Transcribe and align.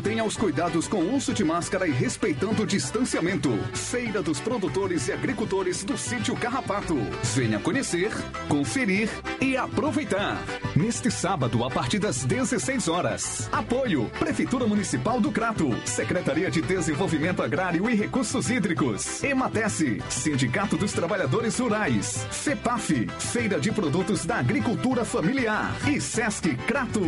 Mantenha 0.00 0.24
os 0.24 0.34
cuidados 0.34 0.88
com 0.88 1.14
uso 1.14 1.34
de 1.34 1.44
máscara 1.44 1.86
e 1.86 1.90
respeitando 1.90 2.62
o 2.62 2.66
distanciamento. 2.66 3.50
Feira 3.74 4.22
dos 4.22 4.40
Produtores 4.40 5.08
e 5.08 5.12
Agricultores 5.12 5.84
do 5.84 5.98
Sítio 5.98 6.34
Carrapato. 6.34 6.96
Venha 7.34 7.60
conhecer, 7.60 8.10
conferir 8.48 9.10
e 9.42 9.58
aproveitar. 9.58 10.38
Neste 10.74 11.10
sábado, 11.10 11.62
a 11.66 11.70
partir 11.70 11.98
das 11.98 12.24
16 12.24 12.88
horas. 12.88 13.46
Apoio: 13.52 14.10
Prefeitura 14.18 14.66
Municipal 14.66 15.20
do 15.20 15.30
Crato, 15.30 15.68
Secretaria 15.84 16.50
de 16.50 16.62
Desenvolvimento 16.62 17.42
Agrário 17.42 17.90
e 17.90 17.94
Recursos 17.94 18.48
Hídricos, 18.48 19.22
Ematece, 19.22 20.02
Sindicato 20.08 20.78
dos 20.78 20.94
Trabalhadores 20.94 21.58
Rurais, 21.58 22.26
FEPAF, 22.30 23.06
Feira 23.18 23.60
de 23.60 23.70
Produtos 23.70 24.24
da 24.24 24.36
Agricultura 24.36 25.04
Familiar 25.04 25.76
e 25.86 26.00
Sesc 26.00 26.56
Crato. 26.66 27.02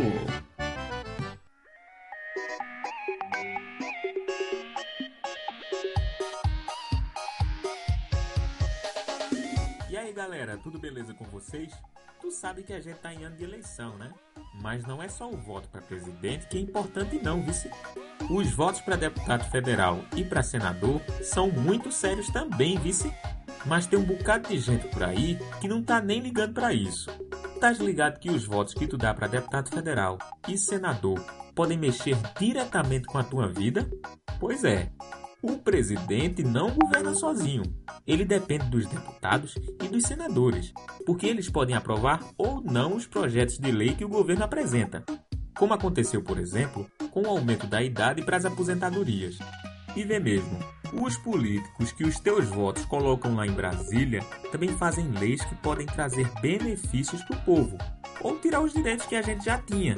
Beleza 11.03 11.13
com 11.13 11.25
vocês? 11.25 11.73
Tu 12.21 12.31
sabe 12.31 12.63
que 12.63 12.71
a 12.71 12.79
gente 12.79 12.97
tá 12.99 13.13
em 13.13 13.25
ano 13.25 13.35
de 13.35 13.43
eleição, 13.43 13.97
né? 13.97 14.13
Mas 14.61 14.85
não 14.85 15.03
é 15.03 15.09
só 15.09 15.29
o 15.29 15.35
voto 15.35 15.67
para 15.67 15.81
presidente 15.81 16.47
que 16.47 16.57
é 16.57 16.61
importante 16.61 17.19
não, 17.21 17.43
vice. 17.43 17.69
Os 18.29 18.51
votos 18.51 18.79
para 18.79 18.95
deputado 18.95 19.43
federal 19.51 19.99
e 20.15 20.23
para 20.23 20.41
senador 20.41 21.01
são 21.21 21.51
muito 21.51 21.91
sérios 21.91 22.29
também, 22.29 22.79
vice. 22.79 23.13
Mas 23.65 23.87
tem 23.87 23.99
um 23.99 24.03
bocado 24.03 24.47
de 24.47 24.57
gente 24.57 24.87
por 24.87 25.03
aí 25.03 25.37
que 25.59 25.67
não 25.67 25.83
tá 25.83 26.01
nem 26.01 26.21
ligando 26.21 26.53
para 26.53 26.73
isso. 26.73 27.09
Tás 27.59 27.79
ligado 27.79 28.19
que 28.19 28.29
os 28.29 28.45
votos 28.45 28.73
que 28.73 28.87
tu 28.87 28.97
dá 28.97 29.13
para 29.13 29.27
deputado 29.27 29.69
federal 29.69 30.17
e 30.47 30.57
senador 30.57 31.19
podem 31.53 31.77
mexer 31.77 32.15
diretamente 32.39 33.05
com 33.05 33.17
a 33.17 33.23
tua 33.23 33.47
vida? 33.47 33.89
Pois 34.39 34.63
é. 34.63 34.91
O 35.43 35.57
presidente 35.57 36.41
não 36.41 36.71
governa 36.71 37.13
sozinho. 37.13 37.63
Ele 38.07 38.23
depende 38.23 38.63
dos 38.69 38.85
deputados 38.87 39.53
e 39.83 39.89
dos 39.89 40.03
senadores, 40.03 40.71
porque 41.05 41.27
eles 41.27 41.49
podem 41.49 41.75
aprovar 41.75 42.21
ou 42.37 42.61
não 42.61 42.95
os 42.95 43.05
projetos 43.05 43.59
de 43.59 43.69
lei 43.69 43.93
que 43.93 44.05
o 44.05 44.09
governo 44.09 44.45
apresenta. 44.45 45.03
Como 45.57 45.73
aconteceu, 45.73 46.23
por 46.23 46.39
exemplo, 46.39 46.89
com 47.11 47.23
o 47.23 47.27
aumento 47.27 47.67
da 47.67 47.83
idade 47.83 48.23
para 48.23 48.37
as 48.37 48.45
aposentadorias. 48.45 49.37
E 49.97 50.05
vê 50.05 50.17
mesmo, 50.17 50.57
os 50.93 51.17
políticos 51.17 51.91
que 51.91 52.05
os 52.05 52.17
teus 52.21 52.45
votos 52.45 52.85
colocam 52.85 53.35
lá 53.35 53.45
em 53.45 53.51
Brasília 53.51 54.21
também 54.49 54.69
fazem 54.69 55.11
leis 55.11 55.43
que 55.43 55.55
podem 55.55 55.85
trazer 55.85 56.31
benefícios 56.41 57.21
para 57.23 57.35
o 57.35 57.41
povo, 57.41 57.77
ou 58.21 58.39
tirar 58.39 58.61
os 58.61 58.71
direitos 58.71 59.05
que 59.05 59.15
a 59.17 59.21
gente 59.21 59.43
já 59.43 59.57
tinha, 59.57 59.97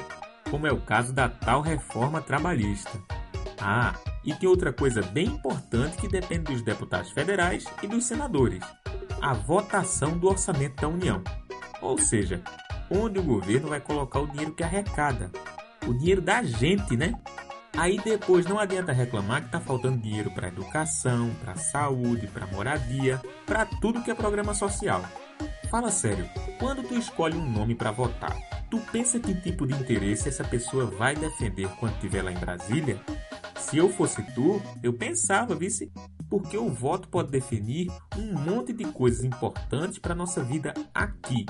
como 0.50 0.66
é 0.66 0.72
o 0.72 0.82
caso 0.82 1.14
da 1.14 1.30
tal 1.30 1.62
reforma 1.62 2.20
trabalhista. 2.20 3.00
Ah, 3.60 3.94
e 4.24 4.34
tem 4.34 4.50
outra 4.50 4.74
coisa 4.74 5.02
bem 5.02 5.28
importante 5.28 5.98
que 5.98 6.08
depende 6.08 6.54
dos 6.54 6.62
deputados 6.62 7.12
federais 7.12 7.66
e 7.82 7.88
dos 7.88 8.06
senadores: 8.06 8.64
a 9.22 9.34
votação 9.34 10.18
do 10.18 10.28
orçamento 10.28 10.82
da 10.82 10.88
União. 10.88 11.24
Ou 11.82 11.98
seja, 11.98 12.42
onde 12.90 13.20
o 13.20 13.24
governo 13.24 13.70
vai 13.70 13.80
colocar 13.80 14.20
o 14.20 14.28
dinheiro 14.28 14.54
que 14.54 14.64
arrecada. 14.64 15.32
O 15.88 15.94
dinheiro 15.94 16.22
da 16.22 16.42
gente, 16.44 16.98
né? 16.98 17.14
Aí 17.78 17.98
depois 17.98 18.46
não 18.46 18.58
adianta 18.58 18.94
reclamar 18.94 19.44
que 19.44 19.52
tá 19.52 19.60
faltando 19.60 19.98
dinheiro 19.98 20.32
para 20.32 20.48
educação, 20.48 21.32
para 21.42 21.56
saúde, 21.56 22.28
para 22.28 22.48
moradia, 22.48 23.22
para 23.46 23.66
tudo 23.66 24.02
que 24.02 24.10
é 24.10 24.16
programa 24.16 24.54
social. 24.54 25.04
Fala 25.70 25.92
sério, 25.92 26.30
quando 26.58 26.84
tu 26.84 26.96
escolhe 26.96 27.36
um 27.36 27.50
nome 27.50 27.76
para 27.76 27.92
votar, 27.92 28.36
tu 28.70 28.80
pensa 28.92 29.20
que 29.20 29.34
tipo 29.34 29.66
de 29.66 29.74
interesse 29.74 30.30
essa 30.30 30.44
pessoa 30.44 30.86
vai 30.86 31.16
defender 31.16 31.68
quando 31.80 31.94
estiver 31.96 32.22
lá 32.22 32.32
em 32.32 32.38
Brasília? 32.38 33.00
Se 33.58 33.78
eu 33.78 33.90
fosse 33.90 34.22
tu, 34.34 34.62
eu 34.84 34.94
pensava, 34.94 35.56
vice, 35.56 35.92
porque 36.30 36.58
o 36.58 36.70
voto 36.70 37.08
pode 37.08 37.32
definir 37.32 37.92
um 38.18 38.34
monte 38.34 38.74
de 38.74 38.86
coisas 38.86 39.24
importantes 39.24 39.98
para 39.98 40.14
nossa 40.14 40.44
vida 40.44 40.74
aqui. 40.94 41.46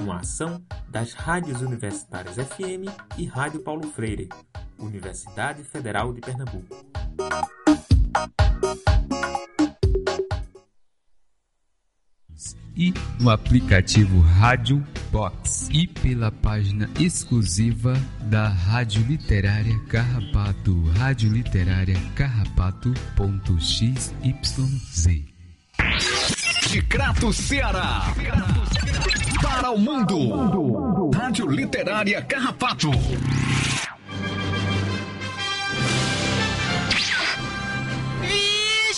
Uma 0.00 0.20
ação 0.20 0.62
das 0.88 1.12
rádios 1.12 1.60
universitárias 1.60 2.36
FM 2.36 2.88
e 3.16 3.24
Rádio 3.24 3.60
Paulo 3.60 3.86
Freire, 3.88 4.28
Universidade 4.78 5.64
Federal 5.64 6.12
de 6.12 6.20
Pernambuco. 6.20 6.76
E 12.76 12.92
no 13.20 13.30
aplicativo 13.30 14.20
Rádio 14.20 14.84
Box 15.10 15.68
e 15.72 15.86
pela 15.86 16.32
página 16.32 16.90
exclusiva 16.98 17.94
da 18.22 18.48
Rádio 18.48 19.04
Literária 19.06 19.78
Carrapato, 19.88 20.82
Rádio 20.98 21.32
Literária 21.32 21.96
Carrapato.xyz. 22.14 24.14
De 26.70 26.82
Crato, 26.82 27.32
Ceará. 27.32 28.02
Para 29.42 29.70
o 29.70 29.78
mundo. 29.78 31.10
Rádio 31.10 31.50
Literária 31.50 32.22
Carrapato. 32.22 32.90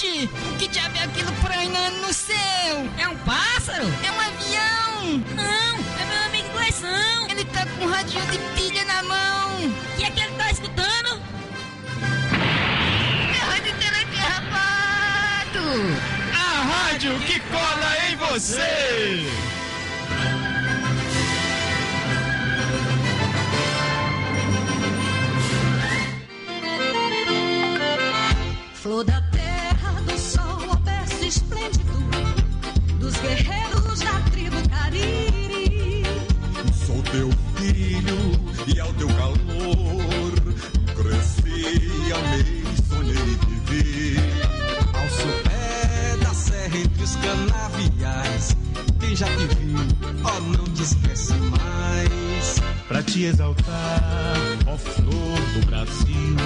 Vixe, 0.04 0.28
que 0.58 0.68
diabo 0.68 0.96
é 0.98 1.04
aquilo 1.04 1.32
prainando 1.42 1.96
no 1.98 2.12
céu? 2.12 2.88
É 2.98 3.08
um 3.08 3.16
pássaro? 3.18 3.86
É 4.04 4.12
um 4.12 4.20
avião? 4.20 5.24
Não, 5.34 5.78
é 5.98 6.04
meu 6.04 6.22
amigo 6.26 6.48
Gleison. 6.52 7.26
Ele 7.30 7.44
tá 7.46 7.64
com 7.66 7.84
um 7.86 7.90
radinho 7.90 8.26
de 8.26 8.38
pilha 8.54 8.84
na 8.84 9.02
mão. 9.02 9.66
O 9.66 9.96
que 9.96 10.04
é 10.04 10.10
que 10.10 10.20
ele 10.20 10.34
tá 10.36 10.50
escutando? 10.50 11.22
É 12.02 13.40
a 13.40 13.44
Rádio 13.46 13.74
Telecarrapato. 13.78 15.64
A 16.34 16.62
rádio 16.62 17.18
que 17.20 17.40
cola 17.40 17.96
em 18.10 18.16
você. 18.16 19.26
Flor 28.74 29.02
da 29.02 29.33
guerreiros 33.24 34.00
da 34.00 34.20
tribo 34.30 34.68
Cariri. 34.68 36.04
Sou 36.86 37.02
teu 37.04 37.30
filho 37.56 38.18
e 38.66 38.80
ao 38.80 38.92
teu 38.94 39.08
calor 39.08 40.32
cresci, 40.94 42.12
amei, 42.12 42.64
sonhei 42.88 43.16
e 43.16 43.38
vivi. 43.46 44.16
Ao 44.92 45.08
sopé 45.08 46.16
da 46.22 46.34
serra 46.34 46.76
entre 46.76 47.02
os 47.02 47.16
canaviais, 47.16 48.56
quem 49.00 49.16
já 49.16 49.26
te 49.26 49.46
viu, 49.56 49.78
ó, 50.22 50.40
não 50.40 50.64
te 50.74 50.82
esquece 50.82 51.32
mais. 51.34 52.62
Pra 52.86 53.02
te 53.02 53.24
exaltar, 53.24 54.36
ó 54.66 54.76
flor 54.76 55.40
do 55.54 55.66
Brasil, 55.66 56.36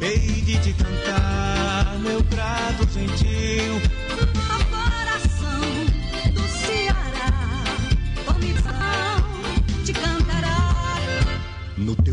hei 0.00 0.40
de 0.42 0.58
te 0.58 0.72
cantar, 0.72 1.98
meu 1.98 2.22
prato 2.24 2.88
gentil. 2.92 3.82
Ao 4.10 5.27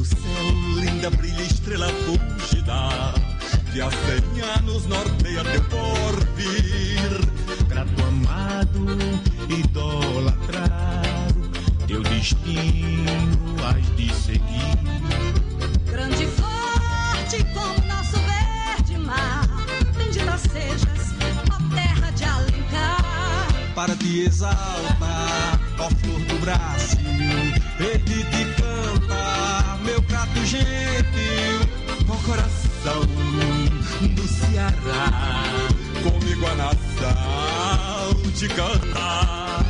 céu, 0.06 0.52
linda 0.80 1.10
brilha 1.10 1.42
estrela 1.42 1.88
fugida, 2.06 3.14
que 3.72 3.82
há 3.82 3.90
cem 3.92 4.42
anos 4.58 4.86
norteia 4.86 5.44
teu 5.44 5.64
porvir. 5.66 7.26
Grato 7.68 8.04
amado, 8.04 8.86
idolatrado, 9.50 11.52
teu 11.88 12.04
destino 12.04 13.56
has 13.64 13.86
de 13.96 14.14
seguir. 14.14 14.78
Grande 15.92 16.24
e 16.24 16.28
forte 16.28 17.44
como 17.54 17.88
nosso 17.88 18.18
verde 18.20 18.98
mar, 19.00 19.48
bendita 19.98 20.38
sejas, 20.38 21.16
ó 21.52 21.58
terra 21.76 22.12
de 22.12 22.24
Alencar. 22.24 23.52
Para 23.74 23.96
te 23.96 24.26
exaltar, 24.26 25.60
ó 25.80 25.90
flor 25.90 26.20
do 26.20 26.40
Brasil, 26.40 27.00
ele 27.80 28.24
comigo 36.04 36.46
a 36.46 36.56
nação 36.56 38.32
te 38.38 38.48
cantar. 38.50 39.66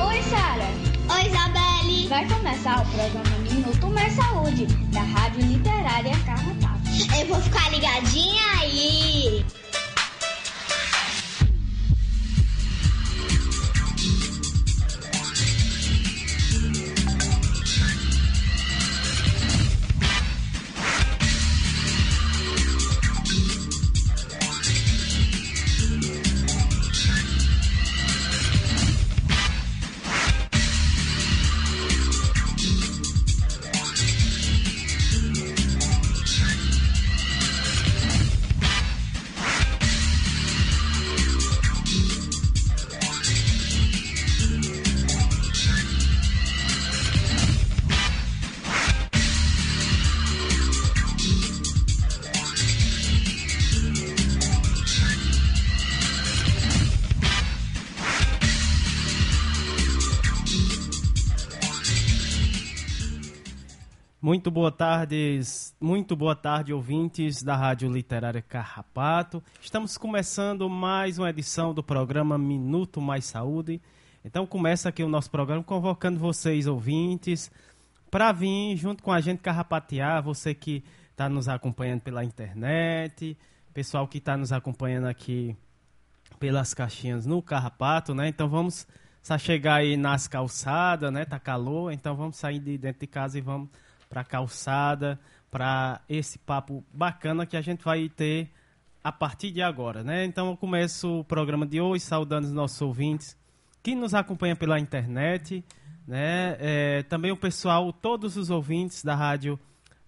Oi, 0.00 0.22
Sara. 0.22 0.66
Oi, 1.14 1.26
Isabelle. 1.26 2.08
Vai 2.08 2.28
começar 2.28 2.82
o 2.82 2.86
programa 2.86 3.38
Minuto 3.42 3.86
Mais 3.90 4.12
Saúde, 4.14 4.66
da 4.92 5.02
Rádio 5.02 5.42
Literária 5.42 6.18
Carnatal. 6.26 6.78
Eu 7.20 7.26
vou 7.26 7.40
ficar 7.42 7.70
ligadinha 7.70 8.42
aí. 8.60 9.44
Muito 64.48 64.54
boa 64.54 64.72
tarde, 64.72 65.40
muito 65.78 66.16
boa 66.16 66.34
tarde, 66.34 66.72
ouvintes 66.72 67.42
da 67.42 67.54
Rádio 67.54 67.92
Literária 67.92 68.40
Carrapato. 68.40 69.44
Estamos 69.60 69.98
começando 69.98 70.70
mais 70.70 71.18
uma 71.18 71.28
edição 71.28 71.74
do 71.74 71.82
programa 71.82 72.38
Minuto 72.38 72.98
Mais 72.98 73.26
Saúde. 73.26 73.78
Então 74.24 74.46
começa 74.46 74.88
aqui 74.88 75.02
o 75.02 75.08
nosso 75.08 75.30
programa 75.30 75.62
convocando 75.62 76.18
vocês, 76.18 76.66
ouvintes, 76.66 77.50
para 78.10 78.32
vir 78.32 78.74
junto 78.74 79.02
com 79.02 79.12
a 79.12 79.20
gente 79.20 79.40
carrapatear, 79.40 80.22
você 80.22 80.54
que 80.54 80.82
está 81.10 81.28
nos 81.28 81.46
acompanhando 81.46 82.00
pela 82.00 82.24
internet, 82.24 83.36
pessoal 83.74 84.08
que 84.08 84.16
está 84.16 84.34
nos 84.34 84.50
acompanhando 84.50 85.08
aqui 85.08 85.54
pelas 86.40 86.72
caixinhas 86.72 87.26
no 87.26 87.42
Carrapato, 87.42 88.14
né? 88.14 88.28
Então 88.28 88.48
vamos 88.48 88.88
chegar 89.38 89.74
aí 89.74 89.94
nas 89.94 90.26
calçadas, 90.26 91.12
né? 91.12 91.26
Tá 91.26 91.38
calor, 91.38 91.92
então 91.92 92.16
vamos 92.16 92.38
sair 92.38 92.58
de 92.58 92.78
dentro 92.78 93.00
de 93.00 93.06
casa 93.06 93.36
e 93.36 93.42
vamos 93.42 93.68
para 94.08 94.24
calçada, 94.24 95.18
para 95.50 96.00
esse 96.08 96.38
papo 96.38 96.84
bacana 96.92 97.46
que 97.46 97.56
a 97.56 97.60
gente 97.60 97.84
vai 97.84 98.08
ter 98.08 98.50
a 99.02 99.12
partir 99.12 99.50
de 99.50 99.62
agora, 99.62 100.02
né? 100.02 100.24
Então 100.24 100.50
eu 100.50 100.56
começo 100.56 101.20
o 101.20 101.24
programa 101.24 101.66
de 101.66 101.80
hoje 101.80 102.04
saudando 102.04 102.44
os 102.44 102.52
nossos 102.52 102.80
ouvintes 102.82 103.36
que 103.82 103.94
nos 103.94 104.14
acompanham 104.14 104.56
pela 104.56 104.78
internet, 104.78 105.64
né? 106.06 106.56
É, 106.58 107.02
também 107.04 107.30
o 107.30 107.36
pessoal, 107.36 107.92
todos 107.92 108.36
os 108.36 108.50
ouvintes 108.50 109.02
da 109.02 109.14
Rádio 109.14 109.58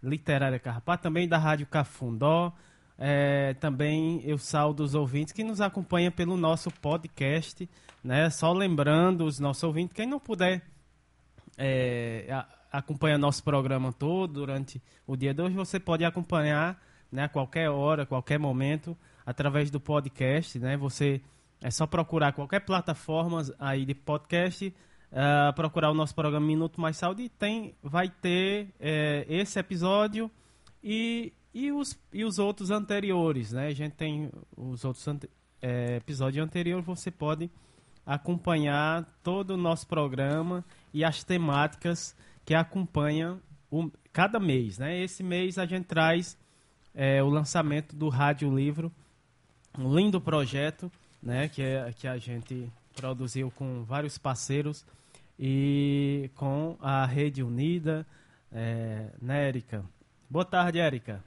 Literária 0.02 0.58
Carrapato, 0.58 1.02
também 1.02 1.28
da 1.28 1.38
Rádio 1.38 1.66
Cafundó, 1.66 2.52
é, 2.98 3.54
também 3.54 4.20
eu 4.24 4.36
saldo 4.36 4.82
os 4.82 4.94
ouvintes 4.94 5.32
que 5.32 5.42
nos 5.42 5.60
acompanham 5.60 6.12
pelo 6.12 6.36
nosso 6.36 6.70
podcast, 6.70 7.68
né? 8.04 8.28
Só 8.28 8.52
lembrando 8.52 9.24
os 9.24 9.38
nossos 9.38 9.62
ouvintes, 9.62 9.94
quem 9.94 10.06
não 10.06 10.20
puder 10.20 10.62
é, 11.56 12.44
acompanha 12.70 13.18
nosso 13.18 13.42
programa 13.42 13.92
todo 13.92 14.34
durante 14.34 14.82
o 15.06 15.16
dia 15.16 15.34
de 15.34 15.42
hoje, 15.42 15.56
você 15.56 15.80
pode 15.80 16.04
acompanhar 16.04 16.80
né, 17.10 17.24
a 17.24 17.28
qualquer 17.28 17.68
hora, 17.68 18.06
qualquer 18.06 18.38
momento, 18.38 18.96
através 19.26 19.70
do 19.70 19.80
podcast. 19.80 20.58
Né? 20.58 20.76
Você 20.76 21.20
é 21.60 21.70
só 21.70 21.86
procurar 21.86 22.32
qualquer 22.32 22.60
plataforma 22.60 23.42
aí 23.58 23.84
de 23.84 23.94
podcast, 23.94 24.68
uh, 24.68 25.52
procurar 25.54 25.90
o 25.90 25.94
nosso 25.94 26.14
programa 26.14 26.46
Minuto 26.46 26.80
Mais 26.80 26.96
Saúde 26.96 27.28
tem, 27.28 27.74
vai 27.82 28.08
ter 28.08 28.68
é, 28.78 29.26
esse 29.28 29.58
episódio 29.58 30.30
e, 30.82 31.32
e, 31.52 31.72
os, 31.72 31.98
e 32.12 32.24
os 32.24 32.38
outros 32.38 32.70
anteriores. 32.70 33.52
Né? 33.52 33.66
A 33.66 33.74
gente 33.74 33.92
tem 33.92 34.30
os 34.56 34.84
outros 34.84 35.06
ante, 35.08 35.28
é, 35.60 35.96
episódios 35.96 36.44
anteriores, 36.44 36.86
você 36.86 37.10
pode 37.10 37.50
acompanhar 38.06 39.04
todo 39.22 39.50
o 39.50 39.56
nosso 39.56 39.86
programa 39.86 40.64
e 40.92 41.04
as 41.04 41.22
temáticas 41.22 42.16
que 42.44 42.54
acompanha 42.54 43.38
o, 43.70 43.90
cada 44.12 44.40
mês. 44.40 44.78
Né? 44.78 45.02
Esse 45.02 45.22
mês 45.22 45.58
a 45.58 45.66
gente 45.66 45.86
traz 45.86 46.36
é, 46.94 47.22
o 47.22 47.28
lançamento 47.28 47.94
do 47.94 48.08
Rádio 48.08 48.54
Livro, 48.54 48.92
um 49.78 49.94
lindo 49.94 50.20
projeto 50.20 50.90
né, 51.22 51.48
que, 51.48 51.62
é, 51.62 51.92
que 51.92 52.08
a 52.08 52.18
gente 52.18 52.70
produziu 52.94 53.50
com 53.50 53.84
vários 53.84 54.18
parceiros 54.18 54.84
e 55.38 56.30
com 56.34 56.76
a 56.80 57.06
Rede 57.06 57.42
Unida, 57.42 58.06
é, 58.52 59.06
né, 59.20 59.48
Érica? 59.48 59.84
Boa 60.28 60.44
tarde, 60.44 60.78
Érica. 60.78 61.24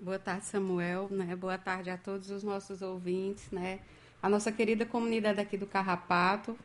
Boa 0.00 0.18
tarde, 0.18 0.44
Samuel. 0.44 1.08
Né? 1.10 1.34
Boa 1.34 1.58
tarde 1.58 1.90
a 1.90 1.96
todos 1.96 2.30
os 2.30 2.42
nossos 2.42 2.82
ouvintes. 2.82 3.50
Né? 3.50 3.80
A 4.22 4.28
nossa 4.28 4.52
querida 4.52 4.86
comunidade 4.86 5.40
aqui 5.40 5.56
do 5.56 5.66
Carrapato 5.66 6.56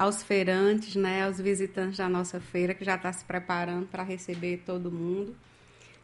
aos 0.00 0.22
feirantes, 0.22 0.96
né, 0.96 1.24
aos 1.24 1.38
visitantes 1.38 1.98
da 1.98 2.08
nossa 2.08 2.40
feira, 2.40 2.72
que 2.72 2.82
já 2.82 2.94
está 2.94 3.12
se 3.12 3.22
preparando 3.22 3.86
para 3.86 4.02
receber 4.02 4.62
todo 4.64 4.90
mundo. 4.90 5.36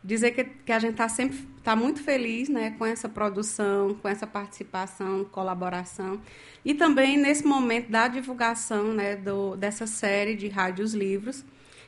Dizer 0.05 0.33
que, 0.33 0.45
que 0.45 0.71
a 0.71 0.79
gente 0.79 0.93
está 0.93 1.09
sempre 1.09 1.39
tá 1.65 1.75
muito 1.75 2.03
feliz 2.03 2.51
né, 2.51 2.75
com 2.77 2.85
essa 2.85 3.09
produção, 3.09 3.95
com 3.95 4.07
essa 4.07 4.27
participação, 4.27 5.25
colaboração. 5.25 6.21
E 6.63 6.75
também 6.75 7.17
nesse 7.17 7.47
momento 7.47 7.91
da 7.91 8.07
divulgação 8.07 8.93
né, 8.93 9.17
do, 9.17 9.57
dessa 9.57 9.87
série 9.87 10.37
de 10.37 10.49
rádios 10.49 10.93
livros, 10.93 11.43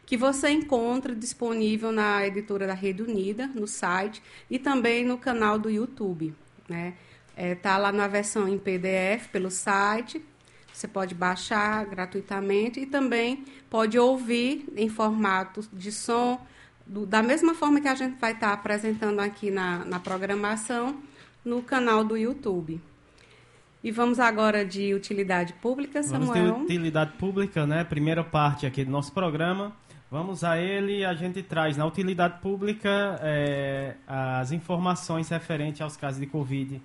que 0.06 0.16
você 0.16 0.48
encontra 0.48 1.14
disponível 1.14 1.92
na 1.92 2.26
editora 2.26 2.66
da 2.66 2.72
Rede 2.72 3.02
Unida, 3.02 3.46
no 3.48 3.66
site, 3.66 4.22
e 4.48 4.58
também 4.58 5.04
no 5.04 5.18
canal 5.18 5.58
do 5.58 5.68
YouTube. 5.68 6.34
Né? 6.66 6.94
é, 7.38 7.54
tá 7.54 7.78
lá 7.78 7.92
na 7.92 8.08
versão 8.08 8.48
em 8.48 8.58
PDF 8.58 9.28
pelo 9.30 9.48
site, 9.48 10.20
você 10.78 10.86
pode 10.86 11.12
baixar 11.14 11.84
gratuitamente 11.86 12.78
e 12.80 12.86
também 12.86 13.44
pode 13.68 13.98
ouvir 13.98 14.64
em 14.76 14.88
formato 14.88 15.64
de 15.72 15.90
som, 15.90 16.40
do, 16.86 17.04
da 17.04 17.20
mesma 17.20 17.52
forma 17.52 17.80
que 17.80 17.88
a 17.88 17.96
gente 17.96 18.18
vai 18.20 18.32
estar 18.32 18.52
apresentando 18.52 19.18
aqui 19.18 19.50
na, 19.50 19.84
na 19.84 19.98
programação, 19.98 20.96
no 21.44 21.62
canal 21.62 22.04
do 22.04 22.16
YouTube. 22.16 22.80
E 23.82 23.90
vamos 23.90 24.20
agora 24.20 24.64
de 24.64 24.94
utilidade 24.94 25.52
pública, 25.54 26.02
Samuel. 26.02 26.32
Vamos 26.32 26.58
de 26.58 26.74
utilidade 26.74 27.12
pública, 27.12 27.66
né? 27.66 27.82
Primeira 27.82 28.22
parte 28.22 28.64
aqui 28.64 28.84
do 28.84 28.90
nosso 28.90 29.12
programa. 29.12 29.72
Vamos 30.10 30.44
a 30.44 30.58
ele 30.58 31.04
a 31.04 31.12
gente 31.12 31.42
traz 31.42 31.76
na 31.76 31.86
utilidade 31.86 32.40
pública 32.40 33.18
é, 33.20 33.94
as 34.06 34.52
informações 34.52 35.28
referentes 35.28 35.80
aos 35.80 35.96
casos 35.96 36.20
de 36.20 36.26
Covid 36.26 36.80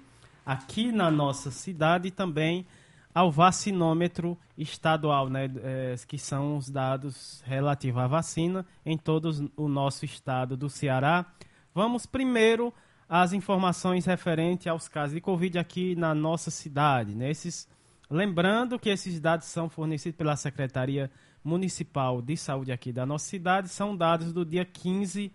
aqui 0.45 0.91
na 0.91 1.09
nossa 1.09 1.51
cidade 1.51 2.09
e 2.09 2.12
também 2.12 2.65
ao 3.13 3.32
vacinômetro 3.32 4.38
estadual, 4.58 5.29
né, 5.29 5.50
é, 5.62 5.96
que 6.08 6.17
são 6.17 6.58
os 6.58 6.70
dados 6.70 7.43
relativos 7.46 8.01
à 8.01 8.08
vacina 8.08 8.65
em 8.86 8.98
todo 8.98 9.51
o 9.55 9.67
nosso 9.67 10.03
estado 10.05 10.58
do 10.58 10.70
Ceará. 10.70 11.25
Vamos 11.74 12.05
primeiro 12.05 12.74
às 13.08 13.34
informações 13.34 14.05
referentes 14.05 14.67
aos 14.67 14.88
casos 14.88 15.13
de 15.13 15.22
Covid 15.22 15.60
aqui 15.60 15.96
na 15.96 16.15
nossa 16.15 16.50
cidade. 16.50 17.15
Né? 17.15 17.29
Esses, 17.29 17.67
lembrando 18.10 18.79
que 18.79 18.89
esses 18.89 19.20
dados 19.20 19.48
são 19.48 19.70
fornecidos 19.70 20.17
pela 20.17 20.36
Secretaria 20.36 21.12
Municipal 21.43 22.22
de 22.22 22.38
Saúde 22.38 22.72
aqui 22.72 22.91
da 22.91 23.05
nossa 23.05 23.25
cidade, 23.25 23.70
são 23.70 23.96
dados 23.96 24.32
do 24.32 24.46
dia 24.46 24.65
15 24.65 25.32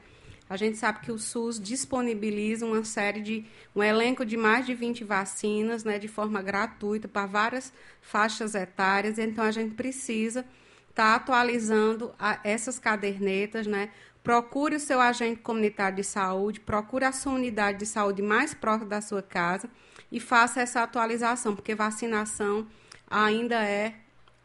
A 0.49 0.57
gente 0.57 0.77
sabe 0.77 0.99
que 0.99 1.13
o 1.13 1.17
SUS 1.17 1.57
disponibiliza 1.57 2.65
uma 2.65 2.83
série 2.83 3.21
de 3.21 3.45
um 3.73 3.81
elenco 3.81 4.25
de 4.25 4.35
mais 4.35 4.65
de 4.65 4.75
20 4.75 5.05
vacinas, 5.05 5.85
né, 5.85 5.97
de 5.97 6.09
forma 6.09 6.41
gratuita 6.41 7.07
para 7.07 7.25
várias 7.25 7.71
faixas 8.01 8.53
etárias. 8.53 9.17
Então 9.17 9.45
a 9.45 9.51
gente 9.51 9.75
precisa 9.75 10.41
estar 10.89 11.11
tá 11.11 11.15
atualizando 11.15 12.13
a, 12.19 12.37
essas 12.43 12.77
cadernetas, 12.77 13.65
né, 13.65 13.91
Procure 14.23 14.75
o 14.75 14.79
seu 14.79 15.01
agente 15.01 15.41
comunitário 15.41 15.97
de 15.97 16.03
saúde, 16.03 16.59
procure 16.59 17.05
a 17.05 17.11
sua 17.11 17.33
unidade 17.33 17.79
de 17.79 17.85
saúde 17.85 18.21
mais 18.21 18.53
próxima 18.53 18.89
da 18.89 19.01
sua 19.01 19.21
casa 19.21 19.69
e 20.11 20.19
faça 20.19 20.61
essa 20.61 20.83
atualização, 20.83 21.55
porque 21.55 21.73
vacinação 21.73 22.67
ainda 23.09 23.63
é 23.63 23.95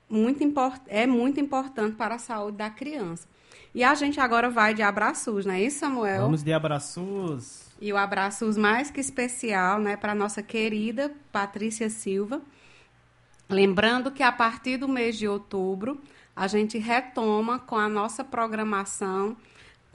muito, 0.08 0.42
import 0.42 0.80
é 0.86 1.06
muito 1.06 1.40
importante 1.40 1.96
para 1.96 2.14
a 2.14 2.18
saúde 2.18 2.56
da 2.56 2.70
criança. 2.70 3.28
E 3.74 3.84
a 3.84 3.94
gente 3.94 4.18
agora 4.18 4.48
vai 4.48 4.72
de 4.72 4.80
abraços, 4.80 5.44
não 5.44 5.52
é 5.52 5.60
isso, 5.60 5.80
Samuel? 5.80 6.22
Vamos 6.22 6.42
de 6.42 6.52
abraços. 6.52 7.66
E 7.78 7.92
o 7.92 7.96
abraços 7.98 8.56
mais 8.56 8.90
que 8.90 9.00
especial, 9.00 9.78
né, 9.78 9.96
para 9.96 10.12
a 10.12 10.14
nossa 10.14 10.42
querida 10.42 11.12
Patrícia 11.30 11.90
Silva. 11.90 12.40
Lembrando 13.48 14.10
que 14.10 14.22
a 14.22 14.32
partir 14.32 14.78
do 14.78 14.88
mês 14.88 15.18
de 15.18 15.28
outubro, 15.28 16.00
a 16.34 16.46
gente 16.46 16.78
retoma 16.78 17.58
com 17.58 17.76
a 17.76 17.88
nossa 17.88 18.24
programação 18.24 19.36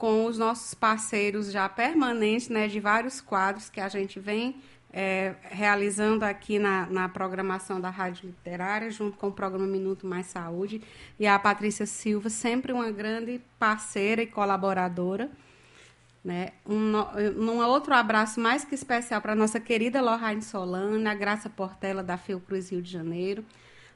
com 0.02 0.26
os 0.26 0.36
nossos 0.36 0.74
parceiros 0.74 1.52
já 1.52 1.68
permanentes, 1.68 2.48
né, 2.48 2.66
de 2.66 2.80
vários 2.80 3.20
quadros 3.20 3.70
que 3.70 3.80
a 3.80 3.88
gente 3.88 4.18
vem 4.18 4.56
é, 4.92 5.36
realizando 5.42 6.24
aqui 6.24 6.58
na, 6.58 6.86
na 6.86 7.08
programação 7.08 7.80
da 7.80 7.88
Rádio 7.88 8.26
Literária, 8.26 8.90
junto 8.90 9.16
com 9.16 9.28
o 9.28 9.32
programa 9.32 9.64
Minuto 9.64 10.04
Mais 10.04 10.26
Saúde, 10.26 10.82
e 11.20 11.24
a 11.24 11.38
Patrícia 11.38 11.86
Silva, 11.86 12.28
sempre 12.28 12.72
uma 12.72 12.90
grande 12.90 13.40
parceira 13.60 14.20
e 14.20 14.26
colaboradora. 14.26 15.30
Né? 16.24 16.48
Um, 16.66 16.94
um 17.38 17.64
outro 17.64 17.94
abraço 17.94 18.40
mais 18.40 18.64
que 18.64 18.74
especial 18.74 19.20
para 19.20 19.34
a 19.34 19.36
nossa 19.36 19.60
querida 19.60 20.02
Lorraine 20.02 20.42
Solana, 20.42 21.12
a 21.12 21.14
Graça 21.14 21.48
Portela 21.48 22.02
da 22.02 22.16
Fiocruz 22.16 22.72
Rio 22.72 22.82
de 22.82 22.90
Janeiro. 22.90 23.44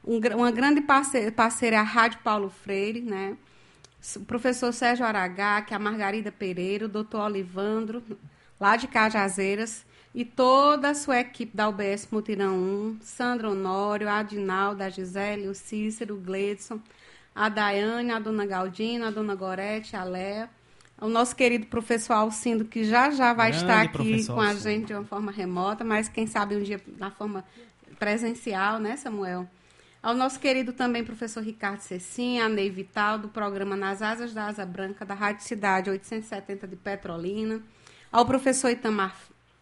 Um, 0.05 0.21
uma 0.37 0.51
grande 0.51 0.79
parceira, 0.79 1.33
parceira 1.33 1.81
a 1.81 1.83
Rádio 1.83 2.19
Paulo 2.23 2.49
Freire, 2.49 3.01
né? 3.01 3.35
O 4.15 4.19
professor 4.21 4.71
Sérgio 4.73 5.05
Aragá, 5.05 5.61
que 5.61 5.73
é 5.73 5.77
a 5.77 5.79
Margarida 5.79 6.31
Pereira, 6.31 6.85
o 6.85 6.89
doutor 6.89 7.21
Olivandro, 7.21 8.01
lá 8.59 8.75
de 8.75 8.87
Cajazeiras, 8.87 9.85
e 10.13 10.25
toda 10.25 10.89
a 10.89 10.95
sua 10.95 11.19
equipe 11.19 11.55
da 11.55 11.69
UBS 11.69 12.07
Mutirão 12.11 12.55
1, 12.55 12.97
Sandra 13.01 13.49
Honório, 13.49 14.09
a 14.09 14.19
Adinalda, 14.19 14.85
a 14.85 14.89
Gisele, 14.89 15.47
o 15.47 15.53
Cícero, 15.53 16.15
o 16.15 16.19
Gledson, 16.19 16.79
a 17.35 17.49
Daiane, 17.49 18.11
a 18.11 18.19
dona 18.19 18.45
Galdina, 18.45 19.09
a 19.09 19.11
dona 19.11 19.35
Gorete, 19.35 19.95
a 19.95 20.03
Léa, 20.03 20.49
o 20.99 21.07
nosso 21.07 21.35
querido 21.35 21.67
professor 21.67 22.13
Alcindo, 22.13 22.65
que 22.65 22.83
já 22.83 23.11
já 23.11 23.31
vai 23.33 23.51
Grande 23.51 23.63
estar 23.63 23.81
aqui 23.81 24.25
com 24.25 24.41
a 24.41 24.55
gente 24.55 24.87
de 24.87 24.93
uma 24.93 25.03
forma 25.03 25.31
remota, 25.31 25.83
mas 25.83 26.09
quem 26.09 26.25
sabe 26.25 26.55
um 26.55 26.63
dia 26.63 26.81
na 26.97 27.11
forma 27.11 27.45
presencial, 27.99 28.79
né, 28.79 28.95
Samuel? 28.97 29.47
Ao 30.07 30.15
nosso 30.15 30.39
querido 30.39 30.71
também 30.71 31.03
professor 31.03 31.43
Ricardo 31.43 31.81
Cecim, 31.81 32.39
a 32.39 32.47
Ney 32.47 32.69
Vital, 32.69 33.19
do 33.19 33.27
programa 33.27 33.75
Nas 33.75 34.01
Asas 34.01 34.33
da 34.33 34.45
Asa 34.45 34.65
Branca, 34.65 35.03
da 35.03 35.13
Rádio 35.13 35.43
Cidade 35.43 35.89
870 35.89 36.65
de 36.65 36.77
Petrolina. 36.77 37.61
Ao 38.09 38.25
professor 38.25 38.69
Itamar 38.69 39.13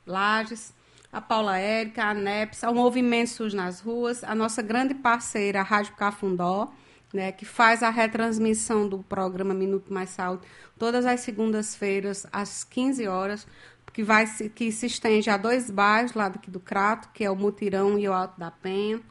Lages, 0.05 0.71
a 1.11 1.19
Paula 1.19 1.57
Érica, 1.57 2.03
a 2.03 2.13
NEPS, 2.13 2.63
ao 2.63 2.75
Movimento 2.75 3.31
SUS 3.31 3.55
nas 3.55 3.79
Ruas, 3.79 4.23
a 4.23 4.35
nossa 4.35 4.61
grande 4.61 4.93
parceira, 4.93 5.61
a 5.61 5.63
Rádio 5.63 5.95
Cafundó, 5.95 6.71
né, 7.11 7.31
que 7.31 7.43
faz 7.43 7.81
a 7.81 7.89
retransmissão 7.89 8.87
do 8.87 8.99
programa 8.99 9.51
Minuto 9.51 9.91
Mais 9.91 10.11
Saúde 10.11 10.43
todas 10.77 11.07
as 11.07 11.21
segundas-feiras, 11.21 12.27
às 12.31 12.63
15 12.63 13.07
horas, 13.07 13.47
que, 13.91 14.03
vai, 14.03 14.27
que 14.53 14.71
se 14.71 14.85
estende 14.85 15.27
a 15.27 15.37
dois 15.37 15.71
bairros 15.71 16.13
lá 16.13 16.29
daqui 16.29 16.51
do 16.51 16.59
Crato, 16.59 17.09
que 17.15 17.23
é 17.23 17.31
o 17.31 17.35
Mutirão 17.35 17.97
e 17.97 18.07
o 18.07 18.13
Alto 18.13 18.39
da 18.39 18.51
Penha. 18.51 19.01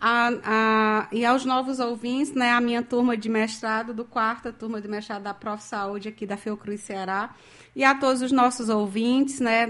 A, 0.00 0.30
a, 0.44 1.08
e 1.10 1.24
aos 1.24 1.44
novos 1.44 1.80
ouvintes, 1.80 2.32
né, 2.32 2.52
a 2.52 2.60
minha 2.60 2.82
turma 2.82 3.16
de 3.16 3.28
mestrado, 3.28 3.92
do 3.92 4.04
quarta 4.04 4.52
turma 4.52 4.80
de 4.80 4.86
mestrado 4.86 5.24
da 5.24 5.34
Prof. 5.34 5.62
Saúde 5.62 6.08
aqui 6.08 6.24
da 6.24 6.36
Fiocruz 6.36 6.80
Ceará, 6.82 7.34
e 7.74 7.82
a 7.82 7.94
todos 7.94 8.22
os 8.22 8.30
nossos 8.30 8.68
ouvintes, 8.68 9.40
né, 9.40 9.66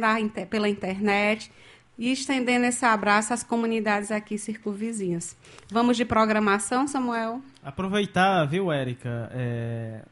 pela 0.50 0.68
internet, 0.68 1.50
e 1.98 2.12
estendendo 2.12 2.66
esse 2.66 2.84
abraço 2.84 3.32
às 3.32 3.42
comunidades 3.42 4.12
aqui 4.12 4.38
circunvizinhas. 4.38 5.36
Vamos 5.70 5.96
de 5.96 6.04
programação, 6.04 6.86
Samuel? 6.86 7.40
Aproveitar, 7.64 8.44
viu, 8.44 8.70
Érica, 8.70 9.30
é, 9.32 10.02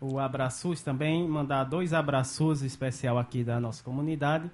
o 0.00 0.18
abraços 0.18 0.82
também, 0.82 1.28
mandar 1.28 1.64
dois 1.64 1.92
abraços 1.92 2.62
especial 2.62 3.18
aqui 3.18 3.44
da 3.44 3.60
nossa 3.60 3.82
comunidade 3.84 4.50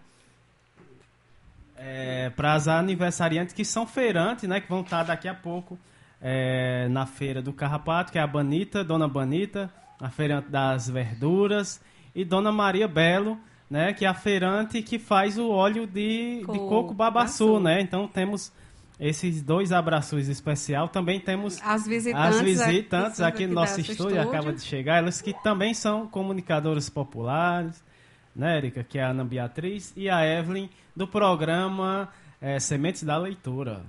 é, 1.76 2.30
para 2.30 2.54
as 2.54 2.68
aniversariantes 2.68 3.54
que 3.54 3.64
são 3.64 3.86
feirantes, 3.86 4.48
né? 4.48 4.60
Que 4.60 4.68
vão 4.68 4.80
estar 4.80 5.02
daqui 5.02 5.28
a 5.28 5.34
pouco 5.34 5.78
é, 6.20 6.88
na 6.88 7.06
feira 7.06 7.42
do 7.42 7.52
Carrapato, 7.52 8.12
que 8.12 8.18
é 8.18 8.22
a 8.22 8.26
Banita, 8.26 8.84
Dona 8.84 9.08
Banita, 9.08 9.70
a 10.00 10.10
feirante 10.10 10.48
das 10.48 10.88
verduras, 10.88 11.80
e 12.14 12.24
Dona 12.24 12.52
Maria 12.52 12.88
Belo, 12.88 13.38
né? 13.68 13.92
Que 13.92 14.04
é 14.04 14.08
a 14.08 14.14
feirante 14.14 14.82
que 14.82 14.98
faz 14.98 15.38
o 15.38 15.50
óleo 15.50 15.86
de, 15.86 16.42
Co 16.46 16.52
de 16.52 16.58
coco 16.60 16.94
babaçu, 16.94 17.58
né? 17.60 17.80
Então 17.80 18.06
temos 18.06 18.52
esses 18.98 19.42
dois 19.42 19.72
abraços 19.72 20.28
especial. 20.28 20.88
Também 20.88 21.18
temos 21.18 21.60
as 21.62 21.86
visitantes, 21.86 22.36
as 22.36 22.40
visitantes 22.40 23.20
aqui 23.20 23.46
no 23.46 23.54
nosso 23.54 23.80
estúdio, 23.80 24.16
estúdio, 24.16 24.22
acaba 24.22 24.52
de 24.52 24.62
chegar, 24.62 24.98
elas 24.98 25.20
que 25.20 25.32
também 25.42 25.74
são 25.74 26.06
comunicadoras 26.06 26.88
populares, 26.88 27.82
né, 28.34 28.56
Erika? 28.56 28.82
Que 28.82 28.98
é 28.98 29.04
a 29.04 29.10
Ana 29.10 29.24
Beatriz 29.24 29.92
e 29.96 30.08
a 30.08 30.26
Evelyn 30.26 30.68
do 30.94 31.06
programa 31.06 32.08
é, 32.40 32.58
Sementes 32.58 33.02
da 33.02 33.16
Leitura. 33.16 33.82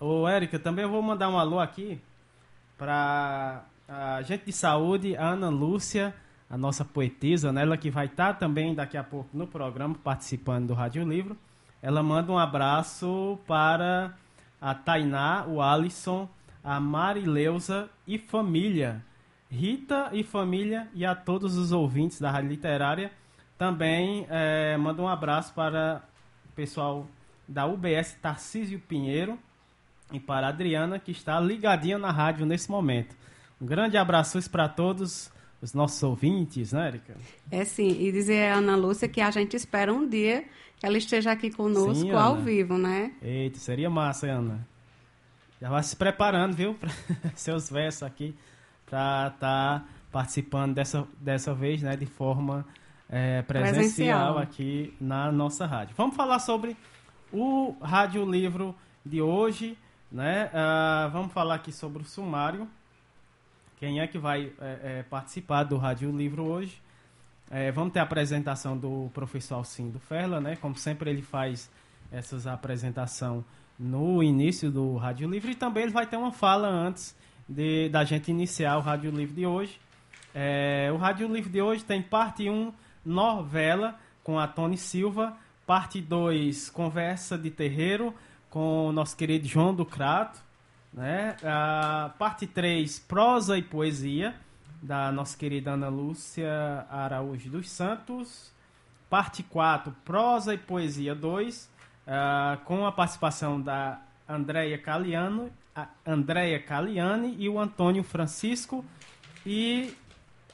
Ô, 0.00 0.28
Érica, 0.28 0.58
também 0.58 0.84
eu 0.84 0.90
vou 0.90 1.02
mandar 1.02 1.28
um 1.28 1.38
alô 1.38 1.58
aqui 1.58 2.00
para 2.76 3.64
a 3.88 4.22
gente 4.22 4.46
de 4.46 4.52
saúde, 4.52 5.16
a 5.16 5.30
Ana 5.30 5.48
Lúcia, 5.48 6.14
a 6.48 6.56
nossa 6.56 6.84
poetisa, 6.84 7.52
né? 7.52 7.62
ela 7.62 7.76
que 7.76 7.90
vai 7.90 8.06
estar 8.06 8.34
tá 8.34 8.38
também 8.38 8.74
daqui 8.74 8.96
a 8.96 9.02
pouco 9.02 9.28
no 9.36 9.46
programa, 9.46 9.94
participando 9.94 10.68
do 10.68 10.74
Rádio 10.74 11.06
Livro. 11.06 11.36
Ela 11.82 12.02
manda 12.02 12.30
um 12.30 12.38
abraço 12.38 13.38
para 13.46 14.14
a 14.60 14.74
Tainá, 14.74 15.44
o 15.46 15.60
Alisson, 15.60 16.28
a 16.62 16.78
Marileusa 16.78 17.88
e 18.06 18.18
família. 18.18 19.02
Rita 19.50 20.10
e 20.12 20.22
família 20.22 20.88
e 20.94 21.04
a 21.04 21.14
todos 21.14 21.56
os 21.56 21.72
ouvintes 21.72 22.20
da 22.20 22.30
Rádio 22.30 22.50
Literária 22.50 23.10
também 23.56 24.26
é, 24.30 24.76
manda 24.76 25.02
um 25.02 25.08
abraço 25.08 25.52
para 25.52 26.02
o 26.48 26.52
pessoal 26.52 27.08
da 27.46 27.66
UBS 27.66 28.16
Tarcísio 28.22 28.78
Pinheiro 28.78 29.38
e 30.12 30.20
para 30.20 30.46
a 30.46 30.50
Adriana, 30.50 30.98
que 30.98 31.10
está 31.10 31.40
ligadinha 31.40 31.98
na 31.98 32.10
rádio 32.10 32.46
nesse 32.46 32.70
momento. 32.70 33.16
Um 33.60 33.66
grande 33.66 33.96
abraço 33.96 34.38
para 34.48 34.68
todos 34.68 35.30
os 35.60 35.74
nossos 35.74 36.00
ouvintes, 36.02 36.72
né, 36.72 36.88
Erika? 36.88 37.16
É 37.50 37.64
sim, 37.64 38.00
e 38.00 38.12
dizer 38.12 38.52
a 38.52 38.58
Ana 38.58 38.76
Lúcia 38.76 39.08
que 39.08 39.20
a 39.20 39.30
gente 39.30 39.56
espera 39.56 39.92
um 39.92 40.08
dia 40.08 40.44
que 40.78 40.86
ela 40.86 40.96
esteja 40.96 41.32
aqui 41.32 41.50
conosco 41.50 41.94
sim, 41.96 42.10
ao 42.12 42.36
vivo, 42.36 42.78
né? 42.78 43.12
Eita, 43.20 43.58
seria 43.58 43.90
massa, 43.90 44.28
Ana. 44.28 44.66
Já 45.60 45.68
vai 45.68 45.82
se 45.82 45.96
preparando, 45.96 46.54
viu, 46.54 46.74
para 46.78 46.90
seus 47.34 47.68
versos 47.68 48.04
aqui, 48.04 48.36
para 48.88 49.28
estar 49.28 49.80
tá 49.80 49.84
participando 50.10 50.74
dessa, 50.74 51.06
dessa 51.20 51.54
vez, 51.54 51.82
né, 51.82 51.96
de 51.96 52.06
forma 52.06 52.66
é, 53.08 53.42
presencial, 53.42 53.74
presencial 53.74 54.38
aqui 54.38 54.94
na 55.00 55.30
nossa 55.30 55.66
rádio. 55.66 55.94
Vamos 55.96 56.16
falar 56.16 56.38
sobre 56.38 56.76
o 57.32 57.76
rádio 57.82 58.28
livro 58.28 58.74
de 59.04 59.20
hoje, 59.20 59.76
Né? 60.10 60.46
Uh, 60.46 61.10
vamos 61.10 61.32
falar 61.34 61.56
aqui 61.56 61.70
sobre 61.70 62.02
o 62.02 62.06
sumário. 62.06 62.66
Quem 63.78 64.00
é 64.00 64.06
que 64.06 64.18
vai 64.18 64.52
é, 64.58 64.78
é, 64.82 65.02
participar 65.02 65.64
do 65.64 65.76
Rádio 65.76 66.10
Livro 66.10 66.44
hoje? 66.44 66.80
É, 67.50 67.70
vamos 67.70 67.92
ter 67.92 68.00
a 68.00 68.04
apresentação 68.04 68.76
do 68.76 69.10
professor 69.12 69.56
Alcindo 69.56 69.98
Ferla, 69.98 70.40
né? 70.40 70.56
Como 70.56 70.74
sempre 70.76 71.10
ele 71.10 71.22
faz 71.22 71.70
essas 72.10 72.46
apresentação 72.46 73.44
no 73.78 74.22
início 74.22 74.70
do 74.70 74.96
Rádio 74.96 75.28
Livre 75.28 75.52
e 75.52 75.54
também 75.54 75.84
ele 75.84 75.92
vai 75.92 76.06
ter 76.06 76.16
uma 76.16 76.32
fala 76.32 76.68
antes 76.68 77.14
de, 77.48 77.88
da 77.88 78.04
gente 78.04 78.30
iniciar 78.30 78.76
o 78.76 78.80
Rádio 78.80 79.10
Livre 79.10 79.34
de 79.34 79.46
hoje. 79.46 79.80
É, 80.34 80.90
o 80.92 80.96
Rádio 80.96 81.32
Livre 81.32 81.50
de 81.50 81.62
hoje 81.62 81.84
tem 81.84 82.02
parte 82.02 82.48
1, 82.48 82.72
novela, 83.04 83.98
com 84.22 84.38
a 84.38 84.46
Tony 84.46 84.76
Silva, 84.76 85.36
parte 85.66 86.00
2, 86.00 86.70
conversa 86.70 87.38
de 87.38 87.50
terreiro, 87.50 88.14
com 88.50 88.88
o 88.88 88.92
nosso 88.92 89.16
querido 89.16 89.46
João 89.46 89.74
do 89.74 89.84
Crato, 89.84 90.40
né? 90.92 91.36
A 91.42 92.10
parte 92.18 92.46
3, 92.46 92.98
prosa 93.00 93.56
e 93.56 93.62
poesia, 93.62 94.34
da 94.82 95.10
nossa 95.10 95.36
querida 95.36 95.72
Ana 95.72 95.88
Lúcia 95.88 96.86
Araújo 96.90 97.50
dos 97.50 97.70
Santos. 97.70 98.52
Parte 99.10 99.42
4, 99.42 99.94
prosa 100.04 100.52
e 100.52 100.58
poesia 100.58 101.14
2, 101.14 101.64
uh, 101.64 101.68
ah, 102.06 102.58
com 102.66 102.86
a 102.86 102.92
participação 102.92 103.58
da 103.58 104.02
Andréia 104.28 104.76
Caliano, 104.76 105.50
Andréia 106.06 106.58
Caliani 106.58 107.36
e 107.38 107.48
o 107.48 107.58
Antônio 107.58 108.02
Francisco. 108.02 108.84
E 109.44 109.94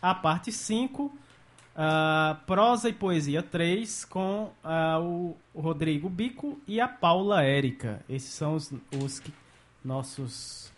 a 0.01 0.15
parte 0.15 0.53
5, 0.53 1.05
uh, 1.05 2.37
prosa 2.47 2.89
e 2.89 2.93
poesia 2.93 3.43
3, 3.43 4.05
com 4.05 4.53
uh, 4.65 5.37
o 5.55 5.61
Rodrigo 5.61 6.09
Bico 6.09 6.61
e 6.67 6.81
a 6.81 6.89
Paula 6.89 7.43
Érica. 7.43 8.05
Esses 8.09 8.35
são 8.35 8.55
os, 8.55 8.73
os 9.03 9.19
que, 9.19 9.33
nossos 9.85 10.73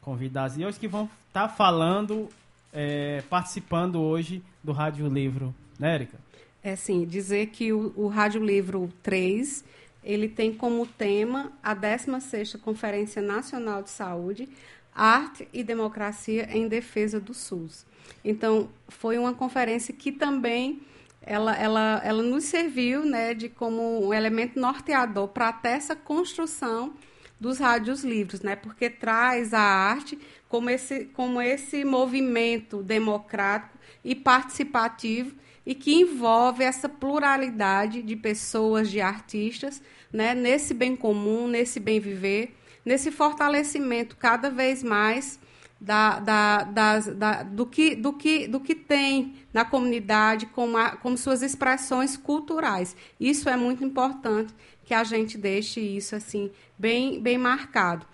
convidados 0.00 0.56
de 0.56 0.64
hoje 0.64 0.78
que 0.78 0.88
vão 0.88 1.08
estar 1.28 1.48
tá 1.48 1.48
falando 1.48 2.28
é, 2.72 3.22
participando 3.28 4.00
hoje 4.00 4.42
do 4.62 4.72
Rádio 4.72 5.08
Livro, 5.08 5.54
né, 5.78 5.94
Érica? 5.94 6.18
É 6.62 6.76
sim, 6.76 7.04
dizer 7.06 7.46
que 7.46 7.72
o, 7.72 7.92
o 7.96 8.08
Rádio 8.08 8.44
Livro 8.44 8.90
3, 9.02 9.64
ele 10.02 10.28
tem 10.28 10.52
como 10.52 10.86
tema 10.86 11.52
a 11.62 11.74
16ª 11.74 12.58
Conferência 12.60 13.20
Nacional 13.20 13.82
de 13.82 13.90
Saúde, 13.90 14.48
Arte 14.94 15.48
e 15.52 15.62
Democracia 15.62 16.48
em 16.50 16.68
Defesa 16.68 17.20
do 17.20 17.34
SUS. 17.34 17.86
Então, 18.24 18.68
foi 18.88 19.18
uma 19.18 19.32
conferência 19.32 19.94
que 19.94 20.10
também 20.10 20.80
ela, 21.22 21.54
ela, 21.56 22.00
ela 22.04 22.22
nos 22.22 22.44
serviu 22.44 23.04
né, 23.04 23.34
de 23.34 23.48
como 23.48 24.06
um 24.06 24.12
elemento 24.12 24.58
norteador 24.58 25.28
para 25.28 25.48
até 25.48 25.72
essa 25.72 25.94
construção 25.94 26.94
dos 27.38 27.58
rádios 27.58 28.04
livres, 28.04 28.42
né? 28.42 28.54
Porque 28.54 28.90
traz 28.90 29.54
a 29.54 29.60
arte 29.60 30.18
como 30.50 30.68
esse, 30.68 31.04
como 31.14 31.40
esse 31.40 31.84
movimento 31.84 32.82
democrático 32.82 33.78
e 34.04 34.16
participativo 34.16 35.36
e 35.64 35.76
que 35.76 35.94
envolve 35.94 36.64
essa 36.64 36.88
pluralidade 36.88 38.02
de 38.02 38.16
pessoas, 38.16 38.90
de 38.90 39.00
artistas, 39.00 39.80
né? 40.12 40.34
Nesse 40.34 40.74
bem 40.74 40.96
comum, 40.96 41.46
nesse 41.46 41.78
bem 41.78 42.00
viver, 42.00 42.56
nesse 42.84 43.12
fortalecimento 43.12 44.16
cada 44.16 44.50
vez 44.50 44.82
mais 44.82 45.38
da, 45.80 46.18
da, 46.18 46.64
das, 46.64 47.06
da, 47.06 47.42
do, 47.44 47.64
que, 47.64 47.94
do, 47.94 48.12
que, 48.12 48.48
do 48.48 48.58
que 48.58 48.74
tem 48.74 49.36
na 49.54 49.64
comunidade 49.64 50.46
como, 50.46 50.76
a, 50.76 50.96
como 50.96 51.16
suas 51.16 51.42
expressões 51.42 52.16
culturais. 52.16 52.96
Isso 53.20 53.48
é 53.48 53.56
muito 53.56 53.84
importante 53.84 54.52
que 54.84 54.92
a 54.92 55.04
gente 55.04 55.38
deixe 55.38 55.80
isso 55.80 56.16
assim 56.16 56.50
bem, 56.76 57.22
bem 57.22 57.38
marcado. 57.38 58.04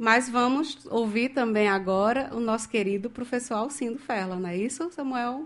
Mas 0.00 0.30
vamos 0.30 0.78
ouvir 0.86 1.28
também 1.28 1.68
agora 1.68 2.30
o 2.32 2.40
nosso 2.40 2.70
querido 2.70 3.10
professor 3.10 3.56
Alcindo 3.56 3.98
Ferla, 3.98 4.36
não 4.36 4.48
é 4.48 4.56
isso, 4.56 4.90
Samuel? 4.90 5.44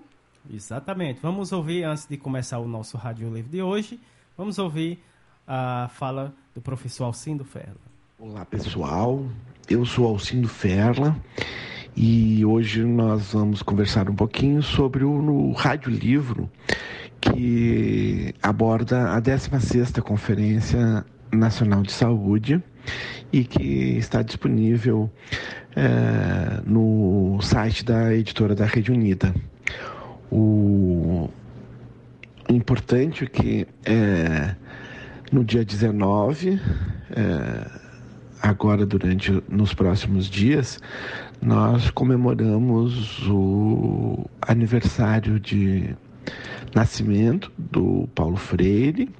Exatamente. 0.49 1.19
Vamos 1.21 1.51
ouvir, 1.51 1.83
antes 1.83 2.07
de 2.07 2.17
começar 2.17 2.61
o 2.61 2.69
nosso 2.69 2.97
Rádio 2.97 3.35
Livre 3.35 3.51
de 3.51 3.61
hoje, 3.61 3.99
vamos 4.38 4.57
ouvir 4.61 5.03
a 5.45 5.90
fala 5.93 6.33
do 6.55 6.61
professor 6.61 7.07
Alcindo 7.07 7.45
Ferla. 7.45 7.75
Olá, 8.17 8.45
pessoal. 8.45 9.27
Eu 9.69 9.85
sou 9.85 10.07
Alcindo 10.07 10.47
Ferla 10.47 11.17
e 11.97 12.45
hoje 12.45 12.85
nós 12.85 13.33
vamos 13.33 13.61
conversar 13.61 14.09
um 14.09 14.14
pouquinho 14.14 14.62
sobre 14.62 15.03
o 15.03 15.51
Rádio 15.51 15.90
Livro 15.90 16.49
que 17.21 18.33
aborda 18.40 19.17
a 19.17 19.21
16ª 19.21 20.01
Conferência 20.01 21.05
Nacional 21.33 21.83
de 21.83 21.90
Saúde 21.90 22.62
e 23.33 23.44
que 23.44 23.97
está 23.99 24.23
disponível 24.23 25.11
é, 25.77 26.61
no 26.66 27.38
site 27.42 27.85
da 27.85 28.14
editora 28.14 28.55
da 28.55 28.64
Rede 28.64 28.92
Unida. 28.92 29.35
O 30.31 31.29
importante 32.49 33.25
é 33.25 33.27
que 33.27 33.66
é, 33.85 34.55
no 35.33 35.44
dia 35.44 35.64
19, 35.64 36.61
é, 37.11 37.70
agora 38.40 38.85
durante 38.85 39.42
nos 39.49 39.75
próximos 39.75 40.27
dias, 40.27 40.79
nós 41.40 41.90
comemoramos 41.90 43.27
o 43.29 44.29
aniversário 44.42 45.40
de 45.40 45.94
nascimento 46.75 47.51
do 47.59 48.09
Paulo 48.14 48.37
Freire, 48.37 49.11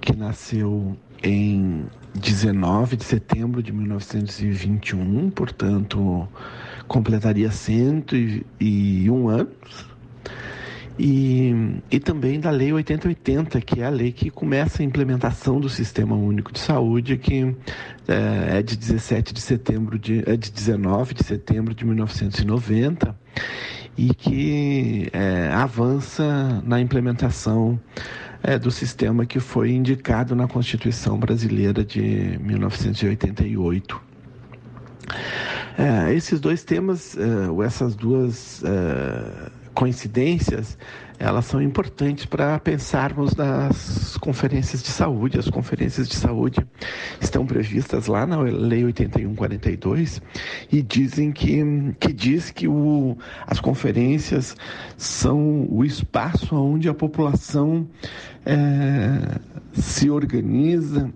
que 0.00 0.16
nasceu 0.16 0.96
em 1.22 1.86
19 2.14 2.96
de 2.96 3.04
setembro 3.04 3.62
de 3.62 3.72
1921, 3.72 5.30
portanto, 5.30 6.28
completaria 6.86 7.50
101 7.50 9.28
anos. 9.28 9.94
E, 10.96 11.80
e 11.90 11.98
também 11.98 12.38
da 12.38 12.50
Lei 12.50 12.72
8080, 12.72 13.60
que 13.62 13.80
é 13.80 13.86
a 13.86 13.90
lei 13.90 14.12
que 14.12 14.30
começa 14.30 14.80
a 14.80 14.84
implementação 14.84 15.58
do 15.58 15.68
Sistema 15.68 16.14
Único 16.14 16.52
de 16.52 16.60
Saúde, 16.60 17.16
que 17.16 17.52
é, 18.06 18.58
é 18.58 18.62
de 18.62 18.76
17 18.76 19.34
de 19.34 19.40
setembro 19.40 19.98
de, 19.98 20.22
é 20.24 20.36
de 20.36 20.52
19 20.52 21.14
de 21.14 21.24
setembro 21.24 21.74
de 21.74 21.84
1990 21.84 23.12
e 23.96 24.14
que 24.14 25.08
é, 25.12 25.50
avança 25.52 26.62
na 26.64 26.80
implementação 26.80 27.78
é, 28.44 28.58
do 28.58 28.70
sistema 28.70 29.24
que 29.24 29.40
foi 29.40 29.72
indicado 29.72 30.36
na 30.36 30.46
Constituição 30.46 31.18
Brasileira 31.18 31.82
de 31.82 32.38
1988. 32.42 34.00
É, 35.78 36.12
esses 36.14 36.38
dois 36.38 36.62
temas, 36.62 37.16
é, 37.16 37.50
ou 37.50 37.62
essas 37.62 37.96
duas 37.96 38.62
é, 38.62 39.50
coincidências, 39.74 40.78
elas 41.18 41.46
são 41.46 41.62
importantes 41.62 42.26
para 42.26 42.58
pensarmos 42.58 43.34
nas 43.34 44.16
conferências 44.18 44.82
de 44.82 44.88
saúde. 44.88 45.38
As 45.38 45.48
conferências 45.48 46.08
de 46.08 46.16
saúde 46.16 46.66
estão 47.20 47.46
previstas 47.46 48.06
lá 48.06 48.26
na 48.26 48.40
Lei 48.40 48.84
8142 48.84 50.20
e 50.70 50.82
dizem 50.82 51.32
que, 51.32 51.62
que 52.00 52.12
diz 52.12 52.50
que 52.50 52.66
o, 52.66 53.16
as 53.46 53.60
conferências 53.60 54.56
são 54.96 55.66
o 55.70 55.84
espaço 55.84 56.54
onde 56.54 56.88
a 56.88 56.94
população 56.94 57.86
é, 58.46 59.38
se 59.72 60.10
organiza 60.10 61.10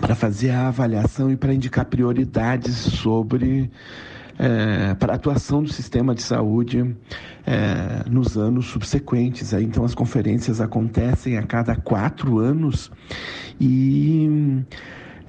para 0.00 0.14
fazer 0.14 0.50
a 0.50 0.68
avaliação 0.68 1.30
e 1.30 1.36
para 1.36 1.52
indicar 1.52 1.84
prioridades 1.84 2.74
sobre 2.74 3.70
é, 4.38 4.94
para 4.94 5.14
a 5.14 5.16
atuação 5.16 5.62
do 5.62 5.72
sistema 5.72 6.14
de 6.14 6.22
saúde 6.22 6.94
é, 7.44 8.08
nos 8.08 8.36
anos 8.38 8.66
subsequentes. 8.66 9.52
Então, 9.52 9.84
as 9.84 9.94
conferências 9.94 10.60
acontecem 10.60 11.36
a 11.36 11.42
cada 11.42 11.74
quatro 11.74 12.38
anos 12.38 12.90
e 13.60 14.64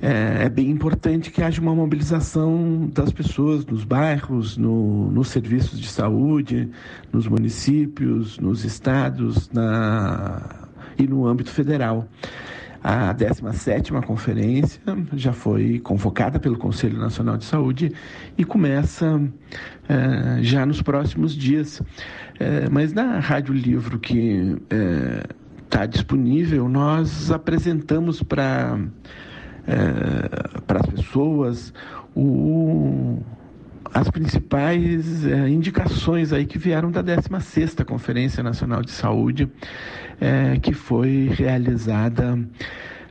é, 0.02 0.46
é, 0.46 0.50
bem 0.50 0.70
importante 0.70 1.30
que 1.30 1.42
haja 1.42 1.60
uma 1.60 1.76
mobilização 1.76 2.90
das 2.94 3.12
pessoas 3.12 3.66
nos 3.66 3.84
bairros, 3.84 4.56
no, 4.56 5.12
nos 5.12 5.28
serviços 5.28 5.80
de 5.80 5.88
saúde, 5.88 6.70
nos 7.12 7.28
municípios, 7.28 8.38
nos 8.40 8.64
estados 8.64 9.50
na, 9.52 10.59
e 11.00 11.08
no 11.08 11.26
âmbito 11.26 11.50
federal. 11.50 12.08
A 12.82 13.14
17ª 13.14 14.02
conferência 14.06 14.82
já 15.14 15.34
foi 15.34 15.80
convocada 15.80 16.40
pelo 16.40 16.58
Conselho 16.58 16.98
Nacional 16.98 17.36
de 17.36 17.44
Saúde 17.44 17.92
e 18.38 18.46
começa 18.46 19.22
é, 19.90 20.42
já 20.42 20.66
nos 20.66 20.82
próximos 20.82 21.36
dias. 21.36 21.82
É, 22.40 22.70
mas 22.70 22.94
na 22.94 23.20
Rádio 23.20 23.54
Livro 23.54 24.00
que 24.00 24.58
está 25.66 25.84
é, 25.84 25.88
disponível, 25.88 26.70
nós 26.70 27.30
apresentamos 27.32 28.24
para 28.24 28.80
as 30.70 30.86
pessoas 30.88 31.74
o 32.16 33.22
as 33.94 34.10
principais 34.10 35.26
é, 35.26 35.50
indicações 35.50 36.32
aí 36.32 36.46
que 36.46 36.58
vieram 36.58 36.92
da 36.92 37.04
16ª 37.04 37.84
Conferência 37.86 38.44
Nacional 38.44 38.82
de 38.82 38.92
Saúde, 38.92 39.50
é, 40.20 40.58
que 40.60 40.74
foi 40.74 41.30
realizada 41.34 42.38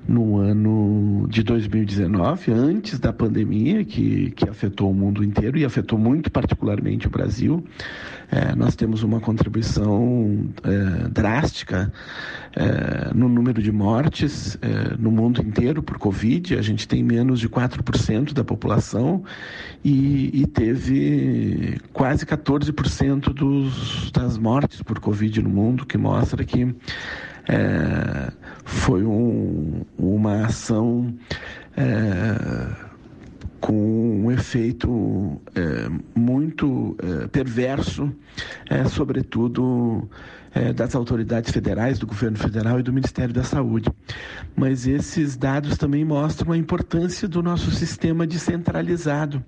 no 0.07 0.39
ano 0.39 1.27
de 1.29 1.43
2019, 1.43 2.53
antes 2.53 2.99
da 2.99 3.13
pandemia, 3.13 3.85
que, 3.85 4.31
que 4.33 4.49
afetou 4.49 4.91
o 4.91 4.95
mundo 4.95 5.25
inteiro 5.25 5.59
e 5.59 5.65
afetou 5.65 5.99
muito 5.99 6.31
particularmente 6.31 7.07
o 7.07 7.11
Brasil. 7.11 7.65
É, 8.31 8.55
nós 8.55 8.77
temos 8.77 9.03
uma 9.03 9.21
contribuição 9.21 10.51
é, 10.63 11.09
drástica 11.09 11.91
é, 12.55 13.15
no 13.15 13.27
número 13.27 13.63
de 13.63 13.73
mortes 13.73 14.59
é, 14.61 14.97
no 14.99 15.11
mundo 15.11 15.41
inteiro 15.41 15.83
por 15.83 15.99
Covid. 15.99 16.55
A 16.57 16.63
gente 16.63 16.87
tem 16.87 17.03
menos 17.03 17.41
de 17.41 17.49
4% 17.49 18.35
da 18.35 18.45
população 18.45 19.25
e, 19.83 20.43
e 20.43 20.47
teve 20.47 21.81
quase 21.93 22.27
14% 22.27 23.33
dos, 23.33 24.11
das 24.11 24.37
mortes 24.37 24.83
por 24.83 25.01
Covid 25.01 25.43
no 25.43 25.49
mundo, 25.49 25.87
que 25.87 25.97
mostra 25.97 26.45
que 26.45 26.75
é, 27.49 28.33
foi 28.65 29.05
um, 29.05 29.83
uma 29.99 30.47
ação 30.47 31.15
é, 31.77 32.89
com 33.61 34.23
um 34.25 34.31
efeito 34.31 35.41
é, 35.55 35.89
muito 36.15 36.97
é, 37.03 37.27
perverso, 37.29 38.13
é, 38.69 38.85
sobretudo 38.85 40.09
é, 40.59 40.73
das 40.73 40.95
autoridades 40.95 41.53
federais, 41.53 41.99
do 41.99 42.07
governo 42.07 42.37
federal 42.37 42.81
e 42.81 42.83
do 42.83 42.93
Ministério 42.93 43.33
da 43.33 43.45
Saúde. 43.45 43.91
Mas 44.57 44.87
esses 44.87 45.37
dados 45.37 45.79
também 45.79 46.05
mostram 46.05 46.53
a 46.53 46.57
importância 46.57 47.29
do 47.29 47.43
nosso 47.43 47.71
sistema 47.71 48.27
descentralizado, 48.27 49.45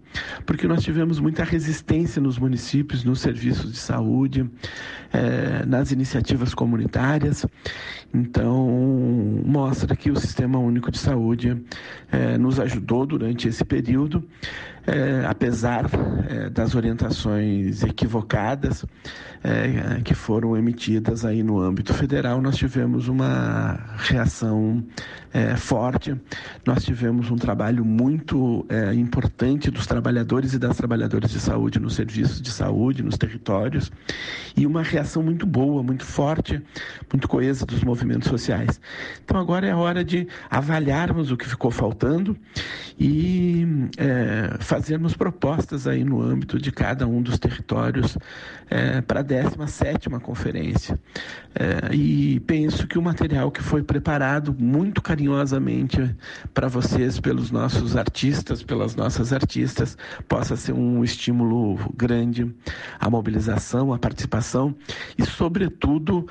porque 0.47 0.69
nós 0.69 0.83
tivemos 0.83 1.19
muita 1.19 1.43
resistência 1.43 2.23
nos 2.23 2.39
municípios, 2.39 3.03
nos 3.03 3.21
serviços 3.21 3.73
de 3.73 3.79
saúde, 3.79 4.49
é, 5.13 5.67
nas 5.67 5.91
iniciativas 5.91 6.55
comunitárias. 6.55 7.45
Então, 8.15 8.69
mostra 9.45 9.97
que 9.97 10.11
o 10.11 10.17
Sistema 10.17 10.59
Único 10.59 10.91
de 10.91 10.99
Saúde 10.99 11.61
é, 12.11 12.39
nos 12.39 12.61
ajudou 12.61 13.05
durante 13.05 13.49
esse 13.49 13.65
período 13.65 14.25
apesar 15.29 15.85
das 16.53 16.75
orientações 16.75 17.85
equivocadas 17.85 18.85
que 20.05 20.15
foram 20.15 20.57
emitidas 20.57 21.00
aí 21.25 21.43
no 21.43 21.61
âmbito 21.61 21.93
federal, 21.95 22.41
nós 22.41 22.57
tivemos 22.57 23.09
uma 23.09 23.79
reação 23.97 24.85
é, 25.33 25.57
forte, 25.57 26.17
nós 26.67 26.85
tivemos 26.85 27.31
um 27.31 27.37
trabalho 27.37 27.85
muito 27.85 28.67
é, 28.69 28.93
importante 28.95 29.71
dos 29.71 29.87
trabalhadores 29.87 30.55
e 30.55 30.59
das 30.59 30.77
trabalhadoras 30.77 31.31
de 31.31 31.39
saúde 31.39 31.79
nos 31.79 31.95
serviços 31.95 32.41
de 32.41 32.51
saúde, 32.51 33.03
nos 33.03 33.17
territórios, 33.17 33.93
e 34.57 34.67
uma 34.67 34.83
reação 34.83 35.23
muito 35.23 35.47
boa, 35.47 35.83
muito 35.83 36.05
forte, 36.05 36.61
muito 37.13 37.29
coesa 37.29 37.65
dos 37.65 37.85
movimentos 37.85 38.29
sociais. 38.29 38.81
Então 39.25 39.39
agora 39.39 39.67
é 39.67 39.71
a 39.71 39.77
hora 39.77 40.05
de 40.05 40.27
avaliarmos 40.51 41.31
o 41.31 41.37
que 41.37 41.49
ficou 41.49 41.71
faltando 41.71 42.37
e 42.99 43.67
é, 43.97 44.57
fazermos 44.61 45.15
propostas 45.15 45.87
aí 45.87 46.05
no 46.05 46.21
âmbito 46.21 46.59
de 46.59 46.73
cada 46.73 47.07
um 47.07 47.23
dos 47.23 47.39
territórios 47.39 48.19
é, 48.69 49.01
para 49.01 49.21
a 49.21 49.25
17ª 49.25 50.21
conferência. 50.21 50.90
É, 51.53 51.93
e 51.95 52.39
penso 52.41 52.87
que 52.87 52.97
o 52.97 53.03
material 53.03 53.51
que 53.51 53.61
foi 53.61 53.83
preparado 53.83 54.55
muito 54.57 55.03
carinhosamente 55.03 56.15
para 56.55 56.69
vocês, 56.69 57.19
pelos 57.19 57.51
nossos 57.51 57.97
artistas, 57.97 58.63
pelas 58.63 58.95
nossas 58.95 59.33
artistas, 59.33 59.99
possa 60.29 60.55
ser 60.55 60.73
um 60.73 61.03
estímulo 61.03 61.77
grande 61.97 62.55
à 63.01 63.11
mobilização, 63.11 63.93
à 63.93 63.99
participação 63.99 64.75
e, 65.19 65.27
sobretudo, 65.27 66.27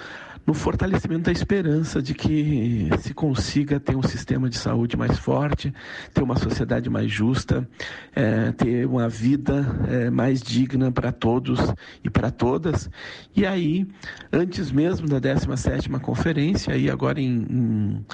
no 0.49 0.53
fortalecimento 0.55 1.25
da 1.25 1.31
esperança 1.31 2.01
de 2.01 2.15
que 2.15 2.89
se 3.01 3.13
consiga 3.13 3.79
ter 3.79 3.95
um 3.95 4.01
sistema 4.01 4.49
de 4.49 4.57
saúde 4.57 4.97
mais 4.97 5.19
forte, 5.19 5.71
ter 6.11 6.23
uma 6.23 6.35
sociedade 6.35 6.89
mais 6.89 7.11
justa, 7.11 7.69
é, 8.15 8.51
ter 8.53 8.87
uma 8.87 9.07
vida 9.07 9.63
é, 9.87 10.09
mais 10.09 10.41
digna 10.41 10.91
para 10.91 11.11
todos 11.11 11.59
e 12.03 12.09
para 12.09 12.31
todas. 12.31 12.89
E 13.35 13.45
aí, 13.45 13.85
antes 14.33 14.71
mesmo 14.71 15.07
da 15.07 15.21
17ª 15.21 15.99
conferência, 15.99 16.73
aí 16.73 16.89
agora 16.89 17.21
em, 17.21 17.45
em, 17.47 18.05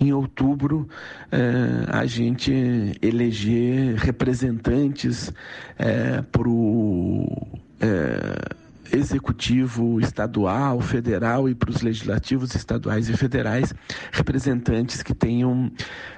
em 0.00 0.12
outubro, 0.14 0.88
é, 1.30 1.94
a 1.94 2.06
gente 2.06 2.50
eleger 3.02 3.96
representantes 3.96 5.30
é, 5.78 6.22
para 6.22 6.48
o 6.48 7.60
é, 7.82 8.61
executivo 8.90 10.00
estadual, 10.00 10.80
federal 10.80 11.48
e 11.48 11.54
para 11.54 11.70
os 11.70 11.82
legislativos 11.82 12.54
estaduais 12.54 13.08
e 13.08 13.16
federais, 13.16 13.74
representantes 14.10 15.02
que 15.02 15.14
tenham 15.14 15.70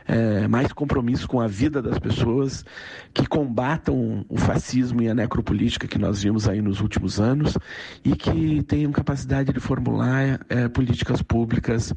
é, 0.07 0.47
mais 0.47 0.73
compromisso 0.73 1.27
com 1.27 1.41
a 1.41 1.47
vida 1.47 1.81
das 1.81 1.99
pessoas, 1.99 2.65
que 3.13 3.27
combatam 3.27 4.25
o 4.29 4.37
fascismo 4.37 5.03
e 5.03 5.09
a 5.09 5.15
necropolítica 5.15 5.87
que 5.87 5.99
nós 5.99 6.23
vimos 6.23 6.49
aí 6.49 6.61
nos 6.61 6.81
últimos 6.81 7.21
anos 7.21 7.57
e 8.05 8.15
que 8.15 8.63
tenham 8.65 8.93
capacidade 8.93 9.53
de 9.53 9.61
formular 9.61 10.41
é, 10.49 10.69
políticas 10.69 11.23
públicas 11.23 11.93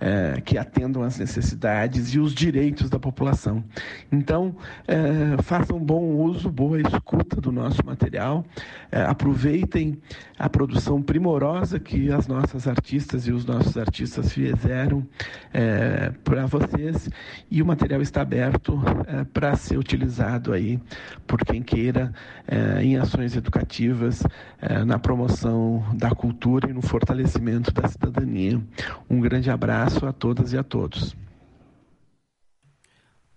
é, 0.00 0.40
que 0.44 0.58
atendam 0.58 1.02
às 1.02 1.18
necessidades 1.18 2.08
e 2.14 2.18
os 2.18 2.34
direitos 2.34 2.90
da 2.90 2.98
população. 2.98 3.64
Então, 4.10 4.56
é, 4.86 5.40
façam 5.42 5.78
bom 5.78 6.02
uso, 6.02 6.50
boa 6.50 6.80
escuta 6.80 7.40
do 7.40 7.52
nosso 7.52 7.84
material, 7.84 8.44
é, 8.90 9.02
aproveitem 9.02 10.00
a 10.38 10.48
produção 10.48 11.02
primorosa 11.02 11.78
que 11.78 12.10
as 12.10 12.26
nossas 12.26 12.66
artistas 12.66 13.26
e 13.26 13.32
os 13.32 13.44
nossos 13.44 13.76
artistas 13.76 14.32
fizeram 14.32 15.06
é, 15.52 16.10
para 16.24 16.46
vocês 16.46 17.08
e 17.50 17.62
o 17.62 17.66
material 17.66 18.02
está 18.02 18.22
aberto 18.22 18.80
é, 19.06 19.24
para 19.24 19.54
ser 19.56 19.78
utilizado 19.78 20.52
aí 20.52 20.80
por 21.26 21.44
quem 21.44 21.62
queira 21.62 22.12
é, 22.46 22.82
em 22.82 22.96
ações 22.96 23.36
educativas, 23.36 24.22
é, 24.60 24.84
na 24.84 24.98
promoção 24.98 25.84
da 25.94 26.10
cultura 26.10 26.70
e 26.70 26.72
no 26.72 26.82
fortalecimento 26.82 27.72
da 27.72 27.88
cidadania. 27.88 28.60
Um 29.08 29.20
grande 29.20 29.50
abraço 29.50 30.06
a 30.06 30.12
todas 30.12 30.52
e 30.52 30.58
a 30.58 30.62
todos. 30.62 31.16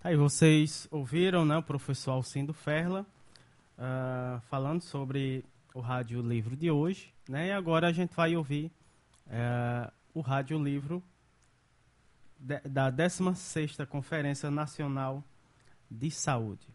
Aí 0.03 0.15
vocês 0.15 0.87
ouviram, 0.91 1.43
né, 1.43 1.57
o 1.57 1.63
professor 1.63 2.11
Alcindo 2.11 2.53
Ferla 2.53 3.05
uh, 3.77 4.39
falando 4.49 4.81
sobre 4.81 5.43
o 5.75 5.81
rádio 5.81 6.21
livro 6.21 6.55
de 6.55 6.71
hoje, 6.71 7.13
né? 7.27 7.49
E 7.49 7.51
agora 7.51 7.89
a 7.89 7.91
gente 7.91 8.15
vai 8.15 8.33
ouvir 8.33 8.71
uh, 9.27 9.91
o 10.13 10.21
rádio 10.21 10.57
livro 10.57 11.03
da 12.39 12.89
16ª 12.89 13.85
Conferência 13.85 14.49
Nacional 14.49 15.21
de 15.91 16.09
Saúde. 16.09 16.65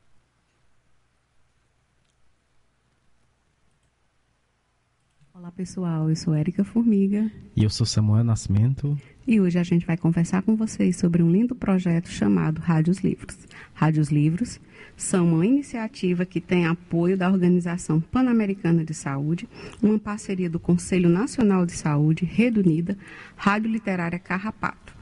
Olá 5.32 5.50
pessoal, 5.50 6.10
eu 6.10 6.16
sou 6.16 6.34
Érica 6.34 6.62
Formiga. 6.62 7.32
E 7.56 7.64
eu 7.64 7.70
sou 7.70 7.86
Samuel 7.86 8.22
Nascimento. 8.22 9.00
E 9.26 9.40
hoje 9.40 9.58
a 9.58 9.62
gente 9.62 9.86
vai 9.86 9.96
conversar 9.96 10.42
com 10.42 10.54
vocês 10.54 10.98
sobre 10.98 11.22
um 11.22 11.30
lindo 11.30 11.54
projeto 11.54 12.10
chamado 12.10 12.60
Rádios 12.60 12.98
Livros. 12.98 13.38
Rádios 13.72 14.10
Livros 14.10 14.60
são 15.00 15.32
uma 15.32 15.46
iniciativa 15.46 16.26
que 16.26 16.40
tem 16.40 16.66
apoio 16.66 17.16
da 17.16 17.30
Organização 17.30 18.00
Pan-Americana 18.00 18.84
de 18.84 18.92
Saúde, 18.92 19.48
uma 19.82 19.98
parceria 19.98 20.48
do 20.48 20.60
Conselho 20.60 21.08
Nacional 21.08 21.64
de 21.64 21.72
Saúde, 21.72 22.26
Rede 22.26 22.60
Unida, 22.60 22.98
Rádio 23.34 23.70
Literária 23.70 24.18
Carrapato. 24.18 24.94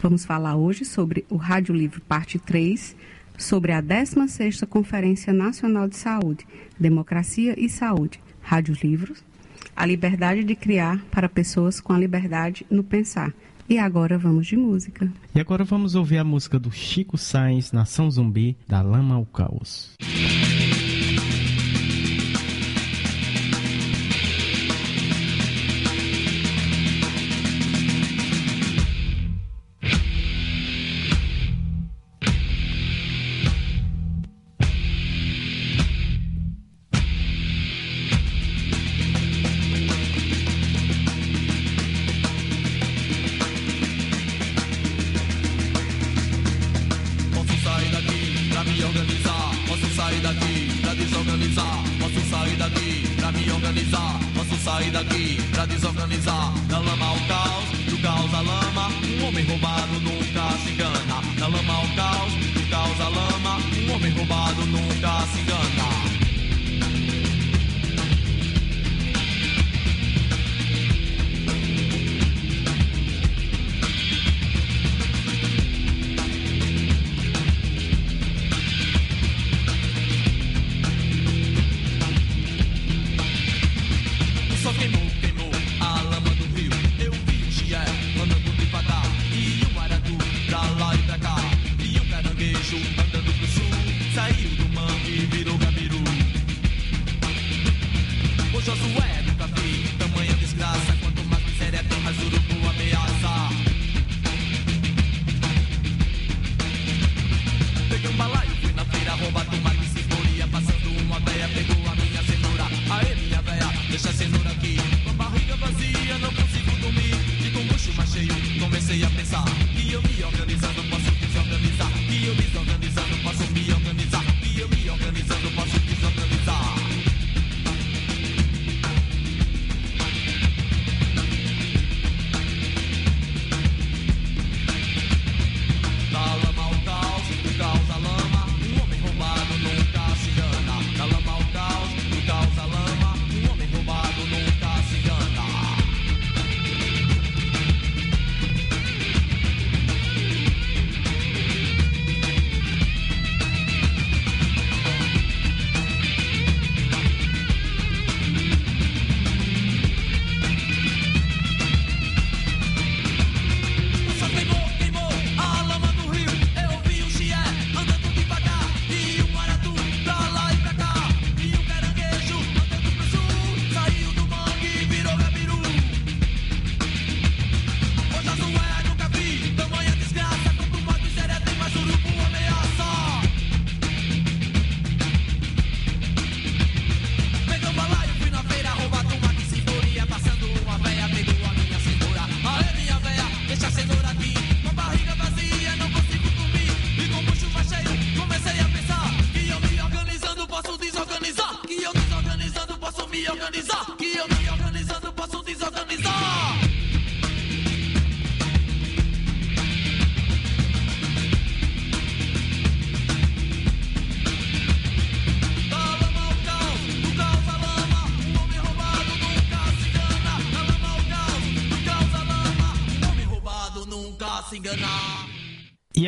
Vamos 0.00 0.24
falar 0.24 0.56
hoje 0.56 0.86
sobre 0.86 1.26
o 1.28 1.36
Rádio 1.36 1.74
Livro 1.74 2.00
Parte 2.00 2.38
3, 2.38 2.96
sobre 3.36 3.72
a 3.72 3.82
16ª 3.82 4.66
Conferência 4.66 5.34
Nacional 5.34 5.86
de 5.86 5.96
Saúde, 5.96 6.46
Democracia 6.80 7.54
e 7.58 7.68
Saúde, 7.68 8.20
Rádios 8.40 8.82
Livros, 8.82 9.22
a 9.76 9.84
liberdade 9.84 10.44
de 10.44 10.54
criar 10.54 11.04
para 11.10 11.28
pessoas 11.28 11.78
com 11.78 11.92
a 11.92 11.98
liberdade 11.98 12.66
no 12.70 12.82
pensar. 12.82 13.34
E 13.68 13.78
agora 13.78 14.18
vamos 14.18 14.46
de 14.46 14.56
música. 14.56 15.10
E 15.34 15.40
agora 15.40 15.64
vamos 15.64 15.94
ouvir 15.94 16.18
a 16.18 16.24
música 16.24 16.58
do 16.58 16.70
Chico 16.70 17.16
Sainz, 17.16 17.72
Nação 17.72 18.10
Zumbi, 18.10 18.56
da 18.68 18.82
Lama 18.82 19.14
ao 19.14 19.24
Caos. 19.26 19.96
desorganizar. 19.98 20.71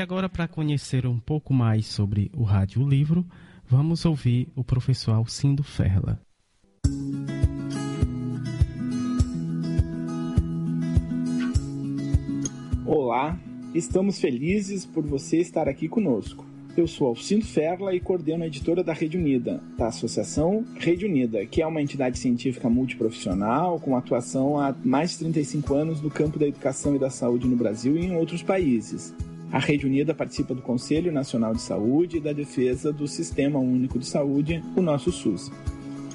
Agora, 0.05 0.29
para 0.29 0.47
conhecer 0.47 1.07
um 1.07 1.19
pouco 1.19 1.55
mais 1.55 1.87
sobre 1.87 2.31
o 2.37 2.43
Rádio 2.43 2.87
Livro, 2.87 3.25
vamos 3.67 4.05
ouvir 4.05 4.47
o 4.55 4.63
professor 4.63 5.13
Alcindo 5.13 5.63
Ferla. 5.63 6.21
Olá, 12.85 13.39
estamos 13.75 14.21
felizes 14.21 14.85
por 14.85 15.07
você 15.07 15.39
estar 15.39 15.71
aqui 15.71 15.89
conosco. 15.89 16.45
Eu 16.77 16.87
sou 16.87 17.07
Alcindo 17.07 17.47
Ferla 17.47 17.95
e 17.95 18.01
coordeno 18.01 18.45
a 18.45 18.47
editora 18.47 18.85
da 18.85 18.93
Rede 18.93 19.17
Unida, 19.17 19.63
da 19.79 19.87
Associação 19.87 20.67
Rede 20.77 21.07
Unida, 21.07 21.47
que 21.47 21.63
é 21.63 21.67
uma 21.67 21.81
entidade 21.81 22.19
científica 22.19 22.69
multiprofissional 22.69 23.81
com 23.81 23.97
atuação 23.97 24.61
há 24.61 24.75
mais 24.85 25.13
de 25.13 25.21
35 25.21 25.75
anos 25.75 26.03
no 26.03 26.11
campo 26.11 26.39
da 26.39 26.47
educação 26.47 26.95
e 26.95 26.99
da 26.99 27.09
saúde 27.09 27.47
no 27.47 27.57
Brasil 27.57 27.97
e 27.97 28.05
em 28.05 28.17
outros 28.17 28.43
países. 28.43 29.15
A 29.55 29.61
Rede 29.61 29.87
Unida 29.87 30.13
participa 30.13 30.53
do 30.53 30.61
Conselho 30.61 31.13
Nacional 31.13 31.53
de 31.53 31.61
Saúde 31.61 32.17
e 32.17 32.21
da 32.21 32.33
defesa 32.33 32.93
do 32.93 33.07
Sistema 33.07 33.57
Único 33.57 34.01
de 34.01 34.05
Saúde, 34.05 34.61
o 34.75 34.83
nosso 34.83 35.13
SUS. 35.13 35.49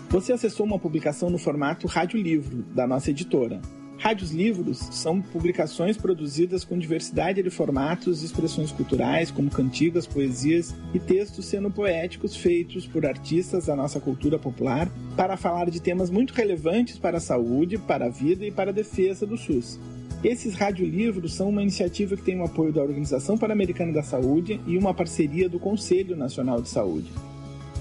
Você 0.10 0.34
acessou 0.34 0.66
uma 0.66 0.78
publicação 0.78 1.30
no 1.30 1.38
formato 1.38 1.88
Rádio 1.88 2.22
Livro, 2.22 2.64
da 2.76 2.86
nossa 2.86 3.12
editora. 3.12 3.62
Rádios 3.98 4.32
Livros 4.32 4.80
são 4.92 5.22
publicações 5.22 5.96
produzidas 5.96 6.66
com 6.66 6.78
diversidade 6.78 7.42
de 7.42 7.50
formatos 7.50 8.22
e 8.22 8.26
expressões 8.26 8.74
culturais, 8.74 9.32
como 9.32 9.50
cantigas, 9.50 10.06
poesias 10.06 10.76
e 10.94 11.00
textos 11.00 11.46
sendo 11.46 11.72
poéticos 11.72 12.36
feitos 12.36 12.86
por 12.86 13.06
artistas 13.06 13.68
da 13.68 13.76
nossa 13.76 14.02
cultura 14.02 14.38
popular 14.38 14.92
para 15.16 15.38
falar 15.38 15.70
de 15.70 15.82
temas 15.82 16.10
muito 16.10 16.34
relevantes 16.34 17.00
para 17.00 17.20
a 17.20 17.22
saúde, 17.22 17.78
para 17.78 18.08
a 18.08 18.10
vida 18.10 18.46
e 18.46 18.52
para 18.52 18.72
a 18.72 18.74
defesa 18.74 19.26
do 19.26 19.38
SUS. 19.38 19.80
Esses 20.24 20.54
radiolivros 20.54 21.34
são 21.34 21.50
uma 21.50 21.62
iniciativa 21.62 22.16
que 22.18 22.24
tem 22.24 22.40
o 22.40 22.44
apoio 22.44 22.74
da 22.74 22.82
Organização 22.82 23.38
Pan-Americana 23.38 23.94
da 23.94 24.04
Saúde 24.04 24.60
e 24.68 24.78
uma 24.78 24.94
parceria 24.94 25.48
do 25.48 25.60
Conselho 25.60 26.14
Nacional 26.16 26.62
de 26.62 26.68
Saúde. 26.68 27.10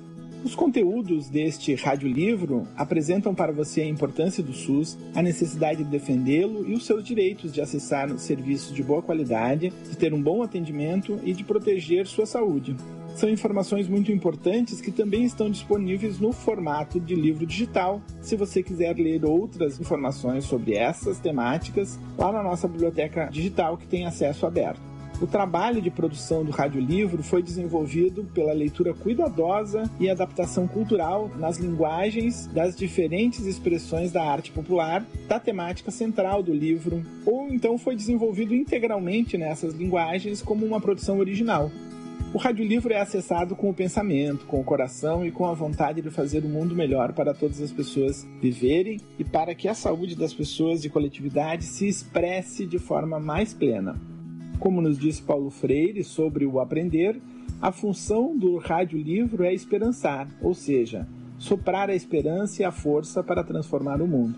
Os 0.45 0.53
conteúdos 0.53 1.27
deste 1.27 1.73
radiolivro 1.73 2.67
apresentam 2.77 3.33
para 3.33 3.51
você 3.51 3.81
a 3.81 3.87
importância 3.87 4.43
do 4.43 4.53
SUS, 4.53 4.95
a 5.15 5.21
necessidade 5.23 5.83
de 5.83 5.89
defendê-lo 5.89 6.69
e 6.69 6.75
os 6.75 6.85
seus 6.85 7.03
direitos 7.03 7.51
de 7.51 7.61
acessar 7.61 8.15
serviços 8.19 8.71
de 8.71 8.83
boa 8.83 9.01
qualidade, 9.01 9.73
de 9.89 9.97
ter 9.97 10.13
um 10.13 10.21
bom 10.21 10.43
atendimento 10.43 11.19
e 11.23 11.33
de 11.33 11.43
proteger 11.43 12.05
sua 12.05 12.27
saúde. 12.27 12.75
São 13.15 13.27
informações 13.27 13.87
muito 13.87 14.11
importantes 14.11 14.79
que 14.79 14.91
também 14.91 15.23
estão 15.23 15.49
disponíveis 15.49 16.19
no 16.19 16.31
formato 16.31 16.99
de 16.99 17.15
livro 17.15 17.43
digital, 17.43 17.99
se 18.21 18.35
você 18.35 18.61
quiser 18.61 18.95
ler 18.97 19.25
outras 19.25 19.79
informações 19.79 20.45
sobre 20.45 20.75
essas 20.75 21.17
temáticas 21.17 21.99
lá 22.15 22.31
na 22.31 22.43
nossa 22.43 22.67
biblioteca 22.67 23.29
digital 23.31 23.77
que 23.77 23.87
tem 23.87 24.05
acesso 24.05 24.45
aberto. 24.45 24.94
O 25.21 25.25
trabalho 25.25 25.81
de 25.81 25.89
produção 25.89 26.43
do 26.43 26.51
radiolivro 26.51 27.23
foi 27.23 27.41
desenvolvido 27.41 28.25
pela 28.33 28.51
leitura 28.51 28.93
cuidadosa 28.93 29.89
e 29.97 30.09
adaptação 30.09 30.67
cultural 30.67 31.31
nas 31.37 31.57
linguagens 31.57 32.47
das 32.47 32.75
diferentes 32.75 33.45
expressões 33.45 34.11
da 34.11 34.25
arte 34.25 34.51
popular, 34.51 35.05
da 35.25 35.39
temática 35.39 35.89
central 35.89 36.43
do 36.43 36.53
livro, 36.53 37.01
ou 37.25 37.47
então 37.47 37.77
foi 37.77 37.95
desenvolvido 37.95 38.53
integralmente 38.53 39.37
nessas 39.37 39.73
linguagens 39.73 40.41
como 40.41 40.65
uma 40.65 40.81
produção 40.81 41.17
original. 41.17 41.71
O 42.33 42.37
radiolivro 42.37 42.91
é 42.91 42.99
acessado 42.99 43.55
com 43.55 43.69
o 43.69 43.73
pensamento, 43.73 44.45
com 44.45 44.59
o 44.59 44.65
coração 44.65 45.25
e 45.25 45.31
com 45.31 45.45
a 45.45 45.53
vontade 45.53 46.01
de 46.01 46.09
fazer 46.09 46.43
o 46.43 46.49
mundo 46.49 46.75
melhor 46.75 47.13
para 47.13 47.33
todas 47.33 47.61
as 47.61 47.71
pessoas 47.71 48.27
viverem 48.41 48.99
e 49.17 49.23
para 49.23 49.55
que 49.55 49.69
a 49.69 49.73
saúde 49.73 50.13
das 50.13 50.33
pessoas 50.33 50.83
e 50.83 50.89
coletividade 50.89 51.63
se 51.63 51.87
expresse 51.87 52.65
de 52.65 52.77
forma 52.77 53.17
mais 53.17 53.53
plena. 53.53 53.95
Como 54.59 54.81
nos 54.81 54.97
disse 54.97 55.21
Paulo 55.21 55.49
Freire 55.49 56.03
sobre 56.03 56.45
o 56.45 56.59
aprender, 56.59 57.21
a 57.61 57.71
função 57.71 58.35
do 58.37 58.57
radiolivro 58.57 59.43
é 59.43 59.53
esperançar, 59.53 60.27
ou 60.41 60.53
seja, 60.53 61.07
soprar 61.37 61.89
a 61.89 61.95
esperança 61.95 62.61
e 62.61 62.65
a 62.65 62.71
força 62.71 63.23
para 63.23 63.43
transformar 63.43 64.01
o 64.01 64.07
mundo. 64.07 64.37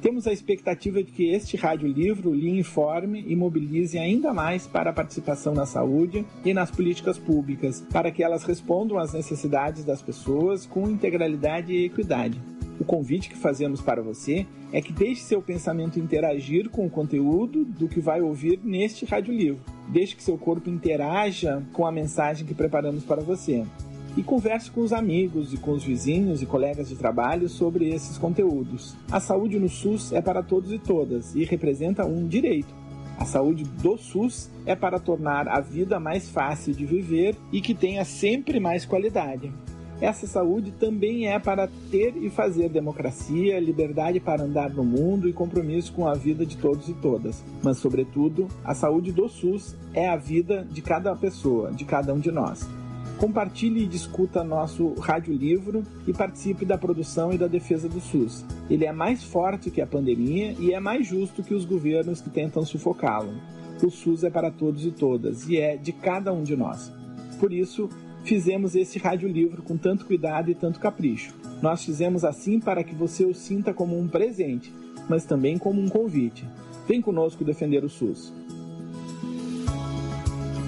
Temos 0.00 0.28
a 0.28 0.32
expectativa 0.32 1.02
de 1.02 1.10
que 1.10 1.30
este 1.30 1.56
radiolivro 1.56 2.32
lhe 2.32 2.48
informe 2.56 3.24
e 3.26 3.34
mobilize 3.34 3.98
ainda 3.98 4.32
mais 4.32 4.64
para 4.64 4.90
a 4.90 4.92
participação 4.92 5.54
na 5.54 5.66
saúde 5.66 6.24
e 6.44 6.54
nas 6.54 6.70
políticas 6.70 7.18
públicas, 7.18 7.84
para 7.92 8.12
que 8.12 8.22
elas 8.22 8.44
respondam 8.44 8.96
às 8.96 9.12
necessidades 9.12 9.84
das 9.84 10.00
pessoas 10.00 10.66
com 10.66 10.88
integralidade 10.88 11.72
e 11.72 11.86
equidade. 11.86 12.40
O 12.80 12.84
convite 12.84 13.28
que 13.28 13.36
fazemos 13.36 13.80
para 13.80 14.00
você 14.00 14.46
é 14.72 14.80
que 14.80 14.92
deixe 14.92 15.22
seu 15.22 15.42
pensamento 15.42 15.98
interagir 15.98 16.70
com 16.70 16.86
o 16.86 16.90
conteúdo 16.90 17.64
do 17.64 17.88
que 17.88 18.00
vai 18.00 18.20
ouvir 18.20 18.60
neste 18.62 19.04
radiolivro. 19.04 19.60
Deixe 19.88 20.14
que 20.14 20.22
seu 20.22 20.38
corpo 20.38 20.70
interaja 20.70 21.62
com 21.72 21.86
a 21.86 21.92
mensagem 21.92 22.46
que 22.46 22.54
preparamos 22.54 23.04
para 23.04 23.20
você 23.20 23.64
e 24.16 24.22
converse 24.22 24.70
com 24.70 24.80
os 24.80 24.92
amigos 24.92 25.52
e 25.52 25.56
com 25.56 25.72
os 25.72 25.84
vizinhos 25.84 26.42
e 26.42 26.46
colegas 26.46 26.88
de 26.88 26.96
trabalho 26.96 27.48
sobre 27.48 27.88
esses 27.88 28.18
conteúdos. 28.18 28.96
A 29.10 29.20
saúde 29.20 29.58
no 29.58 29.68
SUS 29.68 30.12
é 30.12 30.20
para 30.20 30.42
todos 30.42 30.72
e 30.72 30.78
todas 30.78 31.34
e 31.34 31.44
representa 31.44 32.04
um 32.04 32.26
direito. 32.26 32.74
A 33.18 33.24
saúde 33.24 33.64
do 33.64 33.96
SUS 33.96 34.50
é 34.64 34.76
para 34.76 34.98
tornar 34.98 35.48
a 35.48 35.60
vida 35.60 35.98
mais 35.98 36.28
fácil 36.28 36.72
de 36.72 36.86
viver 36.86 37.36
e 37.52 37.60
que 37.60 37.74
tenha 37.74 38.04
sempre 38.04 38.60
mais 38.60 38.84
qualidade. 38.84 39.52
Essa 40.00 40.28
saúde 40.28 40.70
também 40.70 41.26
é 41.26 41.38
para 41.38 41.68
ter 41.90 42.16
e 42.16 42.30
fazer 42.30 42.68
democracia, 42.68 43.58
liberdade 43.58 44.20
para 44.20 44.44
andar 44.44 44.70
no 44.70 44.84
mundo 44.84 45.28
e 45.28 45.32
compromisso 45.32 45.92
com 45.92 46.06
a 46.06 46.14
vida 46.14 46.46
de 46.46 46.56
todos 46.56 46.88
e 46.88 46.94
todas. 46.94 47.42
Mas, 47.62 47.78
sobretudo, 47.78 48.46
a 48.64 48.74
saúde 48.74 49.10
do 49.10 49.28
SUS 49.28 49.74
é 49.92 50.08
a 50.08 50.16
vida 50.16 50.66
de 50.70 50.80
cada 50.82 51.14
pessoa, 51.16 51.72
de 51.72 51.84
cada 51.84 52.14
um 52.14 52.20
de 52.20 52.30
nós. 52.30 52.68
Compartilhe 53.18 53.82
e 53.82 53.88
discuta 53.88 54.44
nosso 54.44 54.94
radiolivro 54.94 55.82
e 56.06 56.12
participe 56.12 56.64
da 56.64 56.78
produção 56.78 57.32
e 57.32 57.38
da 57.38 57.48
defesa 57.48 57.88
do 57.88 58.00
SUS. 58.00 58.44
Ele 58.70 58.84
é 58.84 58.92
mais 58.92 59.24
forte 59.24 59.72
que 59.72 59.80
a 59.80 59.86
pandemia 59.86 60.54
e 60.60 60.72
é 60.72 60.78
mais 60.78 61.08
justo 61.08 61.42
que 61.42 61.54
os 61.54 61.64
governos 61.64 62.20
que 62.20 62.30
tentam 62.30 62.64
sufocá-lo. 62.64 63.32
O 63.82 63.90
SUS 63.90 64.22
é 64.22 64.30
para 64.30 64.52
todos 64.52 64.86
e 64.86 64.92
todas 64.92 65.48
e 65.48 65.56
é 65.56 65.76
de 65.76 65.90
cada 65.90 66.32
um 66.32 66.44
de 66.44 66.56
nós. 66.56 66.92
Por 67.40 67.52
isso, 67.52 67.88
fizemos 68.24 68.74
esse 68.74 68.98
radiolivro 68.98 69.62
com 69.62 69.76
tanto 69.76 70.06
cuidado 70.06 70.50
e 70.50 70.54
tanto 70.54 70.80
capricho. 70.80 71.34
Nós 71.62 71.84
fizemos 71.84 72.24
assim 72.24 72.60
para 72.60 72.84
que 72.84 72.94
você 72.94 73.24
o 73.24 73.34
sinta 73.34 73.72
como 73.74 73.98
um 73.98 74.08
presente, 74.08 74.72
mas 75.08 75.24
também 75.24 75.58
como 75.58 75.80
um 75.80 75.88
convite. 75.88 76.46
Vem 76.86 77.00
conosco 77.00 77.44
defender 77.44 77.84
o 77.84 77.88
SUS. 77.88 78.32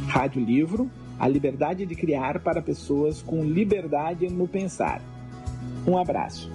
Rádio 0.07 0.43
Livro 0.43 0.91
a 1.21 1.29
liberdade 1.29 1.85
de 1.85 1.95
criar 1.95 2.41
para 2.41 2.63
pessoas 2.63 3.21
com 3.21 3.45
liberdade 3.45 4.27
no 4.31 4.49
pensar. 4.49 5.03
Um 5.87 5.99
abraço. 5.99 6.51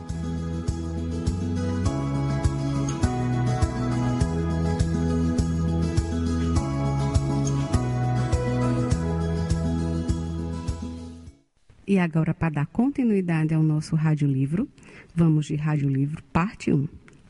E 11.87 11.99
agora, 11.99 12.33
para 12.33 12.49
dar 12.49 12.65
continuidade 12.67 13.53
ao 13.53 13.61
nosso 13.61 13.95
radiolivro, 13.95 14.67
vamos 15.13 15.45
de 15.45 15.55
Radiolivro 15.55 16.23
Parte 16.33 16.71
1, 16.71 16.87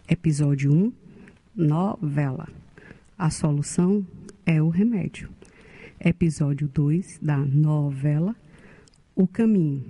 Episódio 0.08 0.72
1, 0.72 0.94
Novela. 1.56 2.48
A 3.18 3.30
solução 3.30 4.06
é 4.46 4.62
o 4.62 4.70
remédio 4.70 5.30
episódio 6.00 6.68
2 6.68 7.20
da 7.22 7.38
novela 7.38 8.36
O 9.16 9.28
Caminho 9.28 9.84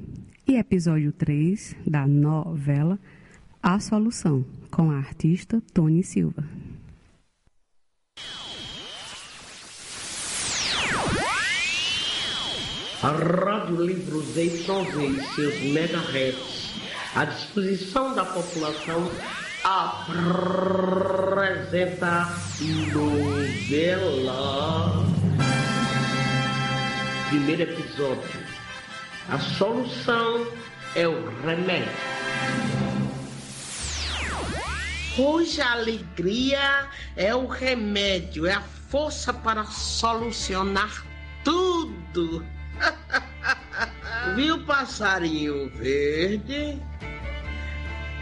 e 0.48 0.56
episódio 0.56 1.12
3 1.12 1.76
da 1.86 2.08
novela 2.08 3.00
A 3.62 3.80
Solução, 3.80 4.46
com 4.70 4.92
a 4.92 4.98
artista 4.98 5.62
Tony 5.74 6.04
Silva. 6.04 6.44
A 13.04 13.10
Rádio 13.10 13.82
Livro 13.82 14.22
Z9 14.22 15.18
e 15.18 15.22
seus 15.36 15.60
megahertz 15.74 16.74
à 17.14 17.26
disposição 17.26 18.16
da 18.16 18.24
população 18.24 19.12
apresenta 19.64 20.68
novela 22.94 24.36
primeiro 27.30 27.64
episódio. 27.64 28.40
A 29.30 29.40
solução 29.40 30.48
é 30.96 31.06
o 31.08 31.30
remédio. 31.42 31.92
Hoje 35.18 35.62
a 35.62 35.74
alegria 35.74 36.88
é 37.18 37.36
o 37.36 37.46
remédio, 37.46 38.46
é 38.46 38.54
a 38.54 38.62
força 38.62 39.34
para 39.34 39.66
solucionar 39.66 41.06
tudo. 41.44 42.55
Viu 44.36 44.64
passarinho 44.66 45.70
verde? 45.70 46.82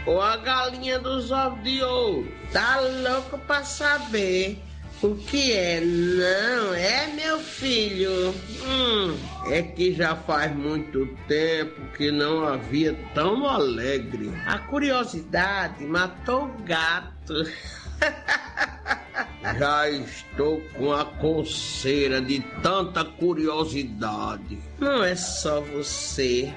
Ou 0.06 0.20
a 0.20 0.36
galinha 0.36 0.98
dos 0.98 1.30
ovos 1.30 1.62
de 1.62 1.82
ouro? 1.82 2.30
Tá 2.52 2.78
louco 2.80 3.38
pra 3.38 3.64
saber 3.64 4.62
o 5.02 5.14
que 5.16 5.52
é? 5.52 5.80
Não, 5.80 6.74
é 6.74 7.06
meu 7.08 7.38
filho. 7.38 8.34
Hum, 8.66 9.16
é 9.50 9.62
que 9.62 9.94
já 9.94 10.14
faz 10.14 10.54
muito 10.54 11.06
tempo 11.26 11.80
que 11.96 12.10
não 12.10 12.44
havia 12.46 12.94
tão 13.14 13.46
alegre. 13.46 14.30
A 14.46 14.58
curiosidade 14.58 15.84
matou 15.84 16.44
o 16.44 16.62
gato. 16.64 17.34
Já 19.58 19.88
estou 19.90 20.60
com 20.76 20.92
a 20.92 21.04
coceira 21.04 22.20
de 22.20 22.40
tanta 22.62 23.04
curiosidade. 23.04 24.58
Não 24.80 25.04
é 25.04 25.14
só 25.14 25.60
você. 25.60 26.52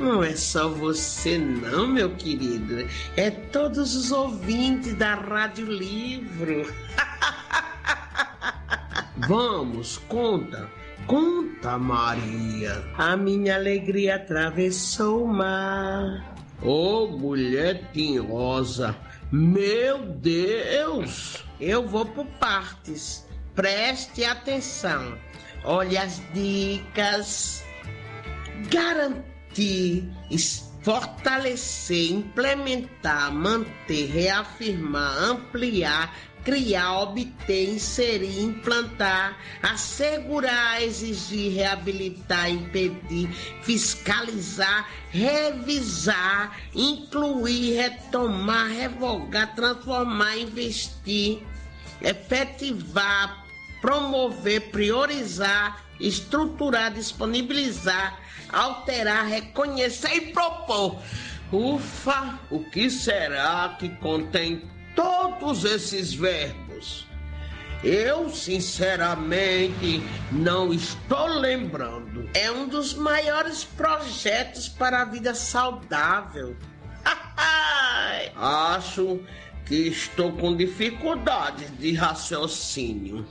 Não 0.00 0.22
é 0.22 0.34
só 0.34 0.68
você, 0.68 1.36
não, 1.38 1.86
meu 1.86 2.10
querido. 2.10 2.88
É 3.16 3.30
todos 3.30 3.96
os 3.96 4.12
ouvintes 4.12 4.94
da 4.94 5.14
Rádio 5.14 5.66
Livro. 5.66 6.72
Vamos, 9.28 9.98
conta. 10.08 10.70
Conta, 11.06 11.78
Maria. 11.78 12.84
A 12.96 13.16
minha 13.16 13.56
alegria 13.56 14.16
atravessou 14.16 15.24
o 15.24 15.28
mar. 15.28 16.36
Ô, 16.62 17.04
oh, 17.04 17.06
mulher 17.18 17.90
tinhosa. 17.92 18.94
Meu 19.30 19.98
Deus! 20.06 21.44
Eu 21.60 21.86
vou 21.86 22.06
por 22.06 22.24
partes. 22.38 23.26
Preste 23.54 24.24
atenção. 24.24 25.18
Olha 25.64 26.02
as 26.02 26.22
dicas. 26.32 27.62
Garantir, 28.70 30.08
fortalecer, 30.82 32.12
implementar, 32.12 33.30
manter, 33.32 34.06
reafirmar, 34.06 35.18
ampliar, 35.18 36.14
criar, 36.44 37.02
obter, 37.02 37.74
inserir, 37.74 38.40
implantar, 38.40 39.38
assegurar, 39.62 40.82
exigir, 40.82 41.54
reabilitar, 41.54 42.50
impedir, 42.50 43.28
fiscalizar, 43.62 44.88
revisar, 45.10 46.56
incluir, 46.74 47.76
retomar, 47.76 48.68
revogar, 48.68 49.54
transformar, 49.54 50.38
investir, 50.38 51.42
efetivar, 52.02 53.44
promover, 53.80 54.70
priorizar, 54.70 55.84
estruturar, 56.00 56.92
disponibilizar, 56.92 58.18
alterar, 58.52 59.26
reconhecer 59.26 60.14
e 60.14 60.20
propor. 60.32 61.00
Ufa, 61.50 62.38
o 62.50 62.62
que 62.64 62.90
será 62.90 63.76
que 63.78 63.88
contém 63.88 64.62
todos 64.98 65.64
esses 65.64 66.12
verbos. 66.12 67.06
Eu, 67.84 68.28
sinceramente, 68.28 70.02
não 70.32 70.74
estou 70.74 71.28
lembrando. 71.28 72.28
É 72.34 72.50
um 72.50 72.66
dos 72.66 72.94
maiores 72.94 73.62
projetos 73.62 74.68
para 74.68 75.02
a 75.02 75.04
vida 75.04 75.32
saudável. 75.36 76.56
Acho 78.34 79.20
que 79.66 79.86
estou 79.86 80.32
com 80.32 80.56
dificuldades 80.56 81.70
de 81.78 81.92
raciocínio. 81.92 83.24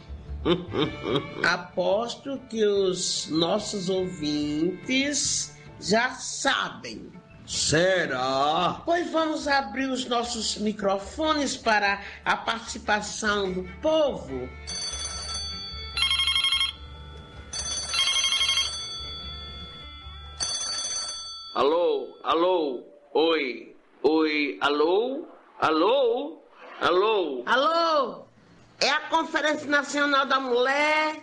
Aposto 1.43 2.39
que 2.49 2.65
os 2.65 3.27
nossos 3.29 3.89
ouvintes 3.89 5.53
já 5.81 6.11
sabem. 6.11 7.11
Será? 7.47 8.81
Pois 8.83 9.09
vamos 9.09 9.47
abrir 9.47 9.89
os 9.89 10.05
nossos 10.05 10.57
microfones 10.57 11.55
para 11.55 12.01
a 12.25 12.35
participação 12.35 13.53
do 13.53 13.63
povo. 13.81 14.49
Alô, 21.55 22.19
alô, 22.23 22.83
oi, 23.13 23.73
oi, 24.03 24.57
alô, 24.59 25.25
alô, 25.61 26.43
alô, 26.81 27.43
alô. 27.45 28.25
É 28.81 28.89
a 28.89 28.99
Conferência 29.09 29.67
Nacional 29.67 30.25
da 30.25 30.39
Mulher, 30.39 31.15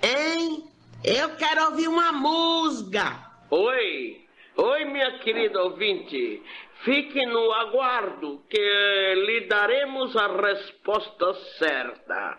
hein? 0.00 0.70
Eu 1.02 1.34
quero 1.34 1.70
ouvir 1.70 1.88
uma 1.88 2.12
música. 2.12 3.32
Oi, 3.50 4.25
oi, 4.56 4.84
minha 4.86 5.18
querida 5.18 5.62
ouvinte. 5.62 6.42
Fique 6.84 7.24
no 7.26 7.52
aguardo 7.52 8.42
que 8.48 9.14
lhe 9.26 9.46
daremos 9.48 10.16
a 10.16 10.28
resposta 10.28 11.34
certa. 11.58 12.38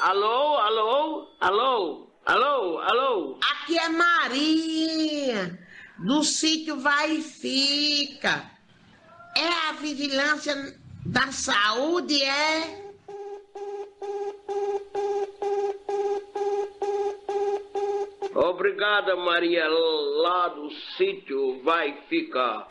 Alô, 0.00 0.56
alô, 0.56 1.28
alô, 1.40 2.10
alô, 2.26 2.78
alô. 2.78 3.38
Aqui 3.52 3.78
é 3.78 3.88
Maria, 3.88 5.58
do 5.98 6.22
sítio 6.22 6.80
Vai 6.80 7.12
e 7.12 7.22
Fica. 7.22 8.50
É 9.36 9.68
a 9.68 9.72
vigilância 9.72 10.54
da 11.06 11.32
saúde, 11.32 12.22
é? 12.22 12.81
Obrigada, 18.64 19.16
Maria, 19.16 19.64
lá 19.68 20.46
do 20.46 20.70
sítio 20.96 21.60
Vai 21.64 22.00
Ficar. 22.08 22.68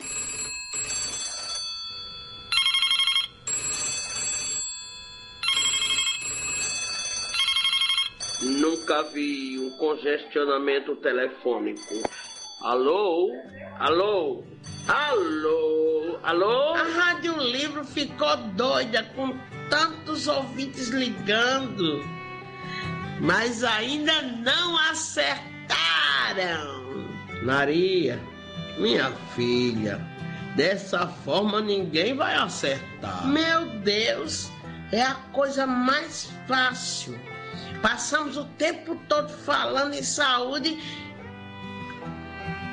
Nunca 8.40 9.02
vi 9.12 9.58
um 9.58 9.76
congestionamento 9.76 10.96
telefônico. 10.96 11.82
Alô? 12.62 13.30
Alô? 13.78 14.44
Alô? 14.88 16.18
Alô? 16.22 16.72
A 16.72 16.84
Rádio 16.84 17.36
Livro 17.36 17.84
ficou 17.84 18.34
doida 18.56 19.02
com 19.14 19.38
tantos 19.68 20.26
ouvintes 20.26 20.88
ligando, 20.88 22.00
mas 23.20 23.62
ainda 23.62 24.22
não 24.22 24.78
acertaram. 26.32 26.82
Maria, 27.42 28.20
minha 28.78 29.12
filha, 29.34 30.00
dessa 30.56 31.06
forma 31.06 31.60
ninguém 31.60 32.14
vai 32.14 32.34
acertar. 32.34 33.26
Meu 33.26 33.66
Deus, 33.80 34.50
é 34.92 35.02
a 35.02 35.14
coisa 35.32 35.66
mais 35.66 36.30
fácil. 36.46 37.18
Passamos 37.80 38.36
o 38.36 38.44
tempo 38.44 38.94
todo 39.08 39.28
falando 39.28 39.94
em 39.94 40.02
saúde 40.02 40.78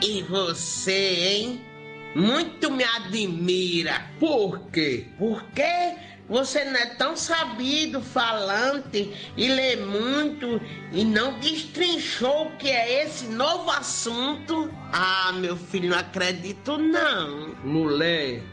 e 0.03 0.22
você, 0.24 1.16
hein? 1.16 1.68
Muito 2.16 2.72
me 2.72 2.84
admira. 2.84 4.05
Por 4.20 4.60
quê? 4.72 5.07
Porque 5.18 5.95
você 6.30 6.64
não 6.64 6.80
é 6.80 6.86
tão 6.95 7.16
sabido, 7.16 8.01
falante 8.01 9.12
e 9.36 9.47
lê 9.47 9.76
muito 9.76 10.62
e 10.91 11.03
não 11.03 11.39
destrinchou 11.39 12.47
o 12.47 12.57
que 12.57 12.70
é 12.70 13.03
esse 13.03 13.26
novo 13.26 13.70
assunto. 13.72 14.72
Ah, 14.93 15.32
meu 15.34 15.57
filho, 15.57 15.89
não 15.89 15.97
acredito 15.97 16.78
não. 16.78 17.55
Mulher, 17.64 18.43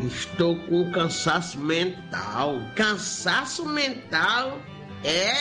estou 0.00 0.56
com 0.56 0.90
cansaço 0.90 1.58
mental. 1.58 2.60
Cansaço 2.74 3.66
mental? 3.66 4.58
É? 5.04 5.32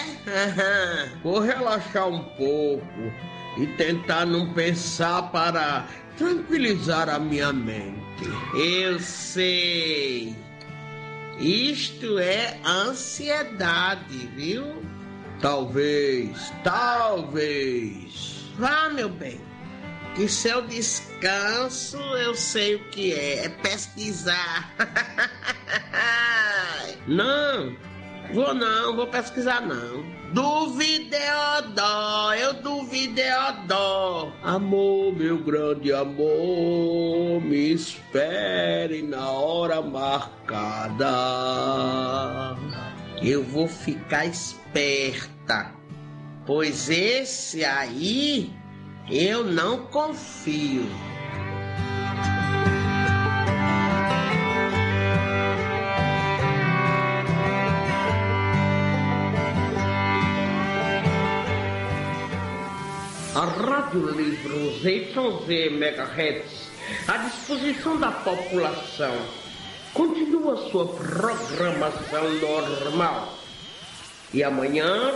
Vou 1.24 1.40
relaxar 1.40 2.08
um 2.08 2.24
pouco 2.36 3.14
e 3.58 3.68
tentar 3.68 4.26
não 4.26 4.54
pensar 4.54 5.32
para 5.32 5.88
tranquilizar 6.18 7.10
a 7.10 7.20
minha 7.20 7.54
mente. 7.54 8.24
Eu 8.54 9.00
sei. 9.00 10.36
Isto 11.40 12.18
é 12.18 12.60
ansiedade, 12.66 14.30
viu? 14.36 14.82
Talvez, 15.42 16.54
talvez. 16.64 18.46
Vá, 18.58 18.90
meu 18.90 19.10
bem. 19.10 19.40
Que 20.16 20.30
seu 20.30 20.62
descanso 20.62 21.98
eu 21.98 22.34
sei 22.36 22.76
o 22.76 22.90
que 22.90 23.14
é. 23.14 23.46
É 23.46 23.50
pesquisar. 23.50 24.74
não, 27.06 27.76
vou 28.34 28.54
não, 28.54 28.96
vou 28.96 29.08
pesquisar 29.08 29.62
não. 29.62 30.04
Duvideodó, 30.34 32.34
eu 32.34 32.54
duvideodó. 32.62 34.32
Amor, 34.44 35.16
meu 35.16 35.38
grande 35.38 35.94
amor, 35.94 37.42
me 37.42 37.74
espere 37.74 39.02
na 39.02 39.30
hora 39.30 39.82
marcada. 39.82 41.08
Eu 43.22 43.44
vou 43.44 43.68
ficar 43.68 44.26
esperta, 44.26 45.72
pois 46.46 46.90
esse 46.90 47.64
aí 47.64 48.52
eu 49.10 49.44
não 49.44 49.86
confio. 49.86 50.86
Rádio 63.96 64.12
Livro 64.12 64.72
ZYZ 64.80 65.72
MHz, 65.72 66.70
à 67.08 67.16
disposição 67.18 67.98
da 67.98 68.12
população, 68.12 69.16
continua 69.94 70.58
sua 70.70 70.86
programação 70.86 72.30
normal. 72.42 73.34
E 74.34 74.44
amanhã 74.44 75.14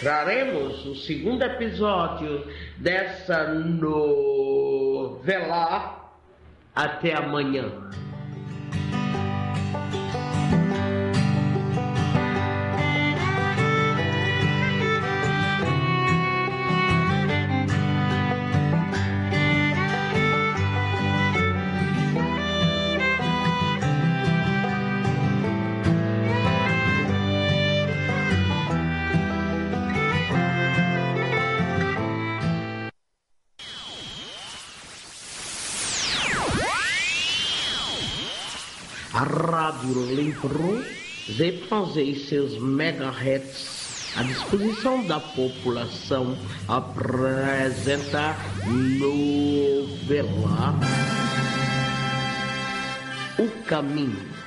traremos 0.00 0.86
o 0.86 0.96
segundo 0.96 1.42
episódio 1.42 2.46
dessa 2.78 3.52
novela. 3.52 4.00
Até 6.74 7.14
amanhã. 7.14 7.70
A 39.22 39.24
Rádio 39.24 39.94
ZYZ 41.30 41.96
e 41.96 42.26
seus 42.26 42.58
megahertz 42.58 44.16
à 44.16 44.24
disposição 44.24 45.06
da 45.06 45.20
população 45.20 46.36
apresenta 46.66 48.36
novela 48.98 50.74
O 53.38 53.48
Caminho. 53.64 54.41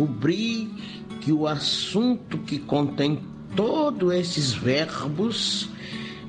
Descobri 0.00 0.70
que 1.20 1.32
o 1.32 1.46
assunto 1.46 2.38
que 2.38 2.58
contém 2.58 3.20
todos 3.54 4.12
esses 4.14 4.52
verbos 4.52 5.68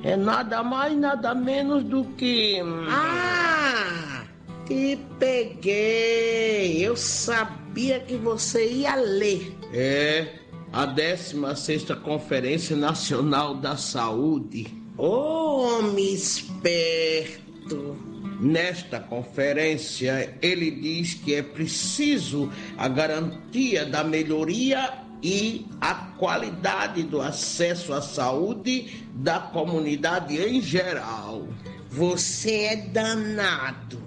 é 0.02 0.16
nada 0.16 0.62
mais, 0.62 0.96
nada 0.96 1.34
menos 1.34 1.84
do 1.84 2.04
que. 2.16 2.60
Ah! 2.88 4.24
Te 4.66 4.98
peguei! 5.18 6.84
Eu 6.84 6.96
sabia 6.96 8.00
que 8.00 8.16
você 8.16 8.68
ia 8.70 8.94
ler. 8.96 9.56
É, 9.72 10.34
a 10.72 10.86
16 10.86 11.84
Conferência 12.02 12.76
Nacional 12.76 13.54
da 13.54 13.76
Saúde. 13.76 14.66
Ô 14.98 15.62
homem 15.62 16.12
esperto! 16.14 18.11
Nesta 18.42 18.98
conferência, 18.98 20.36
ele 20.42 20.68
diz 20.68 21.14
que 21.14 21.32
é 21.32 21.44
preciso 21.44 22.50
a 22.76 22.88
garantia 22.88 23.86
da 23.86 24.02
melhoria 24.02 24.94
e 25.22 25.64
a 25.80 25.94
qualidade 25.94 27.04
do 27.04 27.22
acesso 27.22 27.92
à 27.92 28.02
saúde 28.02 29.06
da 29.14 29.38
comunidade 29.38 30.36
em 30.42 30.60
geral. 30.60 31.46
Você 31.88 32.64
é 32.64 32.76
danado, 32.76 34.02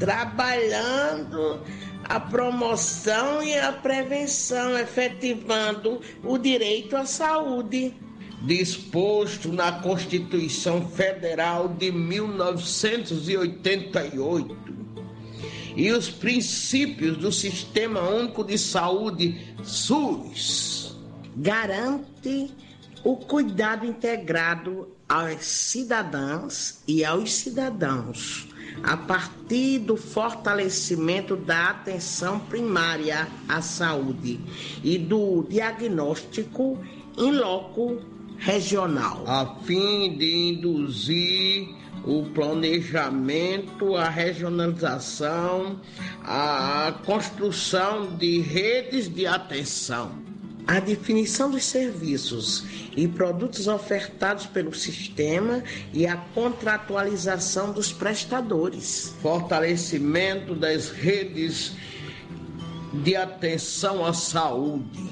trabalhando 0.00 1.60
a 2.02 2.18
promoção 2.18 3.44
e 3.44 3.56
a 3.56 3.70
prevenção, 3.70 4.76
efetivando 4.76 6.00
o 6.24 6.36
direito 6.36 6.96
à 6.96 7.06
saúde 7.06 7.94
disposto 8.42 9.52
na 9.52 9.72
Constituição 9.72 10.88
Federal 10.88 11.68
de 11.68 11.92
1988 11.92 14.70
e 15.76 15.92
os 15.92 16.10
princípios 16.10 17.16
do 17.16 17.30
Sistema 17.30 18.00
Único 18.00 18.42
de 18.42 18.58
Saúde 18.58 19.54
SUS 19.62 20.98
garante 21.36 22.50
o 23.04 23.16
cuidado 23.16 23.86
integrado 23.86 24.88
aos 25.08 25.44
cidadãs 25.44 26.82
e 26.86 27.04
aos 27.04 27.32
cidadãos 27.32 28.48
a 28.82 28.96
partir 28.96 29.80
do 29.80 29.96
fortalecimento 29.96 31.36
da 31.36 31.70
atenção 31.70 32.38
primária 32.38 33.28
à 33.48 33.60
saúde 33.60 34.40
e 34.82 34.98
do 34.98 35.44
diagnóstico 35.48 36.78
em 37.18 37.32
loco 37.32 38.00
regional, 38.40 39.22
a 39.26 39.54
fim 39.64 40.16
de 40.16 40.48
induzir 40.48 41.68
o 42.04 42.24
planejamento, 42.34 43.94
a 43.94 44.08
regionalização, 44.08 45.78
a 46.24 46.98
construção 47.04 48.16
de 48.16 48.40
redes 48.40 49.08
de 49.08 49.26
atenção. 49.26 50.12
A 50.66 50.78
definição 50.78 51.50
dos 51.50 51.64
serviços 51.64 52.64
e 52.96 53.06
produtos 53.08 53.66
ofertados 53.66 54.46
pelo 54.46 54.74
sistema 54.74 55.62
e 55.92 56.06
a 56.06 56.16
contratualização 56.16 57.72
dos 57.72 57.92
prestadores. 57.92 59.14
Fortalecimento 59.20 60.54
das 60.54 60.90
redes 60.90 61.72
de 63.02 63.16
atenção 63.16 64.06
à 64.06 64.12
saúde. 64.14 65.10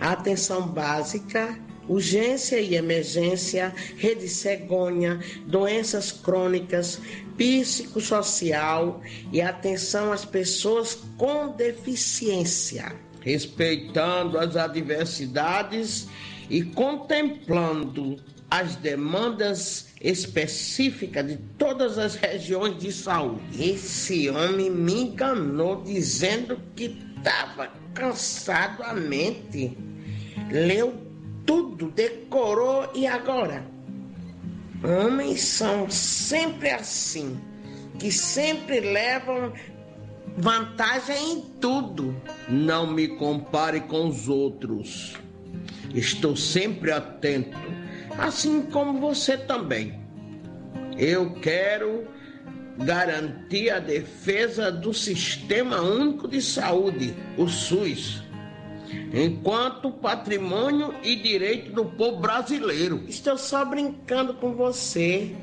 A 0.00 0.12
atenção 0.12 0.68
básica 0.68 1.58
urgência 1.92 2.60
e 2.60 2.74
emergência, 2.74 3.74
rede 3.96 4.28
cegonha, 4.28 5.20
doenças 5.46 6.10
crônicas, 6.10 7.00
psicossocial 7.36 9.00
e 9.32 9.40
atenção 9.40 10.12
às 10.12 10.24
pessoas 10.24 10.98
com 11.16 11.48
deficiência. 11.48 12.94
Respeitando 13.20 14.38
as 14.38 14.56
adversidades 14.56 16.08
e 16.50 16.62
contemplando 16.62 18.18
as 18.50 18.76
demandas 18.76 19.86
específicas 20.00 21.26
de 21.26 21.36
todas 21.56 21.96
as 21.96 22.16
regiões 22.16 22.76
de 22.78 22.92
saúde. 22.92 23.40
Esse 23.58 24.28
homem 24.28 24.70
me 24.70 24.92
enganou 25.04 25.82
dizendo 25.82 26.60
que 26.76 26.98
estava 27.16 27.68
cansado 27.94 28.82
a 28.82 28.92
mente. 28.92 29.74
Leu 30.50 31.01
tudo, 31.46 31.90
decorou 31.90 32.88
e 32.94 33.06
agora? 33.06 33.64
Homens 34.84 35.42
são 35.42 35.88
sempre 35.88 36.70
assim, 36.70 37.38
que 37.98 38.10
sempre 38.10 38.80
levam 38.80 39.52
vantagem 40.36 41.32
em 41.32 41.40
tudo. 41.60 42.16
Não 42.48 42.92
me 42.92 43.08
compare 43.08 43.80
com 43.82 44.08
os 44.08 44.28
outros. 44.28 45.14
Estou 45.94 46.34
sempre 46.34 46.90
atento, 46.90 47.56
assim 48.18 48.62
como 48.62 48.98
você 48.98 49.36
também. 49.36 50.00
Eu 50.98 51.34
quero 51.34 52.06
garantir 52.78 53.70
a 53.70 53.78
defesa 53.78 54.72
do 54.72 54.92
Sistema 54.92 55.80
Único 55.80 56.26
de 56.26 56.40
Saúde, 56.40 57.14
o 57.36 57.46
SUS 57.46 58.21
enquanto 59.12 59.90
patrimônio 59.90 60.94
e 61.02 61.16
direito 61.16 61.72
do 61.72 61.84
povo 61.84 62.20
brasileiro. 62.20 63.04
Estou 63.08 63.36
só 63.36 63.64
brincando 63.64 64.34
com 64.34 64.54
você. 64.54 65.34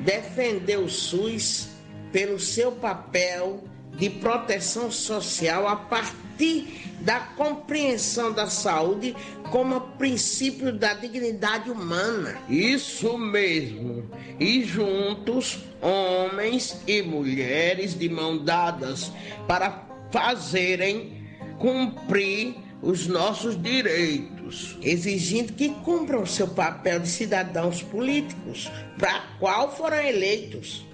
Defender 0.00 0.78
o 0.78 0.88
SUS 0.88 1.68
pelo 2.12 2.38
seu 2.38 2.72
papel 2.72 3.64
de 3.96 4.10
proteção 4.10 4.90
social 4.90 5.66
a 5.66 5.76
partir 5.76 6.86
da 7.00 7.20
compreensão 7.20 8.32
da 8.32 8.46
saúde 8.46 9.16
como 9.50 9.80
princípio 9.80 10.72
da 10.72 10.92
dignidade 10.94 11.70
humana. 11.70 12.38
Isso 12.48 13.16
mesmo. 13.16 14.08
E 14.38 14.62
juntos, 14.64 15.58
homens 15.80 16.80
e 16.86 17.02
mulheres 17.02 17.98
de 17.98 18.08
mão 18.08 18.42
dadas 18.44 19.10
para 19.46 19.86
fazerem 20.10 21.24
cumprir 21.58 22.54
os 22.82 23.06
nossos 23.06 23.60
direitos, 23.60 24.76
exigindo 24.82 25.52
que 25.52 25.68
cumpram 25.68 26.26
seu 26.26 26.48
papel 26.48 27.00
de 27.00 27.08
cidadãos 27.08 27.82
políticos, 27.82 28.70
para 28.98 29.20
qual 29.38 29.74
foram 29.74 29.96
eleitos. 29.98 30.84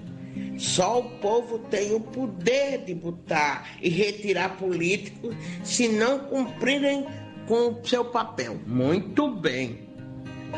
Só 0.58 1.00
o 1.00 1.10
povo 1.18 1.58
tem 1.58 1.92
o 1.94 2.00
poder 2.00 2.84
de 2.84 2.94
botar 2.94 3.76
e 3.82 3.88
retirar 3.88 4.56
políticos 4.56 5.34
se 5.62 5.88
não 5.88 6.20
cumprirem 6.20 7.06
com 7.46 7.70
o 7.70 7.86
seu 7.86 8.04
papel. 8.04 8.58
Muito 8.66 9.28
bem. 9.28 9.88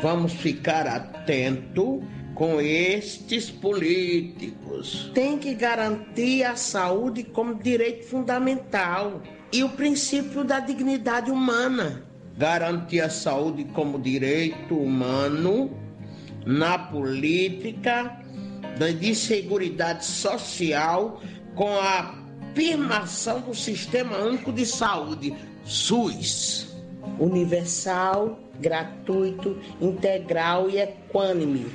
Vamos 0.01 0.33
ficar 0.33 0.87
atento 0.87 2.03
com 2.35 2.59
estes 2.59 3.49
políticos. 3.49 5.09
Tem 5.13 5.37
que 5.37 5.53
garantir 5.53 6.43
a 6.43 6.55
saúde 6.55 7.23
como 7.23 7.55
direito 7.55 8.05
fundamental 8.05 9.21
e 9.55 9.63
o 9.63 9.69
princípio 9.69 10.43
da 10.43 10.59
dignidade 10.59 11.31
humana. 11.31 12.03
Garantir 12.37 12.99
a 12.99 13.09
saúde 13.09 13.63
como 13.63 13.97
direito 13.97 14.75
humano 14.75 15.71
na 16.45 16.77
política 16.77 18.19
de 18.99 19.15
seguridade 19.15 20.03
social 20.03 21.21
com 21.55 21.69
a 21.79 22.13
afirmação 22.51 23.39
do 23.39 23.55
Sistema 23.55 24.17
Único 24.17 24.51
de 24.51 24.65
Saúde, 24.65 25.33
SUS. 25.63 26.75
Universal, 27.17 28.37
gratuito, 28.59 29.57
integral 29.79 30.69
e 30.69 30.79
equânime, 30.79 31.67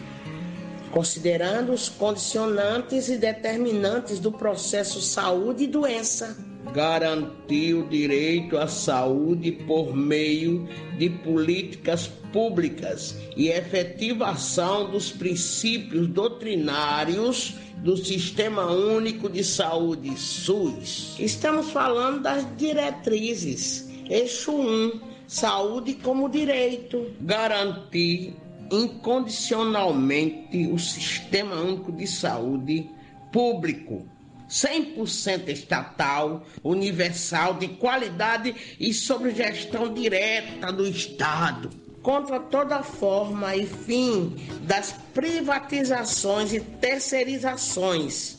considerando 0.91 1.73
os 1.73 1.89
condicionantes 1.89 3.09
e 3.09 3.17
determinantes 3.17 4.19
do 4.19 4.31
processo 4.33 5.01
saúde 5.01 5.65
e 5.65 5.67
doença 5.67 6.50
garantir 6.73 7.75
o 7.75 7.87
direito 7.89 8.57
à 8.59 8.69
saúde 8.69 9.53
por 9.53 9.95
meio 9.95 10.69
de 10.99 11.09
políticas 11.11 12.07
públicas 12.33 13.17
e 13.37 13.49
efetivação 13.49 14.91
dos 14.91 15.11
princípios 15.11 16.07
doutrinários 16.09 17.55
do 17.79 17.97
Sistema 17.97 18.67
Único 18.71 19.29
de 19.29 19.43
Saúde, 19.43 20.17
SUS. 20.19 21.17
Estamos 21.19 21.71
falando 21.71 22.23
das 22.23 22.47
diretrizes. 22.57 23.89
Eixo 24.09 24.53
1, 24.53 25.01
saúde 25.27 25.95
como 25.95 26.29
direito. 26.29 27.11
Garantir 27.21 28.37
incondicionalmente 28.71 30.67
o 30.67 30.79
Sistema 30.79 31.57
Único 31.57 31.91
de 31.91 32.07
Saúde 32.07 32.89
público 33.33 34.07
100% 34.51 35.49
estatal, 35.49 36.45
universal, 36.65 37.55
de 37.55 37.69
qualidade 37.69 38.55
e 38.79 38.93
sob 38.93 39.31
gestão 39.35 39.95
direta 39.95 40.73
do 40.73 40.87
Estado. 40.87 41.71
Contra 42.03 42.41
toda 42.41 42.83
forma 42.83 43.55
e 43.55 43.67
fim 43.67 44.35
das 44.63 44.93
privatizações 45.15 46.53
e 46.53 46.61
terceirizações, 46.61 48.39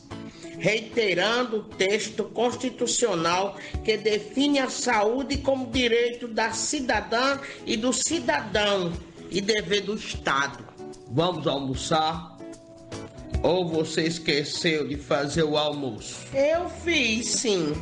reiterando 0.58 1.58
o 1.58 1.62
texto 1.62 2.24
constitucional 2.24 3.56
que 3.84 3.96
define 3.96 4.58
a 4.58 4.68
saúde 4.68 5.38
como 5.38 5.70
direito 5.70 6.26
da 6.26 6.50
cidadã 6.50 7.38
e 7.64 7.76
do 7.76 7.92
cidadão 7.92 8.92
e 9.30 9.40
dever 9.40 9.82
do 9.82 9.94
Estado. 9.94 10.64
Vamos 11.08 11.46
almoçar? 11.46 12.31
Ou 13.42 13.66
você 13.66 14.02
esqueceu 14.02 14.86
de 14.86 14.96
fazer 14.96 15.42
o 15.42 15.56
almoço? 15.56 16.26
Eu 16.32 16.68
fiz, 16.68 17.26
sim. 17.26 17.74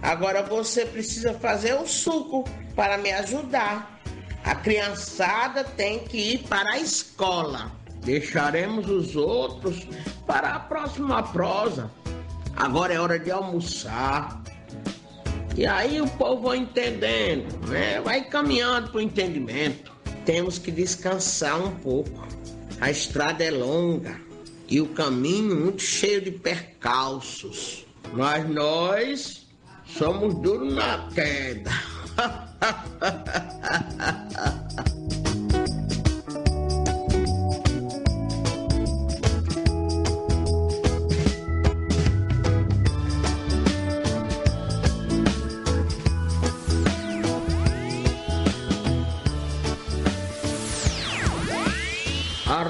Agora 0.00 0.42
você 0.42 0.86
precisa 0.86 1.34
fazer 1.34 1.74
o 1.74 1.86
suco 1.86 2.44
para 2.76 2.96
me 2.96 3.10
ajudar. 3.10 4.00
A 4.44 4.54
criançada 4.54 5.64
tem 5.64 6.00
que 6.00 6.34
ir 6.34 6.38
para 6.44 6.72
a 6.72 6.78
escola. 6.78 7.72
Deixaremos 8.04 8.88
os 8.88 9.16
outros 9.16 9.88
para 10.26 10.50
a 10.50 10.60
próxima 10.60 11.22
prosa. 11.22 11.90
Agora 12.54 12.94
é 12.94 13.00
hora 13.00 13.18
de 13.18 13.30
almoçar. 13.30 14.42
E 15.56 15.66
aí 15.66 16.00
o 16.00 16.06
povo 16.06 16.48
vai 16.48 16.58
entendendo, 16.58 17.66
né? 17.68 18.00
vai 18.00 18.22
caminhando 18.24 18.90
para 18.90 18.98
o 18.98 19.00
entendimento. 19.00 19.92
Temos 20.24 20.58
que 20.58 20.70
descansar 20.70 21.60
um 21.60 21.74
pouco. 21.76 22.24
A 22.80 22.90
estrada 22.90 23.42
é 23.42 23.50
longa 23.50 24.23
e 24.74 24.80
o 24.80 24.88
caminho 24.88 25.54
muito 25.54 25.82
cheio 25.82 26.20
de 26.20 26.32
percalços. 26.32 27.86
Mas 28.12 28.50
nós 28.50 29.46
somos 29.86 30.34
duros 30.34 30.74
na 30.74 31.08
queda. 31.14 31.70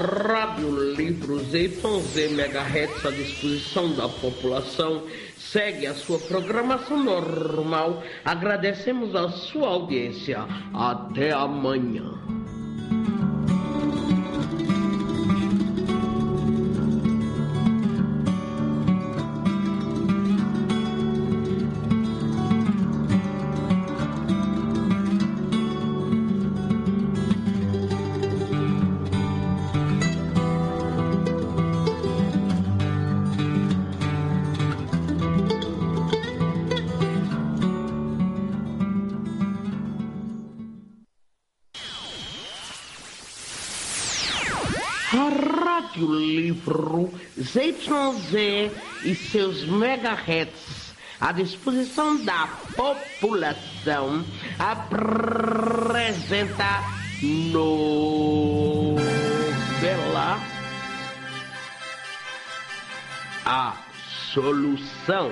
Rádio 0.05 0.93
Livro 0.93 1.39
ZYZ 1.39 2.31
MHz 2.31 3.05
à 3.05 3.09
disposição 3.09 3.91
da 3.95 4.07
população 4.07 5.01
segue 5.35 5.87
a 5.87 5.95
sua 5.95 6.19
programação 6.19 7.03
normal. 7.03 8.03
Agradecemos 8.23 9.15
a 9.15 9.29
sua 9.29 9.67
audiência. 9.67 10.45
Até 10.73 11.31
amanhã. 11.31 12.44
ZYZ 47.85 48.71
e 49.03 49.13
seus 49.13 49.63
megahertz 49.65 50.95
à 51.21 51.31
disposição 51.31 52.17
da 52.25 52.47
população 52.75 54.25
apresenta 54.57 55.85
novela 57.21 59.05
A 63.45 63.77
Solução. 64.33 65.31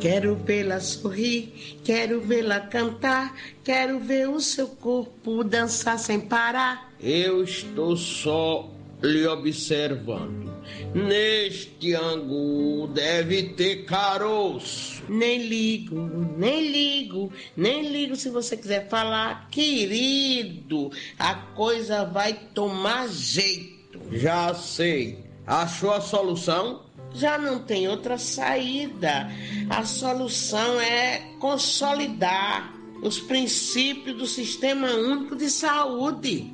Quero 0.00 0.36
vê-la 0.36 0.80
sorrir, 0.80 1.80
quero 1.82 2.20
vê-la 2.20 2.60
cantar, 2.60 3.34
quero 3.64 3.98
ver 3.98 4.28
o 4.28 4.40
seu 4.40 4.68
corpo 4.68 5.42
dançar 5.42 5.98
sem 5.98 6.20
parar. 6.20 6.92
Eu 7.00 7.42
estou 7.42 7.96
só 7.96 8.70
lhe 9.02 9.26
observando. 9.26 10.48
Neste 10.94 11.94
ângulo 11.94 12.86
deve 12.88 13.54
ter 13.54 13.84
caroço. 13.86 15.02
Nem 15.08 15.46
ligo, 15.46 15.96
nem 16.36 16.70
ligo, 16.70 17.32
nem 17.56 17.88
ligo 17.90 18.14
se 18.14 18.30
você 18.30 18.56
quiser 18.56 18.88
falar, 18.88 19.48
querido. 19.50 20.92
A 21.18 21.34
coisa 21.34 22.04
vai 22.04 22.34
tomar 22.54 23.08
jeito. 23.08 24.00
Já 24.12 24.54
sei. 24.54 25.27
Achou 25.48 25.92
a 25.92 26.00
solução? 26.00 26.88
já 27.12 27.38
não 27.38 27.58
tem 27.58 27.88
outra 27.88 28.18
saída. 28.18 29.28
A 29.70 29.84
solução 29.84 30.80
é 30.80 31.32
consolidar 31.38 32.74
os 33.02 33.18
princípios 33.18 34.16
do 34.16 34.26
Sistema 34.26 34.88
Único 34.88 35.36
de 35.36 35.50
Saúde, 35.50 36.52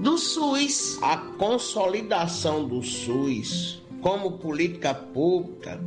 do 0.00 0.18
SUS. 0.18 0.98
A 1.02 1.16
consolidação 1.16 2.66
do 2.66 2.82
SUS 2.82 3.82
como 4.00 4.32
política 4.32 4.92
pública 4.92 5.80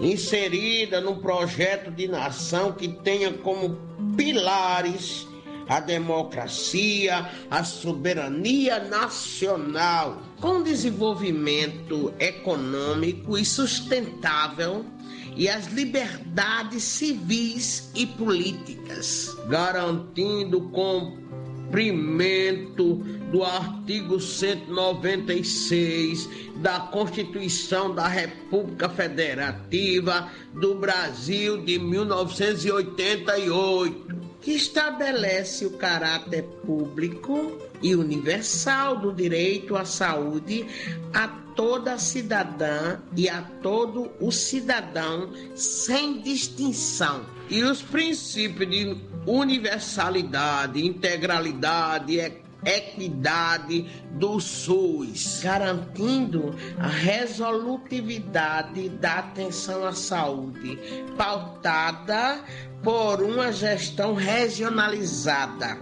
inserida 0.00 1.00
num 1.00 1.18
projeto 1.20 1.90
de 1.90 2.06
nação 2.06 2.72
que 2.72 2.88
tenha 2.88 3.32
como 3.32 3.78
pilares 4.14 5.26
a 5.66 5.80
democracia, 5.80 7.28
a 7.50 7.64
soberania 7.64 8.78
nacional, 8.78 10.18
com 10.40 10.62
desenvolvimento 10.62 12.14
econômico 12.18 13.36
e 13.38 13.44
sustentável 13.44 14.86
e 15.34 15.48
as 15.48 15.66
liberdades 15.66 16.82
civis 16.82 17.90
e 17.94 18.04
políticas, 18.06 19.36
garantindo 19.48 20.62
cumprimento 20.70 22.94
do 23.30 23.44
artigo 23.44 24.18
196 24.18 26.28
da 26.56 26.80
Constituição 26.80 27.94
da 27.94 28.08
República 28.08 28.88
Federativa 28.88 30.32
do 30.54 30.74
Brasil 30.76 31.62
de 31.62 31.78
1988 31.78 34.16
que 34.40 34.52
estabelece 34.52 35.66
o 35.66 35.72
caráter 35.72 36.44
público 36.64 37.58
e 37.82 37.94
universal 37.94 38.96
do 38.96 39.12
direito 39.12 39.76
à 39.76 39.84
saúde 39.84 40.66
a 41.12 41.28
toda 41.56 41.98
cidadã 41.98 42.98
e 43.16 43.28
a 43.28 43.42
todo 43.62 44.10
o 44.20 44.30
cidadão 44.30 45.30
sem 45.54 46.20
distinção. 46.20 47.22
E 47.48 47.62
os 47.62 47.80
princípios 47.80 48.68
de 48.68 48.96
universalidade, 49.26 50.84
integralidade, 50.84 52.20
equidade 52.64 53.86
do 54.12 54.40
SUS, 54.40 55.40
garantindo 55.42 56.54
a 56.78 56.88
resolutividade 56.88 58.88
da 58.88 59.18
atenção 59.18 59.86
à 59.86 59.92
saúde, 59.92 60.78
pautada 61.16 62.42
por 62.82 63.22
uma 63.22 63.52
gestão 63.52 64.14
regionalizada, 64.14 65.78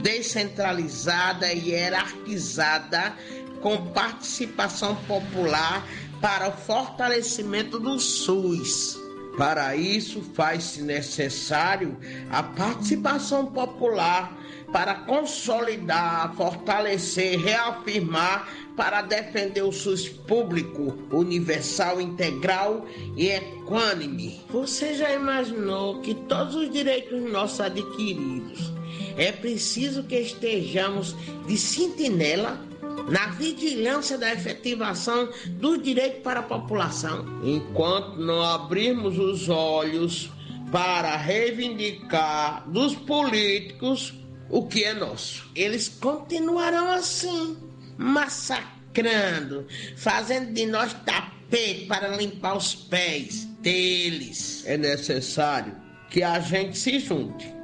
descentralizada 0.00 1.52
e 1.52 1.70
hierarquizada, 1.70 3.14
com 3.60 3.92
participação 3.92 4.96
popular 5.06 5.86
para 6.20 6.48
o 6.48 6.52
fortalecimento 6.52 7.78
do 7.78 7.98
SUS. 7.98 9.00
Para 9.36 9.74
isso, 9.74 10.20
faz-se 10.34 10.82
necessário 10.82 11.96
a 12.30 12.42
participação 12.42 13.46
popular 13.46 14.36
para 14.72 14.94
consolidar, 14.94 16.34
fortalecer, 16.34 17.38
reafirmar 17.38 18.48
para 18.76 19.02
defender 19.02 19.62
o 19.62 19.72
SUS 19.72 20.08
público, 20.08 20.98
universal, 21.10 22.00
integral 22.00 22.86
e 23.16 23.28
equânime. 23.28 24.40
Você 24.50 24.94
já 24.94 25.12
imaginou 25.12 26.00
que 26.00 26.14
todos 26.14 26.54
os 26.54 26.70
direitos 26.70 27.20
nossos 27.30 27.60
adquiridos 27.60 28.72
é 29.16 29.32
preciso 29.32 30.04
que 30.04 30.16
estejamos 30.16 31.14
de 31.46 31.56
sentinela 31.56 32.60
na 33.08 33.28
vigilância 33.28 34.16
da 34.18 34.32
efetivação 34.32 35.28
dos 35.48 35.82
direitos 35.82 36.22
para 36.22 36.40
a 36.40 36.44
população? 36.44 37.24
Enquanto 37.44 38.16
não 38.16 38.42
abrirmos 38.42 39.18
os 39.18 39.48
olhos 39.48 40.30
para 40.70 41.16
reivindicar 41.16 42.68
dos 42.68 42.94
políticos 42.94 44.14
o 44.48 44.66
que 44.66 44.84
é 44.84 44.94
nosso, 44.94 45.50
eles 45.54 45.88
continuarão 45.88 46.90
assim 46.90 47.56
massacrando, 47.96 49.66
fazendo 49.96 50.52
de 50.52 50.66
nós 50.66 50.92
tapete 50.92 51.86
para 51.86 52.08
limpar 52.16 52.56
os 52.56 52.74
pés 52.74 53.44
deles. 53.60 54.64
É 54.66 54.76
necessário 54.76 55.74
que 56.10 56.22
a 56.22 56.38
gente 56.40 56.76
se 56.76 56.98
junte 56.98 57.61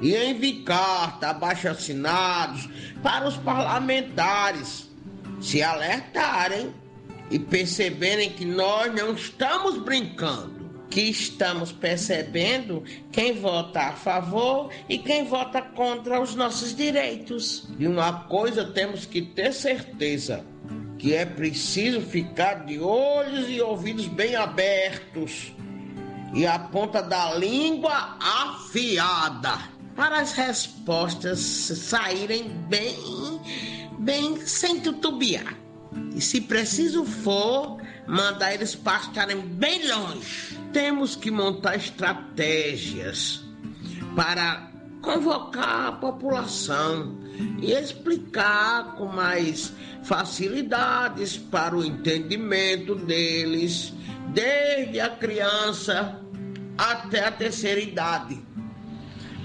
e 0.00 0.14
envie 0.14 0.62
carta 0.62 1.30
abaixo 1.30 1.68
assinados 1.68 2.68
para 3.02 3.26
os 3.26 3.36
parlamentares 3.36 4.88
se 5.40 5.62
alertarem 5.62 6.74
e 7.30 7.38
perceberem 7.38 8.30
que 8.30 8.44
nós 8.44 8.92
não 8.94 9.12
estamos 9.14 9.78
brincando, 9.78 10.70
que 10.88 11.02
estamos 11.02 11.72
percebendo 11.72 12.84
quem 13.10 13.34
vota 13.34 13.80
a 13.80 13.92
favor 13.92 14.70
e 14.88 14.98
quem 14.98 15.24
vota 15.24 15.60
contra 15.60 16.20
os 16.20 16.34
nossos 16.34 16.74
direitos. 16.74 17.68
E 17.78 17.86
uma 17.86 18.24
coisa 18.24 18.64
temos 18.64 19.04
que 19.06 19.22
ter 19.22 19.52
certeza: 19.52 20.44
que 20.98 21.14
é 21.14 21.24
preciso 21.24 22.00
ficar 22.00 22.64
de 22.64 22.78
olhos 22.78 23.48
e 23.48 23.60
ouvidos 23.60 24.06
bem 24.06 24.36
abertos 24.36 25.52
e 26.34 26.46
a 26.46 26.58
ponta 26.58 27.02
da 27.02 27.34
língua 27.34 28.16
afiada 28.20 29.75
para 29.96 30.20
as 30.20 30.32
respostas 30.32 31.40
saírem 31.40 32.48
bem, 32.68 33.40
bem 33.98 34.38
sem 34.46 34.78
tutubiar. 34.80 35.56
E 36.14 36.20
se 36.20 36.42
preciso 36.42 37.04
for, 37.04 37.80
mandar 38.06 38.54
eles 38.54 38.74
pastarem 38.74 39.40
bem 39.40 39.88
longe. 39.88 40.58
Temos 40.72 41.16
que 41.16 41.30
montar 41.30 41.76
estratégias 41.76 43.42
para 44.14 44.70
convocar 45.00 45.86
a 45.86 45.92
população 45.92 47.18
e 47.60 47.72
explicar 47.72 48.96
com 48.96 49.06
mais 49.06 49.72
facilidades 50.02 51.36
para 51.36 51.76
o 51.76 51.84
entendimento 51.84 52.94
deles, 52.94 53.94
desde 54.28 55.00
a 55.00 55.08
criança 55.08 56.20
até 56.76 57.24
a 57.24 57.32
terceira 57.32 57.80
idade. 57.80 58.45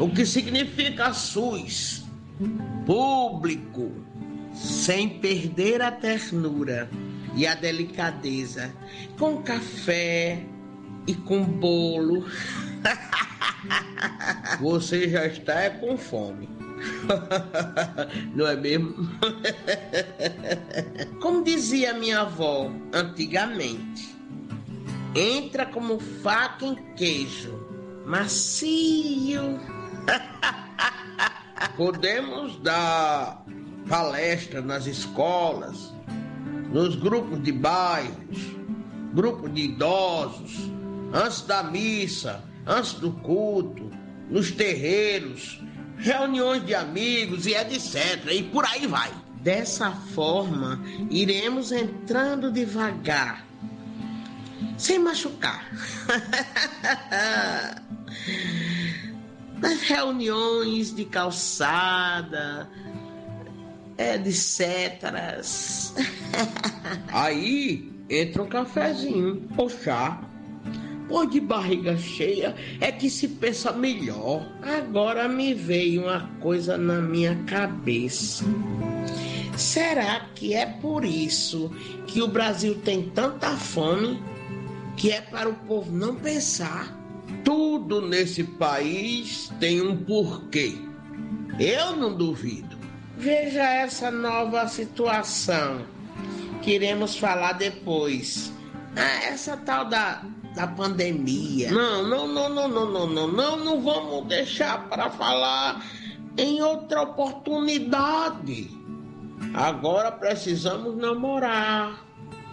O 0.01 0.09
que 0.09 0.25
significa 0.25 1.13
SUS? 1.13 2.03
Público, 2.87 3.91
sem 4.51 5.07
perder 5.19 5.79
a 5.79 5.91
ternura 5.91 6.89
e 7.35 7.45
a 7.45 7.53
delicadeza, 7.53 8.73
com 9.19 9.43
café 9.43 10.43
e 11.05 11.13
com 11.13 11.43
bolo. 11.43 12.25
Você 14.59 15.07
já 15.07 15.27
está 15.27 15.59
é 15.61 15.69
com 15.69 15.95
fome. 15.95 16.49
Não 18.33 18.47
é 18.47 18.55
mesmo? 18.55 18.95
Como 21.21 21.43
dizia 21.43 21.93
minha 21.93 22.21
avó 22.21 22.71
antigamente, 22.91 24.15
entra 25.13 25.67
como 25.67 25.99
faca 25.99 26.65
em 26.65 26.75
queijo, 26.95 27.53
macio. 28.03 29.80
Podemos 31.77 32.59
dar 32.61 33.43
palestra 33.87 34.61
nas 34.61 34.87
escolas, 34.87 35.93
nos 36.71 36.95
grupos 36.95 37.43
de 37.43 37.51
bairros, 37.51 38.55
grupos 39.13 39.53
de 39.53 39.61
idosos, 39.61 40.71
antes 41.13 41.41
da 41.41 41.63
missa, 41.63 42.43
antes 42.65 42.93
do 42.93 43.11
culto, 43.11 43.91
nos 44.29 44.51
terreiros, 44.51 45.61
reuniões 45.97 46.65
de 46.65 46.73
amigos 46.73 47.45
e 47.45 47.53
etc. 47.53 48.31
E 48.31 48.43
por 48.43 48.65
aí 48.65 48.87
vai. 48.87 49.11
Dessa 49.41 49.91
forma, 49.91 50.79
iremos 51.09 51.71
entrando 51.71 52.51
devagar, 52.51 53.43
sem 54.77 54.99
machucar. 54.99 55.65
Reuniões 59.87 60.93
de 60.93 61.05
calçada, 61.05 62.69
etc. 63.97 65.13
Aí 67.13 67.91
entra 68.09 68.43
um 68.43 68.47
cafezinho 68.47 69.47
ou 69.57 69.69
chá. 69.69 70.21
Pois 71.07 71.29
de 71.29 71.41
barriga 71.41 71.97
cheia 71.97 72.55
é 72.79 72.91
que 72.91 73.09
se 73.09 73.27
pensa 73.27 73.73
melhor. 73.73 74.47
Agora 74.61 75.27
me 75.27 75.53
veio 75.53 76.03
uma 76.03 76.29
coisa 76.39 76.77
na 76.77 77.01
minha 77.01 77.35
cabeça. 77.43 78.45
Será 79.57 80.21
que 80.33 80.53
é 80.53 80.65
por 80.65 81.03
isso 81.03 81.69
que 82.07 82.21
o 82.21 82.27
Brasil 82.27 82.75
tem 82.75 83.09
tanta 83.09 83.49
fome 83.57 84.23
que 84.95 85.11
é 85.11 85.21
para 85.21 85.49
o 85.49 85.53
povo 85.53 85.91
não 85.91 86.15
pensar? 86.15 87.00
Tudo 87.43 88.01
nesse 88.01 88.43
país 88.43 89.51
tem 89.59 89.81
um 89.81 89.97
porquê. 89.97 90.77
Eu 91.59 91.95
não 91.95 92.15
duvido. 92.15 92.77
Veja 93.17 93.63
essa 93.63 94.09
nova 94.09 94.67
situação 94.67 95.85
que 96.61 96.71
iremos 96.71 97.17
falar 97.17 97.53
depois. 97.53 98.51
Ah, 98.95 99.25
essa 99.25 99.57
tal 99.57 99.85
da, 99.85 100.23
da 100.55 100.67
pandemia. 100.67 101.71
Não, 101.71 102.07
não, 102.07 102.27
não, 102.27 102.49
não, 102.49 102.67
não, 102.67 102.85
não, 102.91 103.07
não, 103.07 103.27
não, 103.27 103.57
não 103.57 103.81
vamos 103.81 104.27
deixar 104.27 104.89
para 104.89 105.09
falar 105.09 105.83
em 106.37 106.61
outra 106.61 107.01
oportunidade. 107.03 108.69
Agora 109.53 110.11
precisamos 110.11 110.95
namorar, 110.95 112.05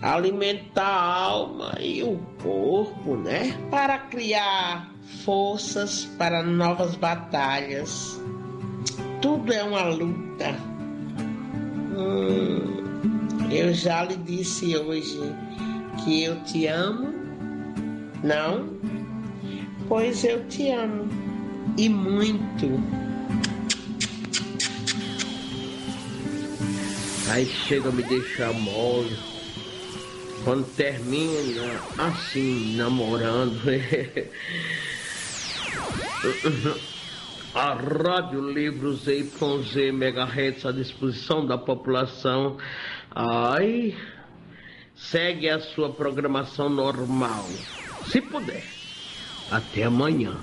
alimentar 0.03 0.85
a 0.85 1.23
alma 1.25 1.75
e 1.81 2.03
o 2.03 2.19
corpo, 2.43 3.17
né? 3.17 3.57
Para 3.71 3.99
criar 3.99 4.93
forças 5.25 6.05
para 6.19 6.43
novas 6.43 6.95
batalhas. 6.95 8.21
Tudo 9.21 9.53
é 9.53 9.63
uma 9.63 9.83
luta. 9.85 10.55
Hum, 11.97 13.49
eu 13.51 13.73
já 13.73 14.05
lhe 14.05 14.17
disse 14.17 14.77
hoje 14.77 15.19
que 16.05 16.25
eu 16.25 16.43
te 16.45 16.67
amo? 16.67 17.13
Não? 18.23 18.69
Pois 19.89 20.23
eu 20.23 20.47
te 20.49 20.71
amo. 20.71 21.09
E 21.77 21.89
muito. 21.89 22.81
Aí 27.31 27.47
chega 27.47 27.89
a 27.89 27.93
me 27.93 28.03
deixar 28.03 28.53
mole. 28.53 29.28
Quando 30.45 30.67
termina 30.75 31.81
assim, 31.99 32.77
namorando. 32.77 33.61
A 37.55 37.75
Rádio 37.75 38.51
Livros 38.53 39.07
YZ 39.07 39.77
MHz 39.93 40.67
à 40.67 40.73
disposição 40.73 41.47
da 41.47 41.57
população. 41.57 42.59
Ai, 43.11 43.97
segue 44.95 45.49
a 45.49 45.59
sua 45.59 45.91
programação 45.91 46.69
normal, 46.69 47.47
se 48.07 48.21
puder. 48.21 48.65
Até 49.51 49.85
amanhã. 49.85 50.37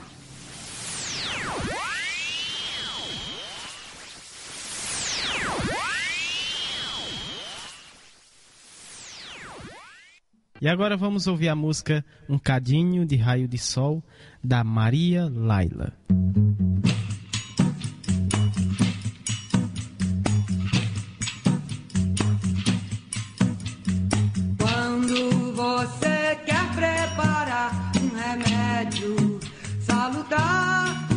E 10.65 10.67
agora 10.67 10.97
vamos 10.97 11.27
ouvir 11.27 11.47
a 11.47 11.55
música 11.55 12.03
Um 12.27 12.39
Cadinho 12.39 13.05
de 13.05 13.15
Raio 13.15 13.47
de 13.47 13.55
Sol, 13.55 14.03
da 14.43 14.63
Maria 14.63 15.29
Laila. 15.31 15.93
Quando 24.57 25.53
você 25.53 26.35
quer 26.47 26.73
preparar 26.73 27.91
um 28.01 28.09
remédio 28.17 29.39
salutar, 29.81 31.07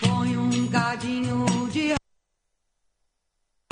põe 0.00 0.36
um 0.36 0.68
cadinho 0.68 1.44
de 1.72 1.94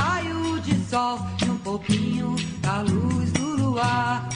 raio 0.00 0.60
de 0.60 0.74
sol 0.90 1.20
e 1.46 1.50
um 1.50 1.58
pouquinho 1.58 2.34
da 2.60 2.80
luz 2.80 3.30
do 3.30 3.46
luar. 3.62 4.28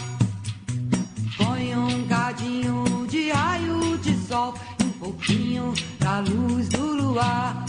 Sol 4.31 4.55
e 4.79 4.85
um 4.85 4.91
pouquinho 4.93 5.75
da 5.99 6.21
luz 6.21 6.69
do 6.69 6.85
luar. 7.03 7.67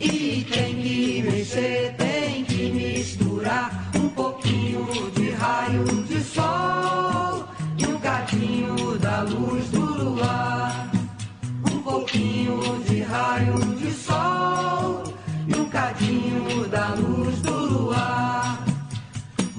E 0.00 0.44
tem 0.52 0.82
que 0.82 1.22
mexer, 1.22 1.94
tem 1.96 2.44
que 2.44 2.70
misturar 2.70 3.88
um 3.94 4.08
pouquinho 4.08 4.84
de 5.14 5.30
raio 5.30 5.84
de 6.08 6.20
sol 6.24 7.46
e 7.78 7.86
um 7.86 8.00
cadinho 8.00 8.98
da 8.98 9.20
luz 9.22 9.70
do 9.70 9.80
luar. 9.80 10.90
Um 11.72 11.82
pouquinho 11.82 12.58
de 12.88 13.02
raio 13.02 13.54
de 13.76 13.92
sol 13.92 15.04
e 15.46 15.54
um 15.54 15.68
cadinho 15.68 16.66
da 16.68 16.94
luz 16.94 17.40
do 17.42 17.54
luar. 17.54 18.69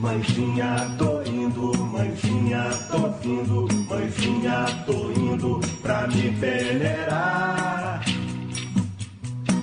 Mãezinha, 0.01 0.95
tô 0.97 1.21
indo, 1.21 1.77
mãezinha, 1.77 2.71
tô 2.89 3.07
vindo, 3.21 3.67
mãezinha, 3.87 4.65
tô 4.83 5.11
indo 5.11 5.61
pra 5.83 6.07
me 6.07 6.29
venerar. 6.29 8.03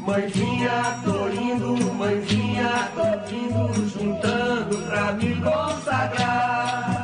Mãezinha, 0.07 1.01
tô 1.05 1.29
indo, 1.31 1.93
mãezinha, 1.93 2.89
tô 2.95 3.29
vindo, 3.29 3.89
juntando 3.89 4.79
pra 4.87 5.13
me 5.15 5.35
consagrar. 5.43 6.98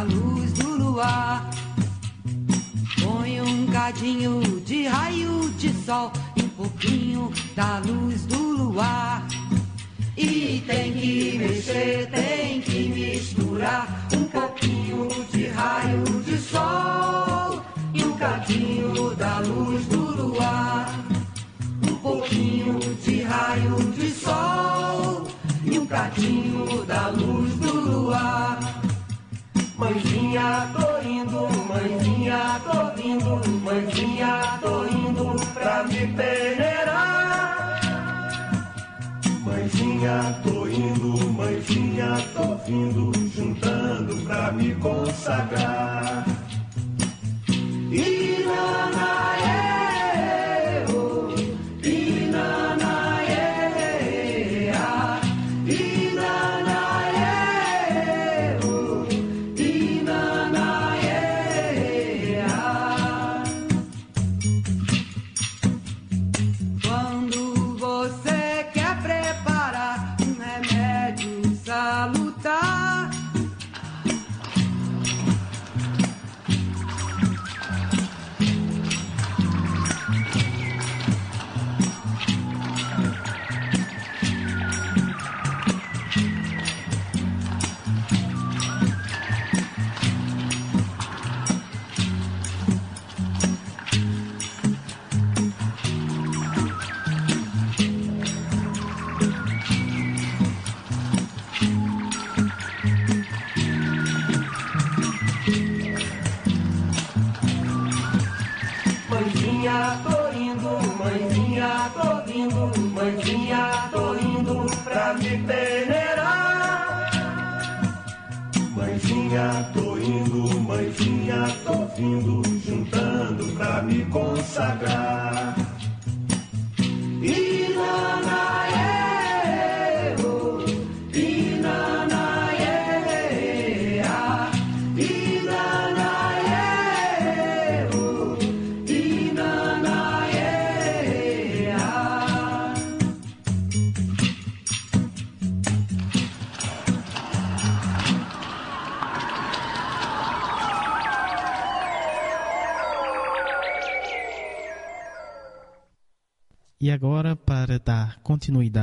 Da 0.00 0.04
luz 0.04 0.52
do 0.54 0.76
luar. 0.76 1.50
Põe 3.02 3.42
um 3.42 3.66
cadinho 3.66 4.40
de 4.64 4.86
raio 4.86 5.50
de 5.58 5.72
sol 5.84 6.10
e 6.36 6.42
um 6.42 6.48
pouquinho 6.48 7.30
da 7.54 7.78
luz 7.80 8.24
do 8.24 8.38
luar. 8.38 9.26
E 10.16 10.62
tem 10.66 10.92
que 10.94 11.38
mexer, 11.38 12.08
tem 12.10 12.62
que 12.62 12.88
misturar 12.88 14.08
um 14.14 14.24
pouquinho 14.24 15.08
de 15.30 15.48
raio 15.48 16.04
de 16.24 16.38
sol 16.38 17.62
e 17.92 18.02
um 18.02 18.16
cadinho 18.16 19.14
da 19.16 19.40
luz 19.40 19.84
do 19.86 20.00
luar. 20.00 20.94
Um 21.86 21.94
pouquinho 21.96 22.78
de 23.04 23.22
raio 23.22 23.76
de 23.92 24.10
sol 24.10 25.26
e 25.62 25.78
um 25.78 25.86
cadinho 25.86 26.86
da 26.86 27.08
luz 27.08 27.54
do 27.56 27.72
luar. 27.72 28.89
Mãezinha, 29.80 30.70
tô 30.74 31.08
indo, 31.08 31.48
mãezinha, 31.66 32.60
tô 32.64 33.02
vindo, 33.02 33.60
mãezinha, 33.64 34.58
tô 34.60 34.84
indo 34.84 35.36
pra 35.54 35.84
me 35.84 36.06
peneirar. 36.06 37.80
Mãezinha, 39.42 40.38
tô 40.44 40.66
indo, 40.68 41.32
mãezinha, 41.32 42.14
tô 42.34 42.56
vindo, 42.66 43.10
juntando 43.34 44.16
pra 44.26 44.52
me 44.52 44.74
consagrar. 44.74 45.99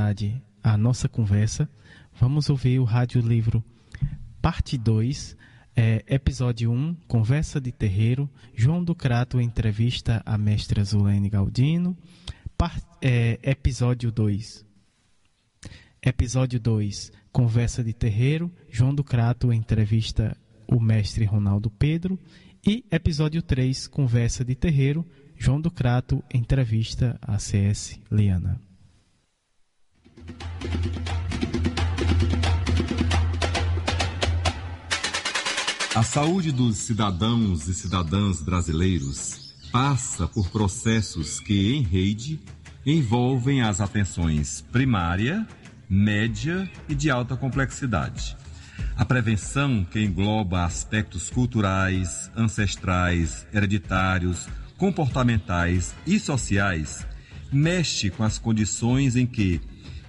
Continuidade 0.08 0.42
à 0.62 0.76
nossa 0.76 1.08
conversa, 1.08 1.68
vamos 2.18 2.48
ouvir 2.48 2.78
o 2.78 2.84
Rádio 2.84 3.20
Livro 3.20 3.62
Parte 4.40 4.78
2, 4.78 5.36
é, 5.76 6.02
Episódio 6.08 6.70
1, 6.70 6.94
Conversa 7.06 7.60
de 7.60 7.70
Terreiro, 7.72 8.28
João 8.54 8.82
do 8.82 8.94
Crato 8.94 9.40
entrevista 9.40 10.22
a 10.24 10.38
mestra 10.38 10.82
Zulene 10.82 11.28
Galdino, 11.28 11.96
Par- 12.56 12.80
é, 13.02 13.38
Episódio 13.42 14.10
2. 14.10 14.64
Episódio 16.02 16.58
2, 16.58 17.12
Conversa 17.30 17.84
de 17.84 17.92
Terreiro, 17.92 18.50
João 18.70 18.94
do 18.94 19.04
Crato 19.04 19.52
entrevista 19.52 20.36
o 20.66 20.80
mestre 20.80 21.24
Ronaldo 21.24 21.70
Pedro. 21.70 22.18
E 22.66 22.84
episódio 22.90 23.40
3, 23.42 23.86
Conversa 23.88 24.44
de 24.44 24.54
Terreiro, 24.54 25.06
João 25.36 25.60
do 25.60 25.70
Crato 25.70 26.22
entrevista 26.32 27.18
a 27.22 27.38
CS 27.38 28.00
Liana. 28.10 28.67
A 35.98 36.02
saúde 36.04 36.52
dos 36.52 36.76
cidadãos 36.76 37.66
e 37.66 37.74
cidadãs 37.74 38.40
brasileiros 38.40 39.52
passa 39.72 40.28
por 40.28 40.48
processos 40.48 41.40
que, 41.40 41.74
em 41.74 41.82
rede, 41.82 42.38
envolvem 42.86 43.62
as 43.62 43.80
atenções 43.80 44.60
primária, 44.70 45.44
média 45.90 46.70
e 46.88 46.94
de 46.94 47.10
alta 47.10 47.36
complexidade. 47.36 48.36
A 48.96 49.04
prevenção, 49.04 49.84
que 49.84 50.00
engloba 50.00 50.64
aspectos 50.64 51.30
culturais, 51.30 52.30
ancestrais, 52.36 53.44
hereditários, 53.52 54.46
comportamentais 54.76 55.96
e 56.06 56.20
sociais, 56.20 57.04
mexe 57.52 58.08
com 58.08 58.22
as 58.22 58.38
condições 58.38 59.16
em 59.16 59.26
que 59.26 59.60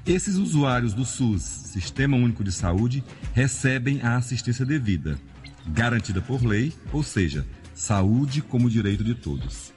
esses 0.06 0.36
usuários 0.36 0.94
do 0.94 1.06
SUS, 1.06 1.42
Sistema 1.42 2.18
Único 2.18 2.44
de 2.44 2.52
Saúde, 2.52 3.04
recebem 3.34 4.02
a 4.02 4.16
assistência 4.16 4.66
devida, 4.66 5.20
garantida 5.68 6.22
por 6.22 6.44
lei, 6.44 6.74
ou 6.92 7.04
seja, 7.04 7.46
saúde 7.74 8.42
como 8.42 8.70
direito 8.70 9.04
de 9.04 9.16
todos. 9.16 9.74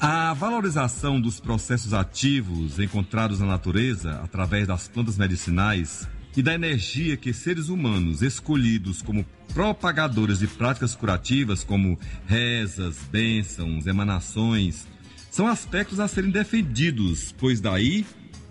A 0.00 0.34
valorização 0.34 1.20
dos 1.20 1.38
processos 1.38 1.94
ativos 1.94 2.78
encontrados 2.80 3.38
na 3.38 3.46
natureza 3.46 4.20
através 4.22 4.66
das 4.66 4.88
plantas 4.88 5.16
medicinais 5.16 6.08
e 6.36 6.42
da 6.42 6.54
energia 6.54 7.16
que 7.16 7.32
seres 7.32 7.68
humanos 7.68 8.20
escolhidos 8.22 9.00
como 9.00 9.24
propagadores 9.54 10.38
de 10.40 10.48
práticas 10.48 10.94
curativas, 10.94 11.62
como 11.62 11.98
rezas, 12.26 12.96
bênçãos, 13.10 13.86
emanações, 13.86 14.88
são 15.30 15.46
aspectos 15.46 16.00
a 16.00 16.08
serem 16.08 16.30
defendidos, 16.30 17.32
pois 17.38 17.60
daí 17.60 18.04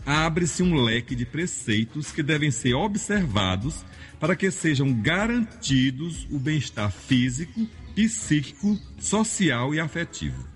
abre-se 0.06 0.64
um 0.64 0.76
leque 0.76 1.16
de 1.16 1.26
preceitos 1.26 2.12
que 2.12 2.24
devem 2.24 2.52
ser 2.52 2.74
observados 2.74 3.86
para 4.20 4.36
que 4.36 4.52
sejam 4.52 4.94
garantidos 4.94 6.28
o 6.30 6.38
bem-estar 6.38 6.92
físico, 6.92 7.68
psíquico, 7.96 8.80
social 9.00 9.74
e 9.74 9.80
afetivo. 9.80 10.52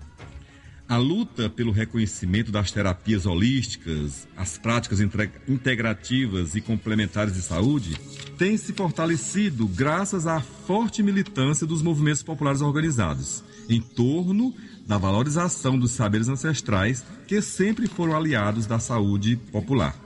A 0.88 0.96
luta 0.96 1.50
pelo 1.50 1.72
reconhecimento 1.72 2.52
das 2.52 2.70
terapias 2.70 3.26
holísticas, 3.26 4.28
as 4.36 4.56
práticas 4.56 5.00
integrativas 5.48 6.54
e 6.54 6.60
complementares 6.60 7.34
de 7.34 7.42
saúde, 7.42 7.98
tem 8.38 8.56
se 8.56 8.72
fortalecido 8.72 9.66
graças 9.66 10.28
à 10.28 10.40
forte 10.40 11.02
militância 11.02 11.66
dos 11.66 11.82
movimentos 11.82 12.22
populares 12.22 12.60
organizados, 12.60 13.42
em 13.68 13.80
torno 13.80 14.54
da 14.86 14.96
valorização 14.96 15.78
dos 15.78 15.90
saberes 15.90 16.28
ancestrais 16.28 17.04
que 17.26 17.42
sempre 17.42 17.88
foram 17.88 18.16
aliados 18.16 18.66
da 18.66 18.78
saúde 18.78 19.36
popular. 19.36 19.96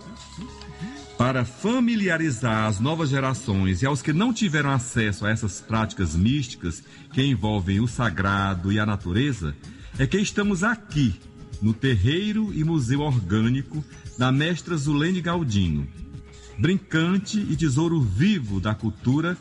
Para 1.19 1.45
familiarizar 1.45 2.67
as 2.67 2.81
novas 2.81 3.11
gerações 3.11 3.83
e 3.83 3.87
aos 3.87 4.01
que 4.01 4.13
não 4.13 4.33
tiveram 4.33 4.71
acesso 4.71 5.27
a 5.27 5.31
essas 5.31 5.61
práticas 5.61 6.17
místicas 6.17 6.83
que 7.13 7.23
envolvem 7.23 7.79
o 7.79 7.87
sagrado 7.87 8.73
e 8.73 8.81
a 8.81 8.87
natureza, 8.87 9.55
é 9.99 10.07
que 10.07 10.17
estamos 10.17 10.65
aqui, 10.65 11.15
no 11.61 11.75
terreiro 11.75 12.51
e 12.55 12.65
museu 12.65 13.01
orgânico 13.01 13.85
da 14.17 14.33
mestra 14.33 14.79
Zulene 14.79 15.21
Galdino, 15.21 15.87
brincante 16.59 17.39
e 17.39 17.55
tesouro 17.55 18.01
vivo 18.01 18.59
da 18.59 18.75
cultura 18.75 19.37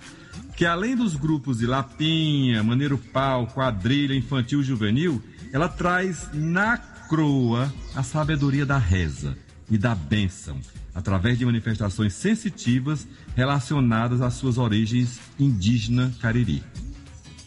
que 0.60 0.66
além 0.66 0.94
dos 0.94 1.16
grupos 1.16 1.60
de 1.60 1.66
Lapinha, 1.66 2.62
Maneiro 2.62 2.98
Pau, 2.98 3.48
Quadrilha, 3.48 4.14
Infantil 4.14 4.62
Juvenil, 4.62 5.24
ela 5.54 5.70
traz 5.70 6.28
na 6.34 6.78
croa 6.78 7.74
a 7.96 8.04
sabedoria 8.04 8.66
da 8.66 8.78
reza 8.78 9.38
e 9.72 9.78
da 9.78 9.96
bênção, 9.96 10.60
através 10.94 11.40
de 11.40 11.46
manifestações 11.46 12.14
sensitivas 12.14 13.08
relacionadas 13.38 14.20
às 14.20 14.34
suas 14.34 14.58
origens 14.58 15.22
indígena 15.40 16.14
cariri. 16.22 16.62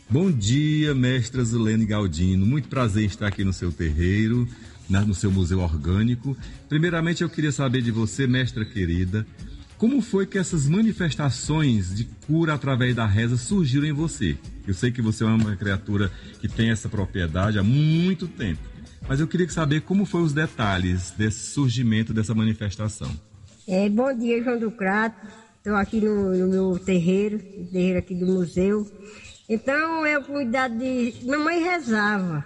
Bom 0.09 0.33
dia, 0.33 0.95
mestra 0.95 1.45
Zulene 1.45 1.85
Galdino. 1.85 2.47
Muito 2.47 2.69
prazer 2.69 3.03
em 3.03 3.09
estar 3.09 3.27
aqui 3.27 3.45
no 3.45 3.53
seu 3.53 3.71
terreiro, 3.71 4.49
no 4.89 5.15
seu 5.15 5.31
museu 5.31 5.61
orgânico. 5.61 6.35
Primeiramente, 6.67 7.23
eu 7.23 7.29
queria 7.29 7.53
saber 7.53 7.83
de 7.83 7.91
você, 7.91 8.27
mestra 8.27 8.65
querida, 8.65 9.27
como 9.83 10.01
foi 10.01 10.27
que 10.27 10.39
essas 10.39 10.69
manifestações 10.69 11.93
de 11.93 12.05
cura 12.25 12.55
através 12.55 12.95
da 12.95 13.05
reza 13.05 13.37
surgiram 13.37 13.85
em 13.85 13.93
você? 13.93 14.39
Eu 14.65 14.75
sei 14.75 14.93
que 14.93 15.03
você 15.03 15.25
é 15.25 15.27
uma 15.27 15.57
criatura 15.57 16.09
que 16.41 16.47
tem 16.47 16.71
essa 16.71 16.89
propriedade 16.89 17.59
há 17.59 17.65
muito 17.65 18.29
tempo, 18.29 18.61
mas 19.09 19.19
eu 19.19 19.27
queria 19.27 19.49
saber 19.49 19.81
como 19.81 20.05
foram 20.05 20.25
os 20.25 20.33
detalhes 20.33 21.11
desse 21.11 21.51
surgimento 21.51 22.15
dessa 22.15 22.33
manifestação. 22.33 23.11
É, 23.67 23.89
bom 23.89 24.17
dia, 24.17 24.41
João 24.45 24.57
do 24.57 24.71
Crato. 24.71 25.17
Estou 25.57 25.75
aqui 25.75 26.01
no, 26.01 26.33
no 26.33 26.47
meu 26.47 26.79
terreiro, 26.79 27.41
terreiro 27.73 27.99
aqui 27.99 28.15
do 28.15 28.27
museu. 28.27 28.89
Então 29.49 30.07
eu 30.07 30.23
cuidava 30.23 30.73
de. 30.73 31.13
Mamãe 31.27 31.61
rezava. 31.61 32.45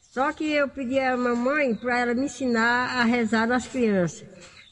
Só 0.00 0.32
que 0.32 0.50
eu 0.50 0.68
pedi 0.68 0.98
à 0.98 1.16
mamãe 1.16 1.76
para 1.76 2.00
ela 2.00 2.14
me 2.14 2.24
ensinar 2.24 3.00
a 3.00 3.04
rezar 3.04 3.46
nas 3.46 3.68
crianças. 3.68 4.24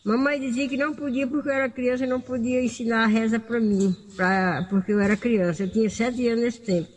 Mamãe 0.05 0.39
dizia 0.39 0.69
que 0.69 0.77
não 0.77 0.95
podia 0.95 1.27
porque 1.27 1.49
eu 1.49 1.53
era 1.53 1.71
criança 1.71 2.07
não 2.07 2.21
podia 2.21 2.63
ensinar 2.63 3.05
a 3.05 3.07
reza 3.07 3.41
para 3.41 3.59
mim, 3.59 3.97
pra, 4.15 4.67
porque 4.69 4.93
eu 4.93 5.01
era 5.01 5.17
criança. 5.17 5.63
Eu 5.63 5.73
tinha 5.73 5.89
sete 5.89 6.29
anos 6.29 6.45
nesse 6.45 6.61
tempo, 6.61 6.91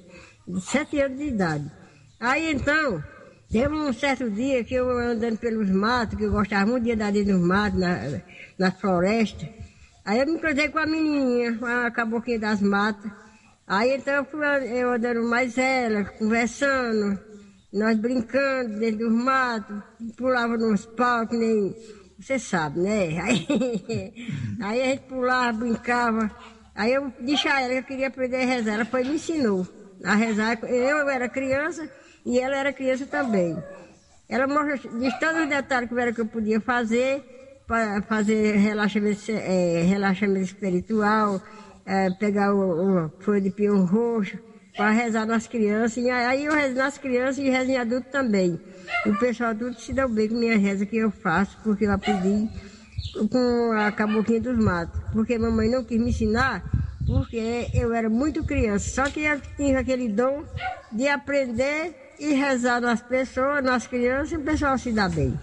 sete 0.60 1.00
anos 1.00 1.18
de 1.18 1.24
idade. 1.28 1.72
Aí 2.20 2.52
então, 2.52 3.02
teve 3.50 3.74
um 3.74 3.94
certo 3.94 4.30
dia 4.30 4.62
que 4.62 4.74
eu 4.74 4.90
andando 4.90 5.38
pelos 5.38 5.70
matos, 5.70 6.18
que 6.18 6.26
eu 6.26 6.32
gostava 6.32 6.70
muito 6.70 6.84
de 6.84 6.92
andar 6.92 7.14
dentro 7.14 7.38
dos 7.38 7.48
matos, 7.48 7.80
na, 7.80 8.22
na 8.60 8.72
floresta. 8.72 9.48
Aí 10.04 10.20
eu 10.20 10.26
me 10.28 10.38
cruzei 10.38 10.68
com 10.68 10.80
a 10.80 10.86
menininha, 10.86 11.58
a 11.86 11.92
caboclinha 11.92 12.40
das 12.40 12.62
matas. 12.62 13.10
Aí 13.66 13.96
então 13.96 14.16
eu 14.16 14.26
fui 14.26 14.46
eu 14.78 14.92
andando 14.92 15.24
mais 15.24 15.58
ela, 15.58 16.04
conversando, 16.04 17.18
nós 17.72 17.98
brincando 17.98 18.80
dentro 18.80 19.08
dos 19.08 19.14
matos, 19.14 19.78
pulava 20.18 20.58
nos 20.58 20.86
que 21.30 21.38
nem. 21.38 21.74
Você 22.20 22.40
sabe, 22.40 22.80
né? 22.80 23.20
Aí, 23.22 24.14
aí 24.62 24.82
a 24.82 24.86
gente 24.86 25.04
pulava, 25.04 25.58
brincava. 25.58 26.32
Aí 26.74 26.94
eu 26.94 27.12
disse 27.22 27.48
a 27.48 27.62
ela 27.62 27.74
que 27.74 27.80
eu 27.80 27.84
queria 27.84 28.08
aprender 28.08 28.38
a 28.38 28.46
rezar. 28.46 28.74
Ela 28.74 28.86
foi 28.86 29.04
me 29.04 29.16
ensinou 29.16 29.68
a 30.04 30.16
rezar. 30.16 30.60
Eu 30.64 31.10
era 31.10 31.30
criança 31.30 31.90
e 32.26 32.40
ela 32.40 32.58
era 32.58 32.74
criança 32.74 33.06
também. 33.06 33.56
Ela 34.28 34.48
mostrou, 34.48 35.00
disse 35.00 35.20
todos 35.20 35.44
os 35.44 35.50
detalhes 35.50 35.90
que 35.90 36.00
era 36.00 36.12
que 36.12 36.22
eu 36.22 36.26
podia 36.26 36.60
fazer, 36.60 37.24
para 37.68 38.02
fazer 38.02 38.58
relaxamento, 38.58 39.32
é, 39.32 39.84
relaxamento 39.84 40.46
espiritual, 40.46 41.42
é, 41.86 42.10
pegar 42.12 42.54
o, 42.54 43.06
o 43.06 43.10
folha 43.20 43.42
de 43.42 43.50
pinho 43.52 43.86
roxo 43.86 44.38
para 44.76 44.92
rezar 44.92 45.26
nas 45.26 45.48
crianças. 45.48 45.98
E 45.98 46.10
aí 46.10 46.46
eu 46.46 46.54
rezo 46.54 46.76
nas 46.76 46.98
crianças 46.98 47.38
e 47.40 47.50
rezo 47.50 47.72
em 47.72 47.78
adulto 47.78 48.10
também. 48.10 48.60
O 49.06 49.18
pessoal 49.20 49.56
tudo 49.56 49.80
se 49.80 49.94
deu 49.94 50.10
bem 50.10 50.28
com 50.28 50.36
minha 50.36 50.58
reza 50.58 50.86
que 50.86 50.98
eu 50.98 51.12
faço, 51.12 51.58
porque 51.64 51.86
eu 51.86 51.92
aprendi 51.92 52.50
com 53.32 53.72
a 53.72 53.92
caboclinha 53.92 54.42
dos 54.42 54.58
matos. 54.58 55.00
Porque 55.12 55.38
mamãe 55.38 55.70
não 55.70 55.84
quis 55.84 56.00
me 56.00 56.10
ensinar, 56.10 56.64
porque 57.06 57.70
eu 57.74 57.94
era 57.94 58.10
muito 58.10 58.44
criança. 58.44 58.90
Só 58.90 59.10
que 59.10 59.22
eu 59.22 59.42
tinha 59.56 59.80
aquele 59.80 60.10
dom 60.10 60.44
de 60.92 61.08
aprender 61.08 61.96
e 62.20 62.34
rezar 62.34 62.82
nas 62.82 63.02
pessoas, 63.02 63.64
nas 63.64 63.88
crianças, 63.88 64.32
e 64.32 64.38
o 64.38 64.44
pessoal 64.44 64.78
se 64.78 64.92
dá 64.92 65.08
bem. 65.08 65.40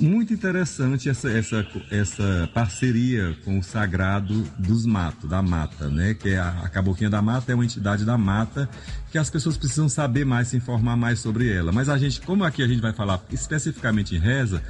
Muito 0.00 0.32
interessante 0.32 1.08
essa, 1.08 1.30
essa, 1.30 1.66
essa 1.90 2.50
parceria 2.54 3.36
com 3.44 3.58
o 3.58 3.62
Sagrado 3.62 4.42
dos 4.58 4.86
Matos, 4.86 5.28
da 5.28 5.42
Mata, 5.42 5.88
né? 5.88 6.14
Que 6.14 6.30
é 6.30 6.38
a, 6.38 6.48
a 6.62 6.68
Caboquinha 6.68 7.10
da 7.10 7.20
Mata 7.20 7.52
é 7.52 7.54
uma 7.54 7.64
entidade 7.64 8.04
da 8.04 8.16
mata 8.16 8.68
que 9.10 9.18
as 9.18 9.28
pessoas 9.28 9.56
precisam 9.56 9.88
saber 9.88 10.24
mais, 10.24 10.48
se 10.48 10.56
informar 10.56 10.96
mais 10.96 11.18
sobre 11.18 11.52
ela. 11.52 11.72
Mas 11.72 11.88
a 11.88 11.98
gente, 11.98 12.20
como 12.20 12.44
aqui 12.44 12.62
a 12.62 12.66
gente 12.66 12.80
vai 12.80 12.92
falar 12.92 13.22
especificamente 13.30 14.14
em 14.14 14.18
reza, 14.18 14.62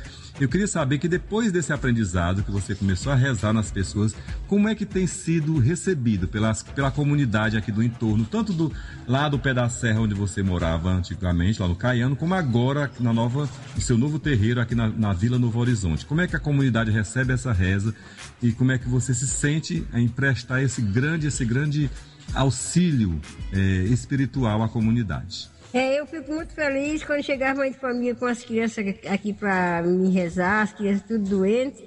eu 0.43 0.49
queria 0.49 0.67
saber 0.67 0.99
que 0.99 1.07
depois 1.07 1.53
desse 1.53 1.73
aprendizado 1.73 2.43
que 2.43 2.51
você 2.51 2.75
começou 2.75 3.13
a 3.13 3.15
rezar 3.15 3.53
nas 3.53 3.71
pessoas, 3.71 4.13
como 4.49 4.69
é 4.69 4.75
que 4.75 4.85
tem 4.85 5.07
sido 5.07 5.57
recebido 5.59 6.27
pelas, 6.27 6.65
pela 6.65 6.91
comunidade 6.91 7.57
aqui 7.57 7.71
do 7.71 7.81
entorno, 7.81 8.25
tanto 8.25 8.53
do 8.53 8.73
lá 9.07 9.29
do 9.29 9.39
pé 9.39 9.55
da 9.55 9.69
serra 9.69 10.01
onde 10.01 10.15
você 10.15 10.43
morava 10.43 10.91
antigamente, 10.91 11.63
lá 11.63 11.69
no 11.69 11.77
Caiano, 11.77 12.17
como 12.17 12.35
agora 12.35 12.91
na 12.99 13.13
nova, 13.13 13.49
no 13.75 13.81
seu 13.81 13.97
novo 13.97 14.19
terreiro 14.19 14.61
aqui 14.61 14.75
na, 14.75 14.89
na 14.89 15.13
Vila 15.13 15.39
Novo 15.39 15.61
Horizonte. 15.61 16.05
Como 16.05 16.21
é 16.21 16.27
que 16.27 16.35
a 16.35 16.41
comunidade 16.41 16.91
recebe 16.91 17.33
essa 17.33 17.53
reza 17.53 17.95
e 18.43 18.51
como 18.51 18.73
é 18.73 18.79
que 18.79 18.89
você 18.89 19.15
se 19.15 19.29
sente 19.29 19.87
em 19.95 20.09
prestar 20.09 20.61
esse 20.61 20.83
grande, 20.83 21.29
esse 21.29 21.45
grande 21.45 21.89
auxílio 22.35 23.21
é, 23.53 23.59
espiritual 23.85 24.61
à 24.61 24.69
comunidade? 24.69 25.52
É, 25.75 25.99
eu 25.99 26.07
fico 26.07 26.31
muito 26.31 26.53
feliz 26.53 27.03
quando 27.03 27.23
chegar 27.23 27.53
a 27.53 27.55
mãe 27.55 27.71
de 27.71 27.79
família 27.79 28.15
com 28.15 28.27
as 28.27 28.45
crianças 28.45 28.85
aqui 29.09 29.33
para 29.33 29.83
me 29.83 30.11
rezar, 30.11 30.63
as 30.63 30.73
crianças 30.73 31.03
tudo 31.09 31.25
doentes. 31.25 31.83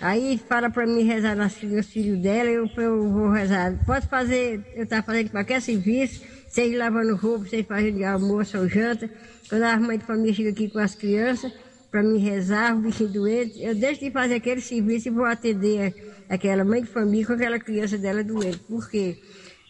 Aí 0.00 0.40
fala 0.48 0.70
para 0.70 0.86
mim 0.86 1.02
rezar 1.02 1.36
nas, 1.36 1.60
nos 1.62 1.86
filhos 1.88 2.18
dela, 2.20 2.48
eu, 2.48 2.66
eu 2.78 3.10
vou 3.10 3.30
rezar. 3.30 3.74
Posso 3.84 4.08
fazer, 4.08 4.64
eu 4.74 4.84
estou 4.84 5.02
fazendo 5.02 5.30
qualquer 5.30 5.60
serviço, 5.60 6.24
seja 6.48 6.78
lavando 6.78 7.16
roupa, 7.16 7.44
seja 7.46 7.64
fazendo 7.64 8.02
almoço 8.04 8.56
ou 8.56 8.66
janta. 8.66 9.10
Quando 9.48 9.62
a 9.62 9.78
mãe 9.78 9.98
de 9.98 10.06
família 10.06 10.32
chega 10.32 10.50
aqui 10.50 10.70
com 10.70 10.78
as 10.78 10.94
crianças, 10.94 11.52
para 11.90 12.02
me 12.02 12.18
rezar, 12.18 12.76
o 12.76 12.80
bichinho 12.80 13.10
doente, 13.10 13.62
eu 13.62 13.74
deixo 13.74 14.00
de 14.00 14.10
fazer 14.10 14.36
aquele 14.36 14.60
serviço 14.60 15.08
e 15.08 15.10
vou 15.10 15.24
atender 15.24 15.94
aquela 16.28 16.64
mãe 16.64 16.82
de 16.82 16.88
família 16.88 17.26
com 17.26 17.32
aquela 17.34 17.58
criança 17.58 17.98
dela 17.98 18.22
doente. 18.24 18.58
Por 18.60 18.88
quê? 18.90 19.18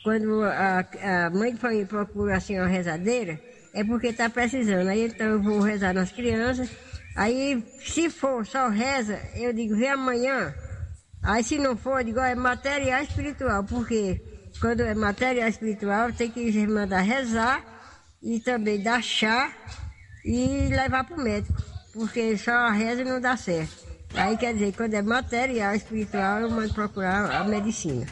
Quando 0.03 0.42
a, 0.44 0.80
a 0.80 1.30
mãe 1.30 1.53
de 1.53 1.61
família 1.61 1.86
procura 1.86 2.36
assim 2.36 2.59
uma 2.59 2.66
rezadeira, 2.66 3.40
é 3.74 3.84
porque 3.84 4.09
está 4.09 4.30
precisando. 4.30 4.88
Aí 4.88 5.07
então 5.07 5.26
eu 5.26 5.42
vou 5.42 5.61
rezar 5.61 5.92
nas 5.92 6.12
crianças. 6.12 6.70
Aí, 7.16 7.64
se 7.80 8.09
for 8.09 8.46
só 8.46 8.68
reza, 8.68 9.20
eu 9.34 9.53
digo, 9.53 9.76
vem 9.76 9.90
amanhã. 9.90 10.55
Aí 11.22 11.42
se 11.42 11.59
não 11.59 11.76
for, 11.76 11.99
eu 11.99 12.05
digo, 12.05 12.20
é 12.20 12.34
material 12.34 13.03
espiritual, 13.03 13.64
porque 13.64 14.22
quando 14.61 14.82
é 14.82 14.94
material 14.94 15.49
espiritual, 15.49 16.12
tem 16.12 16.30
que 16.30 16.66
mandar 16.66 17.01
rezar 17.01 17.64
e 18.22 18.38
também 18.40 18.80
dar 18.80 19.03
chá 19.03 19.53
e 20.24 20.68
levar 20.68 21.05
para 21.05 21.16
o 21.16 21.22
médico, 21.22 21.61
porque 21.92 22.36
só 22.36 22.53
a 22.53 22.70
reza 22.70 23.05
não 23.05 23.20
dá 23.20 23.36
certo. 23.36 23.86
Aí 24.14 24.36
quer 24.36 24.55
dizer, 24.55 24.74
quando 24.74 24.94
é 24.94 25.03
material 25.03 25.74
espiritual, 25.74 26.40
eu 26.40 26.51
mando 26.51 26.72
procurar 26.72 27.30
a 27.30 27.44
medicina. 27.44 28.07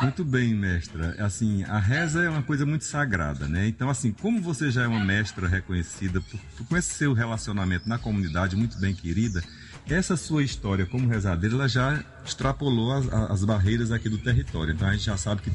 Muito 0.00 0.24
bem, 0.24 0.52
mestra. 0.54 1.14
Assim, 1.24 1.62
a 1.64 1.78
reza 1.78 2.22
é 2.24 2.28
uma 2.28 2.42
coisa 2.42 2.66
muito 2.66 2.84
sagrada, 2.84 3.46
né? 3.46 3.68
Então, 3.68 3.88
assim, 3.88 4.10
como 4.10 4.42
você 4.42 4.70
já 4.70 4.82
é 4.82 4.86
uma 4.88 5.04
mestra 5.04 5.46
reconhecida 5.46 6.20
por, 6.20 6.40
por, 6.56 6.66
com 6.66 6.76
esse 6.76 6.92
seu 6.94 7.12
relacionamento 7.12 7.88
na 7.88 7.98
comunidade 7.98 8.56
muito 8.56 8.78
bem 8.80 8.94
querida, 8.94 9.42
essa 9.88 10.16
sua 10.16 10.42
história 10.42 10.86
como 10.86 11.08
rezadeira, 11.08 11.54
ela 11.54 11.68
já 11.68 12.02
extrapolou 12.24 12.92
as, 12.92 13.08
as 13.08 13.44
barreiras 13.44 13.92
aqui 13.92 14.08
do 14.08 14.18
território. 14.18 14.74
Então, 14.74 14.88
a 14.88 14.92
gente 14.92 15.04
já 15.04 15.16
sabe 15.16 15.42
que 15.42 15.52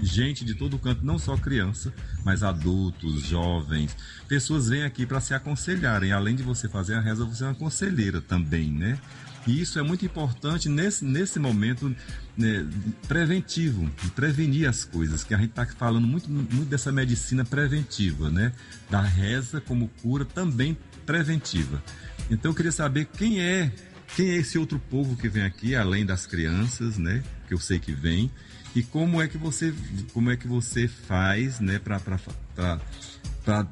gente 0.00 0.44
de 0.44 0.54
todo 0.54 0.78
canto, 0.78 1.04
não 1.04 1.18
só 1.18 1.36
criança, 1.36 1.92
mas 2.24 2.42
adultos, 2.42 3.22
jovens, 3.22 3.96
pessoas 4.26 4.68
vêm 4.68 4.84
aqui 4.84 5.06
para 5.06 5.20
se 5.20 5.34
aconselharem. 5.34 6.12
Além 6.12 6.34
de 6.34 6.42
você 6.42 6.68
fazer 6.68 6.94
a 6.94 7.00
reza, 7.00 7.24
você 7.24 7.44
é 7.44 7.48
uma 7.48 7.54
conselheira 7.54 8.20
também, 8.20 8.70
né? 8.70 8.98
E 9.46 9.60
isso 9.60 9.78
é 9.78 9.82
muito 9.82 10.04
importante 10.04 10.68
nesse, 10.68 11.04
nesse 11.04 11.38
momento 11.38 11.94
né, 12.36 12.66
preventivo, 13.08 13.90
de 14.02 14.10
prevenir 14.10 14.68
as 14.68 14.84
coisas, 14.84 15.24
que 15.24 15.34
a 15.34 15.38
gente 15.38 15.50
está 15.50 15.66
falando 15.66 16.06
muito, 16.06 16.30
muito 16.30 16.64
dessa 16.66 16.92
medicina 16.92 17.44
preventiva, 17.44 18.30
né? 18.30 18.52
Da 18.88 19.02
reza 19.02 19.60
como 19.60 19.88
cura 20.00 20.24
também 20.24 20.76
preventiva. 21.04 21.82
Então 22.30 22.52
eu 22.52 22.54
queria 22.54 22.72
saber 22.72 23.06
quem 23.06 23.40
é, 23.40 23.72
quem 24.16 24.30
é 24.30 24.36
esse 24.36 24.58
outro 24.58 24.78
povo 24.78 25.16
que 25.16 25.28
vem 25.28 25.42
aqui, 25.42 25.74
além 25.74 26.06
das 26.06 26.24
crianças, 26.24 26.96
né? 26.96 27.22
Que 27.48 27.54
eu 27.54 27.58
sei 27.58 27.78
que 27.78 27.92
vem, 27.92 28.30
e 28.74 28.82
como 28.82 29.20
é 29.20 29.28
que 29.28 29.36
você, 29.36 29.74
como 30.12 30.30
é 30.30 30.36
que 30.36 30.46
você 30.46 30.88
faz, 30.88 31.60
né? 31.60 31.78
Para 31.78 33.66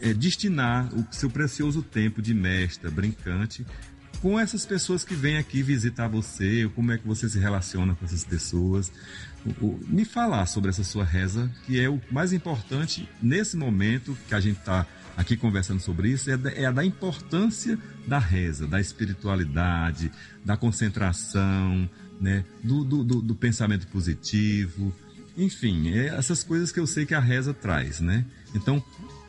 é, 0.00 0.14
destinar 0.14 0.88
o 0.94 1.06
seu 1.10 1.28
precioso 1.28 1.82
tempo 1.82 2.22
de 2.22 2.32
mestra, 2.32 2.90
brincante, 2.90 3.66
com 4.20 4.38
essas 4.38 4.66
pessoas 4.66 5.04
que 5.04 5.14
vêm 5.14 5.36
aqui 5.36 5.62
visitar 5.62 6.08
você, 6.08 6.70
como 6.74 6.92
é 6.92 6.98
que 6.98 7.06
você 7.06 7.28
se 7.28 7.38
relaciona 7.38 7.94
com 7.94 8.04
essas 8.04 8.24
pessoas. 8.24 8.92
me 9.88 10.04
falar 10.04 10.46
sobre 10.46 10.70
essa 10.70 10.82
sua 10.82 11.04
reza, 11.04 11.50
que 11.64 11.80
é 11.80 11.88
o 11.88 12.00
mais 12.10 12.32
importante 12.32 13.08
nesse 13.22 13.56
momento 13.56 14.16
que 14.28 14.34
a 14.34 14.40
gente 14.40 14.58
está 14.58 14.86
aqui 15.16 15.36
conversando 15.36 15.80
sobre 15.80 16.10
isso, 16.10 16.30
é, 16.30 16.38
é 16.56 16.66
a 16.66 16.70
da 16.70 16.84
importância 16.84 17.78
da 18.06 18.18
reza, 18.18 18.66
da 18.66 18.80
espiritualidade, 18.80 20.12
da 20.44 20.56
concentração, 20.56 21.88
né, 22.20 22.44
do, 22.62 22.84
do, 22.84 23.04
do, 23.04 23.22
do 23.22 23.34
pensamento 23.34 23.86
positivo. 23.88 24.94
enfim, 25.36 25.90
é 25.90 26.08
essas 26.08 26.42
coisas 26.42 26.70
que 26.70 26.80
eu 26.80 26.86
sei 26.86 27.06
que 27.06 27.14
a 27.14 27.20
reza 27.20 27.54
traz, 27.54 28.00
né? 28.00 28.24
Então, 28.54 28.82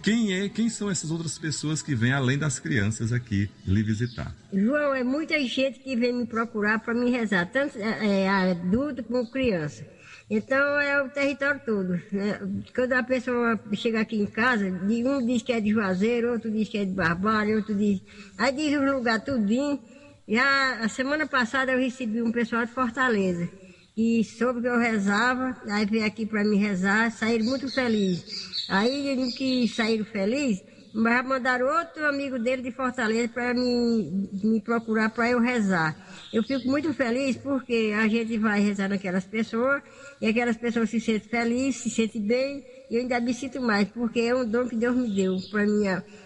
quem 0.08 0.34
é, 0.34 0.47
quem 0.47 0.70
são 0.70 0.89
essas 0.89 1.12
outras 1.12 1.38
pessoas 1.38 1.82
que 1.82 1.93
vêm 1.93 2.14
além 2.14 2.38
das 2.38 2.60
crianças 2.60 3.12
aqui 3.12 3.49
lhe 3.66 3.84
visitar? 3.84 4.34
João, 4.53 4.95
é 4.95 5.03
muita 5.03 5.38
gente 5.41 5.80
que 5.80 5.97
vem 5.97 6.14
me 6.14 6.26
procurar 6.26 6.80
para 6.80 6.93
me 6.93 7.12
rezar, 7.12 7.45
tanto 7.51 7.78
é, 7.78 8.22
é, 8.22 8.30
adulto 8.30 9.03
como 9.03 9.30
criança. 9.30 9.86
Então 10.30 10.80
é 10.80 11.03
o 11.03 11.10
território 11.10 11.60
todo. 11.66 12.01
Né? 12.10 12.39
Quando 12.74 12.93
a 12.93 13.03
pessoa 13.03 13.60
chega 13.74 13.99
aqui 13.99 14.16
em 14.16 14.26
casa, 14.26 14.66
um 14.66 15.26
diz 15.26 15.41
que 15.41 15.51
é 15.51 15.60
de 15.60 15.72
Juazeiro, 15.72 16.32
outro 16.32 16.49
diz 16.49 16.70
que 16.70 16.78
é 16.78 16.86
de 16.86 16.93
Barbalho, 16.93 17.58
outro 17.58 17.76
diz. 17.76 18.01
Aí 18.38 18.53
diz 18.53 18.78
o 18.78 18.86
lugar 18.86 19.20
tudinho. 19.20 19.78
Já 20.26 20.86
a 20.86 20.88
semana 20.88 21.28
passada 21.28 21.74
eu 21.74 21.80
recebi 21.80 22.22
um 22.22 22.32
pessoal 22.32 22.66
de 22.66 22.72
Fortaleza 22.72 23.49
e 23.97 24.24
soube 24.24 24.62
que 24.62 24.68
eu 24.68 24.80
rezava, 24.80 25.53
aí 25.70 25.86
veio 25.86 26.05
aqui 26.05 26.26
para 26.26 26.45
me 26.45 26.55
rezar, 26.55 27.12
saíram 27.12 27.43
muito 27.43 27.70
felizes. 27.70 28.57
Aí 28.68 29.15
no 29.15 29.32
que 29.34 29.68
saíram 29.68 30.05
felizes, 30.05 30.63
mas 30.93 31.26
mandaram 31.26 31.68
outro 31.68 32.05
amigo 32.07 32.39
dele 32.39 32.63
de 32.63 32.72
Fortaleza 32.72 33.30
para 33.30 33.53
me, 33.53 34.30
me 34.43 34.59
procurar 34.61 35.09
para 35.09 35.30
eu 35.30 35.39
rezar. 35.39 35.95
Eu 36.34 36.43
fico 36.43 36.68
muito 36.68 36.93
feliz 36.93 37.38
porque 37.38 37.93
a 37.95 38.07
gente 38.07 38.38
vai 38.38 38.59
rezar 38.59 38.89
naquelas 38.89 39.26
pessoas 39.26 39.84
e 40.20 40.28
aquelas 40.28 40.57
pessoas 40.57 40.89
se 40.89 40.99
sentem 40.99 41.30
felizes, 41.30 41.82
se 41.84 41.89
sentem 41.89 42.22
bem 42.22 42.65
e 42.89 42.95
eu 42.95 43.01
ainda 43.01 43.20
me 43.20 43.34
sinto 43.34 43.61
mais 43.61 43.88
porque 43.89 44.22
é 44.22 44.36
um 44.36 44.49
dom 44.49 44.68
que 44.68 44.76
Deus 44.76 44.95
me 44.95 45.13
deu 45.13 45.38
para 45.51 45.65
mim 45.65 45.84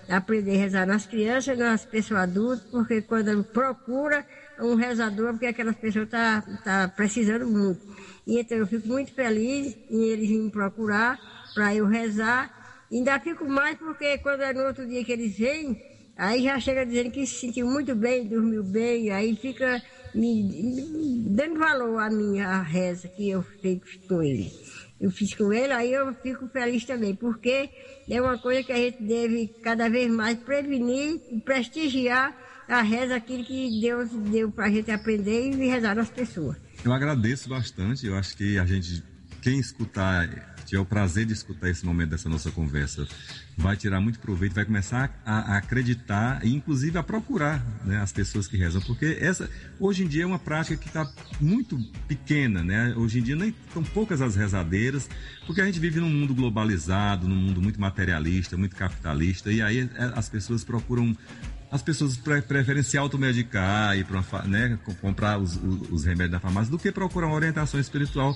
aprender 0.08 0.56
a 0.56 0.60
rezar 0.60 0.88
nas 0.88 1.06
crianças, 1.06 1.58
nas 1.58 1.86
pessoas 1.86 2.22
adultas, 2.22 2.66
porque 2.72 3.02
quando 3.02 3.44
procura 3.44 4.26
um 4.60 4.76
rezador, 4.76 5.32
porque 5.32 5.48
aquelas 5.48 5.76
pessoas 5.76 6.06
estão 6.06 6.20
tá, 6.20 6.60
tá 6.64 6.88
precisando 6.96 7.48
muito. 7.48 7.82
E 8.26 8.40
então 8.40 8.58
eu 8.58 8.68
fico 8.68 8.88
muito 8.88 9.12
feliz 9.12 9.76
em 9.90 10.04
eles 10.04 10.30
me 10.30 10.50
procurar 10.50 11.20
para 11.54 11.76
eu 11.76 11.86
rezar. 11.88 12.50
Ainda 12.92 13.20
fico 13.20 13.46
mais 13.46 13.78
porque 13.78 14.18
quando 14.18 14.42
é 14.42 14.54
no 14.54 14.64
outro 14.64 14.86
dia 14.88 15.04
que 15.04 15.12
eles 15.12 15.38
vêm, 15.38 15.82
aí 16.18 16.44
já 16.44 16.60
chega 16.60 16.86
dizendo 16.86 17.12
que 17.12 17.26
se 17.26 17.40
sentiu 17.40 17.68
muito 17.68 17.96
bem, 17.96 18.28
dormiu 18.28 18.64
bem, 18.64 19.10
aí 19.12 19.36
fica 19.36 19.82
me, 20.14 20.44
me 20.44 21.30
dando 21.30 21.60
valor 21.60 22.00
à 22.00 22.10
minha 22.10 22.62
reza 22.62 23.08
que 23.08 23.30
eu 23.30 23.42
fiz 23.42 23.80
com 24.08 24.22
ele. 24.22 24.52
Eu 25.00 25.10
fiz 25.10 25.34
com 25.34 25.52
ele, 25.52 25.74
aí 25.74 25.92
eu 25.92 26.14
fico 26.16 26.48
feliz 26.50 26.86
também, 26.86 27.16
porque 27.16 27.70
é 28.08 28.22
uma 28.22 28.38
coisa 28.38 28.62
que 28.62 28.72
a 28.72 28.78
gente 28.78 29.02
deve 29.02 29.48
cada 29.64 29.90
vez 29.90 30.12
mais 30.12 30.38
prevenir 30.38 31.20
e 31.32 31.40
prestigiar 31.40 32.38
a 32.68 32.82
reza, 32.82 33.16
aquilo 33.16 33.44
que 33.44 33.82
Deus 33.82 34.10
deu 34.10 34.52
para 34.52 34.66
a 34.66 34.70
gente 34.70 34.92
aprender 34.92 35.50
e 35.50 35.68
rezar 35.68 35.96
nas 35.96 36.10
pessoas. 36.10 36.56
Eu 36.86 36.94
agradeço 36.94 37.50
bastante, 37.50 38.06
eu 38.06 38.16
acho 38.16 38.38
que 38.38 38.58
a 38.60 38.66
gente, 38.66 39.04
quem 39.42 39.60
escutar 39.60 40.51
tiver 40.72 40.82
o 40.82 40.86
prazer 40.86 41.26
de 41.26 41.34
escutar 41.34 41.70
esse 41.70 41.86
momento 41.86 42.12
dessa 42.12 42.30
nossa 42.30 42.50
conversa, 42.50 43.06
vai 43.58 43.76
tirar 43.76 44.00
muito 44.00 44.20
proveito, 44.20 44.54
vai 44.54 44.64
começar 44.64 45.22
a, 45.26 45.54
a 45.54 45.58
acreditar 45.58 46.46
e 46.46 46.56
inclusive 46.56 46.98
a 46.98 47.04
procurar 47.04 47.62
né, 47.84 48.00
as 48.02 48.14
pessoas 48.14 48.48
que 48.48 48.56
rezam, 48.56 48.82
porque 48.82 49.18
essa 49.20 49.50
hoje 49.78 50.04
em 50.04 50.08
dia 50.08 50.24
é 50.24 50.26
uma 50.26 50.40
prática 50.40 50.78
que 50.78 50.88
está 50.88 51.12
muito 51.42 51.78
pequena, 52.08 52.64
né? 52.64 52.94
Hoje 52.96 53.20
em 53.20 53.22
dia 53.22 53.36
nem 53.36 53.54
são 53.74 53.84
poucas 53.84 54.22
as 54.22 54.36
rezadeiras, 54.36 55.10
porque 55.46 55.60
a 55.60 55.66
gente 55.66 55.80
vive 55.80 56.00
num 56.00 56.10
mundo 56.10 56.34
globalizado, 56.34 57.28
num 57.28 57.36
mundo 57.36 57.62
muito 57.62 57.80
materialista, 57.80 58.56
muito 58.56 58.76
capitalista, 58.76 59.52
e 59.52 59.62
aí 59.62 59.90
é, 59.96 60.12
as 60.16 60.30
pessoas 60.30 60.64
procuram 60.64 61.16
as 61.70 61.82
pessoas 61.82 62.18
preferem 62.18 62.84
se 62.84 62.98
automedicar 62.98 63.98
e 63.98 64.06
né, 64.46 64.78
comprar 65.00 65.38
os, 65.38 65.58
os, 65.90 66.04
remédios 66.04 66.32
da 66.32 66.40
farmácia 66.40 66.70
do 66.70 66.78
que 66.78 66.92
procurar 66.92 67.28
uma 67.28 67.36
orientação 67.36 67.80
espiritual 67.80 68.36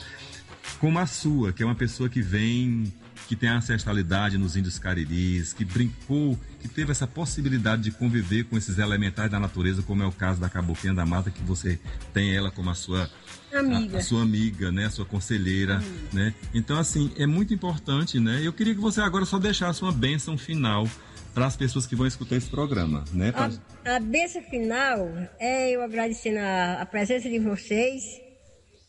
como 0.79 0.99
a 0.99 1.05
sua, 1.05 1.53
que 1.53 1.63
é 1.63 1.65
uma 1.65 1.75
pessoa 1.75 2.09
que 2.09 2.21
vem, 2.21 2.91
que 3.27 3.35
tem 3.35 3.49
ancestralidade 3.49 4.37
nos 4.37 4.55
índios 4.55 4.77
cariris, 4.77 5.53
que 5.53 5.65
brincou, 5.65 6.37
que 6.59 6.67
teve 6.67 6.91
essa 6.91 7.07
possibilidade 7.07 7.83
de 7.83 7.91
conviver 7.91 8.45
com 8.45 8.57
esses 8.57 8.77
elementais 8.77 9.31
da 9.31 9.39
natureza, 9.39 9.81
como 9.81 10.03
é 10.03 10.05
o 10.05 10.11
caso 10.11 10.39
da 10.39 10.49
caboclinha 10.49 10.93
da 10.93 11.05
mata, 11.05 11.31
que 11.31 11.41
você 11.43 11.79
tem 12.13 12.35
ela 12.35 12.51
como 12.51 12.69
a 12.69 12.75
sua 12.75 13.09
amiga, 13.53 13.97
a, 13.97 13.99
a 13.99 14.03
sua 14.03 14.21
amiga, 14.21 14.71
né, 14.71 14.85
a 14.85 14.89
sua 14.89 15.05
conselheira, 15.05 15.77
uhum. 15.77 16.07
né? 16.13 16.33
Então 16.53 16.77
assim, 16.77 17.11
é 17.17 17.25
muito 17.25 17.53
importante, 17.53 18.19
né? 18.19 18.41
Eu 18.43 18.53
queria 18.53 18.75
que 18.75 18.81
você 18.81 19.01
agora 19.01 19.25
só 19.25 19.39
deixasse 19.39 19.81
uma 19.81 19.91
bênção 19.91 20.37
final 20.37 20.87
para 21.33 21.45
as 21.45 21.55
pessoas 21.55 21.85
que 21.85 21.95
vão 21.95 22.07
escutar 22.07 22.37
esse 22.37 22.49
programa, 22.49 23.03
né? 23.11 23.31
Pra... 23.31 23.51
A, 23.85 23.95
a 23.97 23.99
bênção 23.99 24.41
final 24.43 25.09
é 25.39 25.71
eu 25.71 25.83
agradecendo 25.83 26.39
a, 26.39 26.81
a 26.81 26.85
presença 26.85 27.29
de 27.29 27.39
vocês 27.39 28.24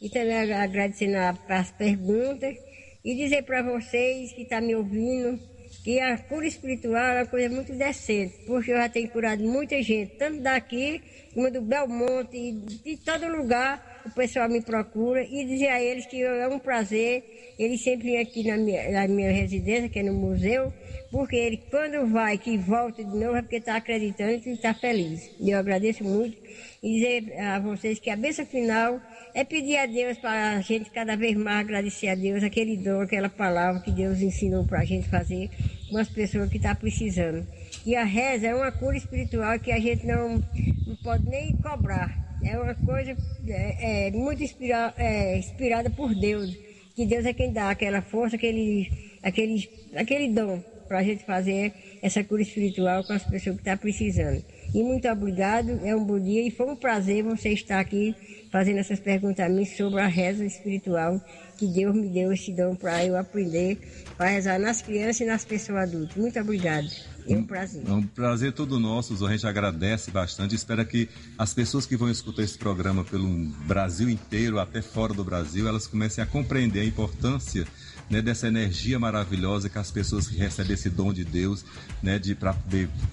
e 0.01 0.09
também 0.09 0.53
agradecendo 0.53 1.17
as 1.49 1.71
perguntas 1.73 2.57
e 3.05 3.15
dizer 3.15 3.43
para 3.43 3.63
vocês 3.63 4.33
que 4.33 4.43
estão 4.43 4.61
tá 4.61 4.67
me 4.67 4.75
ouvindo 4.75 5.39
que 5.85 6.01
a 6.01 6.19
cura 6.19 6.47
espiritual 6.47 6.97
é 6.97 7.23
uma 7.23 7.27
coisa 7.27 7.49
muito 7.49 7.73
decente, 7.73 8.35
porque 8.47 8.73
eu 8.73 8.77
já 8.77 8.89
tenho 8.89 9.09
curado 9.09 9.43
muita 9.45 9.81
gente, 9.83 10.17
tanto 10.17 10.41
daqui 10.41 11.01
como 11.33 11.51
do 11.51 11.61
Belmonte 11.61 12.37
e 12.37 12.53
de 12.53 12.97
todo 12.97 13.29
lugar 13.29 14.03
o 14.05 14.11
pessoal 14.11 14.49
me 14.49 14.61
procura 14.61 15.23
e 15.23 15.45
dizer 15.45 15.69
a 15.69 15.83
eles 15.83 16.07
que 16.07 16.23
é 16.23 16.49
um 16.49 16.59
prazer, 16.59 17.55
eles 17.59 17.83
sempre 17.83 18.11
vêm 18.11 18.19
aqui 18.19 18.47
na 18.47 18.57
minha, 18.57 18.91
na 18.91 19.09
minha 19.09 19.31
residência, 19.31 19.89
que 19.89 19.99
é 19.99 20.03
no 20.03 20.13
museu, 20.13 20.73
porque 21.11 21.37
ele 21.37 21.63
quando 21.71 22.07
vai, 22.07 22.39
que 22.39 22.57
volta 22.57 23.05
de 23.05 23.17
novo, 23.17 23.37
é 23.37 23.43
porque 23.43 23.57
está 23.57 23.77
acreditando 23.77 24.33
e 24.33 24.53
está 24.53 24.73
feliz. 24.75 25.31
E 25.41 25.51
eu 25.51 25.59
agradeço 25.59 26.05
muito 26.05 26.37
e 26.83 26.95
dizer 26.95 27.41
a 27.41 27.59
vocês 27.59 27.99
que 27.99 28.11
a 28.11 28.17
bênção 28.17 28.47
final 28.47 29.01
é 29.37 29.45
pedir 29.45 29.77
a 29.77 29.85
Deus 29.85 30.17
para 30.17 30.57
a 30.57 30.61
gente 30.63 30.91
cada 30.91 31.15
vez 31.15 31.37
mais 31.37 31.61
agradecer 31.61 32.09
a 32.09 32.15
Deus 32.15 32.43
aquele 32.43 32.75
dom, 32.75 33.03
aquela 33.03 33.29
palavra 33.29 33.83
que 33.83 33.91
Deus 33.91 34.23
ensinou 34.23 34.65
para 34.65 34.81
a 34.81 34.85
gente 34.85 35.11
fazer 35.11 35.51
com 35.91 35.99
as 35.99 36.09
pessoas 36.09 36.49
que 36.49 36.57
estão 36.57 36.73
tá 36.73 36.81
precisando. 36.81 37.47
E 37.85 37.95
a 37.95 38.03
reza 38.03 38.47
é 38.47 38.55
uma 38.55 38.73
cura 38.73 38.97
espiritual 38.97 39.61
que 39.61 39.71
a 39.71 39.79
gente 39.79 40.07
não, 40.07 40.43
não 40.87 40.97
pode 41.05 41.29
nem 41.29 41.55
cobrar. 41.57 42.17
É 42.43 42.59
uma 42.59 42.75
coisa 42.77 43.15
é, 43.47 44.07
é 44.07 44.11
muito 44.11 44.43
inspira, 44.43 44.95
é, 44.97 45.37
inspirada 45.37 45.91
por 45.91 46.15
Deus. 46.15 46.57
Que 46.95 47.05
Deus 47.05 47.27
é 47.27 47.35
quem 47.35 47.53
dá 47.53 47.69
aquela 47.69 48.01
força, 48.01 48.37
aquele, 48.37 48.91
aquele, 49.23 49.69
aquele 49.95 50.29
dom 50.29 50.65
para 50.89 51.01
a 51.01 51.03
gente 51.03 51.25
fazer 51.25 51.75
essa 52.01 52.25
cura 52.25 52.41
espiritual 52.41 53.05
com 53.05 53.13
as 53.13 53.23
pessoas 53.23 53.57
que 53.57 53.61
estão 53.61 53.75
tá 53.75 53.77
precisando. 53.77 54.43
E 54.75 54.83
muito 54.83 55.09
obrigado, 55.09 55.81
é 55.85 55.95
um 55.95 56.05
bom 56.05 56.21
dia 56.21 56.47
e 56.47 56.51
foi 56.51 56.67
um 56.67 56.77
prazer 56.77 57.23
você 57.23 57.51
estar 57.51 57.81
aqui 57.81 58.15
fazendo 58.51 58.79
essas 58.79 59.01
perguntas 59.01 59.45
a 59.45 59.49
mim 59.49 59.65
sobre 59.65 60.01
a 60.01 60.07
reza 60.07 60.45
espiritual 60.45 61.21
que 61.57 61.67
Deus 61.67 61.95
me 61.95 62.09
deu 62.09 62.33
esse 62.33 62.53
dom 62.53 62.75
para 62.75 63.05
eu 63.05 63.17
aprender 63.17 63.79
para 64.17 64.29
rezar 64.29 64.59
nas 64.59 64.83
crianças 64.83 65.21
e 65.21 65.25
nas 65.25 65.45
pessoas 65.45 65.89
adultas. 65.89 66.17
Muito 66.17 66.39
obrigado. 66.39 66.89
É 67.29 67.37
um 67.37 67.43
prazer. 67.43 67.83
É 67.87 67.93
um 67.93 68.03
prazer 68.03 68.53
todo 68.53 68.79
nosso. 68.79 69.27
A 69.27 69.31
gente 69.33 69.47
agradece 69.47 70.11
bastante. 70.11 70.55
Espera 70.55 70.85
que 70.85 71.09
as 71.37 71.53
pessoas 71.53 71.85
que 71.85 71.97
vão 71.97 72.11
escutar 72.11 72.43
esse 72.43 72.57
programa 72.57 73.05
pelo 73.05 73.29
Brasil 73.67 74.09
inteiro, 74.09 74.61
até 74.61 74.81
fora 74.81 75.13
do 75.13 75.25
Brasil, 75.25 75.67
elas 75.67 75.87
comecem 75.87 76.23
a 76.23 76.27
compreender 76.27 76.81
a 76.81 76.85
importância 76.85 77.67
né, 78.09 78.23
dessa 78.23 78.47
energia 78.47 78.99
maravilhosa 78.99 79.69
que 79.69 79.79
as 79.79 79.91
pessoas 79.91 80.29
que 80.29 80.37
recebem 80.37 80.75
esse 80.75 80.89
dom 80.89 81.13
de 81.13 81.25
Deus, 81.25 81.65
né, 82.03 82.19
de 82.19 82.35
para 82.35 82.55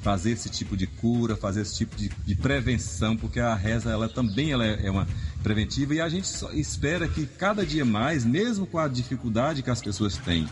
fazer 0.01 0.31
esse 0.31 0.49
tipo 0.49 0.77
de 0.77 0.85
cura, 0.85 1.35
fazer 1.35 1.61
esse 1.61 1.75
tipo 1.75 1.95
de, 1.95 2.09
de, 2.09 2.35
prevenção, 2.35 3.17
porque 3.17 3.39
a 3.39 3.55
reza 3.55 3.89
ela 3.89 4.07
também 4.07 4.51
ela 4.51 4.65
é, 4.65 4.85
é 4.85 4.91
uma 4.91 5.07
preventiva 5.41 5.95
e 5.95 6.01
a 6.01 6.07
gente 6.07 6.27
espera 6.53 7.07
que 7.07 7.25
cada 7.25 7.65
dia 7.65 7.83
mais, 7.83 8.23
mesmo 8.23 8.65
com 8.65 8.77
a 8.77 8.87
dificuldade 8.87 9.63
que 9.63 9.69
as 9.69 9.81
pessoas 9.81 10.17
têm, 10.17 10.47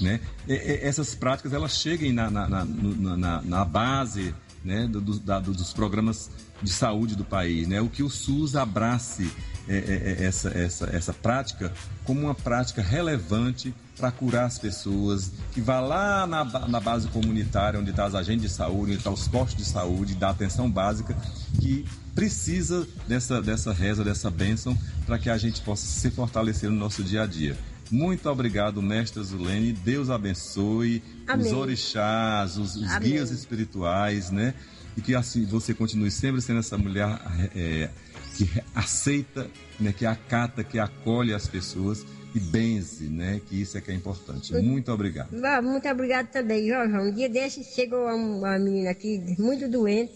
né, 0.00 0.20
essas 0.48 1.14
práticas 1.14 1.52
elas 1.52 1.76
cheguem 1.76 2.12
na, 2.12 2.30
na, 2.30 2.48
na, 2.48 2.64
na, 2.64 3.42
na 3.42 3.64
base 3.64 4.34
né, 4.64 4.86
do, 4.86 5.00
do, 5.00 5.40
dos 5.52 5.72
programas 5.72 6.30
de 6.62 6.70
saúde 6.70 7.14
do 7.14 7.24
país, 7.24 7.68
né, 7.68 7.80
o 7.80 7.88
que 7.88 8.02
o 8.02 8.08
SUS 8.08 8.56
abrace 8.56 9.30
essa, 9.68 10.48
essa, 10.50 10.90
essa 10.92 11.12
prática 11.12 11.72
como 12.04 12.22
uma 12.22 12.34
prática 12.34 12.82
relevante 12.82 13.74
para 13.96 14.10
curar 14.10 14.46
as 14.46 14.58
pessoas, 14.58 15.30
que 15.52 15.60
vá 15.60 15.78
lá 15.78 16.26
na, 16.26 16.44
na 16.66 16.80
base 16.80 17.08
comunitária, 17.08 17.78
onde 17.78 17.90
está 17.90 18.04
as 18.04 18.14
agentes 18.14 18.42
de 18.42 18.48
saúde, 18.48 18.92
onde 18.92 18.96
estão 18.96 19.14
tá 19.14 19.20
os 19.20 19.28
postos 19.28 19.56
de 19.56 19.64
saúde, 19.64 20.14
da 20.14 20.30
atenção 20.30 20.68
básica, 20.68 21.16
que 21.60 21.86
precisa 22.14 22.86
dessa, 23.06 23.40
dessa 23.40 23.72
reza, 23.72 24.02
dessa 24.02 24.30
bênção, 24.30 24.76
para 25.06 25.18
que 25.18 25.30
a 25.30 25.38
gente 25.38 25.60
possa 25.60 25.86
se 25.86 26.10
fortalecer 26.10 26.68
no 26.70 26.76
nosso 26.76 27.04
dia 27.04 27.22
a 27.22 27.26
dia. 27.26 27.56
Muito 27.90 28.28
obrigado, 28.28 28.80
mestre 28.80 29.22
Zulene. 29.22 29.72
Deus 29.72 30.08
abençoe 30.08 31.02
Amém. 31.28 31.46
os 31.46 31.52
orixás, 31.52 32.56
os, 32.56 32.74
os 32.74 32.98
guias 32.98 33.30
espirituais, 33.30 34.30
né? 34.30 34.54
E 34.96 35.02
que 35.02 35.14
assim 35.14 35.44
você 35.44 35.74
continue 35.74 36.10
sempre 36.10 36.40
sendo 36.40 36.60
essa 36.60 36.78
mulher 36.78 37.20
é, 37.54 37.90
que 38.36 38.48
aceita, 38.74 39.50
né, 39.78 39.92
que 39.92 40.06
acata, 40.06 40.64
que 40.64 40.78
acolhe 40.78 41.34
as 41.34 41.46
pessoas 41.46 42.04
e 42.34 42.40
benze, 42.40 43.08
né? 43.08 43.40
Que 43.46 43.60
isso 43.60 43.76
é 43.76 43.80
que 43.80 43.90
é 43.90 43.94
importante. 43.94 44.52
Muito 44.54 44.90
obrigado. 44.90 45.30
Muito 45.62 45.88
obrigado 45.88 46.28
também, 46.28 46.66
Jorge. 46.66 46.96
Um 46.96 47.12
dia 47.12 47.28
desse 47.28 47.62
chegou 47.62 48.06
uma 48.06 48.58
menina 48.58 48.90
aqui 48.90 49.18
muito 49.38 49.68
doente, 49.68 50.12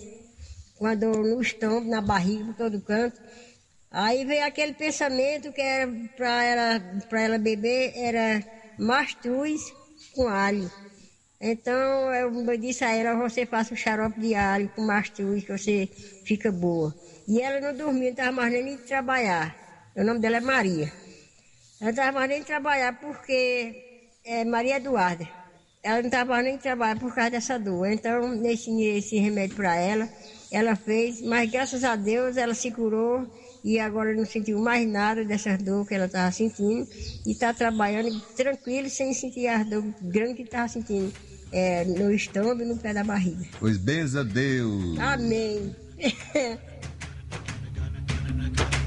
com 0.77 0.87
a 0.87 0.95
dor 0.95 1.25
no 1.25 1.41
estômago, 1.41 1.89
na 1.89 2.01
barriga, 2.01 2.45
por 2.47 2.55
todo 2.55 2.81
canto. 2.81 3.21
Aí 3.91 4.25
veio 4.25 4.45
aquele 4.45 4.73
pensamento 4.73 5.53
que 5.53 5.61
era 5.61 5.91
para 6.17 6.45
ela, 6.45 6.83
ela 7.13 7.39
beber, 7.39 7.93
era 7.95 8.43
mastruz 8.79 9.61
com 10.15 10.29
alho. 10.29 10.71
Então 11.41 12.15
eu 12.15 12.57
disse 12.57 12.85
a 12.85 12.95
ela, 12.95 13.15
você 13.15 13.45
faça 13.45 13.75
o 13.75 13.77
xarope 13.77 14.35
alho 14.35 14.71
com 14.75 14.83
mastruz, 14.83 15.45
que 15.45 15.53
você 15.53 15.89
fica 16.25 16.51
boa. 16.51 16.95
E 17.29 17.41
ela 17.41 17.61
não 17.61 17.77
dormia, 17.77 18.05
não 18.05 18.11
estava 18.11 18.33
mais 18.33 18.53
nem 18.53 18.77
de 18.77 18.83
trabalhar. 18.83 19.55
O 19.95 20.03
nome 20.03 20.21
dela 20.21 20.39
é 20.39 20.41
Maria. 20.41 20.93
Ela 21.81 21.83
não 21.83 21.91
estava 21.91 22.13
mais 22.13 22.29
nem 22.29 22.41
de 22.41 22.47
trabalhar 22.47 22.99
porque 23.01 24.09
é 24.25 24.45
Maria 24.45 24.77
Eduarda. 24.77 25.29
Ela 25.83 25.99
não 25.99 26.07
estava 26.07 26.41
nem 26.43 26.57
de 26.57 26.63
trabalhar 26.63 26.99
por 26.99 27.15
causa 27.15 27.31
dessa 27.31 27.59
dor. 27.59 27.87
Então, 27.91 28.29
nesse 28.29 28.71
esse 28.83 29.19
remédio 29.19 29.57
para 29.57 29.77
ela, 29.77 30.09
ela 30.51 30.75
fez, 30.75 31.21
mas 31.21 31.51
graças 31.51 31.85
a 31.85 31.97
Deus 31.97 32.37
ela 32.37 32.55
se 32.55 32.71
curou 32.71 33.27
e 33.67 33.81
agora 33.81 34.15
não 34.15 34.25
sentiu 34.25 34.61
mais 34.61 34.89
nada 34.89 35.25
dessa 35.25 35.59
dor 35.59 35.85
que 35.85 35.93
ela 35.93 36.07
estava 36.07 36.31
sentindo 36.31 36.87
e 37.27 37.33
está 37.33 37.53
trabalhando 37.53 38.21
tranquilo, 38.37 38.89
sem 38.89 39.13
sentir 39.13 39.49
a 39.49 39.65
dor 39.65 39.83
grande 40.01 40.35
que 40.35 40.43
estava 40.43 40.69
sentindo 40.69 41.13
é, 41.51 41.85
no 41.85 42.13
estômago 42.13 42.63
e 42.63 42.65
no 42.65 42.77
pé 42.77 42.95
da 42.95 43.03
barriga. 43.03 43.45
Pois 43.59 43.77
benza 43.77 44.21
a 44.21 44.23
Deus. 44.23 44.97
Amém. 45.01 45.75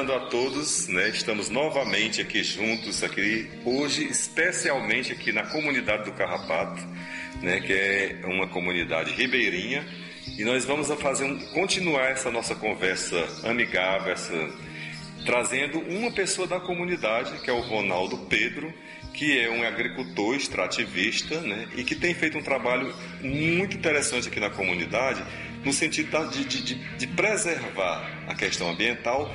Cumprimentando 0.00 0.12
a 0.14 0.20
todos, 0.20 0.88
né? 0.88 1.08
Estamos 1.08 1.50
novamente 1.50 2.22
aqui 2.22 2.42
juntos, 2.42 3.02
aqui 3.02 3.50
hoje, 3.64 4.04
especialmente 4.04 5.12
aqui 5.12 5.32
na 5.32 5.42
comunidade 5.44 6.04
do 6.04 6.12
Carrapato, 6.12 6.80
né? 7.42 7.60
Que 7.60 7.72
é 7.72 8.20
uma 8.24 8.48
comunidade 8.48 9.12
ribeirinha 9.12 9.86
e 10.38 10.44
nós 10.44 10.64
vamos 10.64 10.88
fazer 11.00 11.24
um, 11.24 11.38
continuar 11.52 12.10
essa 12.10 12.30
nossa 12.30 12.54
conversa 12.54 13.26
amigável, 13.44 14.12
essa, 14.12 14.50
trazendo 15.26 15.80
uma 15.80 16.10
pessoa 16.10 16.46
da 16.46 16.60
comunidade, 16.60 17.38
que 17.40 17.50
é 17.50 17.52
o 17.52 17.60
Ronaldo 17.60 18.16
Pedro, 18.28 18.72
que 19.12 19.38
é 19.38 19.50
um 19.50 19.62
agricultor 19.66 20.34
extrativista, 20.34 21.40
né? 21.40 21.68
E 21.76 21.84
que 21.84 21.94
tem 21.94 22.14
feito 22.14 22.38
um 22.38 22.42
trabalho 22.42 22.94
muito 23.20 23.76
interessante 23.76 24.28
aqui 24.28 24.40
na 24.40 24.50
comunidade 24.50 25.22
no 25.64 25.72
sentido 25.72 26.30
de, 26.30 26.44
de, 26.44 26.74
de, 26.74 27.06
preservar 27.08 28.10
a 28.26 28.34
questão 28.34 28.70
ambiental, 28.70 29.30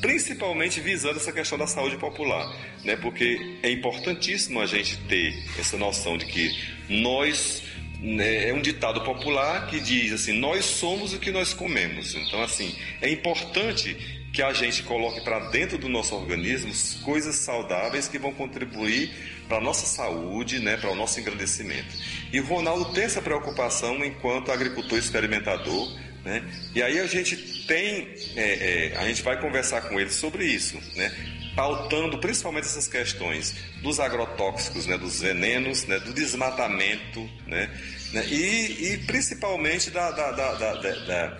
principalmente 0.00 0.80
visando 0.80 1.16
essa 1.16 1.32
questão 1.32 1.58
da 1.58 1.66
saúde 1.66 1.96
popular, 1.96 2.54
né? 2.84 2.96
Porque 2.96 3.58
é 3.62 3.70
importantíssimo 3.70 4.60
a 4.60 4.66
gente 4.66 4.96
ter 5.08 5.34
essa 5.58 5.76
noção 5.76 6.16
de 6.16 6.26
que 6.26 6.50
nós 6.88 7.62
né, 8.00 8.48
é 8.48 8.54
um 8.54 8.60
ditado 8.60 9.02
popular 9.02 9.66
que 9.66 9.80
diz 9.80 10.12
assim: 10.12 10.38
nós 10.38 10.64
somos 10.64 11.12
o 11.12 11.18
que 11.18 11.30
nós 11.30 11.54
comemos. 11.54 12.14
Então, 12.14 12.42
assim, 12.42 12.74
é 13.00 13.10
importante 13.10 13.96
que 14.32 14.42
a 14.42 14.52
gente 14.52 14.82
coloque 14.82 15.22
para 15.22 15.48
dentro 15.48 15.78
do 15.78 15.88
nosso 15.88 16.14
organismo 16.14 16.70
coisas 17.02 17.36
saudáveis 17.36 18.06
que 18.06 18.18
vão 18.18 18.32
contribuir 18.32 19.10
para 19.48 19.56
a 19.56 19.60
nossa 19.62 19.86
saúde, 19.86 20.58
né, 20.58 20.76
para 20.76 20.90
o 20.90 20.94
nosso 20.94 21.18
engrandecimento. 21.18 21.96
E 22.30 22.38
o 22.38 22.44
Ronaldo 22.44 22.92
tem 22.92 23.04
essa 23.04 23.22
preocupação 23.22 24.04
enquanto 24.04 24.52
agricultor 24.52 24.98
experimentador, 24.98 25.90
né? 26.26 26.42
E 26.74 26.82
aí 26.82 26.98
a 26.98 27.06
gente 27.06 27.36
tem, 27.68 28.08
é, 28.34 28.90
é, 28.92 28.96
a 28.96 29.06
gente 29.06 29.22
vai 29.22 29.40
conversar 29.40 29.82
com 29.82 29.98
ele 29.98 30.10
sobre 30.10 30.44
isso, 30.44 30.76
né? 30.96 31.14
Pautando 31.54 32.18
principalmente 32.18 32.64
essas 32.64 32.88
questões 32.88 33.54
dos 33.80 34.00
agrotóxicos, 34.00 34.86
né, 34.86 34.98
dos 34.98 35.20
venenos, 35.20 35.84
né, 35.84 35.98
do 36.00 36.12
desmatamento, 36.12 37.20
né, 37.46 37.70
né 38.12 38.26
e, 38.26 38.92
e 38.92 38.98
principalmente 39.06 39.90
da, 39.90 40.10
da, 40.10 40.32
da, 40.32 40.54
da, 40.54 41.38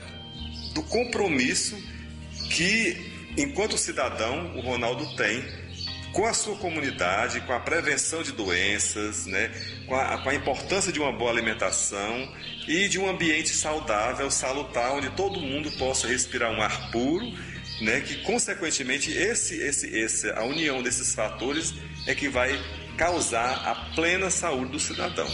do 0.73 0.83
compromisso 0.85 1.77
que, 2.51 2.97
enquanto 3.37 3.77
cidadão, 3.77 4.57
o 4.57 4.61
Ronaldo 4.61 5.05
tem 5.17 5.45
com 6.17 6.25
a 6.25 6.33
sua 6.33 6.57
comunidade, 6.57 7.43
com 7.43 7.53
a 7.53 7.61
prevenção 7.61 8.23
de 8.23 8.33
doenças, 8.33 9.27
né? 9.27 9.53
com, 9.87 9.95
a, 9.95 10.17
com 10.17 10.31
a 10.31 10.35
importância 10.35 10.91
de 10.91 10.99
uma 10.99 11.13
boa 11.13 11.31
alimentação 11.31 12.33
e 12.67 12.89
de 12.89 12.99
um 12.99 13.07
ambiente 13.07 13.51
saudável, 13.51 14.31
salutar, 14.31 14.95
onde 14.95 15.11
todo 15.11 15.39
mundo 15.39 15.71
possa 15.73 16.09
respirar 16.09 16.51
um 16.51 16.63
ar 16.63 16.91
puro, 16.91 17.31
né? 17.83 18.01
que 18.01 18.23
consequentemente 18.23 19.13
esse, 19.13 19.57
esse, 19.61 19.95
esse, 19.95 20.31
a 20.31 20.43
união 20.43 20.83
desses 20.83 21.15
fatores 21.15 21.75
é 22.07 22.15
que 22.15 22.31
vai 22.31 22.59
causar 22.97 23.69
a 23.69 23.75
plena 23.95 24.31
saúde 24.31 24.73
do 24.73 24.81
cidadão. 24.81 25.29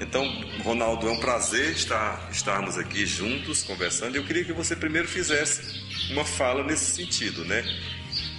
Então, 0.00 0.24
Ronaldo, 0.62 1.08
é 1.08 1.10
um 1.10 1.18
prazer 1.18 1.72
estar, 1.72 2.28
estarmos 2.30 2.78
aqui 2.78 3.04
juntos 3.04 3.64
conversando. 3.64 4.14
Eu 4.14 4.24
queria 4.24 4.44
que 4.44 4.52
você 4.52 4.76
primeiro 4.76 5.08
fizesse 5.08 5.60
uma 6.12 6.24
fala 6.24 6.62
nesse 6.62 6.94
sentido, 6.94 7.44
né? 7.44 7.64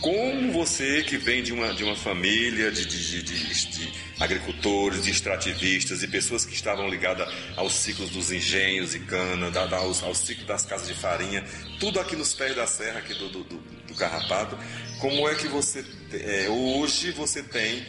Como 0.01 0.51
você 0.51 1.03
que 1.03 1.15
vem 1.15 1.43
de 1.43 1.53
uma, 1.53 1.75
de 1.75 1.83
uma 1.83 1.95
família 1.95 2.71
de, 2.71 2.87
de, 2.87 3.21
de, 3.21 3.67
de 3.67 3.93
agricultores, 4.19 5.03
de 5.03 5.11
extrativistas 5.11 6.01
e 6.01 6.07
pessoas 6.07 6.43
que 6.43 6.55
estavam 6.55 6.89
ligadas 6.89 7.31
aos 7.55 7.73
ciclos 7.73 8.09
dos 8.09 8.31
engenhos 8.31 8.95
e 8.95 8.99
cana, 8.99 9.51
da, 9.51 9.67
da, 9.67 9.77
ao 9.77 10.15
ciclo 10.15 10.43
das 10.45 10.65
casas 10.65 10.87
de 10.87 10.95
farinha, 10.95 11.45
tudo 11.79 11.99
aqui 11.99 12.15
nos 12.15 12.33
pés 12.33 12.55
da 12.55 12.65
serra 12.65 12.97
aqui 12.97 13.13
do, 13.13 13.29
do, 13.29 13.43
do, 13.43 13.57
do 13.57 13.93
Carrapato, 13.93 14.57
como 14.99 15.29
é 15.29 15.35
que 15.35 15.47
você 15.47 15.85
é, 16.13 16.49
hoje 16.49 17.11
você 17.11 17.43
tem 17.43 17.85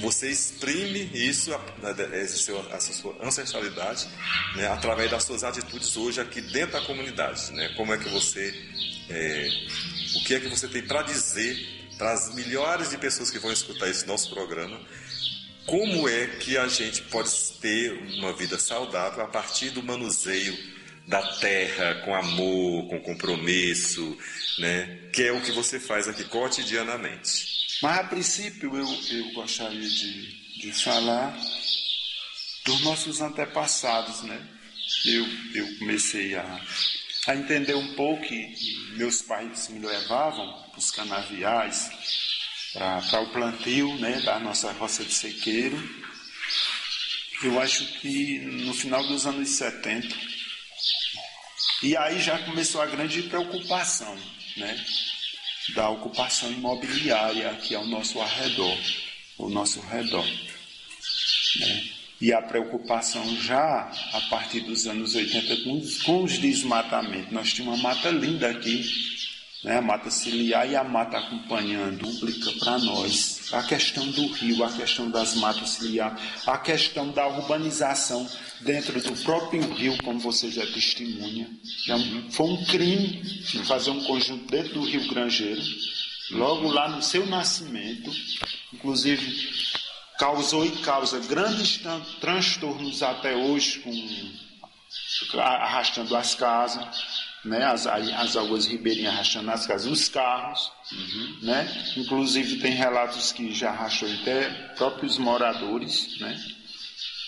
você 0.00 0.30
exprime 0.30 1.10
isso, 1.14 1.52
a, 1.54 2.74
a 2.74 2.80
sua 2.80 3.16
ancestralidade, 3.22 4.08
né, 4.56 4.66
através 4.68 5.10
das 5.10 5.24
suas 5.24 5.44
atitudes 5.44 5.96
hoje 5.96 6.20
aqui 6.20 6.40
dentro 6.40 6.72
da 6.72 6.86
comunidade. 6.86 7.52
Né? 7.52 7.72
Como 7.76 7.92
é 7.94 7.98
que 7.98 8.08
você. 8.08 8.54
É, 9.08 9.48
o 10.16 10.24
que 10.24 10.34
é 10.34 10.40
que 10.40 10.48
você 10.48 10.68
tem 10.68 10.82
para 10.82 11.02
dizer 11.02 11.80
para 11.98 12.12
as 12.12 12.34
milhares 12.34 12.90
de 12.90 12.96
pessoas 12.96 13.30
que 13.30 13.38
vão 13.38 13.52
escutar 13.52 13.88
esse 13.88 14.06
nosso 14.06 14.30
programa? 14.30 14.80
Como 15.66 16.08
é 16.08 16.26
que 16.26 16.56
a 16.56 16.66
gente 16.66 17.02
pode 17.02 17.30
ter 17.60 17.92
uma 18.18 18.32
vida 18.32 18.58
saudável 18.58 19.22
a 19.22 19.28
partir 19.28 19.70
do 19.70 19.82
manuseio 19.82 20.56
da 21.06 21.22
terra 21.38 22.02
com 22.04 22.14
amor, 22.14 22.88
com 22.88 23.00
compromisso, 23.00 24.16
né? 24.58 25.08
Que 25.12 25.24
é 25.24 25.32
o 25.32 25.42
que 25.42 25.52
você 25.52 25.78
faz 25.78 26.08
aqui 26.08 26.24
cotidianamente. 26.24 27.60
Mas 27.82 27.98
a 27.98 28.04
princípio 28.04 28.76
eu, 28.76 28.86
eu 29.10 29.32
gostaria 29.32 29.88
de, 29.88 30.58
de 30.60 30.72
falar 30.72 31.34
dos 32.64 32.80
nossos 32.82 33.20
antepassados, 33.20 34.22
né? 34.22 34.46
Eu, 35.06 35.26
eu 35.54 35.78
comecei 35.78 36.34
a, 36.36 36.60
a 37.26 37.36
entender 37.36 37.74
um 37.74 37.94
pouco 37.94 38.22
que 38.22 38.94
meus 38.96 39.22
pais 39.22 39.68
me 39.68 39.78
levavam 39.78 40.68
para 40.70 40.78
os 40.78 40.90
canaviais, 40.90 41.90
para 42.74 43.20
o 43.22 43.32
plantio 43.32 43.94
né, 43.96 44.20
da 44.20 44.38
nossa 44.38 44.72
roça 44.72 45.04
de 45.04 45.14
sequeiro. 45.14 45.78
Eu 47.42 47.58
acho 47.60 47.86
que 48.00 48.40
no 48.40 48.74
final 48.74 49.06
dos 49.06 49.26
anos 49.26 49.48
70. 49.48 50.14
E 51.82 51.96
aí 51.96 52.20
já 52.20 52.38
começou 52.40 52.82
a 52.82 52.86
grande 52.86 53.22
preocupação, 53.22 54.14
né? 54.58 54.84
Da 55.74 55.88
ocupação 55.88 56.50
imobiliária 56.50 57.50
aqui 57.50 57.74
ao 57.74 57.86
nosso 57.86 58.20
arredor, 58.20 58.76
ao 59.38 59.48
nosso 59.48 59.80
redor. 59.80 60.26
Né? 61.58 61.84
E 62.20 62.32
a 62.32 62.42
preocupação 62.42 63.24
já 63.40 63.90
a 64.12 64.20
partir 64.28 64.60
dos 64.60 64.86
anos 64.86 65.14
80 65.14 65.64
com, 65.64 65.80
com 66.04 66.24
os 66.24 66.38
desmatamentos. 66.38 67.32
Nós 67.32 67.52
tínhamos 67.52 67.80
uma 67.80 67.88
mata 67.88 68.10
linda 68.10 68.50
aqui, 68.50 68.84
né? 69.64 69.78
a 69.78 69.82
mata 69.82 70.10
ciliar 70.10 70.70
e 70.70 70.76
a 70.76 70.84
mata 70.84 71.18
acompanhando, 71.18 72.06
pública 72.06 72.52
para 72.58 72.78
nós. 72.78 73.39
A 73.52 73.62
questão 73.62 74.06
do 74.10 74.28
rio, 74.28 74.62
a 74.64 74.70
questão 74.72 75.10
das 75.10 75.34
matas 75.34 75.70
ciliar, 75.70 76.16
a 76.46 76.58
questão 76.58 77.10
da 77.10 77.26
urbanização 77.26 78.28
dentro 78.60 79.00
do 79.00 79.12
próprio 79.24 79.62
rio, 79.74 79.96
como 80.04 80.18
você 80.20 80.50
já 80.50 80.64
testemunha. 80.66 81.50
Já 81.84 81.96
foi 82.30 82.46
um 82.46 82.64
crime 82.64 83.22
fazer 83.64 83.90
um 83.90 84.04
conjunto 84.04 84.50
dentro 84.50 84.74
do 84.74 84.84
rio 84.84 85.08
Grangeiro, 85.08 85.62
logo 86.30 86.68
lá 86.68 86.88
no 86.88 87.02
seu 87.02 87.26
nascimento, 87.26 88.10
inclusive 88.72 89.48
causou 90.18 90.66
e 90.66 90.70
causa 90.82 91.18
grandes 91.20 91.80
transtornos 92.20 93.02
até 93.02 93.34
hoje, 93.34 93.80
com, 93.80 95.38
arrastando 95.40 96.14
as 96.14 96.34
casas, 96.34 97.29
né, 97.44 97.64
as, 97.64 97.86
as 97.86 98.36
águas 98.36 98.66
ribeirinhas 98.66 99.14
arrastando 99.14 99.50
as 99.50 99.66
casas, 99.66 99.90
os 99.90 100.08
carros, 100.08 100.70
uhum. 100.92 101.38
né, 101.42 101.92
inclusive 101.96 102.58
tem 102.58 102.72
relatos 102.72 103.32
que 103.32 103.52
já 103.52 103.70
arrastou 103.70 104.12
até 104.12 104.50
próprios 104.76 105.18
moradores, 105.18 106.18
né, 106.20 106.38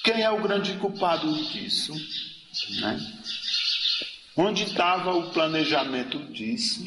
Quem 0.05 0.23
é 0.23 0.31
o 0.31 0.43
grande 0.43 0.75
culpado 0.75 1.33
disso? 1.53 1.95
Né? 2.81 3.01
Onde 4.37 4.65
estava 4.65 5.15
o 5.15 5.31
planejamento 5.31 6.19
disso 6.33 6.87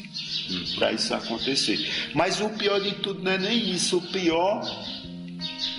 para 0.76 0.92
isso 0.92 1.14
acontecer? 1.14 2.12
Mas 2.14 2.40
o 2.40 2.50
pior 2.50 2.80
de 2.80 2.92
tudo 2.96 3.22
não 3.22 3.32
é 3.32 3.38
nem 3.38 3.70
isso. 3.70 3.98
O 3.98 4.02
pior 4.02 4.62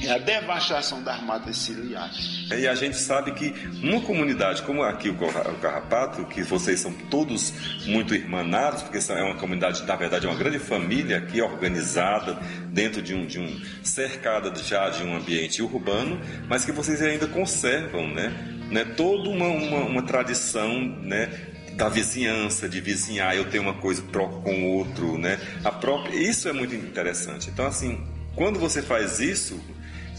é 0.03 0.11
a 0.11 0.17
devastação 0.17 1.01
das 1.01 1.21
matas 1.21 1.57
ciliares. 1.57 2.49
E 2.51 2.67
a 2.67 2.75
gente 2.75 2.97
sabe 2.97 3.31
que 3.31 3.51
numa 3.81 4.01
comunidade 4.01 4.61
como 4.61 4.83
aqui 4.83 5.09
o 5.09 5.15
Carrapato, 5.61 6.25
que 6.25 6.43
vocês 6.43 6.79
são 6.79 6.93
todos 7.09 7.53
muito 7.85 8.13
irmanados, 8.13 8.83
porque 8.83 8.99
é 9.11 9.23
uma 9.23 9.35
comunidade, 9.35 9.83
na 9.83 9.95
verdade, 9.95 10.25
é 10.25 10.29
uma 10.29 10.37
grande 10.37 10.59
família 10.59 11.17
aqui 11.17 11.41
organizada 11.41 12.37
dentro 12.67 13.01
de 13.01 13.15
um, 13.15 13.25
de 13.25 13.39
um 13.39 13.61
cercada 13.83 14.53
já 14.55 14.89
de 14.89 15.03
um 15.03 15.15
ambiente 15.15 15.61
urbano, 15.61 16.19
mas 16.47 16.65
que 16.65 16.71
vocês 16.71 17.01
ainda 17.01 17.27
conservam, 17.27 18.07
né? 18.07 18.33
né 18.69 18.85
toda 18.85 19.29
uma, 19.29 19.47
uma, 19.47 19.79
uma 19.85 20.01
tradição, 20.03 20.79
né? 20.79 21.29
da 21.77 21.87
vizinhança, 21.89 22.67
de 22.67 22.81
vizinhar, 22.81 23.35
eu 23.35 23.45
tenho 23.51 23.61
uma 23.61 23.75
coisa 23.75 24.01
própria 24.01 24.41
com 24.41 24.65
outro, 24.65 25.15
né? 25.15 25.39
A 25.63 25.71
própria, 25.71 26.17
isso 26.17 26.49
é 26.49 26.53
muito 26.53 26.73
interessante. 26.73 27.51
Então, 27.51 27.67
assim, 27.67 28.03
quando 28.35 28.59
você 28.59 28.81
faz 28.81 29.19
isso, 29.19 29.61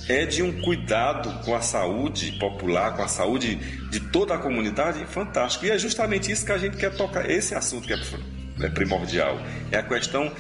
é 0.09 0.25
de 0.25 0.43
um 0.43 0.61
cuidado 0.63 1.45
com 1.45 1.55
a 1.55 1.61
saúde 1.61 2.33
popular, 2.33 2.97
com 2.97 3.03
a 3.03 3.09
saúde 3.09 3.57
de 3.91 4.01
toda 4.01 4.35
a 4.35 4.39
comunidade 4.39 5.05
fantástico. 5.07 5.67
E 5.67 5.71
é 5.71 5.79
justamente 5.79 6.33
isso 6.33 6.47
que 6.47 6.53
a 6.53 6.59
gente 6.59 6.77
quer 6.77 6.95
tocar, 6.97 7.31
esse 7.31 7.55
assunto 7.55 7.87
que 7.87 7.95
é 8.65 8.69
primordial. 8.71 9.39
É 9.71 9.79
a 9.79 9.83
questão 9.83 10.33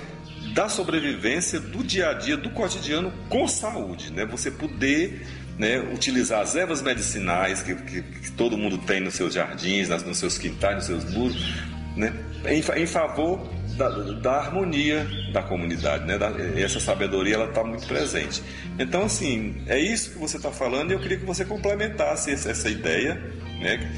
da 0.55 0.69
sobrevivência 0.69 1.61
do 1.61 1.85
dia 1.85 2.11
a 2.11 2.15
dia, 2.15 2.37
do 2.37 2.51
cotidiano 2.51 3.13
com 3.29 3.47
saúde, 3.47 4.11
né? 4.13 4.25
Você 4.25 4.51
poder 4.51 5.27
né, 5.59 5.79
utilizar 5.93 6.41
as 6.41 6.57
ervas 6.57 6.81
medicinais 6.81 7.63
que, 7.63 7.75
que, 7.75 8.03
que, 8.03 8.33
todo 8.33 8.57
mundo 8.57 8.79
tem 8.79 9.01
nos 9.01 9.15
seus 9.15 9.35
jardins, 9.35 9.89
nas, 9.89 10.05
nos 10.05 10.19
seus 10.19 10.39
quintais, 10.39 10.77
nos 10.77 10.85
seus 10.87 11.05
muros, 11.13 11.55
né, 11.97 12.15
em, 12.47 12.63
em 12.81 12.87
favor 12.87 13.58
da, 13.79 13.89
da, 13.89 14.33
harmonia 14.33 15.09
da 15.33 15.43
comunidade, 15.43 16.05
né? 16.05 16.19
Da, 16.19 16.31
essa 16.57 16.81
sabedoria 16.81 17.37
ela 17.37 17.47
está 17.47 17.63
muito 17.63 17.87
presente. 17.87 18.43
Então, 18.79 19.05
assim, 19.05 19.63
é 19.69 19.79
isso 19.79 20.11
que 20.11 20.19
você 20.19 20.37
está 20.37 20.51
falando 20.51 20.91
e 20.91 20.95
eu 20.95 21.01
queria 21.01 21.17
que 21.17 21.25
você 21.25 21.45
complementasse 21.45 22.33
essa, 22.33 22.51
essa 22.51 22.69
ideia, 22.69 23.15
né? 23.61 23.91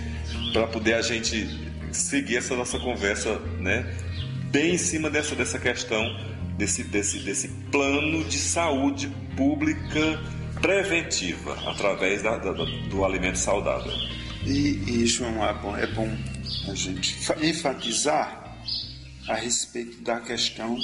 Para 0.53 0.67
poder 0.67 0.95
a 0.95 1.03
gente 1.03 1.49
seguir 1.91 2.37
essa 2.37 2.55
nossa 2.55 2.79
conversa, 2.79 3.39
né? 3.59 3.91
Bem 4.51 4.75
em 4.75 4.79
cima 4.79 5.09
dessa, 5.09 5.35
dessa 5.35 5.59
questão, 5.59 6.05
desse, 6.59 6.85
desse, 6.85 7.21
desse 7.21 7.49
plano 7.73 8.23
de 8.25 8.39
saúde 8.39 9.11
pública 9.37 10.21
preventiva 10.61 11.57
através 11.67 12.23
da, 12.23 12.37
da, 12.37 12.53
do 12.53 13.05
alimento 13.05 13.39
saudável. 13.39 13.93
E, 14.45 15.03
e 15.03 15.07
João, 15.07 15.45
é 15.47 15.55
bom, 15.55 15.77
é 15.77 15.87
bom 15.87 16.09
a 16.69 16.75
gente 16.75 17.17
enfatizar 17.43 18.41
a 19.31 19.35
respeito 19.37 20.03
da 20.03 20.21
questão 20.21 20.77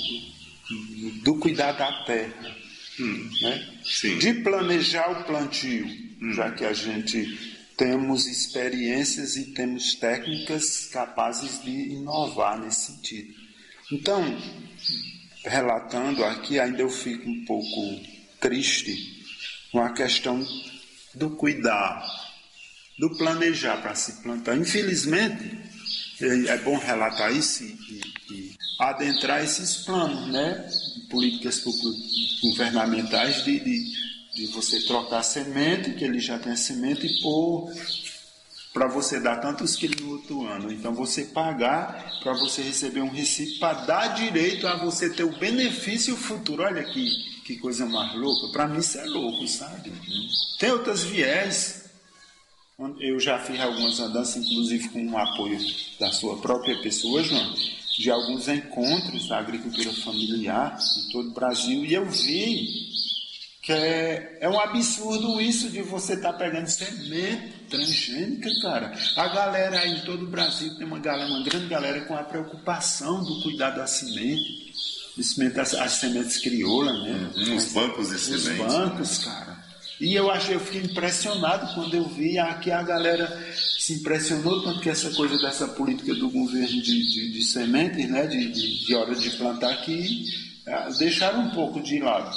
do 1.24 1.36
cuidar 1.40 1.72
da 1.72 2.04
terra, 2.04 2.56
hum, 3.00 3.30
né? 3.42 3.80
de 4.20 4.34
planejar 4.34 5.10
o 5.10 5.24
plantio, 5.24 5.84
hum. 6.22 6.32
já 6.32 6.52
que 6.52 6.64
a 6.64 6.72
gente 6.72 7.56
temos 7.76 8.26
experiências 8.26 9.36
e 9.36 9.52
temos 9.52 9.96
técnicas 9.96 10.86
capazes 10.86 11.60
de 11.62 11.70
inovar 11.70 12.58
nesse 12.60 12.92
sentido. 12.92 13.34
Então, 13.90 14.22
relatando 15.44 16.24
aqui, 16.24 16.60
ainda 16.60 16.82
eu 16.82 16.88
fico 16.88 17.28
um 17.28 17.44
pouco 17.44 18.00
triste 18.40 19.24
com 19.72 19.80
a 19.80 19.92
questão 19.92 20.46
do 21.14 21.30
cuidar, 21.30 22.00
do 22.96 23.10
planejar 23.16 23.82
para 23.82 23.96
se 23.96 24.22
plantar. 24.22 24.56
Infelizmente, 24.56 25.58
é, 26.20 26.52
é 26.52 26.58
bom 26.58 26.78
relatar 26.78 27.34
isso 27.34 27.64
e 27.64 28.15
adentrar 28.78 29.42
esses 29.42 29.78
planos, 29.78 30.28
né? 30.28 30.68
Políticas 31.10 31.62
governamentais 32.42 33.44
de, 33.44 33.60
de, 33.60 33.92
de 34.34 34.46
você 34.48 34.80
trocar 34.82 35.22
semente, 35.22 35.92
que 35.92 36.04
ele 36.04 36.18
já 36.18 36.38
tem 36.38 36.52
a 36.52 36.56
semente, 36.56 37.20
pôr 37.22 37.72
para 38.72 38.88
você 38.88 39.18
dar 39.18 39.36
tantos 39.36 39.74
quilos 39.74 40.00
no 40.00 40.12
outro 40.12 40.46
ano. 40.46 40.70
Então 40.70 40.94
você 40.94 41.24
pagar 41.24 42.20
para 42.22 42.34
você 42.34 42.60
receber 42.60 43.00
um 43.00 43.08
recibo 43.08 43.58
para 43.58 43.84
dar 43.86 44.08
direito 44.08 44.66
a 44.66 44.76
você 44.76 45.08
ter 45.08 45.24
o 45.24 45.38
benefício 45.38 46.14
futuro. 46.14 46.62
Olha 46.62 46.84
que, 46.84 47.08
que 47.44 47.56
coisa 47.56 47.86
mais 47.86 48.14
louca. 48.14 48.52
Para 48.52 48.68
mim 48.68 48.80
isso 48.80 48.98
é 48.98 49.06
louco, 49.06 49.48
sabe? 49.48 49.90
Tem 50.58 50.70
outras 50.70 51.04
viés 51.04 51.86
eu 53.00 53.18
já 53.18 53.38
fiz 53.38 53.58
algumas 53.58 53.98
andanças, 54.00 54.36
inclusive 54.44 54.90
com 54.90 55.10
o 55.10 55.16
apoio 55.16 55.58
da 55.98 56.12
sua 56.12 56.36
própria 56.36 56.78
pessoa, 56.82 57.22
João, 57.22 57.54
de 57.98 58.10
alguns 58.10 58.48
encontros 58.48 59.28
da 59.28 59.38
agricultura 59.38 59.92
familiar 59.92 60.78
em 60.98 61.12
todo 61.12 61.28
o 61.28 61.34
Brasil, 61.34 61.84
e 61.84 61.94
eu 61.94 62.06
vi 62.06 62.96
que 63.66 63.72
é, 63.72 64.38
é 64.42 64.48
um 64.48 64.60
absurdo 64.60 65.40
isso 65.40 65.68
de 65.70 65.82
você 65.82 66.14
estar 66.14 66.32
tá 66.32 66.38
pegando 66.38 66.68
semente 66.68 67.52
transgênica, 67.68 68.48
cara. 68.62 68.96
A 69.16 69.26
galera 69.26 69.80
aí 69.80 69.98
em 69.98 70.04
todo 70.04 70.22
o 70.22 70.28
Brasil 70.28 70.72
tem 70.76 70.86
uma 70.86 71.00
galera, 71.00 71.28
uma 71.28 71.42
grande 71.42 71.66
galera 71.66 72.02
com 72.02 72.14
a 72.14 72.22
preocupação 72.22 73.24
do 73.24 73.42
cuidado 73.42 73.78
da 73.78 73.86
semente, 73.88 74.72
de 75.16 75.24
semente, 75.24 75.58
as, 75.58 75.74
as 75.74 75.92
sementes 75.94 76.38
crioulas, 76.38 76.96
né? 77.02 77.30
Uhum, 77.34 77.56
os 77.56 77.72
bancos 77.72 78.10
de 78.10 78.18
sementes. 78.20 78.50
Os 78.50 78.56
bancos, 78.56 79.18
cara. 79.18 79.45
E 79.98 80.14
eu 80.14 80.30
achei, 80.30 80.54
eu 80.54 80.60
fiquei 80.60 80.82
impressionado 80.82 81.74
quando 81.74 81.94
eu 81.94 82.04
vi 82.04 82.36
que 82.62 82.70
a 82.70 82.82
galera 82.82 83.26
se 83.54 83.94
impressionou 83.94 84.62
tanto 84.62 84.80
que 84.80 84.90
essa 84.90 85.10
coisa 85.10 85.38
dessa 85.38 85.68
política 85.68 86.14
do 86.14 86.28
governo 86.28 86.82
de, 86.82 87.06
de, 87.06 87.32
de 87.32 87.42
sementes, 87.42 88.08
né, 88.10 88.26
de, 88.26 88.52
de, 88.52 88.84
de 88.84 88.94
hora 88.94 89.14
de 89.14 89.30
plantar, 89.30 89.74
que 89.82 90.24
ah, 90.66 90.88
deixaram 90.98 91.46
um 91.46 91.50
pouco 91.50 91.80
de 91.80 91.98
lado. 91.98 92.36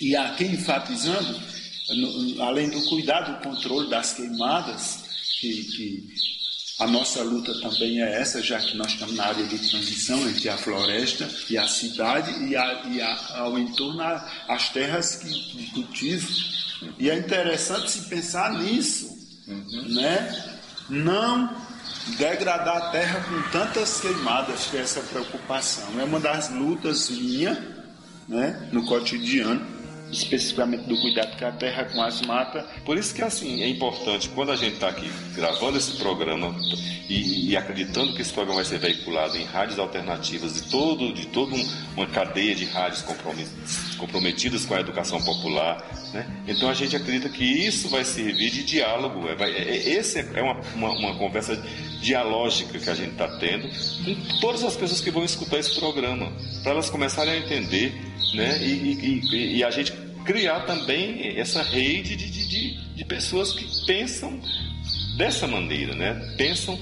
E 0.00 0.16
aqui 0.16 0.46
enfatizando, 0.46 1.40
no, 1.90 2.42
além 2.42 2.68
do 2.68 2.82
cuidado, 2.88 3.36
do 3.36 3.48
controle 3.48 3.88
das 3.88 4.14
queimadas, 4.14 5.04
que, 5.38 5.64
que 5.64 6.08
a 6.80 6.88
nossa 6.88 7.22
luta 7.22 7.54
também 7.60 8.02
é 8.02 8.20
essa, 8.20 8.42
já 8.42 8.58
que 8.58 8.76
nós 8.76 8.92
estamos 8.92 9.14
na 9.14 9.26
área 9.26 9.46
de 9.46 9.58
transição 9.58 10.28
entre 10.28 10.48
a 10.48 10.56
floresta 10.56 11.30
e 11.48 11.56
a 11.56 11.68
cidade 11.68 12.32
e, 12.48 12.56
a, 12.56 12.82
e 12.90 13.00
a, 13.00 13.38
ao 13.38 13.56
entorno 13.56 14.02
as 14.48 14.70
terras 14.70 15.16
que, 15.16 15.28
de 15.28 15.66
cultivo 15.70 16.26
e 16.98 17.10
é 17.10 17.18
interessante 17.18 17.90
se 17.90 18.02
pensar 18.08 18.52
nisso, 18.54 19.08
uhum. 19.46 19.94
né? 19.94 20.58
Não 20.88 21.56
degradar 22.18 22.76
a 22.76 22.90
terra 22.90 23.20
com 23.20 23.50
tantas 23.50 24.00
queimadas, 24.00 24.66
que 24.66 24.76
é 24.76 24.80
essa 24.80 25.00
preocupação. 25.00 25.98
É 25.98 26.04
uma 26.04 26.20
das 26.20 26.50
lutas 26.50 27.08
minha, 27.08 27.86
né, 28.28 28.68
no 28.72 28.84
cotidiano 28.86 29.73
especificamente 30.18 30.84
do 30.84 30.96
cuidado 31.00 31.36
com 31.38 31.46
a 31.46 31.52
terra, 31.52 31.84
com 31.84 32.02
as 32.02 32.20
matas. 32.22 32.64
Por 32.84 32.96
isso 32.98 33.14
que 33.14 33.22
assim 33.22 33.62
é 33.62 33.68
importante 33.68 34.28
quando 34.30 34.52
a 34.52 34.56
gente 34.56 34.74
está 34.74 34.88
aqui 34.88 35.10
gravando 35.34 35.78
esse 35.78 35.96
programa 35.96 36.54
e, 37.08 37.50
e, 37.50 37.56
acreditando 37.56 38.14
que 38.14 38.22
esse 38.22 38.32
programa 38.32 38.56
vai 38.56 38.64
ser 38.64 38.78
veiculado 38.78 39.36
em 39.36 39.44
rádios 39.44 39.78
alternativas 39.78 40.54
de 40.54 40.70
todo 40.70 41.12
de 41.12 41.26
toda 41.26 41.54
um, 41.54 41.68
uma 41.96 42.06
cadeia 42.06 42.54
de 42.54 42.64
rádios 42.64 43.04
comprometidas 43.98 44.64
com 44.64 44.74
a 44.74 44.80
educação 44.80 45.22
popular, 45.22 45.84
né? 46.12 46.26
Então 46.46 46.68
a 46.68 46.74
gente 46.74 46.96
acredita 46.96 47.28
que 47.28 47.44
isso 47.44 47.88
vai 47.88 48.04
servir 48.04 48.50
de 48.50 48.64
diálogo. 48.64 49.28
É, 49.28 49.34
vai, 49.34 49.50
é, 49.52 49.76
esse 49.90 50.18
é 50.18 50.42
uma, 50.42 50.60
uma, 50.74 50.90
uma 50.92 51.18
conversa 51.18 51.56
dialógica 52.00 52.78
que 52.78 52.90
a 52.90 52.94
gente 52.94 53.12
está 53.12 53.28
tendo 53.38 53.68
com 54.04 54.38
todas 54.40 54.62
as 54.64 54.76
pessoas 54.76 55.00
que 55.00 55.10
vão 55.10 55.24
escutar 55.24 55.58
esse 55.58 55.74
programa, 55.74 56.30
para 56.62 56.72
elas 56.72 56.90
começarem 56.90 57.32
a 57.32 57.38
entender, 57.38 57.92
né? 58.34 58.58
E, 58.62 59.22
e, 59.32 59.56
e, 59.58 59.64
a 59.64 59.70
gente 59.70 59.92
criar 60.24 60.60
também 60.60 61.38
essa 61.38 61.62
rede 61.62 62.16
de, 62.16 62.30
de, 62.30 62.94
de 62.94 63.04
pessoas 63.04 63.52
que 63.52 63.86
pensam 63.86 64.40
dessa 65.16 65.46
maneira, 65.46 65.94
né? 65.94 66.34
Pensam 66.36 66.78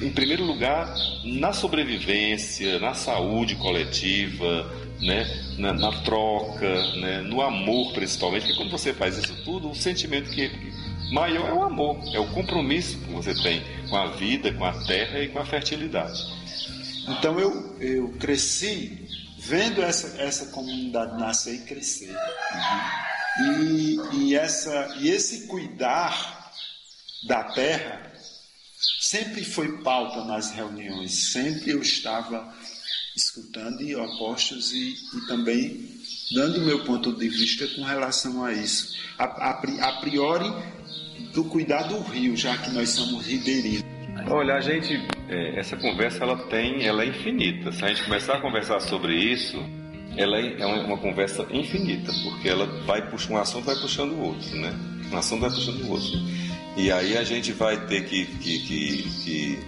em 0.00 0.10
primeiro 0.10 0.44
lugar 0.44 0.92
na 1.24 1.52
sobrevivência, 1.52 2.78
na 2.78 2.94
saúde 2.94 3.54
coletiva, 3.56 4.70
né? 5.00 5.24
na, 5.58 5.72
na 5.72 5.92
troca, 6.02 6.96
né? 6.96 7.20
no 7.22 7.40
amor 7.40 7.92
principalmente, 7.92 8.42
porque 8.42 8.56
quando 8.56 8.70
você 8.70 8.92
faz 8.92 9.16
isso 9.16 9.34
tudo, 9.44 9.70
o 9.70 9.74
sentimento 9.74 10.30
que 10.30 10.50
maior 11.12 11.48
é 11.48 11.52
o 11.52 11.62
amor, 11.62 11.98
é 12.12 12.18
o 12.18 12.26
compromisso 12.28 12.98
que 12.98 13.12
você 13.12 13.34
tem 13.34 13.62
com 13.88 13.96
a 13.96 14.08
vida, 14.08 14.52
com 14.52 14.64
a 14.64 14.72
terra 14.84 15.20
e 15.20 15.28
com 15.28 15.38
a 15.38 15.44
fertilidade. 15.44 16.20
Então 17.08 17.38
eu, 17.38 17.76
eu 17.80 18.08
cresci 18.18 19.04
vendo 19.44 19.82
essa, 19.82 20.20
essa 20.20 20.46
comunidade 20.46 21.18
nascer 21.18 21.54
e 21.54 21.58
crescer. 21.60 22.10
Uhum. 22.10 23.62
E, 23.62 23.98
e, 24.14 24.34
essa, 24.34 24.96
e 25.00 25.08
esse 25.08 25.46
cuidar 25.46 26.52
da 27.26 27.44
terra 27.44 28.12
sempre 29.00 29.44
foi 29.44 29.78
pauta 29.78 30.24
nas 30.24 30.50
reuniões, 30.50 31.32
sempre 31.32 31.70
eu 31.70 31.82
estava 31.82 32.54
escutando 33.16 33.82
e 33.82 33.94
opostos 33.94 34.72
e, 34.72 34.94
e 35.14 35.26
também 35.26 36.00
dando 36.32 36.60
meu 36.62 36.84
ponto 36.84 37.12
de 37.12 37.28
vista 37.28 37.66
com 37.68 37.82
relação 37.82 38.44
a 38.44 38.52
isso. 38.52 38.94
A, 39.18 39.24
a, 39.24 39.50
a 39.88 40.00
priori, 40.00 40.50
do 41.32 41.44
cuidar 41.44 41.84
do 41.84 42.00
rio, 42.00 42.36
já 42.36 42.56
que 42.56 42.70
nós 42.70 42.90
somos 42.90 43.24
ribeirinhos. 43.24 43.93
Olha, 44.28 44.54
a 44.54 44.60
gente, 44.60 45.00
é, 45.28 45.58
essa 45.58 45.76
conversa 45.76 46.24
ela 46.24 46.36
tem, 46.48 46.86
ela 46.86 47.02
é 47.02 47.06
infinita. 47.06 47.72
Se 47.72 47.84
a 47.84 47.88
gente 47.88 48.04
começar 48.04 48.34
a 48.34 48.40
conversar 48.40 48.80
sobre 48.80 49.14
isso, 49.14 49.58
ela 50.16 50.38
é, 50.38 50.60
é 50.60 50.66
uma, 50.66 50.96
conversa 50.98 51.46
infinita, 51.50 52.12
porque 52.22 52.48
ela 52.48 52.66
vai 52.84 53.08
puxando 53.10 53.32
um 53.32 53.38
assunto, 53.38 53.64
vai 53.64 53.76
puxando 53.76 54.12
o 54.12 54.20
outro, 54.20 54.56
né? 54.56 54.74
Um 55.12 55.16
assunto 55.16 55.40
vai 55.40 55.50
puxando 55.50 55.82
o 55.82 55.90
outro. 55.90 56.18
E 56.76 56.90
aí 56.90 57.16
a 57.16 57.24
gente 57.24 57.52
vai 57.52 57.86
ter 57.86 58.04
que, 58.04 58.24
que, 58.26 58.58
que, 58.60 59.58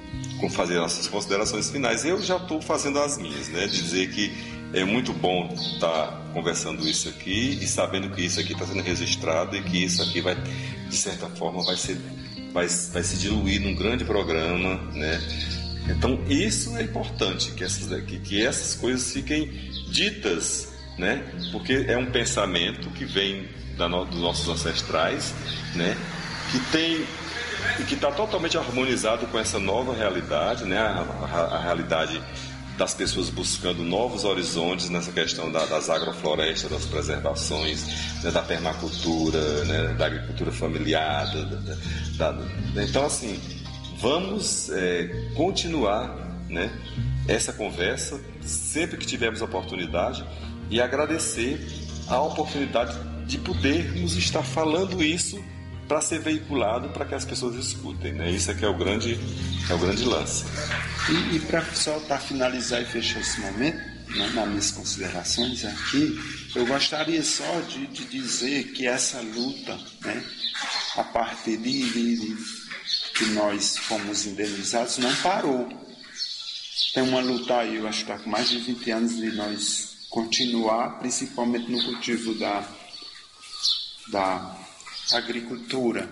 que 0.41 0.51
fazer 0.51 0.77
nossas 0.77 1.07
considerações 1.07 1.71
finais. 1.71 2.05
Eu 2.05 2.21
já 2.23 2.37
estou 2.37 2.61
fazendo 2.61 2.99
as 3.01 3.19
minhas, 3.19 3.49
né? 3.49 3.67
Dizer 3.67 4.11
que 4.11 4.33
é 4.73 4.85
muito 4.85 5.13
bom 5.13 5.49
estar 5.55 5.89
tá 5.89 6.23
conversando 6.33 6.87
isso 6.89 7.09
aqui 7.09 7.59
e 7.61 7.67
sabendo 7.67 8.11
que 8.11 8.23
isso 8.23 8.41
aqui 8.41 8.53
está 8.53 8.67
sendo 8.67 8.83
registrado 8.83 9.57
e 9.57 9.63
que 9.63 9.85
isso 9.85 10.03
aqui 10.03 10.21
vai, 10.21 10.35
de 10.35 10.97
certa 10.97 11.29
forma, 11.31 11.65
vai 11.65 11.77
ser 11.77 11.97
vai, 12.57 12.67
vai 12.67 13.03
se 13.03 13.19
diluir 13.19 13.61
num 13.61 13.75
grande 13.75 14.03
programa, 14.03 14.77
né? 14.95 15.21
Então 15.89 16.19
isso 16.27 16.75
é 16.79 16.83
importante 16.83 17.53
que 17.53 17.63
essas 17.63 17.87
que, 18.05 18.19
que 18.19 18.45
essas 18.45 18.75
coisas 18.75 19.13
fiquem 19.13 19.49
ditas, 19.91 20.73
né? 20.97 21.23
Porque 21.53 21.85
é 21.87 21.99
um 21.99 22.07
pensamento 22.07 22.89
que 22.91 23.05
vem 23.05 23.47
da 23.77 23.87
no, 23.87 24.07
dos 24.07 24.21
nossos 24.21 24.49
ancestrais, 24.49 25.35
né? 25.75 25.95
Que 26.51 26.59
tem 26.73 27.07
e 27.79 27.83
que 27.83 27.95
está 27.95 28.11
totalmente 28.11 28.57
harmonizado 28.57 29.27
com 29.27 29.39
essa 29.39 29.59
nova 29.59 29.95
realidade, 29.95 30.65
né? 30.65 30.79
A, 30.79 31.05
a, 31.31 31.57
a 31.57 31.63
realidade 31.63 32.23
das 32.77 32.95
pessoas 32.95 33.31
buscando 33.31 33.83
novos 33.83 34.25
horizontes 34.25 34.91
nessa 34.91 35.11
questão 35.11 35.51
da, 35.51 35.65
das 35.65 35.89
agroflorestas, 35.89 36.71
das 36.71 36.85
preservações, 36.85 38.23
né, 38.23 38.31
da 38.31 38.43
permacultura, 38.43 39.65
né, 39.65 39.95
da 39.95 40.07
agricultura 40.07 40.53
familiar. 40.53 41.27
Da, 42.17 42.33
da, 42.33 42.83
então, 42.83 43.07
assim, 43.07 43.41
vamos 43.99 44.71
é, 44.71 45.31
continuar 45.35 46.15
né, 46.49 46.71
essa 47.27 47.53
conversa 47.53 48.21
sempre 48.43 48.97
que 48.97 49.07
tivermos 49.07 49.41
oportunidade 49.41 50.25
e 50.71 50.81
agradecer 50.81 51.67
a 52.09 52.21
oportunidade 52.21 52.97
de 53.27 53.39
podermos 53.39 54.17
estar 54.17 54.43
falando 54.43 55.03
isso 55.03 55.43
para 55.87 56.01
ser 56.01 56.21
veiculado 56.21 56.89
para 56.91 57.05
que 57.05 57.15
as 57.15 57.25
pessoas 57.25 57.55
escutem, 57.57 58.13
né? 58.13 58.31
Isso 58.31 58.51
é 58.51 58.55
que 58.55 58.65
é 58.65 58.69
o 58.69 58.77
grande, 58.77 59.19
é 59.69 59.75
o 59.75 59.79
grande 59.79 60.05
lance. 60.05 60.45
E, 61.09 61.37
e 61.37 61.41
para 61.41 61.65
só 61.75 61.99
tá 62.01 62.19
finalizar 62.19 62.83
e 62.83 62.85
fechar 62.85 63.21
esse 63.21 63.41
momento, 63.41 63.79
né, 64.17 64.31
nas 64.35 64.49
minhas 64.49 64.71
considerações 64.71 65.65
aqui, 65.65 66.19
eu 66.55 66.67
gostaria 66.67 67.23
só 67.23 67.61
de, 67.61 67.87
de 67.87 68.05
dizer 68.05 68.73
que 68.73 68.87
essa 68.87 69.21
luta, 69.21 69.79
né, 70.05 70.25
a 70.97 71.05
partir 71.05 71.57
de, 71.57 71.91
de 71.91 72.37
que 73.15 73.27
nós 73.27 73.77
fomos 73.79 74.27
indenizados, 74.27 74.99
não 74.99 75.15
parou. 75.17 75.69
Tem 76.95 77.03
uma 77.03 77.21
luta 77.21 77.59
aí, 77.59 77.77
eu 77.77 77.87
acho 77.87 78.05
que 78.05 78.11
está 78.11 78.23
com 78.23 78.31
mais 78.31 78.49
de 78.49 78.59
20 78.59 78.91
anos 78.91 79.17
de 79.17 79.33
nós 79.33 79.97
continuar, 80.11 80.99
principalmente 80.99 81.71
no 81.71 81.83
cultivo 81.83 82.35
da, 82.35 82.67
da 84.11 84.66
agricultura, 85.13 86.09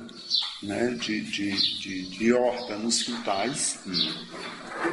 né, 0.62 0.90
de, 0.90 1.20
de, 1.20 1.78
de, 1.78 2.02
de 2.10 2.32
horta 2.32 2.76
nos 2.76 3.02
quintais. 3.02 3.78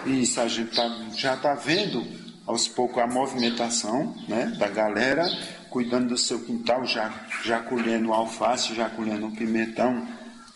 E 0.06 0.23
isso 0.23 0.40
a 0.40 0.48
gente 0.48 0.76
tá, 0.76 1.07
já 1.15 1.36
está 1.36 1.53
vendo 1.53 2.06
aos 2.45 2.68
poucos 2.68 3.02
a 3.02 3.07
movimentação 3.07 4.15
né, 4.28 4.56
da 4.57 4.68
galera 4.68 5.26
cuidando 5.69 6.10
do 6.10 6.18
seu 6.18 6.40
quintal, 6.41 6.86
já, 6.86 7.28
já 7.45 7.61
colhendo 7.61 8.11
alface, 8.11 8.76
já 8.76 8.90
colhendo 8.90 9.32
pimentão, 9.32 10.06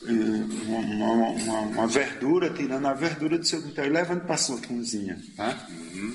uma, 0.07 1.29
uma, 1.29 1.59
uma, 1.59 1.87
verdura, 1.87 2.53
tirando 2.53 2.85
a 2.85 2.93
verdura 2.93 3.39
do 3.39 3.45
seu 3.45 3.61
quintal 3.61 3.85
e 3.85 3.89
levando 3.89 4.25
para 4.25 4.37
sua 4.37 4.59
cozinha, 4.59 5.17
tá? 5.35 5.57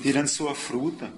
tirando 0.01 0.27
sua 0.27 0.55
fruta. 0.55 1.11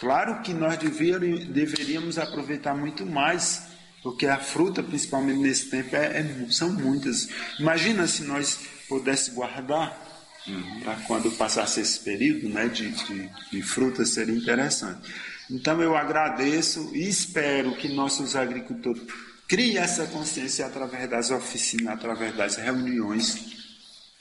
Claro 0.00 0.42
que 0.42 0.52
nós 0.52 0.78
deveríamos 0.78 2.18
aproveitar 2.18 2.74
muito 2.74 3.06
mais 3.06 3.73
porque 4.04 4.26
a 4.26 4.38
fruta, 4.38 4.82
principalmente 4.82 5.38
nesse 5.38 5.70
tempo, 5.70 5.96
é, 5.96 6.20
é, 6.20 6.46
são 6.50 6.70
muitas. 6.70 7.26
Imagina 7.58 8.06
se 8.06 8.22
nós 8.22 8.60
pudéssemos 8.86 9.36
guardar 9.36 9.98
uhum. 10.46 10.80
para 10.80 10.96
quando 11.06 11.30
passasse 11.32 11.80
esse 11.80 11.98
período 12.00 12.50
né, 12.50 12.68
de, 12.68 12.90
de, 12.90 13.30
de 13.50 13.62
frutas, 13.62 14.10
seria 14.10 14.36
interessante. 14.36 15.10
Então 15.50 15.80
eu 15.80 15.96
agradeço 15.96 16.90
e 16.94 17.08
espero 17.08 17.74
que 17.76 17.88
nossos 17.88 18.36
agricultores 18.36 19.02
criem 19.48 19.78
essa 19.78 20.06
consciência 20.06 20.66
através 20.66 21.08
das 21.08 21.30
oficinas, 21.30 21.94
através 21.94 22.36
das 22.36 22.56
reuniões, 22.56 23.54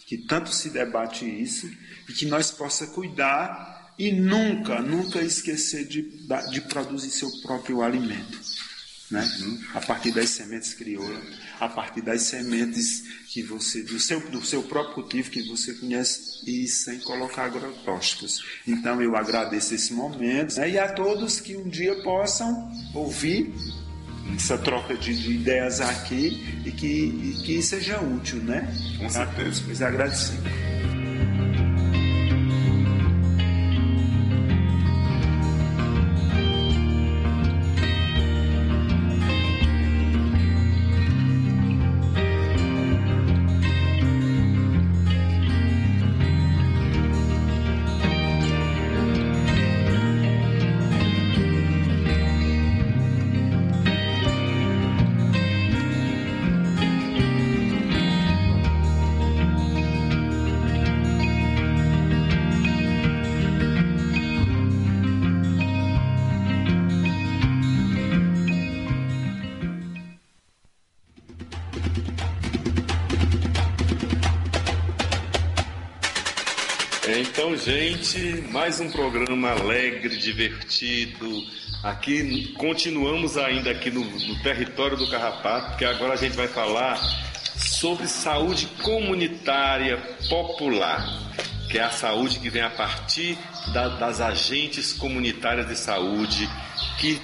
que 0.08 0.18
tanto 0.18 0.50
se 0.50 0.70
debate 0.70 1.26
isso, 1.26 1.70
e 2.08 2.14
que 2.14 2.26
nós 2.26 2.52
possa 2.52 2.88
cuidar 2.88 3.94
e 4.00 4.14
nunca, 4.14 4.82
nunca 4.82 5.22
esquecer 5.22 5.86
de, 5.86 6.26
de 6.52 6.62
produzir 6.62 7.12
seu 7.12 7.30
próprio 7.42 7.82
alimento 7.82 8.53
né? 9.14 9.60
a 9.74 9.80
partir 9.80 10.12
das 10.12 10.30
sementes 10.30 10.74
crioulas, 10.74 11.24
a 11.60 11.70
partir 11.70 12.02
das 12.02 12.24
sementes 12.24 13.04
que 13.28 13.44
você, 13.44 13.84
do 13.84 14.00
seu, 14.00 14.20
do 14.30 14.44
seu 14.44 14.64
próprio 14.64 14.96
cultivo 14.96 15.30
que 15.30 15.44
você 15.44 15.74
conhece 15.74 16.44
e 16.46 16.68
sem 16.68 17.00
colocar 17.00 17.46
agrotóxicos. 17.46 18.44
Então 18.68 19.02
eu 19.02 19.16
agradeço 19.16 19.74
esse 19.76 19.94
momento 19.94 20.58
né? 20.58 20.72
e 20.72 20.80
a 20.80 20.92
todos 20.92 21.40
que 21.40 21.56
um 21.56 21.70
dia 21.70 21.96
possam 22.04 22.72
ouvir 22.94 23.54
essa 24.36 24.58
troca 24.58 24.96
de, 24.96 25.14
de 25.16 25.32
ideias 25.34 25.80
aqui 25.80 26.62
e 26.66 26.72
que, 26.72 26.88
e 26.88 27.44
que 27.46 27.62
seja 27.62 28.00
útil, 28.02 28.42
né? 28.42 28.74
Com 28.98 29.10
certeza. 29.10 29.62
Pois 29.66 29.82
agradecer. 29.82 30.93
Mais 78.52 78.82
um 78.82 78.92
programa 78.92 79.52
alegre, 79.52 80.18
divertido. 80.18 81.42
Aqui 81.82 82.54
continuamos 82.58 83.38
ainda 83.38 83.72
aqui 83.72 83.90
no, 83.90 84.04
no 84.04 84.44
território 84.44 84.98
do 84.98 85.10
Carrapato, 85.10 85.70
porque 85.70 85.86
agora 85.86 86.14
a 86.14 86.18
gente 86.18 86.36
vai 86.36 86.50
falar 86.50 86.98
sobre 87.56 88.06
saúde 88.08 88.66
comunitária 88.84 89.96
popular, 90.28 91.02
que 91.72 91.80
é 91.80 91.84
a 91.84 91.92
saúde 91.92 92.40
que 92.40 92.50
vem 92.50 92.62
a 92.62 92.70
partir 92.70 93.38
da, 93.72 93.88
das 93.88 94.20
agentes 94.20 94.92
comunitárias 94.92 95.66
de 95.70 95.78
saúde 95.78 96.50
que 97.00 97.22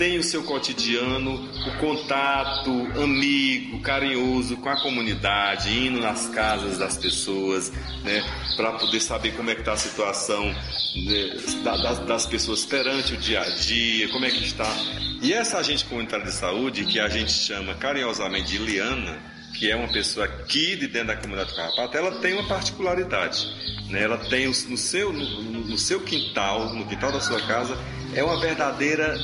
tem 0.00 0.16
o 0.16 0.22
seu 0.22 0.42
cotidiano, 0.42 1.34
o 1.34 1.76
contato 1.78 2.70
amigo, 2.98 3.82
carinhoso 3.82 4.56
com 4.56 4.70
a 4.70 4.80
comunidade, 4.80 5.68
indo 5.68 6.00
nas 6.00 6.26
casas 6.28 6.78
das 6.78 6.96
pessoas, 6.96 7.70
né, 8.02 8.24
para 8.56 8.72
poder 8.78 8.98
saber 8.98 9.36
como 9.36 9.50
é 9.50 9.54
que 9.54 9.60
está 9.60 9.74
a 9.74 9.76
situação 9.76 10.46
né, 10.46 11.36
das, 11.62 11.98
das, 11.98 12.24
pessoas 12.24 12.64
perante 12.64 13.12
o 13.12 13.18
dia 13.18 13.42
a 13.42 13.48
dia, 13.50 14.08
como 14.08 14.24
é 14.24 14.30
que 14.30 14.42
está. 14.42 14.74
E 15.20 15.34
essa 15.34 15.58
agente 15.58 15.84
comunitária 15.84 16.24
de 16.24 16.32
saúde, 16.32 16.86
que 16.86 16.98
a 16.98 17.10
gente 17.10 17.32
chama 17.32 17.74
carinhosamente 17.74 18.52
de 18.52 18.56
Liana, 18.56 19.18
que 19.52 19.70
é 19.70 19.76
uma 19.76 19.92
pessoa 19.92 20.24
aqui 20.24 20.76
de 20.76 20.86
dentro 20.86 21.08
da 21.08 21.16
comunidade 21.16 21.50
do 21.50 21.56
Carrapato, 21.56 21.98
ela 21.98 22.12
tem 22.22 22.32
uma 22.32 22.48
particularidade. 22.48 23.46
Né? 23.90 24.02
Ela 24.02 24.16
tem 24.16 24.46
no 24.46 24.78
seu, 24.78 25.12
no, 25.12 25.60
no 25.60 25.76
seu 25.76 26.00
quintal, 26.00 26.72
no 26.74 26.86
quintal 26.86 27.12
da 27.12 27.20
sua 27.20 27.46
casa, 27.46 27.76
é 28.14 28.24
uma 28.24 28.40
verdadeira 28.40 29.14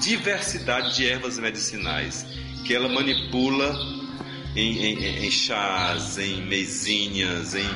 diversidade 0.00 0.96
de 0.96 1.06
ervas 1.06 1.38
medicinais 1.38 2.26
que 2.64 2.74
ela 2.74 2.88
manipula 2.88 3.74
em, 4.56 4.78
em, 4.78 5.26
em 5.26 5.30
chás, 5.30 6.18
em 6.18 6.42
mesinhas, 6.46 7.54
em, 7.54 7.68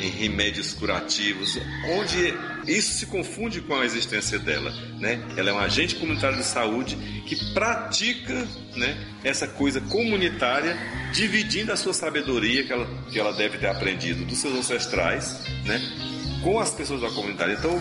em 0.00 0.10
remédios 0.10 0.74
curativos, 0.74 1.58
onde 1.94 2.34
isso 2.66 2.98
se 2.98 3.06
confunde 3.06 3.60
com 3.62 3.74
a 3.74 3.84
existência 3.84 4.38
dela, 4.38 4.70
né? 4.98 5.24
Ela 5.36 5.50
é 5.50 5.52
um 5.52 5.58
agente 5.58 5.94
comunitário 5.94 6.36
de 6.36 6.44
saúde 6.44 6.96
que 7.26 7.36
pratica, 7.54 8.46
né, 8.76 8.96
essa 9.24 9.46
coisa 9.48 9.80
comunitária, 9.80 10.76
dividindo 11.12 11.72
a 11.72 11.76
sua 11.76 11.94
sabedoria 11.94 12.64
que 12.64 12.72
ela, 12.72 12.86
que 13.10 13.18
ela 13.18 13.32
deve 13.32 13.58
ter 13.58 13.68
aprendido 13.68 14.24
dos 14.24 14.38
seus 14.38 14.54
ancestrais, 14.54 15.40
né, 15.64 15.80
com 16.42 16.60
as 16.60 16.70
pessoas 16.70 17.00
da 17.00 17.10
comunidade. 17.10 17.54
Então, 17.54 17.80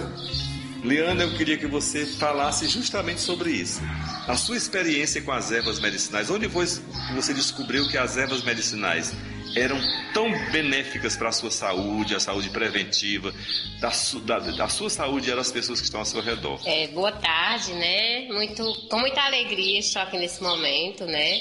Liana, 0.86 1.24
eu 1.24 1.36
queria 1.36 1.58
que 1.58 1.66
você 1.66 2.06
falasse 2.06 2.68
justamente 2.68 3.20
sobre 3.20 3.50
isso. 3.50 3.82
A 4.28 4.36
sua 4.38 4.56
experiência 4.56 5.20
com 5.20 5.32
as 5.32 5.52
ervas 5.52 5.80
medicinais, 5.80 6.30
onde 6.30 6.48
você 6.48 7.34
descobriu 7.34 7.88
que 7.90 7.98
as 7.98 8.18
ervas 8.18 8.44
medicinais 8.44 9.12
eram 9.56 9.80
tão 10.14 10.30
benéficas 10.52 11.16
para 11.16 11.30
a 11.30 11.32
sua 11.32 11.50
saúde, 11.50 12.14
a 12.14 12.20
saúde 12.20 12.50
preventiva, 12.52 13.34
da, 13.80 13.90
su, 13.90 14.20
da, 14.20 14.38
da, 14.38 14.68
sua 14.68 14.90
saúde 14.90 15.32
e 15.32 15.36
das 15.36 15.52
pessoas 15.52 15.80
que 15.80 15.86
estão 15.86 16.02
ao 16.02 16.06
seu 16.06 16.22
redor. 16.22 16.60
É, 16.66 16.88
boa 16.90 17.12
tarde, 17.12 17.74
né? 17.74 18.28
Muito, 18.28 18.64
com 18.90 19.00
muita 19.00 19.22
alegria 19.22 19.80
estou 19.80 20.02
aqui 20.02 20.18
nesse 20.18 20.44
momento, 20.44 21.06
né? 21.06 21.40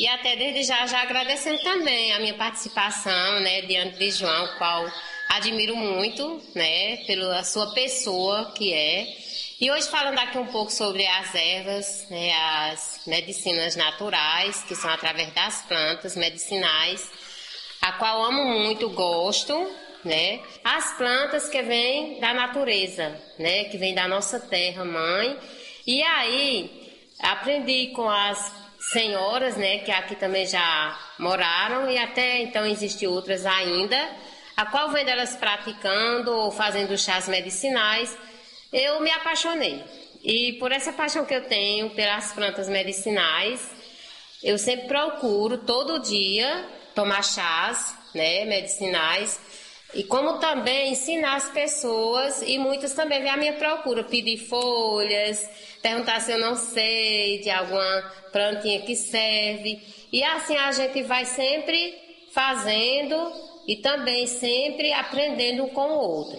E 0.00 0.08
até 0.08 0.34
desde 0.34 0.64
já, 0.64 0.84
já 0.86 1.02
agradecendo 1.02 1.62
também 1.62 2.12
a 2.12 2.18
minha 2.18 2.34
participação, 2.34 3.40
né, 3.40 3.62
diante 3.62 3.98
de 3.98 4.10
João, 4.10 4.48
qual 4.58 4.90
admiro 5.34 5.74
muito, 5.74 6.40
né, 6.54 6.98
pela 7.06 7.42
sua 7.42 7.72
pessoa 7.74 8.52
que 8.52 8.72
é. 8.72 9.06
E 9.60 9.70
hoje 9.70 9.88
falando 9.88 10.18
aqui 10.18 10.38
um 10.38 10.46
pouco 10.46 10.70
sobre 10.70 11.06
as 11.06 11.34
ervas, 11.34 12.06
né, 12.08 12.32
as 12.32 13.00
medicinas 13.06 13.74
naturais, 13.74 14.62
que 14.62 14.76
são 14.76 14.90
através 14.90 15.32
das 15.32 15.62
plantas 15.62 16.16
medicinais, 16.16 17.10
a 17.80 17.92
qual 17.92 18.24
amo 18.24 18.44
muito, 18.44 18.88
gosto, 18.90 19.54
né? 20.04 20.40
As 20.62 20.96
plantas 20.96 21.48
que 21.48 21.62
vêm 21.62 22.20
da 22.20 22.32
natureza, 22.32 23.20
né, 23.38 23.64
que 23.64 23.76
vêm 23.76 23.94
da 23.94 24.06
nossa 24.06 24.38
terra 24.38 24.84
mãe. 24.84 25.36
E 25.86 26.02
aí 26.02 26.70
aprendi 27.20 27.88
com 27.88 28.08
as 28.08 28.52
senhoras, 28.92 29.56
né, 29.56 29.78
que 29.78 29.90
aqui 29.90 30.14
também 30.14 30.46
já 30.46 30.98
moraram 31.18 31.90
e 31.90 31.98
até 31.98 32.42
então 32.42 32.66
existem 32.66 33.08
outras 33.08 33.46
ainda 33.46 33.98
a 34.56 34.66
qual 34.66 34.90
vendo 34.90 35.08
elas 35.08 35.36
praticando 35.36 36.32
ou 36.32 36.50
fazendo 36.50 36.96
chás 36.96 37.28
medicinais, 37.28 38.16
eu 38.72 39.00
me 39.00 39.10
apaixonei. 39.10 39.82
E 40.22 40.54
por 40.54 40.72
essa 40.72 40.92
paixão 40.92 41.24
que 41.24 41.34
eu 41.34 41.44
tenho 41.44 41.90
pelas 41.90 42.32
plantas 42.32 42.68
medicinais, 42.68 43.70
eu 44.42 44.58
sempre 44.58 44.88
procuro 44.88 45.58
todo 45.58 46.00
dia 46.00 46.68
tomar 46.94 47.22
chás, 47.22 47.94
né, 48.14 48.44
medicinais, 48.44 49.40
e 49.94 50.02
como 50.02 50.38
também 50.38 50.92
ensinar 50.92 51.36
as 51.36 51.50
pessoas, 51.50 52.42
e 52.42 52.58
muitas 52.58 52.94
também 52.94 53.22
vêm 53.22 53.30
à 53.30 53.36
minha 53.36 53.52
procura, 53.54 54.02
pedir 54.02 54.38
folhas, 54.38 55.48
perguntar 55.80 56.20
se 56.20 56.32
eu 56.32 56.38
não 56.38 56.56
sei 56.56 57.40
de 57.40 57.50
alguma 57.50 58.12
plantinha 58.32 58.80
que 58.80 58.96
serve. 58.96 59.80
E 60.12 60.22
assim 60.24 60.56
a 60.56 60.72
gente 60.72 61.02
vai 61.02 61.24
sempre 61.24 61.94
fazendo 62.32 63.53
e 63.66 63.76
também 63.76 64.26
sempre 64.26 64.92
aprendendo 64.92 65.64
um 65.64 65.68
com 65.68 65.86
o 65.86 65.98
outro. 65.98 66.38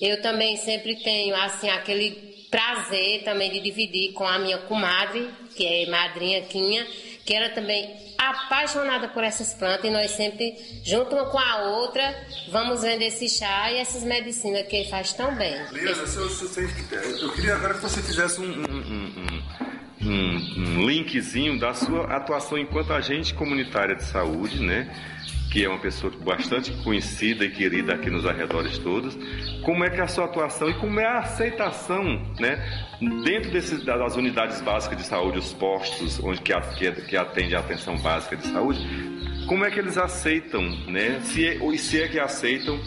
Eu 0.00 0.22
também 0.22 0.56
sempre 0.56 0.96
tenho 0.96 1.34
assim 1.34 1.68
aquele 1.68 2.28
prazer 2.50 3.24
também 3.24 3.50
de 3.50 3.60
dividir 3.60 4.12
com 4.12 4.26
a 4.26 4.38
minha 4.38 4.58
comadre, 4.58 5.28
que 5.54 5.66
é 5.66 5.90
madrinha 5.90 6.42
Quinha, 6.42 6.86
que 7.24 7.34
era 7.34 7.50
também 7.50 8.08
apaixonada 8.16 9.08
por 9.08 9.22
essas 9.22 9.54
plantas 9.54 9.84
e 9.84 9.90
nós 9.90 10.10
sempre, 10.10 10.56
junto 10.84 11.14
uma 11.14 11.26
com 11.26 11.38
a 11.38 11.68
outra, 11.68 12.02
vamos 12.50 12.82
vendo 12.82 13.02
esse 13.02 13.28
chá 13.28 13.70
e 13.70 13.76
essas 13.76 14.02
medicinas 14.02 14.66
que 14.66 14.84
faz 14.86 15.12
tão 15.12 15.34
bem. 15.36 15.54
Se 15.68 16.16
eu, 16.16 17.28
eu 17.28 17.32
queria 17.32 17.54
agora 17.54 17.74
que 17.74 17.80
você 17.80 18.02
fizesse 18.02 18.40
um, 18.40 18.44
um, 18.44 19.42
um, 20.02 20.08
um, 20.08 20.88
linkzinho 20.88 21.58
da 21.60 21.74
sua 21.74 22.04
atuação 22.16 22.58
enquanto 22.58 22.92
agente 22.92 23.34
comunitária 23.34 23.94
de 23.94 24.04
saúde, 24.04 24.60
né? 24.60 24.90
Que 25.50 25.64
é 25.64 25.68
uma 25.68 25.78
pessoa 25.78 26.12
bastante 26.24 26.72
conhecida 26.82 27.44
e 27.44 27.50
querida 27.50 27.94
aqui 27.94 28.10
nos 28.10 28.26
arredores 28.26 28.78
todos, 28.78 29.18
como 29.64 29.84
é 29.84 29.90
que 29.90 30.00
é 30.00 30.02
a 30.02 30.08
sua 30.08 30.26
atuação 30.26 30.68
e 30.68 30.74
como 30.74 31.00
é 31.00 31.06
a 31.06 31.18
aceitação, 31.18 32.04
né, 32.38 32.62
dentro 33.24 33.50
desses, 33.50 33.84
das 33.84 34.16
unidades 34.16 34.60
básicas 34.60 34.98
de 34.98 35.04
saúde, 35.04 35.38
os 35.38 35.52
postos 35.52 36.22
onde 36.22 36.40
que, 36.40 36.52
que, 37.08 37.16
atende 37.16 37.54
a 37.54 37.60
atenção 37.60 37.96
básica 37.98 38.36
de 38.36 38.46
saúde, 38.46 38.80
como 39.46 39.64
é 39.64 39.70
que 39.70 39.78
eles 39.78 39.96
aceitam, 39.96 40.62
né, 40.86 41.20
se 41.22 41.46
é, 41.46 41.76
se 41.76 42.02
é 42.02 42.08
que 42.08 42.18
aceitam 42.18 42.78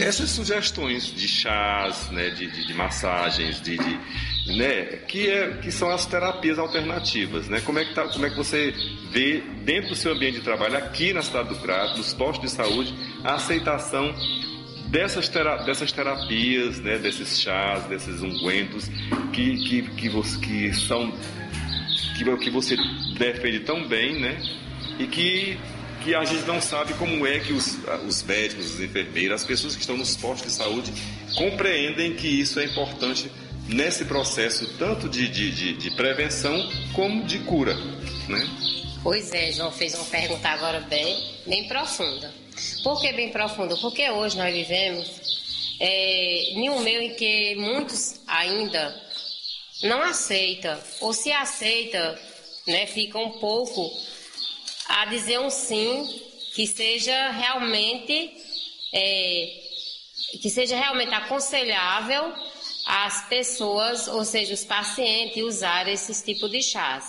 essas 0.00 0.30
sugestões 0.30 1.06
de 1.06 1.26
chás, 1.28 2.10
né, 2.10 2.30
de, 2.30 2.50
de, 2.50 2.66
de 2.66 2.74
massagens, 2.74 3.60
de, 3.60 3.76
de 3.76 4.56
né, 4.56 4.84
que, 5.08 5.28
é, 5.28 5.58
que 5.58 5.70
são 5.70 5.90
as 5.90 6.06
terapias 6.06 6.58
alternativas. 6.58 7.48
Né? 7.48 7.60
Como, 7.60 7.78
é 7.78 7.84
que 7.84 7.94
tá, 7.94 8.08
como 8.08 8.26
é 8.26 8.30
que 8.30 8.36
você 8.36 8.74
vê 9.10 9.42
dentro 9.64 9.90
do 9.90 9.96
seu 9.96 10.12
ambiente 10.12 10.38
de 10.38 10.44
trabalho, 10.44 10.76
aqui 10.76 11.12
na 11.12 11.22
cidade 11.22 11.48
do 11.48 11.56
Crato, 11.56 11.96
nos 11.98 12.12
postos 12.14 12.50
de 12.50 12.56
saúde, 12.56 12.94
a 13.24 13.34
aceitação 13.34 14.14
dessas, 14.88 15.28
tera, 15.28 15.56
dessas 15.64 15.90
terapias, 15.92 16.78
né, 16.80 16.98
desses 16.98 17.40
chás, 17.40 17.84
desses 17.84 18.20
ungüentos 18.20 18.88
que, 19.32 19.56
que, 19.64 19.82
que, 19.82 20.08
você, 20.08 20.38
que 20.38 20.74
são 20.74 21.12
que, 22.16 22.36
que 22.36 22.50
você 22.50 22.76
defende 23.18 23.60
tão 23.60 23.86
bem, 23.86 24.20
né? 24.20 24.40
E 24.98 25.06
que, 25.06 25.58
que 26.02 26.14
a 26.14 26.24
gente 26.24 26.42
não 26.42 26.60
sabe 26.60 26.94
como 26.94 27.26
é 27.26 27.38
que 27.38 27.52
os, 27.52 27.78
os 28.06 28.22
médicos, 28.22 28.74
os 28.74 28.80
enfermeiros, 28.80 29.42
as 29.42 29.46
pessoas 29.46 29.74
que 29.74 29.80
estão 29.80 29.96
nos 29.96 30.16
postos 30.16 30.50
de 30.50 30.58
saúde 30.58 30.92
compreendem 31.36 32.14
que 32.14 32.26
isso 32.26 32.58
é 32.58 32.64
importante 32.64 33.30
nesse 33.68 34.04
processo 34.04 34.66
tanto 34.78 35.08
de, 35.08 35.28
de, 35.28 35.50
de, 35.50 35.72
de 35.74 35.90
prevenção 35.96 36.68
como 36.92 37.24
de 37.24 37.38
cura, 37.40 37.74
né? 38.28 38.46
Pois 39.02 39.32
é, 39.32 39.52
João 39.52 39.72
fez 39.72 39.94
uma 39.94 40.04
pergunta 40.04 40.48
agora 40.48 40.80
bem, 40.80 41.16
bem 41.46 41.66
profunda. 41.68 42.32
Por 42.82 43.00
que 43.00 43.12
bem 43.12 43.30
profunda? 43.30 43.76
Porque 43.76 44.08
hoje 44.10 44.36
nós 44.36 44.52
vivemos 44.52 45.76
é, 45.80 46.52
em 46.52 46.70
um 46.70 46.80
meio 46.80 47.02
em 47.02 47.14
que 47.14 47.54
muitos 47.56 48.20
ainda 48.26 48.94
não 49.84 50.02
aceitam, 50.02 50.78
ou 51.00 51.12
se 51.12 51.32
aceita, 51.32 52.18
né, 52.66 52.86
fica 52.86 53.18
um 53.18 53.38
pouco 53.40 53.90
a 54.88 55.04
dizer 55.06 55.38
um 55.40 55.50
sim 55.50 56.06
que 56.54 56.66
seja 56.66 57.30
realmente 57.30 58.32
é, 58.92 59.62
que 60.40 60.50
seja 60.50 60.76
realmente 60.76 61.14
aconselhável 61.14 62.32
as 62.86 63.28
pessoas, 63.28 64.08
ou 64.08 64.24
seja, 64.24 64.54
os 64.54 64.64
pacientes, 64.64 65.42
usar 65.42 65.88
esses 65.88 66.22
tipos 66.22 66.50
de 66.50 66.62
chás. 66.62 67.04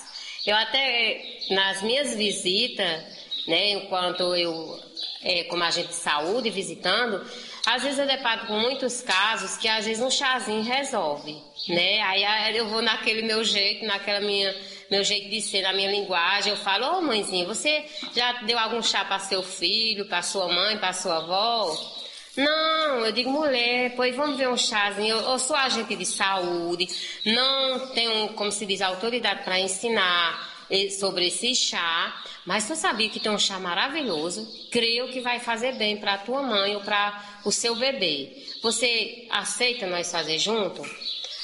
Eu 0.46 0.56
até, 0.56 1.40
nas 1.50 1.82
minhas 1.82 2.16
visitas, 2.16 3.04
né, 3.48 3.72
enquanto 3.72 4.36
eu, 4.36 4.80
é, 5.22 5.44
como 5.46 5.64
agente 5.64 5.90
de 5.90 5.96
saúde, 5.96 6.50
visitando, 6.50 7.26
às 7.66 7.82
vezes 7.82 7.98
eu 7.98 8.06
deparo 8.06 8.46
com 8.48 8.60
muitos 8.60 9.02
casos 9.02 9.58
que 9.58 9.68
às 9.68 9.86
vezes 9.86 10.04
um 10.04 10.12
chazinho 10.12 10.64
resolve, 10.64 11.42
né? 11.70 12.02
Aí 12.02 12.58
eu 12.58 12.68
vou 12.68 12.82
naquele 12.82 13.22
meu 13.22 13.44
jeito, 13.44 13.86
naquela 13.86 14.20
minha 14.20 14.54
meu 14.90 15.04
jeito 15.04 15.30
de 15.30 15.42
ser, 15.42 15.62
na 15.62 15.74
minha 15.74 15.92
linguagem, 15.92 16.52
eu 16.52 16.58
falo, 16.58 16.86
ô 16.86 16.98
oh, 16.98 17.02
mãezinha, 17.02 17.46
você 17.46 17.86
já 18.16 18.42
deu 18.44 18.58
algum 18.58 18.82
chá 18.82 19.04
para 19.06 19.20
seu 19.20 19.42
filho, 19.42 20.06
para 20.06 20.22
sua 20.22 20.48
mãe, 20.48 20.78
para 20.78 20.94
sua 20.94 21.18
avó? 21.18 22.02
Não, 22.36 23.06
eu 23.06 23.12
digo, 23.12 23.30
mulher, 23.30 23.94
pois 23.96 24.16
vamos 24.16 24.38
ver 24.38 24.50
um 24.50 24.58
chazinho. 24.58 25.16
Eu, 25.18 25.22
eu 25.32 25.40
sou 25.40 25.56
agente 25.56 25.96
de 25.96 26.06
saúde, 26.06 26.88
não 27.26 27.88
tenho, 27.94 28.30
como 28.30 28.52
se 28.52 28.66
diz, 28.66 28.82
autoridade 28.82 29.44
para 29.44 29.60
ensinar 29.60 30.52
sobre 31.00 31.28
esse 31.28 31.54
chá, 31.54 32.24
mas 32.46 32.68
tu 32.68 32.76
sabia 32.76 33.10
que 33.10 33.20
tem 33.20 33.32
um 33.32 33.38
chá 33.38 33.60
maravilhoso, 33.60 34.48
creio 34.72 35.10
que 35.10 35.22
vai 35.22 35.40
fazer 35.40 35.74
bem 35.74 35.98
para 35.98 36.18
tua 36.18 36.42
mãe 36.42 36.76
ou 36.76 36.82
para 36.82 37.40
o 37.46 37.52
seu 37.52 37.76
bebê. 37.76 38.46
Você 38.62 39.28
aceita 39.30 39.86
nós 39.88 40.12
fazer 40.12 40.40
junto? 40.40 40.82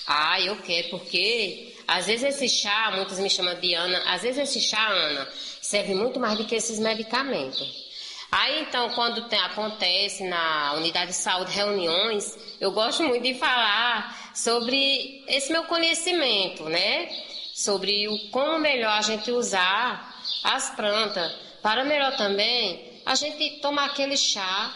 Ah, 0.08 0.42
eu 0.42 0.58
quero, 0.58 0.90
porque 0.90 1.69
às 1.90 2.06
vezes 2.06 2.36
esse 2.36 2.48
chá, 2.48 2.92
muitos 2.96 3.18
me 3.18 3.30
chamam 3.30 3.60
de 3.60 3.74
Ana, 3.74 4.00
às 4.06 4.22
vezes 4.22 4.38
esse 4.38 4.62
chá, 4.62 4.88
Ana, 4.88 5.28
serve 5.60 5.96
muito 5.96 6.20
mais 6.20 6.38
do 6.38 6.46
que 6.46 6.54
esses 6.54 6.80
medicamentos. 6.80 7.90
Aí 8.32 8.62
então, 8.62 8.92
quando 8.92 9.28
tem, 9.28 9.40
acontece 9.40 10.24
na 10.24 10.74
unidade 10.74 11.08
de 11.08 11.18
saúde 11.18 11.52
reuniões, 11.52 12.38
eu 12.62 12.72
gosto 12.72 13.02
muito 13.04 13.24
de 13.24 13.34
falar 13.34 14.32
sobre 14.36 15.24
esse 15.28 15.52
meu 15.52 15.64
conhecimento, 15.64 16.66
né? 16.66 17.10
Sobre 17.56 18.08
o 18.08 18.30
como 18.30 18.60
melhor 18.60 18.94
a 18.94 19.02
gente 19.02 19.32
usar 19.32 20.16
as 20.44 20.70
plantas, 20.76 21.34
para 21.64 21.84
melhor 21.84 22.16
também 22.16 23.02
a 23.04 23.16
gente 23.16 23.62
tomar 23.62 23.86
aquele 23.86 24.16
chá 24.16 24.72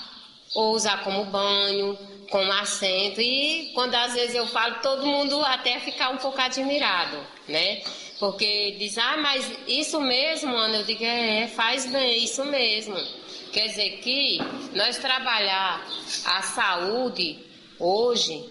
ou 0.55 0.73
usar 0.73 1.03
como 1.03 1.25
banho, 1.25 1.95
como 2.33 2.51
assento 2.51 3.21
e 3.21 3.69
quando 3.75 3.93
às 3.93 4.15
vezes 4.15 4.33
eu 4.33 4.47
falo 4.47 4.81
todo 4.81 5.05
mundo 5.05 5.39
até 5.45 5.79
ficar 5.79 6.09
um 6.09 6.17
pouco 6.17 6.41
admirado, 6.41 7.23
né? 7.47 7.83
Porque 8.19 8.75
diz, 8.79 8.97
ah, 8.97 9.17
mas 9.17 9.51
isso 9.67 10.01
mesmo, 10.01 10.51
Ana, 10.55 10.77
eu 10.77 10.83
digo, 10.83 11.05
é, 11.05 11.47
faz 11.47 11.85
bem, 11.85 12.23
isso 12.23 12.43
mesmo. 12.45 12.95
Quer 13.51 13.67
dizer 13.67 13.99
que 13.99 14.39
nós 14.73 14.97
trabalhar 14.97 15.87
a 16.25 16.41
saúde 16.41 17.37
hoje, 17.77 18.43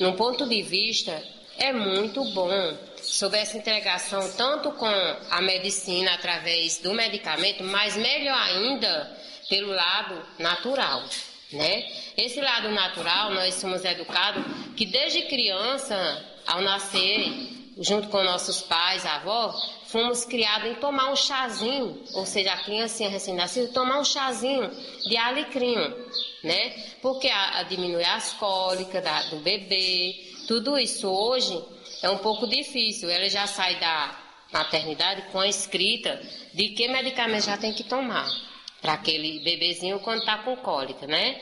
num 0.00 0.16
ponto 0.16 0.44
de 0.44 0.60
vista, 0.60 1.22
é 1.58 1.72
muito 1.72 2.24
bom. 2.32 2.76
Sobre 3.00 3.38
essa 3.38 3.56
integração 3.56 4.32
tanto 4.32 4.72
com 4.72 4.84
a 5.30 5.40
medicina 5.40 6.12
através 6.14 6.78
do 6.78 6.92
medicamento, 6.92 7.62
mas 7.62 7.96
melhor 7.96 8.36
ainda 8.36 9.16
pelo 9.48 9.68
lado 9.68 10.26
natural. 10.40 11.04
Né? 11.52 11.86
Esse 12.16 12.40
lado 12.40 12.70
natural, 12.70 13.32
nós 13.32 13.54
somos 13.54 13.84
educados 13.84 14.44
que 14.76 14.84
desde 14.84 15.22
criança, 15.22 16.24
ao 16.46 16.60
nascer, 16.60 17.26
junto 17.78 18.08
com 18.08 18.22
nossos 18.22 18.60
pais, 18.60 19.06
avós, 19.06 19.56
fomos 19.86 20.26
criados 20.26 20.70
em 20.70 20.74
tomar 20.74 21.10
um 21.10 21.16
chazinho, 21.16 22.02
ou 22.12 22.26
seja, 22.26 22.52
a 22.52 22.58
criancinha 22.58 23.08
recém-nascida, 23.08 23.72
tomar 23.72 23.98
um 23.98 24.04
chazinho 24.04 24.70
de 25.04 25.16
alecrim, 25.16 25.76
né? 26.44 26.70
Porque 27.00 27.28
a, 27.28 27.60
a 27.60 27.62
diminui 27.62 28.04
as 28.04 28.34
cólicas 28.34 29.02
da, 29.02 29.22
do 29.24 29.36
bebê, 29.36 30.16
tudo 30.46 30.76
isso 30.76 31.08
hoje 31.08 31.58
é 32.02 32.10
um 32.10 32.18
pouco 32.18 32.46
difícil. 32.46 33.08
Ela 33.08 33.28
já 33.30 33.46
sai 33.46 33.80
da 33.80 34.18
maternidade 34.52 35.22
com 35.32 35.40
a 35.40 35.48
escrita 35.48 36.20
de 36.52 36.70
que 36.70 36.88
medicamento 36.88 37.44
já 37.44 37.56
tem 37.56 37.72
que 37.72 37.84
tomar 37.84 38.47
para 38.80 38.94
aquele 38.94 39.40
bebezinho 39.40 40.00
quando 40.00 40.20
está 40.20 40.38
com 40.38 40.56
cólica, 40.56 41.06
né? 41.06 41.40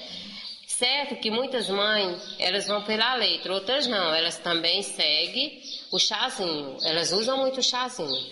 Certo 0.67 1.17
que 1.17 1.31
muitas 1.31 1.69
mães, 1.69 2.37
elas 2.39 2.67
vão 2.67 2.83
pela 2.83 3.15
letra, 3.15 3.55
outras 3.55 3.87
não, 3.87 4.15
elas 4.15 4.37
também 4.39 4.83
seguem 4.83 5.63
o 5.91 5.99
chazinho, 5.99 6.77
elas 6.83 7.13
usam 7.13 7.39
muito 7.39 7.61
o 7.61 7.63
chazinho. 7.63 8.31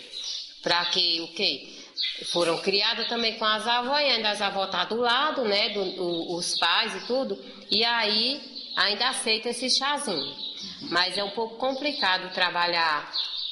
Para 0.62 0.84
que 0.86 1.20
o 1.20 1.28
quê? 1.28 1.68
Foram 2.32 2.58
criadas 2.60 3.08
também 3.08 3.38
com 3.38 3.44
as 3.44 3.66
avós, 3.66 4.00
e 4.00 4.10
ainda 4.10 4.30
as 4.30 4.42
avós 4.42 4.70
tá 4.70 4.84
do 4.84 4.96
lado, 4.96 5.44
né, 5.44 5.70
do, 5.70 5.84
do, 5.92 6.34
os 6.34 6.58
pais 6.58 6.94
e 7.02 7.06
tudo, 7.06 7.42
e 7.70 7.84
aí 7.84 8.40
ainda 8.76 9.08
aceita 9.08 9.50
esse 9.50 9.70
chazinho. 9.70 10.34
Mas 10.90 11.16
é 11.16 11.24
um 11.24 11.30
pouco 11.30 11.56
complicado 11.56 12.32
trabalhar 12.34 13.10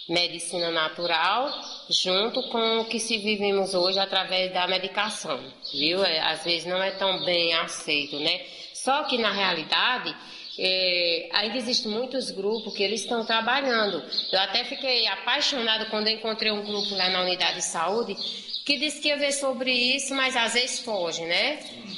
medicina 0.08 0.70
natural 0.70 1.50
junto 1.88 2.42
com 2.48 2.80
o 2.80 2.84
que 2.84 2.98
se 2.98 3.18
vivemos 3.18 3.74
hoje 3.74 3.98
através 3.98 4.52
da 4.52 4.66
medicação, 4.66 5.40
viu? 5.72 6.04
É, 6.04 6.20
às 6.20 6.44
vezes 6.44 6.66
não 6.66 6.82
é 6.82 6.90
tão 6.92 7.24
bem 7.24 7.54
aceito, 7.54 8.18
né? 8.18 8.40
Só 8.74 9.04
que 9.04 9.16
na 9.18 9.32
realidade 9.32 10.14
é, 10.58 11.28
ainda 11.32 11.56
existem 11.56 11.90
muitos 11.90 12.30
grupos 12.30 12.74
que 12.74 12.82
eles 12.82 13.02
estão 13.02 13.24
trabalhando. 13.24 14.02
Eu 14.32 14.40
até 14.40 14.64
fiquei 14.64 15.06
apaixonada 15.06 15.86
quando 15.86 16.08
encontrei 16.08 16.50
um 16.50 16.64
grupo 16.64 16.94
lá 16.94 17.08
na 17.08 17.22
unidade 17.22 17.56
de 17.56 17.64
saúde 17.64 18.14
que 18.64 18.78
disse 18.78 19.00
que 19.00 19.08
ia 19.08 19.16
ver 19.16 19.32
sobre 19.32 19.72
isso, 19.72 20.14
mas 20.14 20.36
às 20.36 20.54
vezes 20.54 20.80
foge, 20.80 21.22
né? 21.22 21.56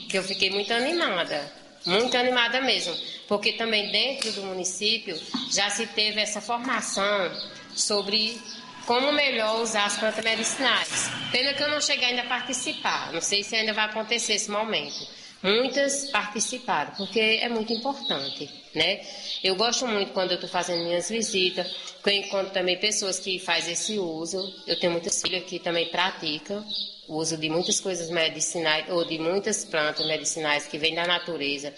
Que 0.08 0.18
eu 0.18 0.22
fiquei 0.22 0.50
muito 0.50 0.72
animada, 0.72 1.52
muito 1.84 2.16
animada 2.16 2.60
mesmo, 2.60 2.94
porque 3.28 3.52
também 3.52 3.90
dentro 3.90 4.32
do 4.32 4.42
município 4.42 5.18
já 5.50 5.68
se 5.70 5.86
teve 5.88 6.20
essa 6.20 6.40
formação 6.40 7.30
sobre 7.76 8.40
como 8.86 9.12
melhor 9.12 9.60
usar 9.62 9.86
as 9.86 9.98
plantas 9.98 10.24
medicinais. 10.24 11.10
Pena 11.32 11.54
que 11.54 11.62
eu 11.62 11.68
não 11.68 11.80
cheguei 11.80 12.08
ainda 12.08 12.22
a 12.22 12.26
participar, 12.26 13.12
não 13.12 13.20
sei 13.20 13.42
se 13.42 13.56
ainda 13.56 13.72
vai 13.72 13.86
acontecer 13.86 14.34
esse 14.34 14.50
momento. 14.50 15.06
Muitas 15.42 16.10
participaram, 16.10 16.92
porque 16.96 17.20
é 17.20 17.48
muito 17.50 17.70
importante, 17.70 18.48
né? 18.74 19.00
Eu 19.42 19.54
gosto 19.56 19.86
muito 19.86 20.12
quando 20.12 20.30
eu 20.30 20.36
estou 20.36 20.48
fazendo 20.48 20.82
minhas 20.84 21.10
visitas, 21.10 21.70
que 22.02 22.08
eu 22.08 22.14
encontro 22.14 22.50
também 22.50 22.78
pessoas 22.78 23.18
que 23.18 23.38
fazem 23.38 23.74
esse 23.74 23.98
uso. 23.98 24.38
Eu 24.66 24.78
tenho 24.80 24.92
muitas 24.92 25.20
filhas 25.20 25.44
que 25.44 25.58
também 25.58 25.90
praticam 25.90 26.64
o 27.06 27.16
uso 27.16 27.36
de 27.36 27.50
muitas 27.50 27.78
coisas 27.78 28.08
medicinais, 28.08 28.88
ou 28.88 29.04
de 29.04 29.18
muitas 29.18 29.66
plantas 29.66 30.06
medicinais 30.06 30.66
que 30.66 30.78
vêm 30.78 30.94
da 30.94 31.06
natureza. 31.06 31.74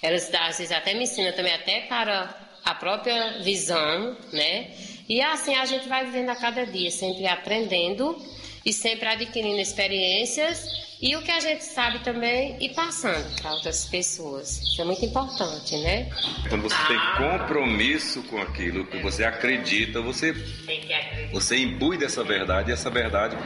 Elas 0.00 0.32
às 0.32 0.56
vezes 0.56 0.72
até 0.72 0.94
me 0.94 1.04
ensinam 1.04 1.32
também 1.32 1.52
até 1.52 1.82
para 1.82 2.34
a 2.64 2.74
própria 2.74 3.42
visão, 3.42 4.16
né? 4.32 4.70
E 5.10 5.20
assim 5.20 5.56
a 5.56 5.64
gente 5.64 5.88
vai 5.88 6.04
vivendo 6.04 6.28
a 6.28 6.36
cada 6.36 6.64
dia, 6.64 6.88
sempre 6.88 7.26
aprendendo 7.26 8.16
e 8.64 8.72
sempre 8.72 9.08
adquirindo 9.08 9.60
experiências 9.60 10.64
e 11.02 11.16
o 11.16 11.22
que 11.22 11.32
a 11.32 11.40
gente 11.40 11.64
sabe 11.64 11.98
também 12.04 12.56
e 12.60 12.68
passando 12.68 13.28
para 13.42 13.50
outras 13.54 13.86
pessoas. 13.86 14.62
Isso 14.62 14.80
é 14.80 14.84
muito 14.84 15.04
importante, 15.04 15.76
né? 15.78 16.08
Quando 16.48 16.62
você 16.62 16.76
tem 16.86 16.96
compromisso 17.16 18.22
com 18.22 18.40
aquilo 18.40 18.86
que 18.86 18.98
você 18.98 19.24
acredita, 19.24 20.00
você, 20.00 20.32
você 21.32 21.56
imbui 21.58 21.98
dessa 21.98 22.22
verdade 22.22 22.70
e 22.70 22.72
essa 22.72 22.88
verdade. 22.88 23.36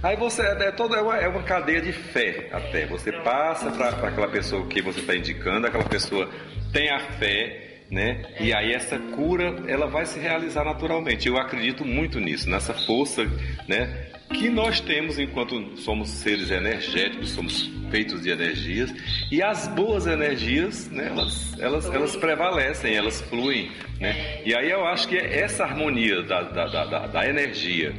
Aí 0.00 0.16
você 0.16 0.42
é, 0.42 0.70
toda, 0.70 0.98
é, 0.98 1.02
uma, 1.02 1.16
é 1.16 1.26
uma 1.26 1.42
cadeia 1.42 1.80
de 1.80 1.90
fé 1.90 2.48
até. 2.52 2.86
Você 2.86 3.10
passa 3.10 3.72
para 3.72 3.88
aquela 3.88 4.28
pessoa 4.28 4.64
que 4.68 4.80
você 4.80 5.00
está 5.00 5.16
indicando, 5.16 5.66
aquela 5.66 5.82
pessoa 5.82 6.30
tem 6.72 6.88
a 6.90 7.00
fé 7.00 7.67
né? 7.90 8.22
E 8.38 8.52
aí 8.52 8.72
essa 8.72 8.98
cura 8.98 9.56
ela 9.66 9.86
vai 9.86 10.04
se 10.04 10.18
realizar 10.18 10.64
naturalmente. 10.64 11.26
Eu 11.26 11.38
acredito 11.38 11.84
muito 11.84 12.20
nisso, 12.20 12.48
nessa 12.50 12.74
força, 12.74 13.24
né? 13.66 14.06
Que 14.34 14.50
nós 14.50 14.80
temos 14.80 15.18
enquanto 15.18 15.78
somos 15.78 16.10
seres 16.10 16.50
energéticos, 16.50 17.30
somos 17.30 17.70
feitos 17.90 18.22
de 18.22 18.30
energias 18.30 18.94
e 19.30 19.42
as 19.42 19.66
boas 19.68 20.06
energias, 20.06 20.90
né? 20.90 21.08
Elas, 21.08 21.58
elas, 21.58 21.86
elas 21.86 22.16
prevalecem, 22.16 22.94
elas 22.94 23.22
fluem, 23.22 23.70
né? 23.98 24.42
E 24.44 24.54
aí 24.54 24.70
eu 24.70 24.84
acho 24.86 25.08
que 25.08 25.16
essa 25.16 25.64
harmonia 25.64 26.22
da, 26.22 26.42
da, 26.42 26.66
da, 26.66 27.06
da 27.06 27.28
energia 27.28 27.94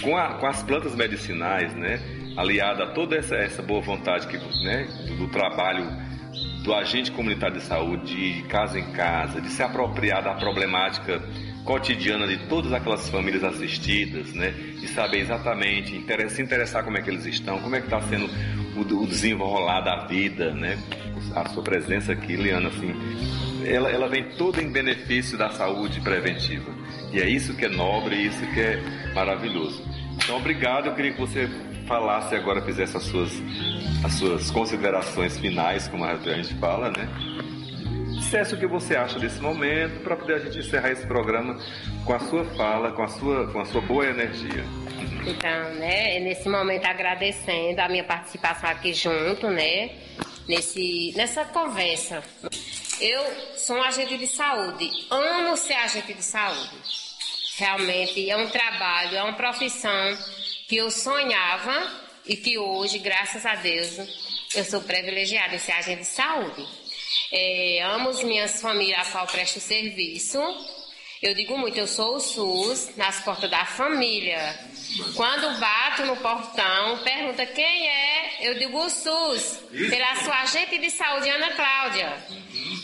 com, 0.00 0.16
a, 0.16 0.34
com 0.34 0.46
as 0.46 0.62
plantas 0.62 0.94
medicinais, 0.94 1.74
né? 1.74 2.00
Aliada 2.36 2.84
a 2.84 2.86
toda 2.92 3.16
essa, 3.16 3.34
essa 3.34 3.60
boa 3.60 3.80
vontade 3.80 4.28
que, 4.28 4.36
né? 4.64 4.86
do 5.18 5.26
trabalho 5.26 6.07
do 6.62 6.74
agente 6.74 7.10
comunitário 7.10 7.56
de 7.56 7.62
saúde, 7.62 8.34
de 8.34 8.42
casa 8.44 8.78
em 8.78 8.92
casa, 8.92 9.40
de 9.40 9.48
se 9.48 9.62
apropriar 9.62 10.22
da 10.22 10.34
problemática 10.34 11.22
cotidiana 11.64 12.26
de 12.26 12.38
todas 12.48 12.72
aquelas 12.72 13.08
famílias 13.10 13.44
assistidas, 13.44 14.32
né? 14.32 14.50
De 14.50 14.88
saber 14.88 15.20
exatamente, 15.20 16.02
se 16.30 16.42
interessar 16.42 16.82
como 16.82 16.96
é 16.96 17.02
que 17.02 17.10
eles 17.10 17.26
estão, 17.26 17.58
como 17.58 17.76
é 17.76 17.80
que 17.80 17.86
está 17.86 18.00
sendo 18.02 18.28
o, 18.76 19.06
desenrolar 19.06 19.80
da 19.82 20.06
vida, 20.06 20.52
né? 20.54 20.78
A 21.34 21.48
sua 21.48 21.62
presença 21.62 22.12
aqui, 22.12 22.36
Liana, 22.36 22.68
assim, 22.68 22.94
ela, 23.64 23.90
ela 23.90 24.08
vem 24.08 24.24
toda 24.30 24.62
em 24.62 24.70
benefício 24.70 25.36
da 25.36 25.50
saúde 25.50 26.00
preventiva. 26.00 26.72
E 27.12 27.20
é 27.20 27.28
isso 27.28 27.54
que 27.54 27.64
é 27.64 27.68
nobre, 27.68 28.16
isso 28.16 28.46
que 28.52 28.60
é 28.60 28.80
maravilhoso. 29.14 29.82
Então, 30.14 30.36
obrigado. 30.36 30.86
Eu 30.86 30.94
queria 30.94 31.12
que 31.12 31.20
você 31.20 31.48
falasse 31.88 32.34
agora, 32.36 32.60
fizesse 32.60 32.96
as 32.96 33.02
suas, 33.04 33.32
as 34.04 34.12
suas 34.12 34.50
considerações 34.50 35.38
finais, 35.38 35.88
como 35.88 36.04
a 36.04 36.14
gente 36.16 36.54
fala, 36.56 36.90
né? 36.90 37.08
Dissesse 38.18 38.54
o 38.54 38.58
que 38.58 38.66
você 38.66 38.94
acha 38.94 39.18
desse 39.18 39.40
momento, 39.40 40.02
para 40.02 40.14
poder 40.14 40.34
a 40.34 40.38
gente 40.38 40.58
encerrar 40.58 40.90
esse 40.90 41.06
programa 41.06 41.58
com 42.04 42.12
a 42.12 42.18
sua 42.20 42.44
fala, 42.44 42.92
com 42.92 43.02
a 43.02 43.08
sua, 43.08 43.50
com 43.50 43.60
a 43.60 43.64
sua 43.64 43.80
boa 43.80 44.06
energia. 44.06 44.62
Então, 45.26 45.74
né, 45.74 46.20
nesse 46.20 46.48
momento 46.48 46.84
agradecendo 46.84 47.80
a 47.80 47.88
minha 47.88 48.04
participação 48.04 48.68
aqui 48.68 48.92
junto, 48.92 49.48
né, 49.48 49.90
nesse, 50.46 51.12
nessa 51.16 51.44
conversa. 51.46 52.22
Eu 53.00 53.22
sou 53.56 53.76
um 53.76 53.82
agente 53.82 54.18
de 54.18 54.26
saúde, 54.26 54.90
amo 55.10 55.56
ser 55.56 55.74
agente 55.74 56.12
de 56.12 56.22
saúde. 56.22 56.76
Realmente 57.56 58.30
é 58.30 58.36
um 58.36 58.48
trabalho, 58.48 59.16
é 59.16 59.22
uma 59.22 59.32
profissão 59.34 60.16
que 60.68 60.76
eu 60.76 60.90
sonhava 60.90 61.90
e 62.26 62.36
que 62.36 62.58
hoje, 62.58 62.98
graças 62.98 63.46
a 63.46 63.54
Deus, 63.54 63.96
eu 64.54 64.62
sou 64.64 64.82
privilegiada 64.82 65.54
em 65.54 65.58
ser 65.58 65.72
agente 65.72 66.02
de 66.02 66.06
saúde. 66.06 66.66
É, 67.32 67.82
amo 67.84 68.10
as 68.10 68.22
minhas 68.22 68.60
famílias 68.60 69.08
a 69.08 69.10
qual 69.10 69.26
presto 69.26 69.60
serviço. 69.60 70.38
Eu 71.22 71.34
digo 71.34 71.56
muito, 71.58 71.76
eu 71.78 71.86
sou 71.86 72.16
o 72.16 72.20
SUS 72.20 72.94
nas 72.96 73.20
portas 73.20 73.50
da 73.50 73.64
família. 73.64 74.38
Quando 75.16 75.58
bato 75.58 76.04
no 76.04 76.16
portão, 76.18 76.98
pergunta 76.98 77.46
quem 77.46 77.88
é, 77.88 78.36
eu 78.42 78.58
digo 78.58 78.78
o 78.78 78.90
SUS, 78.90 79.60
pela 79.90 80.16
sua 80.16 80.42
agente 80.42 80.78
de 80.78 80.90
saúde, 80.90 81.30
Ana 81.30 81.50
Cláudia. 81.54 82.14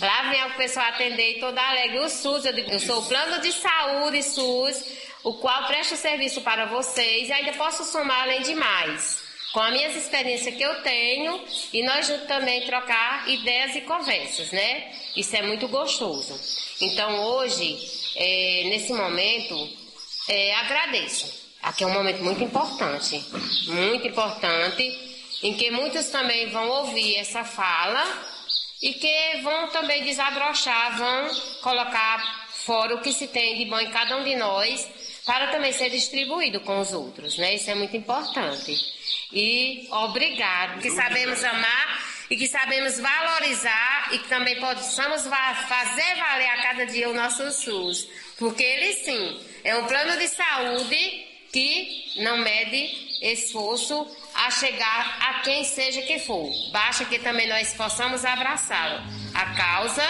Lá 0.00 0.30
vem 0.30 0.44
o 0.46 0.54
pessoal 0.54 0.86
atender 0.86 1.36
e 1.36 1.40
toda 1.40 1.60
alegre, 1.60 2.00
o 2.00 2.08
SUS, 2.08 2.46
eu 2.46 2.52
digo, 2.54 2.70
eu 2.70 2.80
sou 2.80 3.00
o 3.00 3.06
plano 3.06 3.40
de 3.42 3.52
saúde 3.52 4.22
SUS 4.22 5.03
o 5.24 5.32
qual 5.32 5.66
presto 5.66 5.96
serviço 5.96 6.42
para 6.42 6.66
vocês 6.66 7.30
e 7.30 7.32
ainda 7.32 7.54
posso 7.54 7.82
somar 7.84 8.20
além 8.20 8.42
de 8.42 8.54
mais, 8.54 9.24
com 9.52 9.60
as 9.60 9.72
minhas 9.72 9.96
experiências 9.96 10.54
que 10.54 10.62
eu 10.62 10.82
tenho 10.82 11.42
e 11.72 11.82
nós 11.82 12.06
juntos 12.06 12.26
também 12.26 12.66
trocar 12.66 13.26
ideias 13.28 13.74
e 13.74 13.80
conversas, 13.80 14.52
né? 14.52 14.92
Isso 15.16 15.34
é 15.34 15.42
muito 15.42 15.66
gostoso. 15.66 16.38
Então 16.80 17.24
hoje, 17.24 17.78
é, 18.16 18.64
nesse 18.66 18.92
momento, 18.92 19.56
é, 20.28 20.54
agradeço. 20.56 21.42
Aqui 21.62 21.84
é 21.84 21.86
um 21.86 21.92
momento 21.94 22.22
muito 22.22 22.44
importante, 22.44 23.24
muito 23.66 24.06
importante, 24.06 24.82
em 25.42 25.54
que 25.54 25.70
muitos 25.70 26.10
também 26.10 26.50
vão 26.50 26.68
ouvir 26.68 27.16
essa 27.16 27.44
fala 27.44 28.04
e 28.82 28.92
que 28.92 29.40
vão 29.42 29.68
também 29.68 30.04
desabrochar, 30.04 30.98
vão 30.98 31.30
colocar 31.62 32.48
fora 32.66 32.94
o 32.94 33.00
que 33.00 33.12
se 33.12 33.28
tem 33.28 33.56
de 33.56 33.64
bom 33.64 33.80
em 33.80 33.90
cada 33.90 34.16
um 34.18 34.24
de 34.24 34.36
nós 34.36 34.86
para 35.24 35.48
também 35.48 35.72
ser 35.72 35.90
distribuído 35.90 36.60
com 36.60 36.80
os 36.80 36.92
outros, 36.92 37.38
né? 37.38 37.54
Isso 37.54 37.70
é 37.70 37.74
muito 37.74 37.96
importante. 37.96 38.76
E 39.32 39.88
obrigado, 39.90 40.80
que 40.80 40.90
sabemos 40.90 41.42
amar 41.42 42.04
e 42.30 42.36
que 42.36 42.46
sabemos 42.46 42.98
valorizar 43.00 44.08
e 44.12 44.18
que 44.18 44.28
também 44.28 44.58
possamos 44.60 45.22
fazer 45.22 46.14
valer 46.16 46.48
a 46.48 46.62
cada 46.62 46.86
dia 46.86 47.08
o 47.08 47.14
nosso 47.14 47.50
SUS, 47.50 48.08
porque 48.38 48.62
ele 48.62 48.92
sim 48.94 49.40
é 49.62 49.76
um 49.76 49.86
plano 49.86 50.18
de 50.18 50.28
saúde 50.28 51.26
que 51.52 52.12
não 52.16 52.38
mede 52.38 53.04
esforço 53.22 54.06
a 54.34 54.50
chegar 54.50 55.18
a 55.20 55.40
quem 55.40 55.64
seja 55.64 56.02
que 56.02 56.18
for. 56.18 56.50
Basta 56.72 57.04
que 57.04 57.18
também 57.18 57.48
nós 57.48 57.72
possamos 57.72 58.24
abraçá-lo, 58.24 59.02
a 59.32 59.54
causa 59.54 60.04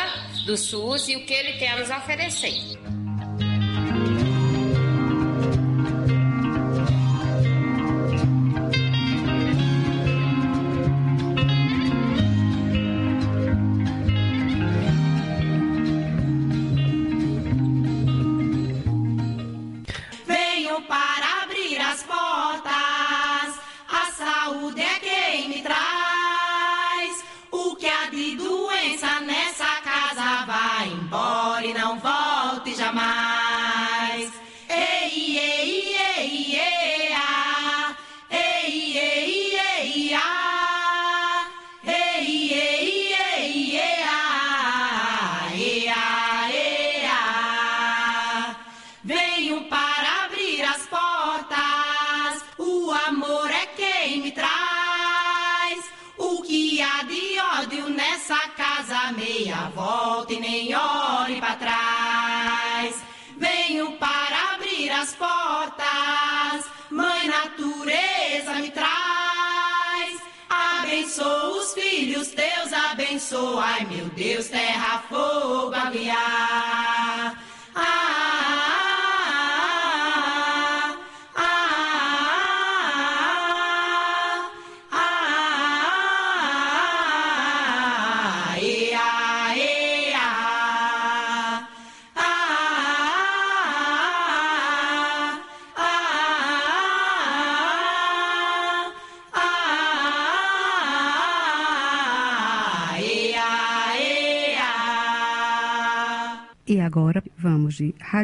do 0.47 0.57
SUS 0.57 1.09
e 1.09 1.17
o 1.17 1.25
que 1.25 1.35
ele 1.35 1.59
tem 1.59 1.69
a 1.69 1.77
nos 1.77 1.91
oferecer. 1.91 2.84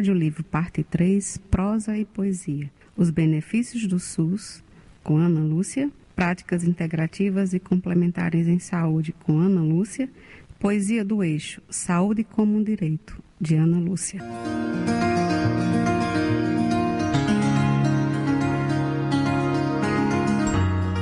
Rádio 0.01 0.15
Livro, 0.15 0.43
parte 0.43 0.81
3, 0.81 1.37
prosa 1.51 1.95
e 1.95 2.05
poesia. 2.05 2.71
Os 2.97 3.11
benefícios 3.11 3.85
do 3.85 3.99
SUS, 3.99 4.63
com 5.03 5.17
Ana 5.17 5.41
Lúcia. 5.41 5.91
Práticas 6.15 6.63
integrativas 6.63 7.53
e 7.53 7.59
complementares 7.59 8.47
em 8.47 8.57
saúde, 8.57 9.13
com 9.23 9.37
Ana 9.37 9.61
Lúcia. 9.61 10.09
Poesia 10.57 11.05
do 11.05 11.23
Eixo, 11.23 11.61
Saúde 11.69 12.23
como 12.23 12.57
um 12.57 12.63
Direito, 12.63 13.21
de 13.39 13.53
Ana 13.53 13.77
Lúcia. 13.77 14.23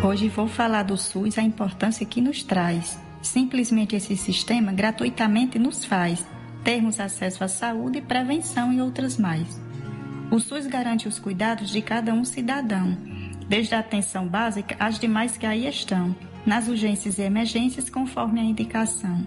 Hoje 0.04 0.28
vou 0.28 0.50
falar 0.50 0.84
do 0.84 0.98
SUS, 0.98 1.38
a 1.38 1.42
importância 1.42 2.06
que 2.06 2.20
nos 2.20 2.44
traz. 2.44 3.00
Simplesmente 3.22 3.96
esse 3.96 4.18
sistema 4.18 4.74
gratuitamente 4.74 5.58
nos 5.58 5.86
faz 5.86 6.28
termos 6.64 7.00
acesso 7.00 7.44
à 7.44 7.48
saúde, 7.48 8.02
prevenção 8.02 8.72
e 8.74 8.82
outras 8.82 9.18
mais. 9.18 9.60
O 10.32 10.40
SUS 10.40 10.68
garante 10.68 11.08
os 11.08 11.18
cuidados 11.18 11.70
de 11.70 11.82
cada 11.82 12.14
um 12.14 12.24
cidadão, 12.24 12.98
desde 13.48 13.74
a 13.74 13.80
atenção 13.80 14.28
básica 14.28 14.76
às 14.80 15.00
demais 15.00 15.38
que 15.38 15.46
aí 15.46 15.68
estão, 15.68 16.16
nas 16.46 16.68
urgências 16.68 17.18
e 17.18 17.24
emergências 17.24 17.90
conforme 17.90 18.40
a 18.40 18.44
indicação. 18.44 19.26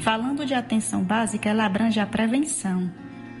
Falando 0.00 0.46
de 0.46 0.54
atenção 0.54 1.02
básica, 1.02 1.48
ela 1.48 1.66
abrange 1.66 2.00
a 2.00 2.06
prevenção, 2.06 2.90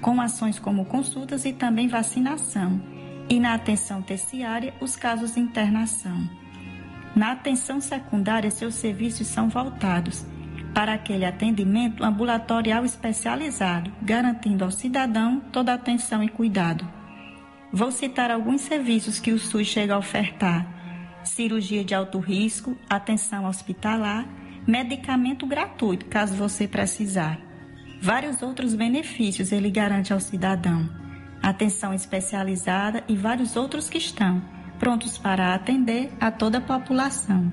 com 0.02 0.20
ações 0.20 0.58
como 0.58 0.84
consultas 0.84 1.44
e 1.44 1.52
também 1.52 1.88
vacinação, 1.88 2.80
e 3.28 3.40
na 3.40 3.54
atenção 3.54 4.02
terciária, 4.02 4.74
os 4.80 4.96
casos 4.96 5.34
de 5.34 5.40
internação. 5.40 6.28
Na 7.16 7.32
atenção 7.32 7.80
secundária, 7.80 8.50
seus 8.50 8.74
serviços 8.74 9.26
são 9.26 9.48
voltados 9.48 10.24
para 10.74 10.94
aquele 10.94 11.24
atendimento 11.24 12.04
ambulatorial 12.04 12.84
especializado, 12.84 13.92
garantindo 14.02 14.64
ao 14.64 14.70
cidadão 14.70 15.40
toda 15.52 15.72
a 15.72 15.74
atenção 15.74 16.22
e 16.22 16.28
cuidado. 16.28 16.88
Vou 17.72 17.90
citar 17.90 18.30
alguns 18.30 18.62
serviços 18.62 19.20
que 19.20 19.32
o 19.32 19.38
SUS 19.38 19.66
chega 19.66 19.94
a 19.94 19.98
ofertar: 19.98 20.66
cirurgia 21.24 21.84
de 21.84 21.94
alto 21.94 22.18
risco, 22.18 22.76
atenção 22.88 23.44
hospitalar, 23.44 24.26
medicamento 24.66 25.46
gratuito, 25.46 26.06
caso 26.06 26.34
você 26.34 26.66
precisar. 26.66 27.38
Vários 28.02 28.42
outros 28.42 28.74
benefícios 28.74 29.52
ele 29.52 29.70
garante 29.70 30.12
ao 30.12 30.20
cidadão: 30.20 30.88
atenção 31.42 31.92
especializada 31.92 33.04
e 33.06 33.14
vários 33.14 33.56
outros 33.56 33.88
que 33.88 33.98
estão 33.98 34.42
prontos 34.78 35.18
para 35.18 35.54
atender 35.54 36.10
a 36.18 36.30
toda 36.30 36.58
a 36.58 36.62
população. 36.62 37.52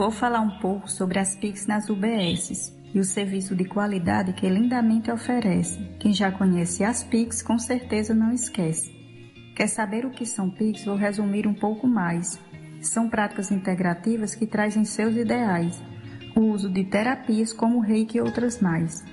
Vou 0.00 0.10
falar 0.10 0.40
um 0.40 0.58
pouco 0.60 0.90
sobre 0.90 1.18
as 1.18 1.36
PICs 1.36 1.66
nas 1.66 1.90
UBSs 1.90 2.74
e 2.94 2.98
o 2.98 3.04
serviço 3.04 3.54
de 3.54 3.66
qualidade 3.66 4.32
que 4.32 4.48
lindamente 4.48 5.10
oferece. 5.10 5.78
Quem 5.98 6.10
já 6.10 6.32
conhece 6.32 6.82
as 6.82 7.02
PICs 7.02 7.42
com 7.42 7.58
certeza 7.58 8.14
não 8.14 8.32
esquece. 8.32 8.90
Quer 9.54 9.66
saber 9.66 10.06
o 10.06 10.10
que 10.10 10.24
são 10.24 10.48
PICs? 10.48 10.86
Vou 10.86 10.96
resumir 10.96 11.46
um 11.46 11.52
pouco 11.52 11.86
mais. 11.86 12.40
São 12.80 13.10
práticas 13.10 13.50
integrativas 13.50 14.34
que 14.34 14.46
trazem 14.46 14.86
seus 14.86 15.14
ideais, 15.14 15.78
o 16.34 16.40
uso 16.44 16.70
de 16.70 16.82
terapias 16.82 17.52
como 17.52 17.78
reiki 17.78 18.16
e 18.16 18.22
outras 18.22 18.58
mais. 18.58 19.04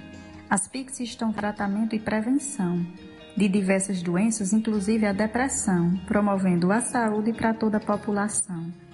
As 0.49 0.69
PICs 0.69 1.01
estão 1.01 1.33
tratamento 1.33 1.97
e 1.97 1.99
prevenção 1.99 2.87
de 3.35 3.49
diversas 3.49 4.01
doenças, 4.01 4.53
inclusive 4.53 5.05
a 5.05 5.11
depressão, 5.11 5.97
promovendo 6.07 6.71
a 6.71 6.79
saúde 6.79 7.33
para 7.33 7.53
toda 7.53 7.75
a 7.75 7.81
população. 7.81 8.86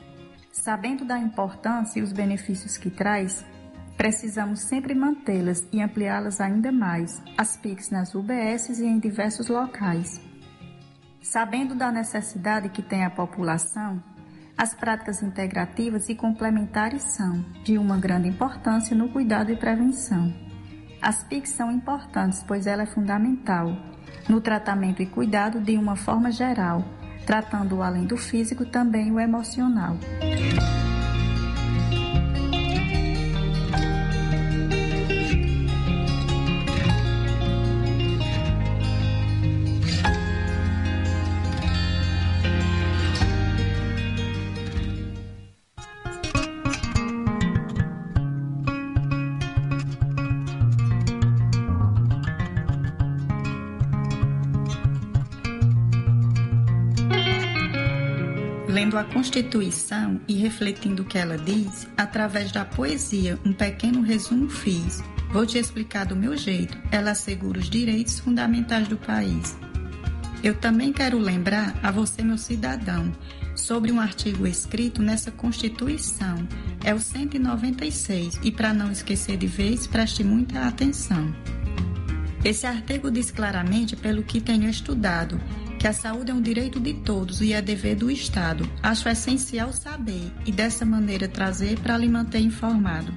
Sabendo 0.53 1.03
da 1.03 1.17
importância 1.17 1.99
e 1.99 2.03
os 2.03 2.13
benefícios 2.13 2.77
que 2.77 2.91
traz, 2.91 3.43
precisamos 3.97 4.59
sempre 4.59 4.93
mantê-las 4.93 5.67
e 5.73 5.81
ampliá-las 5.81 6.39
ainda 6.39 6.71
mais, 6.71 7.19
as 7.35 7.57
PICs 7.57 7.89
nas 7.89 8.13
UBSs 8.13 8.79
e 8.79 8.85
em 8.85 8.99
diversos 8.99 9.47
locais. 9.47 10.21
Sabendo 11.23 11.73
da 11.73 11.91
necessidade 11.91 12.69
que 12.69 12.83
tem 12.83 13.03
a 13.03 13.09
população, 13.09 14.01
as 14.55 14.75
práticas 14.75 15.23
integrativas 15.23 16.07
e 16.07 16.13
complementares 16.13 17.01
são 17.01 17.43
de 17.63 17.79
uma 17.79 17.97
grande 17.97 18.29
importância 18.29 18.95
no 18.95 19.09
cuidado 19.09 19.51
e 19.51 19.57
prevenção. 19.57 20.31
As 21.01 21.23
PICs 21.23 21.49
são 21.49 21.71
importantes, 21.71 22.43
pois 22.43 22.67
ela 22.67 22.83
é 22.83 22.85
fundamental 22.85 23.75
no 24.29 24.39
tratamento 24.39 25.01
e 25.01 25.07
cuidado 25.07 25.59
de 25.59 25.75
uma 25.75 25.95
forma 25.95 26.31
geral, 26.31 26.85
tratando 27.25 27.81
além 27.81 28.05
do 28.05 28.17
físico 28.17 28.65
também 28.65 29.11
o 29.11 29.19
emocional. 29.19 29.97
Constituição 59.23 60.19
e 60.27 60.33
refletindo 60.33 61.01
o 61.01 61.05
que 61.05 61.17
ela 61.17 61.37
diz, 61.37 61.87
através 61.95 62.51
da 62.51 62.65
poesia, 62.65 63.39
um 63.45 63.53
pequeno 63.53 64.01
resumo 64.01 64.49
fiz. 64.49 65.01
Vou 65.31 65.45
te 65.45 65.57
explicar 65.57 66.05
do 66.05 66.13
meu 66.13 66.35
jeito. 66.35 66.77
Ela 66.91 67.11
assegura 67.11 67.57
os 67.57 67.69
direitos 67.69 68.19
fundamentais 68.19 68.85
do 68.89 68.97
país. 68.97 69.57
Eu 70.43 70.53
também 70.55 70.91
quero 70.91 71.17
lembrar 71.17 71.73
a 71.81 71.89
você, 71.89 72.21
meu 72.21 72.37
cidadão, 72.37 73.13
sobre 73.55 73.93
um 73.93 74.01
artigo 74.01 74.45
escrito 74.45 75.01
nessa 75.01 75.31
Constituição. 75.31 76.45
É 76.83 76.93
o 76.93 76.99
196 76.99 78.41
e, 78.43 78.51
para 78.51 78.73
não 78.73 78.91
esquecer 78.91 79.37
de 79.37 79.47
vez, 79.47 79.87
preste 79.87 80.21
muita 80.21 80.67
atenção. 80.67 81.33
Esse 82.43 82.67
artigo 82.67 83.09
diz 83.09 83.31
claramente, 83.31 83.95
pelo 83.95 84.21
que 84.21 84.41
tenho 84.41 84.69
estudado, 84.69 85.39
que 85.83 85.87
a 85.87 85.91
saúde 85.91 86.31
é 86.31 86.33
um 86.33 86.41
direito 86.41 86.79
de 86.79 86.93
todos 86.93 87.41
e 87.41 87.51
é 87.51 87.61
dever 87.61 87.97
do 87.97 88.09
Estado. 88.09 88.65
Acho 88.81 89.09
essencial 89.09 89.73
saber 89.73 90.31
e 90.45 90.51
dessa 90.53 90.85
maneira 90.85 91.27
trazer 91.27 91.77
para 91.77 91.97
lhe 91.97 92.07
manter 92.07 92.39
informado. 92.39 93.13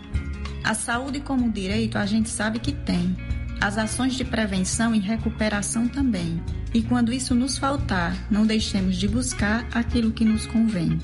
A 0.65 0.75
saúde 0.75 1.21
como 1.21 1.49
direito 1.49 1.97
a 1.97 2.05
gente 2.05 2.29
sabe 2.29 2.59
que 2.59 2.73
tem. 2.73 3.17
As 3.61 3.79
ações 3.79 4.15
de 4.15 4.25
prevenção 4.25 4.93
e 4.93 4.99
recuperação 4.99 5.87
também. 5.87 6.43
E 6.75 6.83
quando 6.83 7.13
isso 7.13 7.37
nos 7.37 7.57
faltar, 7.57 8.17
não 8.29 8.45
deixemos 8.45 8.97
de 8.97 9.07
buscar 9.07 9.65
aquilo 9.73 10.11
que 10.11 10.25
nos 10.25 10.45
convém. 10.45 10.99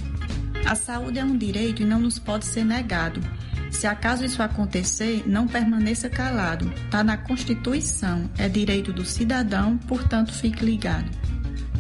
A 0.66 0.74
saúde 0.74 1.20
é 1.20 1.24
um 1.24 1.39
direito 1.39 1.82
e 1.82 1.86
não 1.86 2.01
nos 2.01 2.18
pode 2.18 2.44
ser 2.44 2.64
negado. 2.64 3.20
Se 3.70 3.86
acaso 3.86 4.24
isso 4.24 4.43
acontecer, 4.43 5.22
não 5.28 5.47
permaneça 5.47 6.10
calado. 6.10 6.68
Está 6.86 7.05
na 7.05 7.16
Constituição, 7.16 8.28
é 8.36 8.48
direito 8.48 8.93
do 8.93 9.05
cidadão, 9.05 9.78
portanto 9.78 10.32
fique 10.32 10.64
ligado. 10.64 11.09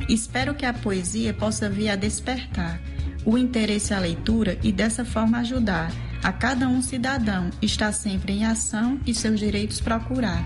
Espero 0.08 0.54
que 0.54 0.66
a 0.66 0.72
poesia 0.72 1.32
possa 1.32 1.68
vir 1.68 1.88
a 1.88 1.96
despertar 1.96 2.80
o 3.24 3.38
interesse 3.38 3.94
à 3.94 3.98
leitura 3.98 4.58
e 4.62 4.72
dessa 4.72 5.04
forma 5.04 5.38
ajudar 5.38 5.92
a 6.22 6.32
cada 6.32 6.68
um 6.68 6.80
cidadão 6.80 7.50
estar 7.60 7.92
sempre 7.92 8.32
em 8.32 8.44
ação 8.44 9.00
e 9.06 9.14
seus 9.14 9.38
direitos 9.38 9.80
procurar. 9.80 10.44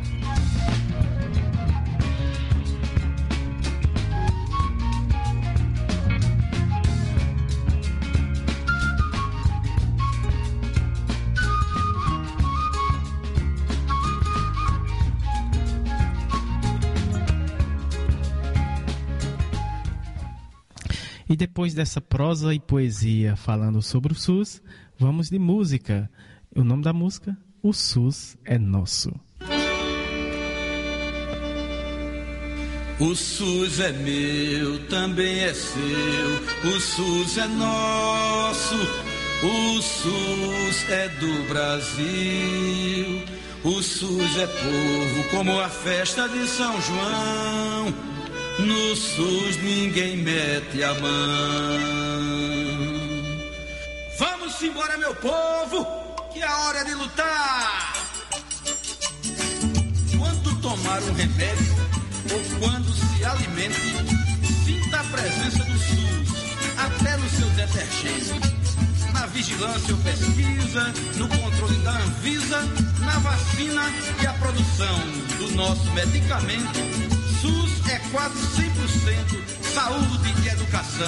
E 21.37 21.45
depois 21.47 21.75
dessa 21.75 22.01
prosa 22.01 22.55
e 22.55 22.59
poesia 22.59 23.37
falando 23.37 23.83
sobre 23.83 24.11
o 24.11 24.17
SUS, 24.17 24.63
vamos 24.99 25.29
de 25.29 25.39
música. 25.39 26.11
O 26.55 26.65
nome 26.65 26.83
da 26.83 26.95
música? 26.95 27.37
O 27.63 27.75
SUS 27.75 28.39
é 28.43 28.59
Nosso. 28.59 29.13
O 32.99 33.15
SUS 33.15 33.81
é 33.81 33.93
meu, 33.93 34.89
também 34.89 35.41
é 35.41 35.53
seu. 35.53 36.73
O 36.75 36.81
SUS 36.81 37.37
é 37.37 37.47
nosso. 37.49 38.75
O 39.43 39.83
SUS 39.83 40.89
é 40.89 41.09
do 41.21 41.49
Brasil. 41.51 43.23
O 43.63 43.83
SUS 43.83 44.39
é 44.39 44.47
povo, 44.47 45.31
como 45.33 45.61
a 45.61 45.69
festa 45.69 46.27
de 46.31 46.47
São 46.47 46.81
João. 46.81 48.17
No 48.59 48.97
SUS 48.97 49.57
ninguém 49.63 50.17
mete 50.17 50.83
a 50.83 50.95
mão. 50.95 51.11
Vamos 54.19 54.63
embora, 54.63 54.97
meu 54.97 55.15
povo, 55.17 55.87
que 56.33 56.41
é 56.41 56.47
a 56.47 56.59
hora 56.61 56.83
de 56.85 56.95
lutar. 56.95 57.93
Quando 60.19 60.61
tomar 60.63 61.03
um 61.03 61.13
remédio 61.13 61.77
ou 62.33 62.59
quando 62.59 62.93
se 62.95 63.25
alimente, 63.27 63.79
sinta 64.65 65.01
a 65.01 65.05
presença 65.05 65.63
do 65.63 65.79
SUS, 65.79 66.35
até 66.79 67.17
no 67.19 67.29
seu 67.29 67.49
detergente. 67.51 68.57
Na 69.13 69.27
vigilância 69.27 69.95
ou 69.95 70.01
pesquisa, 70.01 70.95
no 71.17 71.29
controle 71.29 71.77
da 71.81 71.91
Anvisa, 71.91 72.63
na 73.01 73.19
vacina 73.19 73.83
e 74.23 74.27
a 74.27 74.33
produção 74.33 74.99
do 75.39 75.55
nosso 75.55 75.91
medicamento. 75.93 77.16
SUS 77.41 77.87
é 77.91 77.99
quase 78.11 78.39
100% 78.39 79.57
saúde 79.75 80.35
e 80.43 80.49
educação. 80.49 81.07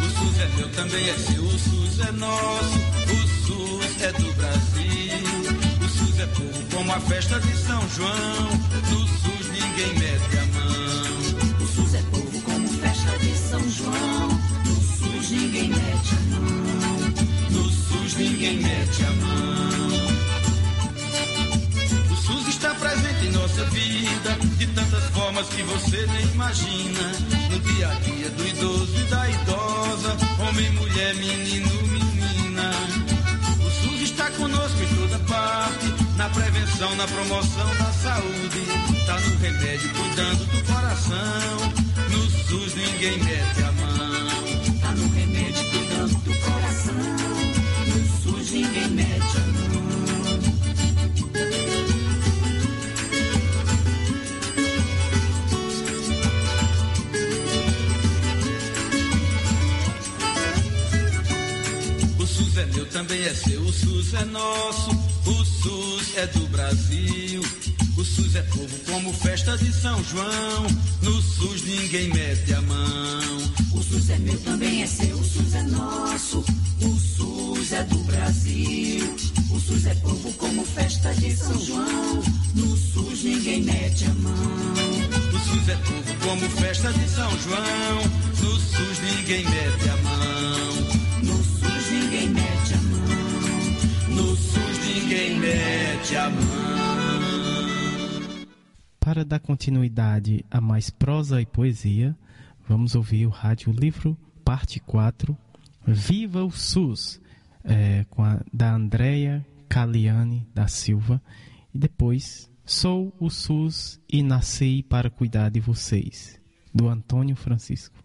O 0.00 0.08
SUS 0.08 0.38
é 0.38 0.48
meu, 0.56 0.68
também 0.70 1.08
é 1.08 1.14
seu, 1.14 1.42
o 1.42 1.58
SUS 1.58 2.00
é 2.00 2.12
nosso, 2.12 2.78
o 3.10 3.46
SUS 3.46 4.02
é 4.02 4.12
do 4.12 4.32
Brasil. 4.34 5.82
O 5.84 5.88
SUS 5.88 6.20
é 6.20 6.26
povo 6.26 6.62
como 6.72 6.92
a 6.92 7.00
festa 7.00 7.40
de 7.40 7.56
São 7.56 7.88
João, 7.88 8.50
no 8.90 9.08
SUS 9.08 9.48
ninguém 9.50 9.98
mete 9.98 10.21
João, 13.72 14.28
no 14.66 14.74
SUS 14.82 15.30
ninguém 15.30 15.70
mete 15.70 16.14
a 16.14 16.20
mão. 16.30 16.52
No 17.50 17.70
SUS 17.70 18.14
ninguém 18.16 18.60
mete 18.60 19.02
a 19.02 19.10
mão. 19.12 19.88
O 22.10 22.16
SUS 22.16 22.48
está 22.48 22.74
presente 22.74 23.26
em 23.26 23.32
nossa 23.32 23.64
vida 23.64 24.36
de 24.58 24.66
tantas 24.66 25.04
formas 25.04 25.48
que 25.48 25.62
você 25.62 26.06
nem 26.06 26.22
imagina. 26.32 27.12
No 27.50 27.60
dia 27.60 27.88
a 27.88 27.94
dia 27.94 28.28
do 28.30 28.46
idoso 28.46 28.94
e 28.94 29.04
da 29.04 29.30
idosa, 29.30 30.16
homem, 30.46 30.70
mulher, 30.72 31.14
menino, 31.14 31.70
menina. 31.86 32.72
O 33.58 33.70
SUS 33.70 34.02
está 34.02 34.30
conosco 34.32 34.82
em 34.82 34.96
toda 34.96 35.18
parte, 35.20 35.86
na 36.18 36.28
prevenção, 36.28 36.94
na 36.96 37.06
promoção 37.06 37.74
da 37.76 37.90
saúde. 37.92 38.66
Tá 39.06 39.18
no 39.18 39.38
remédio, 39.38 39.90
cuidando 39.94 40.44
do 40.44 40.62
coração. 40.66 41.91
No 42.12 42.30
SUS 42.30 42.74
ninguém 42.74 43.18
mete 43.18 43.62
a 43.62 43.72
mão. 43.72 44.80
Tá 44.80 44.90
no 44.92 45.08
remédio 45.08 45.70
cuidando 45.70 46.14
do 46.22 46.34
coração. 46.40 46.94
No 47.86 48.22
SUS 48.22 48.50
ninguém 48.52 48.88
mete 48.88 49.36
a 49.36 49.40
mão. 49.40 49.72
O 62.18 62.26
SUS 62.26 62.56
é 62.56 62.66
meu, 62.66 62.86
também 62.86 63.22
é 63.24 63.34
seu, 63.34 63.60
o 63.62 63.72
SUS 63.72 64.14
é 64.14 64.24
nosso, 64.26 64.90
o 65.26 65.44
SUS 65.44 66.16
é 66.16 66.26
do 66.26 66.46
Brasil. 66.48 67.42
O 67.94 68.04
SUS 68.04 68.34
é 68.34 68.42
povo 68.42 68.78
como 68.90 69.12
festa 69.12 69.56
de 69.58 69.70
São 69.72 70.02
João, 70.04 70.66
no 71.02 71.20
SUS 71.20 71.62
ninguém 71.62 72.08
mete 72.08 72.54
a 72.54 72.62
mão. 72.62 73.52
O 73.74 73.82
SUS 73.82 74.08
é 74.10 74.18
meu, 74.18 74.38
também 74.40 74.82
é 74.82 74.86
seu, 74.86 75.16
o 75.16 75.24
SUS 75.24 75.54
é 75.54 75.62
nosso. 75.64 76.44
O 76.80 76.98
SUS 76.98 77.72
é 77.72 77.82
do 77.84 77.98
Brasil. 78.04 79.14
O 79.50 79.60
SUS 79.60 79.86
é 79.86 79.94
povo 79.96 80.32
como 80.32 80.64
festa 80.64 81.12
de 81.14 81.36
São 81.36 81.58
João. 81.60 82.22
No 82.54 82.76
SUS 82.76 83.24
ninguém 83.24 83.62
mete 83.62 84.06
a 84.06 84.14
mão. 84.14 84.34
O 85.32 85.38
SUS 85.38 85.68
é 85.68 85.76
povo 85.76 86.14
como 86.24 86.48
festa 86.48 86.92
de 86.92 87.08
São 87.10 87.30
João, 87.40 88.02
no 88.40 88.56
SUS 88.58 88.98
ninguém 89.00 89.44
mete 89.44 89.88
a 89.90 89.96
mão. 89.98 90.72
No 91.22 91.44
SUS 91.44 91.90
ninguém 91.90 92.28
mete 92.30 92.74
a 92.74 92.78
mão. 92.78 94.16
No 94.16 94.36
SUS 94.36 94.78
ninguém 94.86 95.38
mete 95.38 96.16
a 96.16 96.30
mão. 96.30 96.81
Para 99.12 99.26
dar 99.26 99.40
continuidade 99.40 100.42
a 100.50 100.58
mais 100.58 100.88
prosa 100.88 101.38
e 101.38 101.44
poesia, 101.44 102.16
vamos 102.66 102.94
ouvir 102.94 103.26
o 103.26 103.28
Rádio 103.28 103.70
Livro, 103.70 104.16
parte 104.42 104.80
4, 104.80 105.36
Viva 105.86 106.42
o 106.42 106.50
SUS, 106.50 107.20
é, 107.62 108.06
a, 108.16 108.42
da 108.50 108.74
Andrea 108.74 109.44
Caliane 109.68 110.48
da 110.54 110.66
Silva, 110.66 111.20
e 111.74 111.78
depois 111.78 112.50
Sou 112.64 113.14
o 113.20 113.28
SUS 113.28 114.00
e 114.10 114.22
nasci 114.22 114.82
para 114.82 115.10
cuidar 115.10 115.50
de 115.50 115.60
vocês, 115.60 116.40
do 116.74 116.88
Antônio 116.88 117.36
Francisco. 117.36 118.02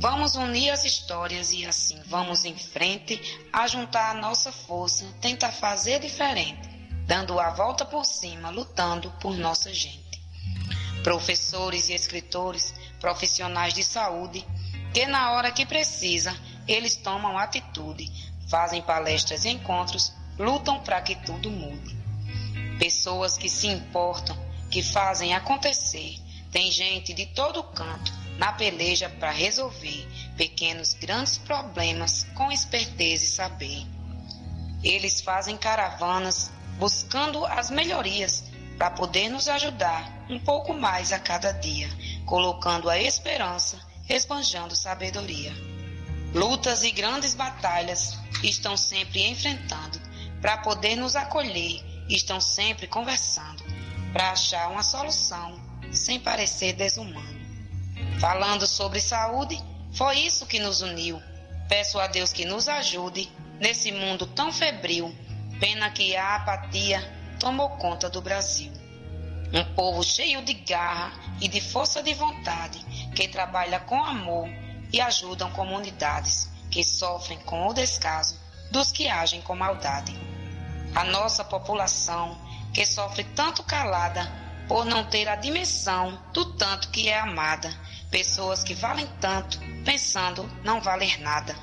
Vamos 0.00 0.34
unir 0.34 0.70
as 0.70 0.82
histórias 0.82 1.52
e 1.52 1.66
assim 1.66 2.00
vamos 2.06 2.46
em 2.46 2.56
frente 2.56 3.20
a 3.52 3.66
juntar 3.66 4.12
a 4.12 4.18
nossa 4.18 4.50
força, 4.50 5.04
tentar 5.20 5.52
fazer 5.52 6.00
diferente, 6.00 6.70
dando 7.04 7.38
a 7.38 7.50
volta 7.50 7.84
por 7.84 8.06
cima, 8.06 8.48
lutando 8.48 9.10
por 9.20 9.36
nossa 9.36 9.74
gente. 9.74 10.18
Professores 11.04 11.90
e 11.90 11.92
escritores, 11.92 12.72
profissionais 12.98 13.74
de 13.74 13.84
saúde, 13.84 14.42
que 14.94 15.06
na 15.06 15.32
hora 15.32 15.52
que 15.52 15.66
precisa, 15.66 16.34
eles 16.66 16.96
tomam 16.96 17.36
atitude, 17.36 18.10
fazem 18.48 18.80
palestras 18.80 19.44
e 19.44 19.50
encontros, 19.50 20.14
lutam 20.38 20.80
para 20.80 21.02
que 21.02 21.14
tudo 21.14 21.50
mude. 21.50 21.94
Pessoas 22.78 23.36
que 23.36 23.50
se 23.50 23.66
importam, 23.66 24.34
que 24.70 24.82
fazem 24.82 25.34
acontecer. 25.34 26.16
Tem 26.50 26.72
gente 26.72 27.12
de 27.12 27.26
todo 27.26 27.62
canto 27.62 28.19
na 28.40 28.54
peleja 28.54 29.10
para 29.10 29.30
resolver 29.30 30.08
pequenos 30.34 30.94
grandes 30.94 31.36
problemas 31.36 32.26
com 32.34 32.50
esperteza 32.50 33.24
e 33.24 33.28
saber. 33.28 33.86
Eles 34.82 35.20
fazem 35.20 35.58
caravanas 35.58 36.50
buscando 36.78 37.44
as 37.44 37.70
melhorias 37.70 38.42
para 38.78 38.92
poder 38.92 39.28
nos 39.28 39.46
ajudar 39.46 40.24
um 40.30 40.38
pouco 40.38 40.72
mais 40.72 41.12
a 41.12 41.18
cada 41.18 41.52
dia, 41.52 41.86
colocando 42.24 42.88
a 42.88 42.98
esperança, 42.98 43.78
esbanjando 44.08 44.74
sabedoria. 44.74 45.52
Lutas 46.32 46.82
e 46.82 46.90
grandes 46.92 47.34
batalhas 47.34 48.16
estão 48.42 48.74
sempre 48.74 49.20
enfrentando 49.28 50.00
para 50.40 50.56
poder 50.56 50.96
nos 50.96 51.14
acolher, 51.14 51.84
estão 52.08 52.40
sempre 52.40 52.86
conversando 52.86 53.62
para 54.14 54.30
achar 54.30 54.70
uma 54.70 54.82
solução 54.82 55.60
sem 55.92 56.18
parecer 56.18 56.72
desumano. 56.72 57.39
Falando 58.20 58.66
sobre 58.66 59.00
saúde, 59.00 59.58
foi 59.94 60.18
isso 60.18 60.44
que 60.44 60.58
nos 60.58 60.82
uniu. 60.82 61.22
Peço 61.70 61.98
a 61.98 62.06
Deus 62.06 62.34
que 62.34 62.44
nos 62.44 62.68
ajude 62.68 63.32
nesse 63.58 63.90
mundo 63.90 64.26
tão 64.26 64.52
febril. 64.52 65.14
Pena 65.58 65.90
que 65.90 66.14
a 66.14 66.36
apatia 66.36 67.00
tomou 67.38 67.70
conta 67.70 68.10
do 68.10 68.20
Brasil. 68.20 68.70
Um 69.54 69.64
povo 69.74 70.04
cheio 70.04 70.42
de 70.42 70.52
garra 70.52 71.12
e 71.40 71.48
de 71.48 71.62
força 71.62 72.02
de 72.02 72.12
vontade, 72.12 72.78
que 73.16 73.26
trabalha 73.26 73.80
com 73.80 74.04
amor 74.04 74.50
e 74.92 75.00
ajudam 75.00 75.50
comunidades 75.52 76.50
que 76.70 76.84
sofrem 76.84 77.38
com 77.40 77.68
o 77.68 77.72
descaso 77.72 78.38
dos 78.70 78.92
que 78.92 79.08
agem 79.08 79.40
com 79.40 79.56
maldade. 79.56 80.14
A 80.94 81.04
nossa 81.04 81.42
população, 81.42 82.38
que 82.74 82.84
sofre 82.84 83.24
tanto 83.24 83.62
calada 83.62 84.30
por 84.68 84.84
não 84.84 85.04
ter 85.04 85.26
a 85.26 85.36
dimensão 85.36 86.22
do 86.34 86.44
tanto 86.56 86.90
que 86.90 87.08
é 87.08 87.18
amada, 87.18 87.74
pessoas 88.10 88.64
que 88.64 88.74
valem 88.74 89.06
tanto, 89.20 89.58
pensando 89.84 90.44
não 90.64 90.80
valer 90.80 91.20
nada. 91.20 91.54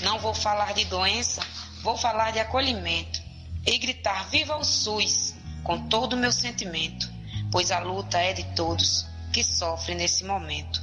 Não 0.00 0.18
vou 0.18 0.34
falar 0.34 0.72
de 0.72 0.84
doença, 0.86 1.42
vou 1.82 1.96
falar 1.96 2.30
de 2.32 2.38
acolhimento 2.38 3.20
e 3.66 3.78
gritar 3.78 4.28
viva 4.28 4.56
o 4.56 4.64
SUS 4.64 5.34
com 5.62 5.88
todo 5.88 6.14
o 6.14 6.16
meu 6.16 6.32
sentimento, 6.32 7.10
pois 7.50 7.70
a 7.70 7.78
luta 7.78 8.18
é 8.18 8.32
de 8.32 8.44
todos 8.54 9.06
que 9.32 9.44
sofrem 9.44 9.96
nesse 9.96 10.24
momento. 10.24 10.82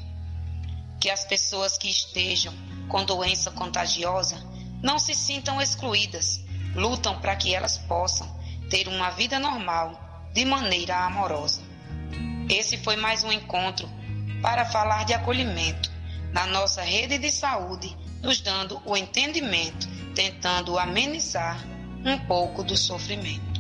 Que 1.00 1.10
as 1.10 1.26
pessoas 1.26 1.78
que 1.78 1.90
estejam 1.90 2.54
com 2.88 3.04
doença 3.04 3.52
contagiosa 3.52 4.38
não 4.82 5.00
se 5.00 5.14
sintam 5.14 5.62
excluídas, 5.62 6.42
lutam 6.76 7.20
para 7.20 7.36
que 7.36 7.54
elas 7.54 7.78
possam 7.78 8.28
ter 8.70 8.88
uma 8.88 9.10
vida 9.10 9.40
normal 9.40 10.30
de 10.34 10.46
maneira 10.46 11.06
amorosa. 11.06 11.62
Esse 12.50 12.78
foi 12.78 12.96
mais 12.96 13.24
um 13.24 13.32
encontro 13.32 13.90
para 14.42 14.66
falar 14.66 15.06
de 15.06 15.14
acolhimento 15.14 15.92
na 16.32 16.46
nossa 16.48 16.82
rede 16.82 17.18
de 17.18 17.32
saúde, 17.32 17.96
nos 18.22 18.42
dando 18.42 18.82
o 18.86 18.96
entendimento, 18.96 19.88
tentando 20.14 20.78
amenizar 20.78 21.60
um 22.06 22.18
pouco 22.20 22.64
do 22.64 22.78
sofrimento. 22.78 23.60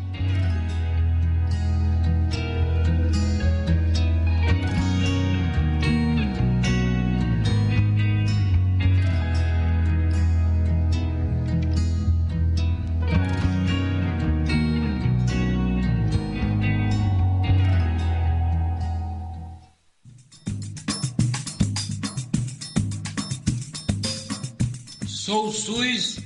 Sou 25.29 25.49
o 25.49 25.53
SUS 25.53 26.17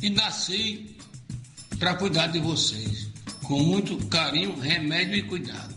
e 0.00 0.08
nasci 0.08 0.96
para 1.78 1.94
cuidar 1.94 2.28
de 2.28 2.38
vocês, 2.38 3.08
com 3.42 3.62
muito 3.62 3.98
carinho, 4.06 4.58
remédio 4.58 5.16
e 5.16 5.22
cuidado. 5.24 5.74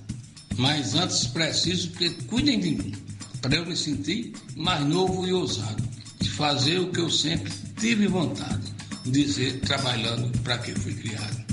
Mas 0.58 0.96
antes 0.96 1.28
preciso 1.28 1.90
que 1.90 2.10
cuidem 2.10 2.58
de 2.58 2.72
mim, 2.72 2.96
para 3.42 3.56
eu 3.56 3.66
me 3.66 3.76
sentir 3.76 4.32
mais 4.56 4.86
novo 4.86 5.28
e 5.28 5.34
ousado, 5.34 5.84
de 6.22 6.30
fazer 6.30 6.80
o 6.80 6.90
que 6.90 7.02
eu 7.02 7.10
sempre 7.10 7.52
tive 7.78 8.08
vontade, 8.08 8.74
dizer 9.06 9.60
trabalhando 9.60 10.32
para 10.40 10.58
que 10.60 10.74
fui 10.74 10.94
criado. 10.94 11.46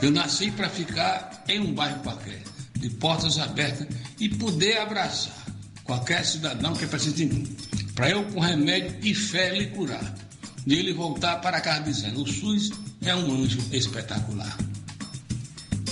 Eu 0.00 0.10
nasci 0.10 0.50
para 0.50 0.70
ficar 0.70 1.44
em 1.46 1.60
um 1.60 1.74
bairro 1.74 2.00
qualquer, 2.00 2.42
de 2.78 2.88
portas 2.88 3.38
abertas 3.38 3.86
e 4.18 4.30
poder 4.30 4.78
abraçar 4.78 5.44
qualquer 5.84 6.24
cidadão 6.24 6.72
que 6.72 6.86
precise 6.86 7.16
de 7.16 7.26
mim, 7.26 7.56
para 7.94 8.08
eu 8.08 8.24
com 8.32 8.40
remédio 8.40 8.96
e 9.02 9.14
fé 9.14 9.54
lhe 9.54 9.66
curar 9.66 10.23
de 10.66 10.74
ele 10.74 10.92
voltar 10.92 11.40
para 11.40 11.60
casa 11.60 11.82
dizendo: 11.82 12.22
o 12.22 12.26
SUS 12.26 12.70
é 13.02 13.14
um 13.14 13.42
anjo 13.42 13.58
espetacular. 13.72 14.56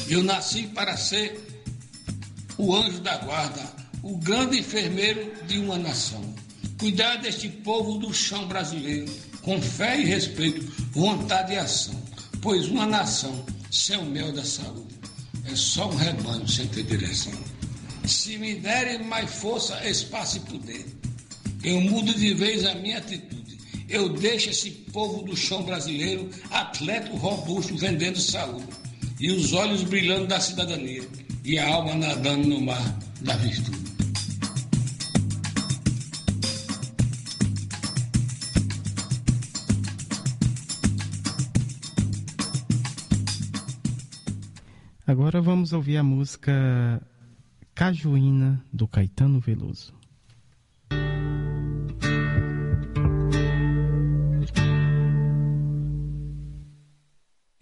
Eu 0.09 0.23
nasci 0.23 0.65
para 0.69 0.97
ser 0.97 1.41
o 2.59 2.75
anjo 2.75 3.01
da 3.01 3.17
guarda, 3.19 3.63
o 4.03 4.17
grande 4.17 4.59
enfermeiro 4.59 5.33
de 5.47 5.59
uma 5.59 5.79
nação. 5.79 6.23
Cuidar 6.79 7.17
deste 7.17 7.49
povo 7.49 7.99
do 7.99 8.13
chão 8.13 8.47
brasileiro, 8.47 9.11
com 9.43 9.61
fé 9.63 10.01
e 10.01 10.05
respeito, 10.05 10.65
vontade 10.91 11.53
e 11.53 11.59
ação. 11.59 12.01
Pois 12.41 12.67
uma 12.67 12.87
nação 12.87 13.45
sem 13.71 13.97
o 13.97 14.05
mel 14.05 14.33
da 14.33 14.45
saúde 14.45 14.93
é 15.45 15.55
só 15.55 15.89
um 15.89 15.95
rebanho 15.95 16.49
sem 16.49 16.67
ter 16.69 16.83
direção. 16.85 17.33
Se 18.07 18.37
me 18.37 18.57
derem 18.57 19.05
mais 19.05 19.33
força, 19.33 19.89
espaço 19.89 20.39
e 20.39 20.41
poder, 20.41 20.87
eu 21.63 21.81
mudo 21.81 22.13
de 22.15 22.35
vez 22.35 22.65
a 22.67 22.75
minha 22.75 22.99
atitude 22.99 23.42
eu 23.93 24.09
deixo 24.09 24.49
esse 24.49 24.71
povo 24.71 25.23
do 25.23 25.37
chão 25.37 25.63
brasileiro 25.63 26.31
atleta 26.51 27.15
robusto 27.15 27.77
vendendo 27.77 28.19
saúde, 28.19 28.67
e 29.21 29.31
os 29.31 29.53
olhos 29.53 29.85
brilhando 29.85 30.27
da 30.27 30.41
cidadania, 30.41 31.07
e 31.45 31.59
a 31.59 31.69
alma 31.69 31.95
nadando 31.95 32.49
no 32.49 32.61
mar 32.63 32.99
da 33.21 33.37
virtude. 33.37 33.83
Agora 45.07 45.43
vamos 45.43 45.75
ouvir 45.75 45.99
a 45.99 46.03
música 46.03 47.07
Cajuína 47.75 48.65
do 48.73 48.89
Caetano 48.89 49.39
Veloso. 49.39 50.02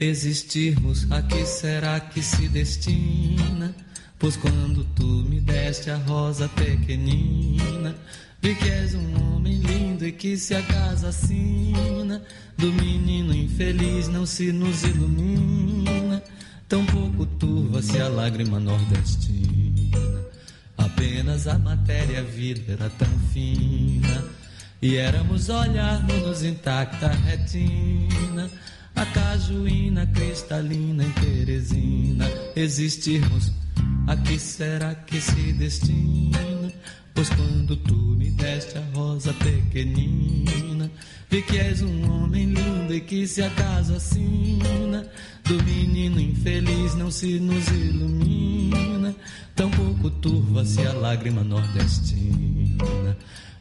Existirmos, 0.01 1.07
a 1.13 1.21
que 1.21 1.45
será 1.45 2.01
que 2.01 2.23
se 2.23 2.49
destina? 2.49 3.75
Pois 4.19 4.35
quando 4.35 4.83
tu 4.97 5.05
me 5.05 5.39
deste 5.41 5.91
a 5.91 5.97
rosa 5.97 6.49
pequenina, 6.49 7.95
vi 8.41 8.55
que 8.55 8.71
és 8.71 8.95
um 8.95 9.35
homem 9.37 9.59
lindo 9.59 10.07
e 10.07 10.11
que 10.11 10.39
se 10.39 10.55
a 10.55 10.63
casa 10.63 11.09
assina, 11.09 12.23
do 12.57 12.73
menino 12.73 13.35
infeliz 13.35 14.09
não 14.09 14.25
se 14.25 14.51
nos 14.53 14.85
ilumina, 14.85 16.23
tão 16.67 16.87
pouco 16.87 17.27
turva-se 17.27 18.01
a 18.01 18.09
lágrima 18.09 18.59
nordestina. 18.59 19.99
Apenas 20.79 21.47
a 21.47 21.59
matéria 21.59 22.21
a 22.21 22.23
vida 22.23 22.73
era 22.73 22.89
tão 22.89 23.19
fina, 23.35 24.25
e 24.81 24.97
éramos 24.97 25.51
olharmos-nos 25.51 26.43
intacta 26.43 27.09
retina 27.09 28.49
a 28.95 29.07
cajuína 29.07 30.07
cristalina 30.07 31.05
em 31.05 31.11
Teresina 31.13 32.27
existirmos. 32.57 33.53
A 34.07 34.17
que 34.17 34.39
será 34.39 34.95
que 34.95 35.21
se 35.21 35.53
destina? 35.53 36.73
Pois 37.15 37.29
quando 37.31 37.77
tu 37.77 37.95
me 37.95 38.31
deste 38.31 38.79
a 38.79 38.83
rosa 38.95 39.33
pequenina, 39.35 40.91
vi 41.29 41.43
que 41.43 41.59
és 41.59 41.83
um 41.83 42.11
homem 42.11 42.47
lindo 42.47 42.95
e 42.95 43.01
que 43.01 43.27
se 43.27 43.43
acaso 43.43 43.95
assina, 43.95 45.07
do 45.45 45.63
menino 45.65 46.21
infeliz 46.21 46.95
não 46.95 47.11
se 47.11 47.39
nos 47.39 47.69
ilumina, 47.69 49.15
tampouco 49.55 50.11
turva-se 50.11 50.81
a 50.87 50.93
lágrima 50.93 51.45
nordestina. 51.45 53.17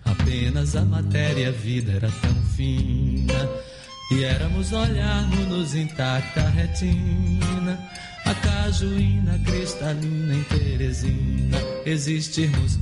Apenas 0.05 0.75
a 0.75 0.83
matéria, 0.83 1.49
a 1.49 1.51
vida 1.51 1.91
era 1.91 2.09
tão 2.09 2.35
fina 2.55 3.68
e 4.11 4.23
éramos 4.23 4.71
olharmos-nos 4.71 5.75
intacta 5.75 6.41
retina, 6.49 7.79
a 8.25 8.33
cajuína 8.33 9.39
cristalina 9.45 10.35
em 10.35 10.43
Teresina, 10.43 11.57
existirmos. 11.85 12.79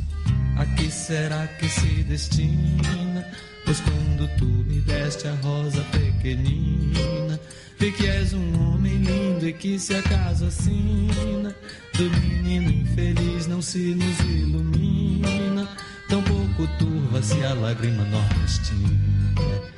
A 0.58 0.66
que 0.66 0.90
será 0.90 1.45
que 1.60 1.70
se 1.70 2.04
destina? 2.04 3.26
Pois 3.64 3.80
quando 3.82 4.28
tu 4.38 4.45
me 4.45 4.80
deste 4.82 5.28
a 5.28 5.36
rosa 5.36 5.84
pequenina, 5.91 7.40
vi 7.78 7.91
que 7.91 8.08
és 8.08 8.34
um 8.34 8.74
homem 8.74 8.98
lindo 8.98 9.48
e 9.48 9.54
que 9.54 9.78
se 9.78 9.94
acaso 9.94 10.45
assina, 10.45 11.54
do 11.95 12.10
menino 12.22 12.72
infeliz 12.72 13.45
não 13.45 13.62
se 13.62 13.94
nos 13.94 14.20
ilumina, 14.22 15.68
tão 16.10 16.24
pouco 16.24 16.68
turva-se 16.80 17.44
a 17.44 17.54
lágrima 17.54 18.04
nordestina. 18.06 19.77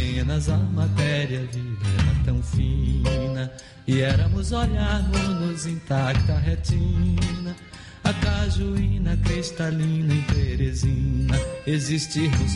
Apenas 0.00 0.48
a 0.48 0.56
matéria 0.56 1.40
viva 1.52 1.86
era 1.98 2.24
tão 2.24 2.42
fina, 2.42 3.52
e 3.86 4.00
éramos 4.00 4.50
olharmos-nos 4.50 5.66
intacta 5.66 6.38
retina 6.38 7.54
a 8.02 8.12
cajuína 8.14 9.14
cristalina 9.18 10.14
em 10.14 10.22
Teresina 10.22 11.38
existirmos. 11.66 12.52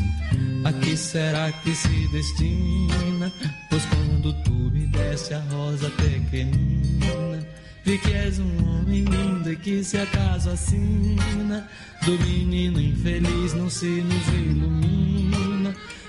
A 0.65 0.73
que 0.73 0.97
será 0.97 1.53
que 1.53 1.75
se 1.75 2.09
destina? 2.09 3.31
Pois 3.69 3.85
quando 3.85 4.33
tu 4.43 4.51
me 4.51 4.87
deste 4.87 5.35
a 5.35 5.41
rosa 5.41 5.91
pequenina, 5.91 7.47
vi 7.85 7.99
que 7.99 8.13
és 8.15 8.39
um 8.39 8.71
homem 8.71 9.05
lindo 9.05 9.53
e 9.53 9.57
que 9.57 9.85
se 9.85 9.99
acaso 9.99 10.49
assina, 10.49 11.69
do 12.07 12.19
menino 12.21 12.81
infeliz 12.81 13.53
não 13.53 13.69
se 13.69 14.01
nos 14.01 14.29
ilumina, 14.29 15.54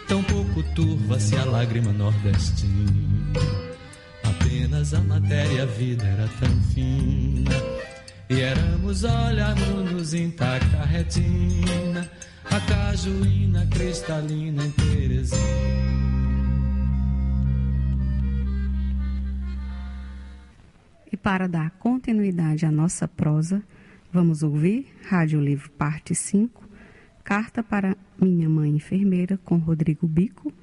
tão 0.07 0.23
pouco 0.23 0.63
turva-se 0.73 1.35
a 1.35 1.45
lágrima 1.45 1.91
nordestina. 1.91 3.39
Apenas 4.23 4.93
a 4.93 5.01
matéria, 5.01 5.63
a 5.63 5.65
vida 5.65 6.05
era 6.05 6.27
tão 6.39 6.61
fina 6.73 7.51
e 8.29 8.41
éramos 8.41 9.03
olharmos-nos 9.03 10.13
intacta 10.13 10.77
a 10.77 10.85
retina, 10.85 12.09
a 12.45 12.59
cajuína 12.59 13.67
cristalina 13.67 14.65
em 14.65 14.71
Teresina. 14.71 15.85
E 21.11 21.17
para 21.17 21.47
dar 21.47 21.71
continuidade 21.71 22.65
à 22.65 22.71
nossa 22.71 23.07
prosa, 23.07 23.63
vamos 24.11 24.43
ouvir 24.43 24.87
Rádio 25.07 25.39
Livro 25.39 25.69
Parte 25.71 26.15
5, 26.15 26.64
Carta 27.25 27.63
para 27.63 27.97
Minha 28.21 28.47
Mãe 28.47 28.69
Enfermeira, 28.69 29.39
com 29.43 29.57
Rodrigo 29.57 30.07
Bico, 30.07 30.53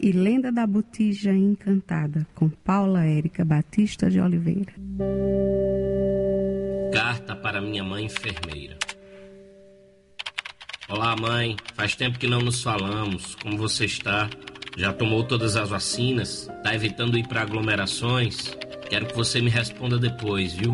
e 0.00 0.10
Lenda 0.10 0.50
da 0.50 0.66
Botija 0.66 1.34
Encantada, 1.34 2.26
com 2.34 2.48
Paula 2.48 3.04
Érica 3.04 3.44
Batista 3.44 4.08
de 4.08 4.18
Oliveira. 4.18 4.72
Carta 6.94 7.36
para 7.36 7.60
minha 7.60 7.84
mãe 7.84 8.06
enfermeira. 8.06 8.78
Olá, 10.88 11.14
mãe. 11.14 11.54
Faz 11.74 11.94
tempo 11.94 12.18
que 12.18 12.26
não 12.26 12.38
nos 12.38 12.62
falamos. 12.62 13.34
Como 13.34 13.58
você 13.58 13.84
está? 13.84 14.30
Já 14.78 14.94
tomou 14.94 15.24
todas 15.24 15.56
as 15.56 15.68
vacinas? 15.68 16.48
Está 16.48 16.74
evitando 16.74 17.18
ir 17.18 17.28
para 17.28 17.42
aglomerações? 17.42 18.56
Quero 18.88 19.04
que 19.04 19.14
você 19.14 19.42
me 19.42 19.50
responda 19.50 19.98
depois, 19.98 20.54
viu? 20.54 20.72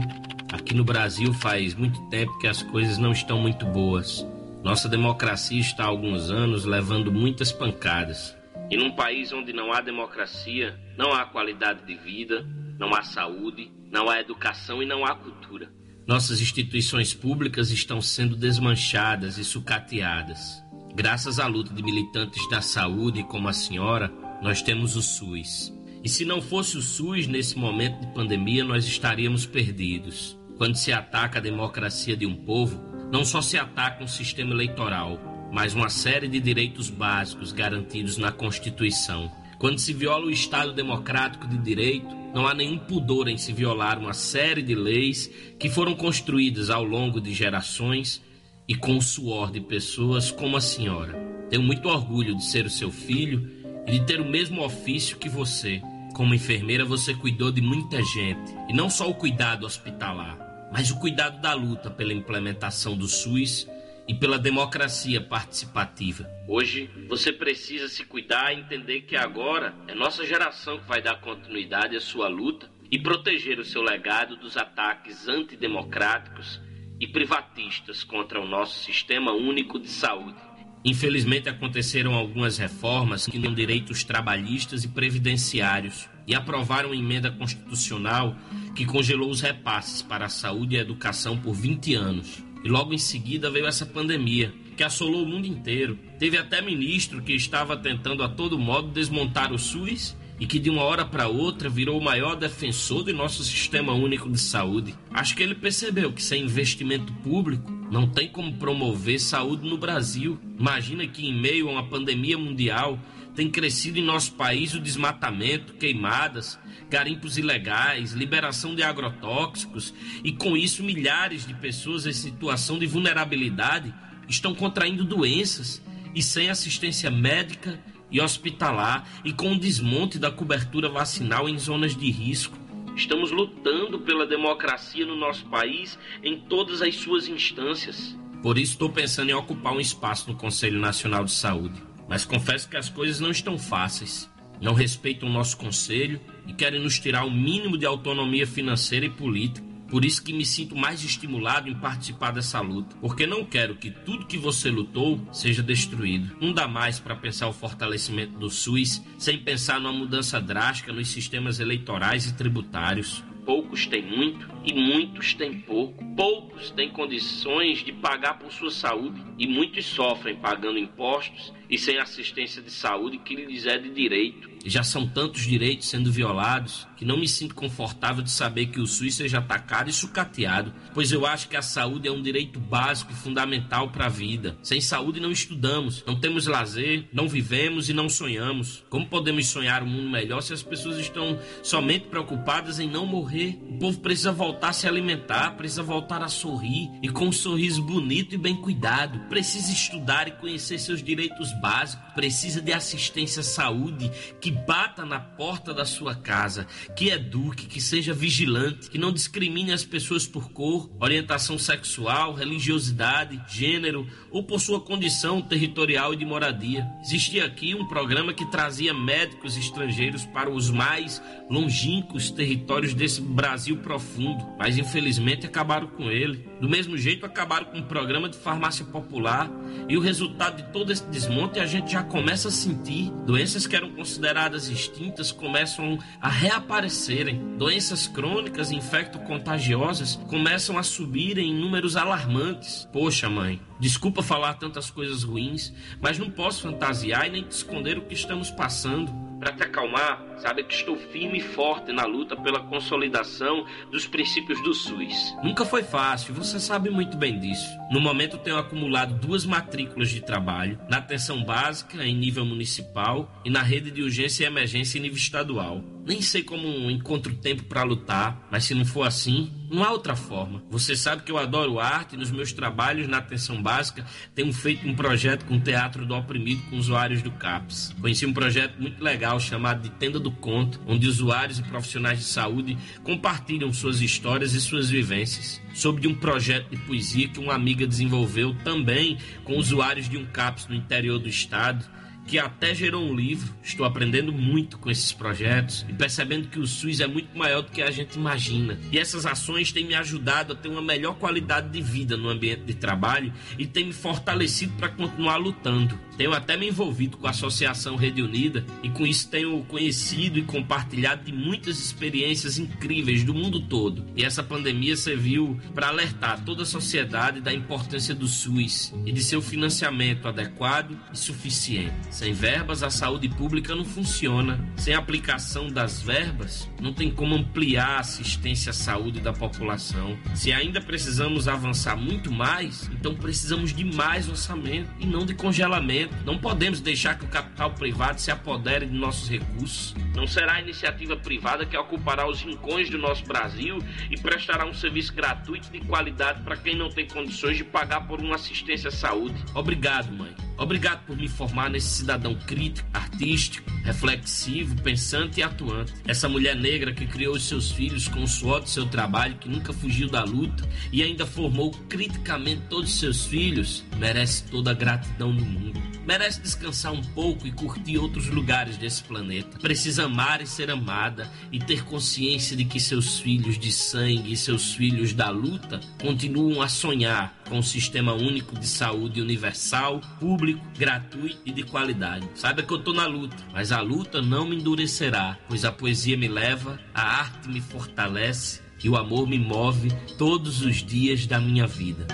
Aqui 0.53 0.77
no 0.77 0.85
Brasil 0.85 1.35
faz 1.35 1.75
muito 1.75 2.01
tempo 2.09 2.39
que 2.39 2.47
as 2.47 2.63
coisas 2.63 2.99
não 2.99 3.11
estão 3.11 3.41
muito 3.41 3.67
boas. 3.67 4.25
Nossa 4.65 4.89
democracia 4.89 5.61
está 5.61 5.85
há 5.85 5.89
alguns 5.89 6.31
anos 6.31 6.65
levando 6.65 7.13
muitas 7.13 7.53
pancadas. 7.53 8.35
E 8.71 8.79
num 8.79 8.93
país 8.93 9.31
onde 9.31 9.53
não 9.53 9.71
há 9.71 9.83
democracia, 9.83 10.81
não 10.97 11.13
há 11.13 11.27
qualidade 11.27 11.85
de 11.85 11.95
vida, 11.97 12.49
não 12.79 12.95
há 12.95 13.03
saúde, 13.03 13.71
não 13.93 14.09
há 14.09 14.19
educação 14.21 14.83
e 14.83 14.87
não 14.87 15.05
há 15.05 15.15
cultura. 15.17 15.71
Nossas 16.07 16.41
instituições 16.41 17.13
públicas 17.13 17.71
estão 17.71 18.01
sendo 18.01 18.35
desmanchadas 18.35 19.37
e 19.37 19.45
sucateadas. 19.45 20.65
Graças 20.95 21.39
à 21.39 21.47
luta 21.47 21.75
de 21.75 21.83
militantes 21.83 22.49
da 22.49 22.63
saúde 22.63 23.23
como 23.25 23.49
a 23.49 23.53
senhora, 23.53 24.11
nós 24.41 24.63
temos 24.63 24.97
o 24.97 25.03
SUS. 25.03 25.75
E 26.03 26.09
se 26.09 26.25
não 26.25 26.41
fosse 26.41 26.79
o 26.79 26.83
SUS 26.83 27.27
nesse 27.27 27.59
momento 27.59 28.01
de 28.01 28.15
pandemia, 28.15 28.65
nós 28.65 28.87
estaríamos 28.87 29.45
perdidos. 29.45 30.39
Quando 30.57 30.77
se 30.77 30.91
ataca 30.91 31.39
a 31.39 31.43
democracia 31.43 32.17
de 32.17 32.25
um 32.25 32.35
povo, 32.35 32.94
não 33.15 33.25
só 33.25 33.41
se 33.41 33.57
ataca 33.57 34.03
um 34.03 34.09
sistema 34.09 34.53
eleitoral, 34.53 35.21
mas 35.53 35.73
uma 35.73 35.89
série 35.89 36.27
de 36.27 36.41
direitos 36.41 36.91
básicos 36.91 37.53
garantidos 37.53 38.19
na 38.19 38.33
Constituição. 38.33 39.31
Quando 39.57 39.79
se 39.79 39.93
viola 39.93 40.27
o 40.27 40.33
Estado 40.33 40.73
democrático 40.73 41.47
de 41.47 41.57
direito, 41.57 42.09
não 42.35 42.45
há 42.45 42.53
nenhum 42.53 42.77
pudor 42.77 43.29
em 43.29 43.39
se 43.39 43.53
violar 43.53 44.01
uma 44.01 44.15
série 44.15 44.63
de 44.63 44.75
leis 44.75 45.31
que 45.61 45.71
foram 45.71 45.95
construídas 45.95 46.71
ao 46.71 46.83
longo 46.83 47.21
de 47.21 47.33
gerações 47.33 48.21
e 48.67 48.75
com 48.75 48.97
o 48.97 49.03
suor 49.03 49.53
de 49.53 49.61
pessoas 49.61 50.33
como 50.33 50.57
a 50.57 50.61
senhora. 50.61 51.15
Tenho 51.49 51.63
muito 51.63 51.89
orgulho 51.89 52.37
de 52.37 52.45
ser 52.45 52.67
o 52.67 52.71
seu 52.71 52.91
filho 52.91 53.49
e 53.87 53.93
de 53.93 54.01
ter 54.01 54.21
o 54.21 54.29
mesmo 54.29 54.61
ofício 54.61 55.19
que 55.19 55.29
você. 55.29 55.81
Como 56.17 56.35
enfermeira, 56.35 56.85
você 56.85 57.15
cuidou 57.15 57.53
de 57.53 57.61
muita 57.61 58.03
gente, 58.03 58.53
e 58.69 58.73
não 58.73 58.91
só 58.91 59.09
o 59.09 59.15
cuidado 59.15 59.65
hospitalar, 59.65 60.37
mas 60.75 60.91
o 60.91 60.99
cuidado 60.99 61.41
da 61.41 61.55
luta 61.55 61.89
pela 61.89 62.13
implementação 62.13 62.97
do 62.97 63.07
SUS 63.07 63.65
e 64.09 64.13
pela 64.13 64.41
democracia 64.41 65.21
participativa. 65.21 66.29
Hoje 66.49 66.91
você 67.09 67.33
precisa 67.33 67.87
se 67.87 68.05
cuidar 68.05 68.53
e 68.53 68.59
entender 68.59 69.03
que 69.03 69.15
agora 69.15 69.73
é 69.87 69.95
nossa 69.95 70.27
geração 70.27 70.81
que 70.81 70.89
vai 70.89 71.01
dar 71.01 71.21
continuidade 71.21 71.97
à 71.97 72.01
sua 72.01 72.27
luta 72.27 72.69
e 72.91 72.99
proteger 72.99 73.61
o 73.61 73.65
seu 73.65 73.83
legado 73.83 74.35
dos 74.35 74.57
ataques 74.57 75.29
antidemocráticos 75.29 76.61
e 76.99 77.07
privatistas 77.07 78.03
contra 78.03 78.41
o 78.41 78.47
nosso 78.47 78.83
sistema 78.83 79.33
único 79.33 79.79
de 79.79 79.89
saúde. 79.89 80.54
Infelizmente 80.85 81.49
aconteceram 81.49 82.15
algumas 82.15 82.59
reformas 82.59 83.27
que 83.27 83.39
dão 83.39 83.55
direitos 83.55 84.05
trabalhistas 84.05 84.85
e 84.85 84.89
previdenciários 84.89 86.07
e 86.27 86.35
aprovaram 86.35 86.91
uma 86.91 86.97
emenda 86.97 87.31
constitucional 87.31 88.37
que 88.75 88.85
congelou 88.85 89.31
os 89.31 89.41
repasses 89.41 90.03
para 90.03 90.27
a 90.27 90.29
saúde 90.29 90.75
e 90.75 90.79
a 90.79 90.83
educação 90.83 91.39
por 91.39 91.55
20 91.55 91.95
anos. 91.95 92.45
E 92.63 92.69
logo 92.69 92.93
em 92.93 92.99
seguida 92.99 93.51
veio 93.51 93.67
essa 93.67 93.87
pandemia, 93.87 94.53
que 94.77 94.83
assolou 94.83 95.23
o 95.23 95.27
mundo 95.27 95.47
inteiro. 95.47 95.99
Teve 96.19 96.37
até 96.37 96.61
ministro 96.61 97.23
que 97.23 97.33
estava 97.33 97.77
tentando 97.77 98.23
a 98.23 98.29
todo 98.29 98.59
modo 98.59 98.89
desmontar 98.89 99.53
o 99.53 99.59
SUS 99.59 100.15
e 100.39 100.47
que 100.47 100.59
de 100.59 100.69
uma 100.69 100.83
hora 100.83 101.05
para 101.05 101.29
outra 101.29 101.69
virou 101.69 101.99
o 101.99 102.05
maior 102.05 102.35
defensor 102.35 103.05
do 103.05 103.13
nosso 103.13 103.45
sistema 103.45 103.93
único 103.93 104.31
de 104.31 104.39
saúde. 104.39 104.95
Acho 105.13 105.37
que 105.37 105.43
ele 105.43 105.55
percebeu 105.55 106.13
que 106.13 106.23
sem 106.23 106.43
investimento 106.43 107.13
público 107.15 107.71
não 107.91 108.09
tem 108.09 108.29
como 108.29 108.53
promover 108.55 109.21
saúde 109.21 109.69
no 109.69 109.79
Brasil. 109.79 110.39
Imagina 110.59 111.07
que 111.07 111.27
em 111.27 111.41
meio 111.41 111.69
a 111.69 111.73
uma 111.73 111.87
pandemia 111.87 112.37
mundial 112.37 112.99
tem 113.35 113.51
crescido 113.51 113.99
em 113.99 114.03
nosso 114.03 114.33
país 114.35 114.75
o 114.75 114.81
desmatamento, 114.81 115.75
queimadas, 115.75 116.59
garimpos 116.89 117.37
ilegais, 117.37 118.13
liberação 118.13 118.75
de 118.75 118.83
agrotóxicos 118.83 119.93
e 120.23 120.33
com 120.33 120.57
isso 120.57 120.85
milhares 120.85 121.47
de 121.47 121.55
pessoas 121.55 122.07
em 122.07 122.13
situação 122.13 122.79
de 122.79 122.87
vulnerabilidade 122.87 123.93
estão 124.29 124.55
contraindo 124.55 125.05
doenças 125.05 125.83
e 126.15 126.23
sem 126.23 126.49
assistência 126.49 127.11
médica 127.11 127.81
e 128.15 128.21
hospitalar 128.21 129.07
e 129.25 129.33
com 129.33 129.53
o 129.53 129.59
desmonte 129.59 130.21
da 130.21 130.31
cobertura 130.31 130.89
vacinal 130.89 131.49
em 131.49 131.59
zonas 131.59 131.97
de 131.97 132.09
risco. 132.13 132.57
Estamos 132.97 133.33
lutando 133.33 133.99
pela 133.99 134.25
democracia 134.25 135.05
no 135.05 135.17
nosso 135.17 135.45
país 135.47 135.99
em 136.23 136.39
todas 136.39 136.81
as 136.81 136.95
suas 136.95 137.27
instâncias. 137.27 138.17
Por 138.41 138.57
isso 138.57 138.75
estou 138.75 138.89
pensando 138.89 139.31
em 139.31 139.35
ocupar 139.35 139.73
um 139.73 139.81
espaço 139.81 140.31
no 140.31 140.37
Conselho 140.37 140.79
Nacional 140.79 141.25
de 141.25 141.33
Saúde. 141.33 141.83
Mas 142.09 142.25
confesso 142.25 142.69
que 142.69 142.77
as 142.77 142.89
coisas 142.89 143.19
não 143.19 143.33
estão 143.33 143.59
fáceis. 143.59 144.31
Não 144.61 144.75
respeitam 144.75 145.29
o 145.29 145.33
nosso 145.33 145.57
conselho 145.57 146.21
e 146.47 146.53
querem 146.53 146.81
nos 146.81 147.01
tirar 147.01 147.25
o 147.25 147.31
mínimo 147.31 147.77
de 147.77 147.85
autonomia 147.85 148.47
financeira 148.47 149.07
e 149.07 149.11
política. 149.11 149.67
Por 149.95 150.05
isso 150.05 150.25
que 150.25 150.33
me 150.33 150.45
sinto 150.45 150.75
mais 150.75 151.05
estimulado 151.05 151.69
em 151.69 151.75
participar 151.77 152.33
dessa 152.33 152.61
luta, 152.61 152.97
porque 153.01 153.29
não 153.29 153.45
quero 153.45 153.77
que 153.77 153.93
tudo 153.93 154.27
que 154.27 154.37
você 154.37 154.69
lutou 154.69 155.25
seja 155.33 155.63
destruído. 155.63 156.37
Não 156.41 156.53
dá 156.53 156.67
mais 156.67 156.99
para 156.99 157.15
pensar 157.15 157.47
o 157.47 157.53
fortalecimento 157.53 158.37
do 158.37 158.51
SUS 158.51 159.01
sem 159.17 159.39
pensar 159.39 159.79
numa 159.79 159.93
mudança 159.93 160.41
drástica 160.41 160.93
nos 160.93 161.07
sistemas 161.07 161.61
eleitorais 161.61 162.27
e 162.27 162.35
tributários. 162.35 163.23
Poucos 163.47 163.87
têm 163.87 164.03
muito 164.03 164.49
e 164.65 164.73
muitos 164.73 165.33
têm 165.35 165.61
pouco. 165.61 166.05
Poucos 166.17 166.71
têm 166.71 166.91
condições 166.91 167.85
de 167.85 167.93
pagar 167.93 168.39
por 168.39 168.51
sua 168.51 168.73
saúde 168.73 169.23
e 169.39 169.47
muitos 169.47 169.85
sofrem 169.85 170.35
pagando 170.35 170.79
impostos 170.79 171.53
e 171.71 171.79
sem 171.79 171.99
assistência 171.99 172.63
de 172.63 172.71
saúde 172.71 173.19
que 173.19 173.37
lhes 173.37 173.67
é 173.67 173.79
de 173.79 173.91
direito. 173.91 174.51
Já 174.65 174.83
são 174.83 175.07
tantos 175.07 175.43
direitos 175.43 175.89
sendo 175.89 176.11
violados 176.11 176.87
não 177.05 177.19
me 177.19 177.29
sinto 177.29 177.55
confortável 177.55 178.23
de 178.23 178.31
saber 178.31 178.67
que 178.67 178.81
o 178.81 178.87
SUS 178.87 179.17
seja 179.17 179.39
atacado 179.39 179.91
e 179.91 179.93
sucateado, 179.93 180.73
pois 180.93 181.13
eu 181.13 181.27
acho 181.27 181.49
que 181.49 181.57
a 181.57 181.63
saúde 181.63 182.09
é 182.09 182.11
um 182.11 182.23
direito 182.23 182.59
básico 182.59 183.13
e 183.13 183.15
fundamental 183.15 183.91
para 183.91 184.07
a 184.07 184.09
vida. 184.09 184.57
Sem 184.63 184.81
saúde 184.81 185.21
não 185.21 185.31
estudamos, 185.31 186.03
não 186.07 186.19
temos 186.19 186.47
lazer, 186.47 187.07
não 187.13 187.29
vivemos 187.29 187.89
e 187.89 187.93
não 187.93 188.09
sonhamos. 188.09 188.83
Como 188.89 189.07
podemos 189.07 189.47
sonhar 189.47 189.83
um 189.83 189.87
mundo 189.87 190.11
melhor 190.11 190.41
se 190.41 190.53
as 190.53 190.63
pessoas 190.63 190.99
estão 190.99 191.39
somente 191.63 192.07
preocupadas 192.07 192.81
em 192.81 192.89
não 192.89 193.07
morrer? 193.07 193.59
O 193.69 193.79
povo 193.79 194.01
precisa 194.01 194.33
voltar 194.33 194.71
a 194.71 194.73
se 194.73 194.89
alimentar, 194.89 195.57
precisa 195.57 195.83
voltar 195.83 196.23
a 196.23 196.29
sorrir 196.29 196.91
e 197.03 197.09
com 197.09 197.27
um 197.27 197.33
sorriso 197.33 197.83
bonito 197.83 198.35
e 198.35 198.39
bem 198.39 198.57
cuidado. 198.57 199.19
Precisa 199.29 199.71
estudar 199.71 200.29
e 200.29 200.33
conhecer 200.33 200.79
seus 200.79 201.03
direitos 201.03 201.53
básicos, 201.61 202.05
precisa 202.15 202.63
de 202.63 202.73
assistência 202.73 203.41
à 203.41 203.45
saúde 203.45 204.11
que 204.41 204.51
bata 204.51 205.05
na 205.05 205.21
porta 205.21 205.75
da 205.75 205.85
sua 205.85 206.15
casa, 206.15 206.67
que 206.97 207.09
eduque, 207.09 207.67
que 207.67 207.81
seja 207.81 208.13
vigilante, 208.13 208.89
que 208.89 208.99
não 208.99 209.13
discrimine 209.13 209.73
as 209.73 209.85
pessoas 209.85 210.27
por 210.27 210.51
cor, 210.51 210.91
orientação 211.01 211.59
sexual, 211.59 212.35
religiosidade, 212.35 213.43
gênero 213.49 214.07
ou 214.31 214.43
por 214.43 214.61
sua 214.61 214.81
condição 214.81 215.43
territorial 215.43 216.15
e 216.15 216.17
de 216.17 216.25
moradia. 216.25 216.87
Existia 217.03 217.45
aqui 217.45 217.75
um 217.75 217.87
programa 217.87 218.33
que 218.33 218.49
trazia 218.51 218.95
médicos 218.95 219.57
estrangeiros 219.57 220.25
para 220.27 220.51
os 220.51 220.71
mais 220.71 221.21
longínquos 221.51 222.31
territórios 222.31 222.95
desse 222.95 223.21
Brasil 223.21 223.77
profundo, 223.79 224.47
mas 224.59 224.79
infelizmente 224.79 225.47
acabaram 225.47 225.89
com 225.89 226.11
ele. 226.11 226.49
Do 226.65 226.71
mesmo 226.71 226.97
jeito, 226.97 227.27
acabaram 227.27 227.67
com 227.67 227.79
o 227.79 227.85
programa 227.85 228.27
de 228.27 228.39
farmácia 228.39 228.87
popular 228.87 229.51
e 229.87 229.99
o 229.99 230.01
resultado 230.01 230.63
de 230.63 230.73
todo 230.73 230.91
esse 230.91 231.05
desmonte 231.09 231.61
a 231.61 231.67
gente 231.67 231.93
já 231.93 232.03
começa 232.03 232.49
a 232.49 232.51
sentir. 232.51 233.11
Doenças 233.27 233.67
que 233.67 233.77
eram 233.77 233.91
consideradas 233.91 234.71
extintas 234.71 235.31
começam 235.31 235.99
a 236.23 236.29
reaparecerem. 236.31 237.59
Doenças 237.59 238.07
crônicas 238.07 238.73
infecto-contagiosas 238.73 240.17
começam 240.27 240.79
a 240.79 240.83
subir 240.83 241.37
em 241.37 241.53
números 241.53 241.97
alarmantes. 241.97 242.89
Poxa, 242.91 243.29
mãe, 243.29 243.61
desculpa 243.79 244.23
falar 244.23 244.55
tantas 244.55 244.91
coisas 244.91 245.23
ruins, 245.23 245.71
mas 246.01 246.19
não 246.19 246.31
posso 246.31 246.63
fantasiar 246.63 247.27
e 247.27 247.31
nem 247.31 247.43
te 247.43 247.53
esconder 247.53 247.99
o 247.99 248.07
que 248.07 248.15
estamos 248.15 248.51
passando. 248.51 249.13
Para 249.39 249.53
te 249.53 249.63
acalmar, 249.65 250.25
sabe 250.39 250.65
que 250.65 250.75
estou 250.75 250.97
firme 250.97 251.39
e 251.39 251.43
forte 251.43 251.93
na 251.93 252.05
luta 252.05 252.37
pela 252.37 252.61
consolidação 252.61 253.67
dos 253.91 254.07
princípios 254.07 254.63
do 254.63 254.75
SUS. 254.75 255.35
Nunca 255.43 255.65
foi 255.65 255.83
fácil, 255.83 256.35
você 256.35 256.59
sabe 256.61 256.91
muito 256.91 257.17
bem 257.17 257.39
disso. 257.39 257.69
No 257.91 258.01
momento 258.01 258.39
tenho 258.39 258.59
acumulado 258.59 259.15
duas 259.15 259.45
matrículas 259.45 260.11
de 260.11 260.21
trabalho, 260.21 260.79
na 260.89 260.99
atenção 260.99 261.45
básica 261.45 262.05
em 262.05 262.15
nível 262.15 262.45
municipal 262.45 263.41
e 263.45 263.51
na 263.51 263.63
rede 263.63 263.91
de 263.91 264.03
urgência 264.03 264.45
e 264.45 264.47
emergência 264.47 264.99
em 264.99 265.03
nível 265.03 265.19
estadual. 265.19 265.83
Nem 266.07 266.21
sei 266.21 266.43
como 266.43 266.91
encontro 266.91 267.35
tempo 267.35 267.65
para 267.65 267.83
lutar, 267.83 268.47
mas 268.51 268.65
se 268.65 268.75
não 268.75 268.85
for 268.85 269.07
assim, 269.07 269.51
não 269.71 269.83
há 269.83 269.91
outra 269.91 270.15
forma. 270.15 270.63
Você 270.71 270.95
sabe 270.95 271.23
que 271.23 271.33
eu 271.33 271.39
adoro 271.39 271.81
arte 271.81 272.15
e 272.15 272.19
nos 272.19 272.31
meus 272.31 272.53
trabalhos 272.53 273.09
na 273.09 273.19
atenção 273.19 273.63
básica 273.63 274.05
tenho 274.35 274.53
feito 274.53 274.87
um 274.87 274.95
projeto 274.95 275.47
com 275.47 275.57
o 275.57 275.61
Teatro 275.61 276.05
do 276.05 276.15
Oprimido 276.15 276.63
com 276.69 276.77
usuários 276.77 277.23
do 277.23 277.31
CAPS. 277.31 277.95
Conheci 278.01 278.27
um 278.27 278.35
projeto 278.35 278.79
muito 278.79 279.03
legal 279.03 279.41
chamado 279.41 279.83
de 279.83 279.91
Tenda 279.91 280.21
do 280.25 280.31
Conto, 280.33 280.81
onde 280.87 281.07
usuários 281.07 281.59
e 281.61 281.63
profissionais 281.63 282.19
de 282.19 282.25
saúde 282.25 282.77
compartilham 283.05 283.73
suas 283.73 284.01
histórias 284.01 284.55
e 284.55 284.61
suas 284.61 284.91
vivências. 284.91 285.61
Soube 285.73 286.01
de 286.01 286.09
um 286.09 286.15
projeto 286.15 286.71
de 286.71 286.77
poesia 286.79 287.29
que 287.29 287.39
uma 287.39 287.55
amiga 287.55 287.87
desenvolveu 287.87 288.55
também 288.65 289.19
com 289.45 289.57
usuários 289.57 290.09
de 290.09 290.17
um 290.17 290.25
CAPS 290.25 290.67
no 290.67 290.75
interior 290.75 291.19
do 291.19 291.29
estado 291.29 291.85
que 292.27 292.39
até 292.39 292.75
gerou 292.75 293.03
um 293.03 293.15
livro. 293.15 293.55
Estou 293.63 293.87
aprendendo 293.87 294.33
muito 294.33 294.79
com 294.79 294.91
esses 294.91 295.13
projetos 295.13 295.85
e 295.89 295.93
percebendo 295.93 296.49
que 296.49 296.59
o 296.59 296.67
SUS 296.67 297.01
é 297.01 297.07
muito 297.07 297.37
maior 297.37 297.63
do 297.63 297.71
que 297.71 297.83
a 297.83 297.91
gente 297.91 298.17
imagina. 298.17 298.79
E 298.91 298.99
essas 298.99 299.27
ações 299.27 299.73
têm 299.73 299.87
me 299.87 299.95
ajudado 299.95 300.53
a 300.53 300.57
ter 300.57 300.69
uma 300.69 300.83
melhor 300.83 301.15
qualidade 301.17 301.71
de 301.71 301.83
vida 301.83 302.17
no 302.17 302.29
ambiente 302.29 302.63
de 302.63 302.75
trabalho 302.75 303.33
e 303.59 303.67
têm 303.67 303.87
me 303.87 303.93
fortalecido 303.93 304.73
para 304.75 304.89
continuar 304.89 305.37
lutando. 305.37 305.99
Tenho 306.17 306.33
até 306.33 306.57
me 306.57 306.69
envolvido 306.69 307.17
com 307.17 307.27
a 307.27 307.31
Associação 307.31 307.97
Rede 307.97 308.23
Unida 308.23 308.65
e 308.83 308.89
com 308.89 309.07
isso 309.07 309.29
tenho 309.29 309.65
conhecido 309.65 310.39
e 310.39 310.43
compartilhado 310.43 311.25
de 311.25 311.33
muitas 311.33 311.79
experiências 311.79 312.59
incríveis 312.59 313.25
do 313.25 313.35
mundo 313.35 313.61
todo. 313.61 314.05
E 314.17 314.25
essa 314.25 314.43
pandemia 314.43 314.97
serviu 314.97 315.59
para 315.75 315.89
alertar 315.89 316.45
toda 316.45 316.63
a 316.63 316.67
sociedade 316.67 317.41
da 317.41 317.53
importância 317.53 318.15
do 318.15 318.29
SUS 318.29 318.95
e 319.05 319.13
de 319.13 319.23
seu 319.23 319.43
financiamento 319.43 320.29
adequado 320.29 320.97
e 321.13 321.19
suficiente. 321.19 321.95
Sem 322.15 322.33
verbas, 322.33 322.85
a 322.85 322.91
saúde 322.91 323.29
pública 323.29 323.75
não 323.75 323.85
funciona. 323.85 324.65
Sem 324.77 324.95
aplicação 324.95 325.67
das 325.67 326.01
verbas, 326.01 326.71
não 326.81 326.93
tem 326.93 327.11
como 327.11 327.35
ampliar 327.35 327.97
a 327.97 327.99
assistência 327.99 328.71
à 328.71 328.73
saúde 328.73 329.19
da 329.19 329.33
população. 329.33 330.17
Se 330.33 330.53
ainda 330.53 330.81
precisamos 330.81 331.49
avançar 331.49 331.97
muito 331.97 332.31
mais, 332.31 332.89
então 332.93 333.17
precisamos 333.17 333.75
de 333.75 333.85
mais 333.85 334.29
orçamento 334.29 334.89
e 335.01 335.07
não 335.07 335.27
de 335.27 335.35
congelamento. 335.35 336.15
Não 336.25 336.39
podemos 336.39 336.81
deixar 336.81 337.19
que 337.19 337.25
o 337.25 337.29
capital 337.29 337.73
privado 337.73 338.21
se 338.21 338.31
apodere 338.31 338.87
de 338.87 338.97
nossos 338.97 339.29
recursos. 339.29 339.93
Não 340.15 340.29
será 340.29 340.53
a 340.53 340.61
iniciativa 340.61 341.17
privada 341.17 341.67
que 341.67 341.77
ocupará 341.77 342.31
os 342.31 342.43
rincões 342.43 342.89
do 342.89 342.97
nosso 342.97 343.25
Brasil 343.25 343.83
e 344.09 344.17
prestará 344.17 344.65
um 344.65 344.73
serviço 344.73 345.13
gratuito 345.13 345.69
de 345.69 345.81
qualidade 345.81 346.45
para 346.45 346.57
quem 346.57 346.77
não 346.77 346.91
tem 346.91 347.09
condições 347.09 347.57
de 347.57 347.65
pagar 347.65 348.07
por 348.07 348.21
uma 348.21 348.37
assistência 348.37 348.87
à 348.87 348.93
saúde. 348.93 349.35
Obrigado, 349.53 350.13
mãe. 350.13 350.44
Obrigado 350.57 351.05
por 351.07 351.17
me 351.17 351.29
formar 351.29 351.71
nesse 351.71 351.89
cidadão 351.89 352.35
crítico, 352.35 352.89
artístico, 352.93 353.71
reflexivo, 353.83 354.75
pensante 354.83 355.41
e 355.41 355.43
atuante. 355.43 355.93
Essa 356.07 356.29
mulher 356.29 356.57
negra 356.57 356.93
que 356.93 357.07
criou 357.07 357.35
os 357.35 357.45
seus 357.45 357.71
filhos 357.71 358.09
com 358.09 358.23
o 358.23 358.29
suor 358.29 358.61
do 358.61 358.69
seu 358.69 358.87
trabalho, 358.87 359.37
que 359.37 359.49
nunca 359.49 359.73
fugiu 359.73 360.09
da 360.09 360.25
luta 360.25 360.69
e 360.93 361.03
ainda 361.03 361.27
formou 361.27 361.71
criticamente 361.89 362.63
todos 362.69 362.91
os 362.91 363.01
seus 363.01 363.27
filhos, 363.27 363.85
merece 363.99 364.45
toda 364.45 364.71
a 364.71 364.75
gratidão 364.75 365.35
do 365.35 365.45
mundo. 365.45 365.83
Merece 366.07 366.43
descansar 366.43 366.93
um 366.93 367.01
pouco 367.01 367.47
e 367.47 367.53
curtir 367.53 367.97
outros 367.97 368.29
lugares 368.29 368.77
desse 368.77 369.03
planeta. 369.03 369.59
Precisa 369.59 370.05
amar 370.05 370.43
e 370.43 370.47
ser 370.47 370.71
amada 370.71 371.31
e 371.51 371.59
ter 371.59 371.83
consciência 371.85 372.55
de 372.55 372.65
que 372.65 372.79
seus 372.79 373.19
filhos 373.19 373.59
de 373.59 373.73
sangue 373.73 374.33
e 374.33 374.37
seus 374.37 374.75
filhos 374.75 375.15
da 375.15 375.31
luta 375.31 375.81
continuam 376.03 376.61
a 376.61 376.69
sonhar 376.69 377.35
com 377.49 377.59
um 377.59 377.63
sistema 377.63 378.13
único 378.13 378.59
de 378.59 378.67
saúde 378.67 379.23
universal, 379.23 380.01
público, 380.21 380.44
gratuito 380.53 381.41
e 381.45 381.53
de 381.53 381.63
qualidade. 381.63 382.29
Saiba 382.35 382.63
que 382.63 382.73
eu 382.73 382.79
tô 382.79 382.93
na 382.93 383.07
luta, 383.07 383.37
mas 383.53 383.73
a 383.73 383.81
luta 383.81 384.21
não 384.21 384.47
me 384.47 384.57
endurecerá, 384.57 385.39
pois 385.49 385.65
a 385.65 385.73
poesia 385.73 386.17
me 386.17 386.29
leva, 386.29 386.79
a 386.95 387.21
arte 387.21 387.49
me 387.49 387.61
fortalece 387.61 388.61
e 388.83 388.89
o 388.89 388.97
amor 388.97 389.27
me 389.27 389.39
move 389.39 389.89
todos 390.19 390.61
os 390.63 390.77
dias 390.77 391.27
da 391.27 391.41
minha 391.41 391.67
vida. 391.67 392.07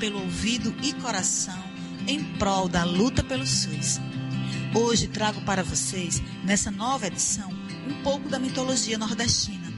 Pelo 0.00 0.18
ouvido 0.18 0.74
e 0.82 0.94
coração 0.94 1.62
em 2.08 2.24
prol 2.38 2.68
da 2.68 2.84
luta 2.84 3.22
pelo 3.22 3.46
SUS. 3.46 4.00
Hoje 4.74 5.06
trago 5.06 5.42
para 5.42 5.62
vocês, 5.62 6.22
nessa 6.42 6.70
nova 6.70 7.06
edição, 7.06 7.50
um 7.86 8.02
pouco 8.02 8.26
da 8.28 8.38
mitologia 8.38 8.96
nordestina. 8.96 9.70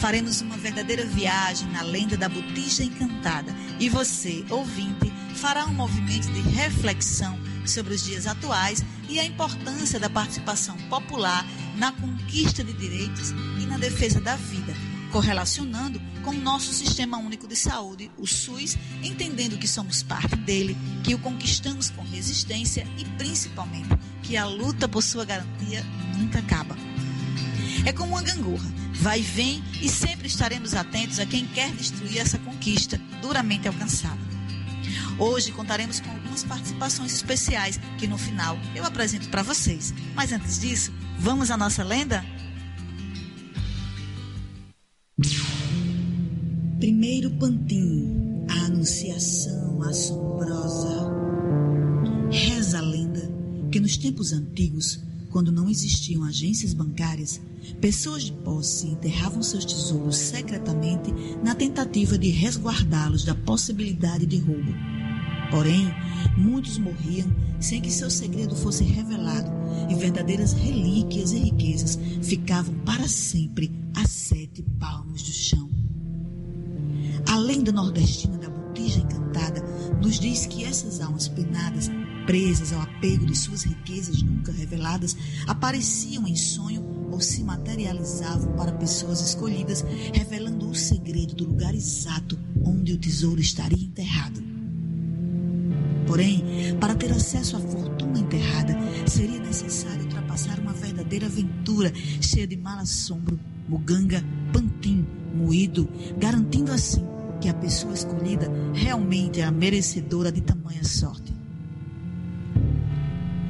Faremos 0.00 0.40
uma 0.40 0.56
verdadeira 0.56 1.04
viagem 1.04 1.68
na 1.68 1.82
lenda 1.82 2.16
da 2.16 2.28
Botija 2.28 2.82
Encantada 2.82 3.54
e 3.78 3.90
você, 3.90 4.42
ouvinte, 4.48 5.12
fará 5.34 5.66
um 5.66 5.74
movimento 5.74 6.32
de 6.32 6.40
reflexão 6.40 7.38
sobre 7.66 7.94
os 7.94 8.02
dias 8.02 8.26
atuais 8.26 8.82
e 9.08 9.20
a 9.20 9.24
importância 9.24 10.00
da 10.00 10.08
participação 10.08 10.78
popular 10.88 11.44
na 11.76 11.92
conquista 11.92 12.64
de 12.64 12.72
direitos 12.72 13.32
e 13.60 13.66
na 13.66 13.76
defesa 13.76 14.20
da 14.20 14.36
vida, 14.36 14.74
correlacionando 15.10 16.00
com 16.22 16.30
o 16.30 16.40
nosso 16.40 16.72
Sistema 16.72 17.18
Único 17.18 17.46
de 17.46 17.56
Saúde, 17.56 18.10
o 18.18 18.26
SUS, 18.26 18.76
entendendo 19.02 19.58
que 19.58 19.66
somos 19.66 20.02
parte 20.02 20.36
dele, 20.36 20.76
que 21.02 21.14
o 21.14 21.18
conquistamos 21.18 21.90
com 21.90 22.02
resistência 22.02 22.86
e, 22.98 23.04
principalmente, 23.16 23.88
que 24.22 24.36
a 24.36 24.44
luta 24.44 24.88
por 24.88 25.02
sua 25.02 25.24
garantia 25.24 25.84
nunca 26.16 26.38
acaba. 26.38 26.76
É 27.86 27.92
como 27.92 28.12
uma 28.12 28.22
gangorra, 28.22 28.70
vai 28.94 29.20
e 29.20 29.22
vem 29.22 29.64
e 29.80 29.88
sempre 29.88 30.26
estaremos 30.26 30.74
atentos 30.74 31.18
a 31.18 31.26
quem 31.26 31.46
quer 31.46 31.70
destruir 31.72 32.18
essa 32.18 32.38
conquista 32.38 33.00
duramente 33.22 33.68
alcançada. 33.68 34.18
Hoje 35.18 35.52
contaremos 35.52 36.00
com 36.00 36.10
algumas 36.10 36.44
participações 36.44 37.12
especiais 37.12 37.80
que 37.98 38.06
no 38.06 38.18
final 38.18 38.58
eu 38.74 38.84
apresento 38.84 39.28
para 39.28 39.42
vocês. 39.42 39.92
Mas 40.14 40.32
antes 40.32 40.60
disso, 40.60 40.92
vamos 41.18 41.50
à 41.50 41.56
nossa 41.56 41.82
lenda? 41.82 42.24
Primeiro 46.78 47.28
Pantim, 47.32 48.44
a 48.48 48.66
Anunciação 48.66 49.82
Assombrosa. 49.82 51.10
Reza 52.30 52.78
a 52.78 52.80
lenda 52.80 53.28
que 53.72 53.80
nos 53.80 53.96
tempos 53.96 54.32
antigos, 54.32 55.00
quando 55.28 55.50
não 55.50 55.68
existiam 55.68 56.22
agências 56.22 56.72
bancárias, 56.72 57.40
pessoas 57.80 58.22
de 58.22 58.32
posse 58.32 58.86
enterravam 58.86 59.42
seus 59.42 59.64
tesouros 59.64 60.16
secretamente 60.18 61.12
na 61.42 61.52
tentativa 61.52 62.16
de 62.16 62.28
resguardá-los 62.28 63.24
da 63.24 63.34
possibilidade 63.34 64.24
de 64.24 64.38
roubo. 64.38 64.72
Porém, 65.50 65.92
muitos 66.36 66.78
morriam 66.78 67.28
sem 67.58 67.80
que 67.80 67.90
seu 67.90 68.08
segredo 68.08 68.54
fosse 68.54 68.84
revelado 68.84 69.50
e 69.90 69.96
verdadeiras 69.96 70.52
relíquias 70.52 71.32
e 71.32 71.38
riquezas 71.38 71.98
ficavam 72.22 72.72
para 72.84 73.08
sempre 73.08 73.68
a 73.96 74.06
sete 74.06 74.62
palmos 74.78 75.24
do 75.24 75.32
chão. 75.32 75.67
A 77.28 77.36
lenda 77.36 77.70
nordestina 77.70 78.38
da 78.38 78.48
botija 78.48 79.00
encantada 79.00 79.62
nos 80.02 80.18
diz 80.18 80.46
que 80.46 80.64
essas 80.64 80.98
almas 80.98 81.28
penadas, 81.28 81.90
presas 82.24 82.72
ao 82.72 82.80
apego 82.80 83.26
de 83.26 83.36
suas 83.36 83.64
riquezas 83.64 84.22
nunca 84.22 84.50
reveladas, 84.50 85.14
apareciam 85.46 86.26
em 86.26 86.34
sonho 86.34 86.82
ou 87.12 87.20
se 87.20 87.44
materializavam 87.44 88.56
para 88.56 88.72
pessoas 88.72 89.20
escolhidas, 89.20 89.84
revelando 90.14 90.70
o 90.70 90.74
segredo 90.74 91.34
do 91.34 91.44
lugar 91.44 91.74
exato 91.74 92.38
onde 92.64 92.94
o 92.94 92.98
tesouro 92.98 93.40
estaria 93.42 93.84
enterrado. 93.84 94.42
Porém, 96.06 96.42
para 96.80 96.94
ter 96.94 97.12
acesso 97.12 97.58
à 97.58 97.60
fortuna 97.60 98.20
enterrada, 98.20 98.74
seria 99.06 99.38
necessário 99.38 100.04
ultrapassar 100.04 100.58
uma 100.60 100.72
verdadeira 100.72 101.26
aventura 101.26 101.92
cheia 102.22 102.46
de 102.46 102.56
mal 102.56 102.78
assombro, 102.78 103.38
muganga, 103.68 104.24
pantim, 104.50 105.06
moído, 105.34 105.86
garantindo 106.18 106.72
assim 106.72 107.17
que 107.40 107.48
a 107.48 107.54
pessoa 107.54 107.94
escolhida 107.94 108.50
realmente 108.74 109.40
é 109.40 109.44
a 109.44 109.50
merecedora 109.50 110.30
de 110.30 110.40
tamanha 110.40 110.84
sorte. 110.84 111.32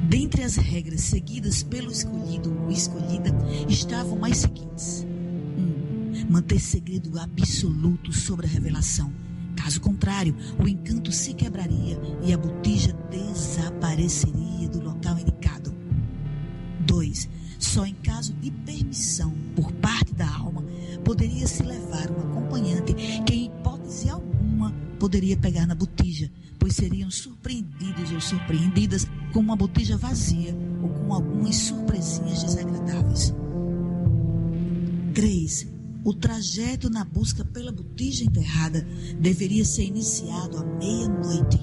Dentre 0.09 0.43
as 0.43 0.55
regras 0.55 1.01
seguidas 1.01 1.61
pelo 1.61 1.91
escolhido 1.91 2.51
ou 2.63 2.71
escolhida 2.71 3.29
estavam 3.67 4.25
as 4.25 4.37
seguintes: 4.37 5.05
1. 5.57 5.61
Um, 5.61 6.31
manter 6.31 6.59
segredo 6.59 7.19
absoluto 7.19 8.11
sobre 8.11 8.47
a 8.47 8.49
revelação. 8.49 9.13
Caso 9.55 9.79
contrário, 9.81 10.35
o 10.57 10.67
encanto 10.67 11.11
se 11.11 11.33
quebraria 11.33 11.99
e 12.23 12.33
a 12.33 12.37
botija 12.37 12.93
desapareceria 13.11 14.67
do 14.69 14.81
local 14.81 15.19
indicado. 15.19 15.71
2. 16.87 17.29
Só 17.59 17.85
em 17.85 17.93
caso 17.93 18.33
de 18.33 18.49
permissão 18.49 19.31
por 19.55 19.71
parte 19.73 20.13
da 20.13 20.27
alma 20.27 20.63
poderia 21.03 21.45
se 21.45 21.61
levar 21.61 22.09
um 22.09 22.31
acompanhante 22.31 22.93
que, 23.25 23.33
em 23.33 23.45
hipótese 23.45 23.78
poderia 24.99 25.37
pegar 25.37 25.65
na 25.65 25.73
botija, 25.73 26.29
pois 26.59 26.75
seriam 26.75 27.09
surpreendidos 27.09 28.11
ou 28.11 28.19
surpreendidas 28.19 29.07
com 29.33 29.39
uma 29.39 29.55
botija 29.55 29.97
vazia 29.97 30.55
ou 30.83 30.89
com 30.89 31.13
algumas 31.13 31.55
surpresinhas 31.55 32.43
desagradáveis. 32.43 33.33
3. 35.13 35.67
O 36.03 36.13
trajeto 36.13 36.89
na 36.89 37.03
busca 37.03 37.43
pela 37.45 37.71
botija 37.71 38.23
enterrada 38.23 38.85
deveria 39.19 39.65
ser 39.65 39.85
iniciado 39.85 40.57
à 40.57 40.63
meia-noite. 40.63 41.59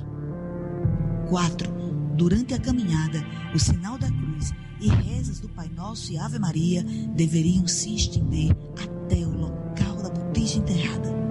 4. 1.28 1.70
Durante 2.16 2.54
a 2.54 2.58
caminhada, 2.58 3.22
o 3.54 3.58
sinal 3.58 3.98
da 3.98 4.10
cruz 4.10 4.52
e 4.80 4.88
rezas 4.88 5.40
do 5.40 5.48
Pai 5.48 5.68
Nosso 5.68 6.12
e 6.12 6.18
Ave 6.18 6.38
Maria 6.38 6.82
deveriam 7.14 7.66
se 7.66 7.94
estender 7.94 8.56
até 8.82 9.26
o 9.26 9.30
local 9.30 9.96
da 10.02 10.10
botija 10.10 10.58
enterrada. 10.58 11.25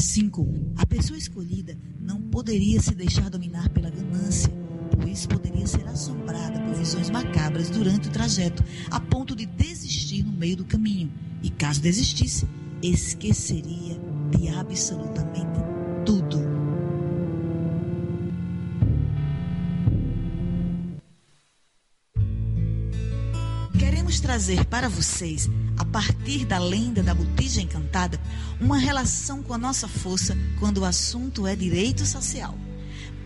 5. 0.00 0.74
A 0.76 0.86
pessoa 0.86 1.18
escolhida 1.18 1.76
não 2.00 2.20
poderia 2.20 2.80
se 2.80 2.94
deixar 2.94 3.28
dominar 3.30 3.68
pela 3.70 3.90
ganância, 3.90 4.52
pois 5.00 5.26
poderia 5.26 5.66
ser 5.66 5.86
assombrada 5.86 6.60
por 6.60 6.74
visões 6.74 7.10
macabras 7.10 7.70
durante 7.70 8.08
o 8.08 8.12
trajeto, 8.12 8.64
a 8.90 8.98
ponto 8.98 9.36
de 9.36 9.46
desistir 9.46 10.22
no 10.22 10.32
meio 10.32 10.56
do 10.56 10.64
caminho. 10.64 11.12
E 11.42 11.50
caso 11.50 11.80
desistisse, 11.80 12.46
esqueceria 12.82 14.00
de 14.30 14.48
absolutamente 14.48 15.60
tudo. 16.04 16.59
Trazer 24.20 24.64
para 24.66 24.88
vocês, 24.88 25.48
a 25.76 25.84
partir 25.84 26.44
da 26.44 26.58
lenda 26.58 27.02
da 27.02 27.14
botija 27.14 27.60
encantada, 27.60 28.20
uma 28.60 28.78
relação 28.78 29.42
com 29.42 29.52
a 29.54 29.58
nossa 29.58 29.88
força 29.88 30.36
quando 30.58 30.78
o 30.78 30.84
assunto 30.84 31.46
é 31.46 31.56
direito 31.56 32.04
social. 32.04 32.56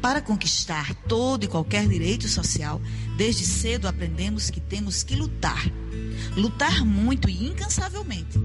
Para 0.01 0.23
conquistar 0.23 0.95
todo 1.09 1.45
e 1.45 1.49
qualquer 1.49 1.87
direito 1.89 2.29
social, 2.29 2.81
desde 3.17 3.45
cedo 3.45 3.89
aprendemos 3.89 4.51
que 4.51 4.61
temos 4.61 5.03
que 5.03 5.17
lutar. 5.17 5.65
Lutar 6.37 6.85
muito 6.85 7.29
e 7.29 7.49
incansavelmente. 7.49 8.39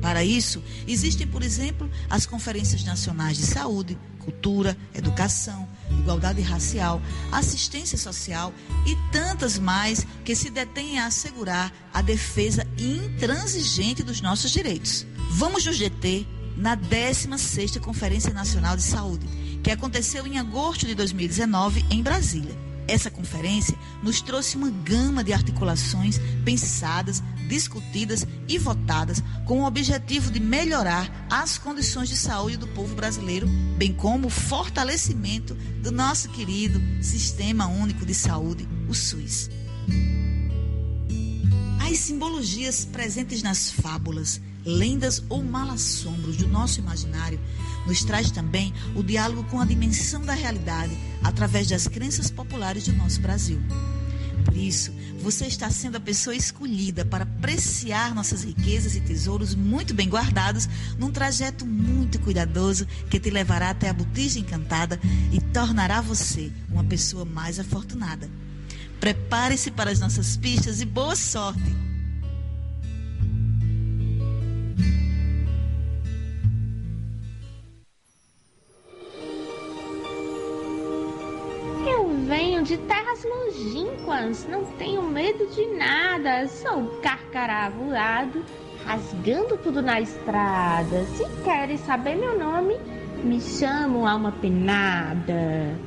Para 0.00 0.22
isso, 0.22 0.62
existem, 0.86 1.26
por 1.26 1.42
exemplo, 1.42 1.90
as 2.08 2.26
conferências 2.26 2.84
nacionais 2.84 3.36
de 3.36 3.44
saúde, 3.44 3.98
cultura, 4.20 4.76
educação, 4.94 5.68
igualdade 5.98 6.40
racial, 6.42 7.00
assistência 7.32 7.98
social 7.98 8.52
e 8.86 8.96
tantas 9.10 9.58
mais 9.58 10.06
que 10.24 10.34
se 10.34 10.50
detêm 10.50 10.98
a 10.98 11.06
assegurar 11.06 11.72
a 11.92 12.02
defesa 12.02 12.66
intransigente 12.78 14.02
dos 14.02 14.20
nossos 14.20 14.50
direitos. 14.50 15.06
Vamos 15.30 15.64
nos 15.64 15.78
deter 15.78 16.26
na 16.56 16.76
16ª 16.76 17.80
Conferência 17.80 18.32
Nacional 18.32 18.76
de 18.76 18.82
Saúde, 18.82 19.26
que 19.62 19.70
aconteceu 19.70 20.26
em 20.26 20.38
agosto 20.38 20.86
de 20.86 20.94
2019 20.94 21.84
em 21.90 22.02
Brasília. 22.02 22.65
Essa 22.88 23.10
conferência 23.10 23.76
nos 24.02 24.20
trouxe 24.20 24.56
uma 24.56 24.70
gama 24.70 25.24
de 25.24 25.32
articulações 25.32 26.20
pensadas, 26.44 27.22
discutidas 27.48 28.24
e 28.46 28.58
votadas 28.58 29.22
com 29.44 29.62
o 29.62 29.66
objetivo 29.66 30.30
de 30.30 30.38
melhorar 30.38 31.26
as 31.28 31.58
condições 31.58 32.08
de 32.08 32.16
saúde 32.16 32.56
do 32.56 32.68
povo 32.68 32.94
brasileiro, 32.94 33.48
bem 33.76 33.92
como 33.92 34.28
o 34.28 34.30
fortalecimento 34.30 35.54
do 35.82 35.90
nosso 35.90 36.28
querido 36.28 36.80
Sistema 37.02 37.66
Único 37.66 38.06
de 38.06 38.14
Saúde, 38.14 38.68
o 38.88 38.94
SUS. 38.94 39.50
As 41.80 41.98
simbologias 41.98 42.84
presentes 42.84 43.42
nas 43.42 43.70
fábulas, 43.70 44.40
lendas 44.64 45.22
ou 45.28 45.42
malassombros 45.42 46.36
do 46.36 46.46
nosso 46.48 46.80
imaginário 46.80 47.40
nos 47.86 48.04
traz 48.04 48.30
também 48.30 48.74
o 48.94 49.02
diálogo 49.02 49.44
com 49.44 49.60
a 49.60 49.64
dimensão 49.64 50.22
da 50.22 50.34
realidade 50.34 50.96
através 51.22 51.68
das 51.68 51.86
crenças 51.86 52.30
populares 52.30 52.84
do 52.84 52.92
nosso 52.94 53.20
Brasil. 53.20 53.60
Por 54.44 54.56
isso, 54.56 54.92
você 55.20 55.46
está 55.46 55.68
sendo 55.70 55.96
a 55.96 56.00
pessoa 56.00 56.36
escolhida 56.36 57.04
para 57.04 57.24
apreciar 57.24 58.14
nossas 58.14 58.44
riquezas 58.44 58.94
e 58.94 59.00
tesouros 59.00 59.54
muito 59.54 59.92
bem 59.92 60.08
guardados 60.08 60.68
num 60.98 61.10
trajeto 61.10 61.66
muito 61.66 62.20
cuidadoso 62.20 62.86
que 63.10 63.18
te 63.18 63.28
levará 63.28 63.70
até 63.70 63.88
a 63.88 63.92
botija 63.92 64.38
encantada 64.38 65.00
e 65.32 65.40
tornará 65.40 66.00
você 66.00 66.52
uma 66.70 66.84
pessoa 66.84 67.24
mais 67.24 67.58
afortunada. 67.58 68.30
Prepare-se 69.00 69.70
para 69.70 69.90
as 69.90 70.00
nossas 70.00 70.36
pistas 70.36 70.80
e 70.80 70.84
boa 70.84 71.16
sorte! 71.16 71.85
De 82.66 82.76
terras 82.78 83.24
longínquas, 83.24 84.44
não 84.48 84.64
tenho 84.72 85.00
medo 85.00 85.46
de 85.46 85.66
nada, 85.76 86.48
sou 86.48 86.98
carcaravulado, 87.00 88.44
rasgando 88.84 89.56
tudo 89.56 89.80
na 89.80 90.00
estrada. 90.00 91.04
Se 91.16 91.24
querem 91.44 91.76
saber 91.76 92.16
meu 92.16 92.36
nome, 92.36 92.76
me 93.22 93.40
chamo 93.40 94.04
Alma 94.04 94.32
Penada. 94.32 95.78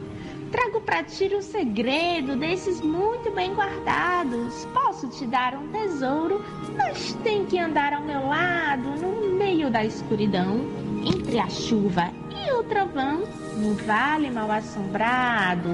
Trago 0.53 0.79
para 0.79 1.03
ti 1.03 1.29
um 1.35 1.41
segredo 1.41 2.37
desses 2.37 2.79
muito 2.79 3.29
bem 3.31 3.53
guardados. 3.53 4.65
Posso 4.73 5.09
te 5.09 5.25
dar 5.25 5.55
um 5.55 5.67
tesouro, 5.67 6.41
mas 6.77 7.13
tem 7.15 7.45
que 7.45 7.59
andar 7.59 7.91
ao 7.91 8.03
meu 8.03 8.25
lado, 8.25 8.89
no 9.01 9.37
meio 9.37 9.69
da 9.69 9.83
escuridão, 9.83 10.61
entre 11.05 11.39
a 11.39 11.49
chuva 11.49 12.09
e 12.31 12.53
o 12.53 12.63
trovão, 12.63 13.23
no 13.57 13.73
vale 13.85 14.31
mal 14.31 14.49
assombrado. 14.49 15.69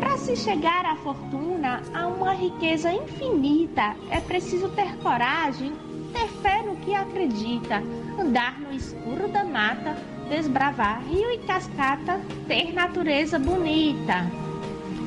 Para 0.00 0.18
se 0.18 0.36
chegar 0.36 0.84
à 0.84 0.96
fortuna, 0.96 1.82
a 1.94 2.06
uma 2.06 2.32
riqueza 2.32 2.92
infinita, 2.92 3.96
é 4.10 4.20
preciso 4.20 4.68
ter 4.70 4.96
coragem, 4.98 5.72
ter 6.12 6.28
fé 6.42 6.62
no 6.62 6.76
que 6.76 6.94
acredita, 6.94 7.82
andar 8.18 8.60
no 8.60 8.72
escuro 8.72 9.28
da 9.28 9.44
mata, 9.44 9.96
desbravar 10.28 11.02
rio 11.04 11.30
e 11.30 11.38
cascata, 11.38 12.20
ter 12.46 12.72
natureza 12.72 13.38
bonita. 13.38 14.30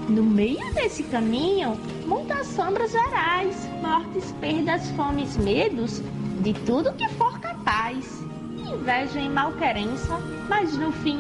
No 0.10 0.24
meio 0.24 0.74
desse 0.74 1.04
caminho, 1.04 1.78
muitas 2.06 2.48
sombras 2.48 2.94
verás, 2.94 3.70
mortes, 3.82 4.32
perdas, 4.40 4.90
fomes, 4.92 5.36
medos, 5.38 6.02
de 6.42 6.54
tudo 6.54 6.94
que 6.94 7.10
for 7.10 7.40
capaz. 7.40 8.24
Inveja 8.58 9.20
e 9.20 9.30
malquerença, 9.30 10.18
mas 10.48 10.78
no 10.78 10.92
fim 10.92 11.20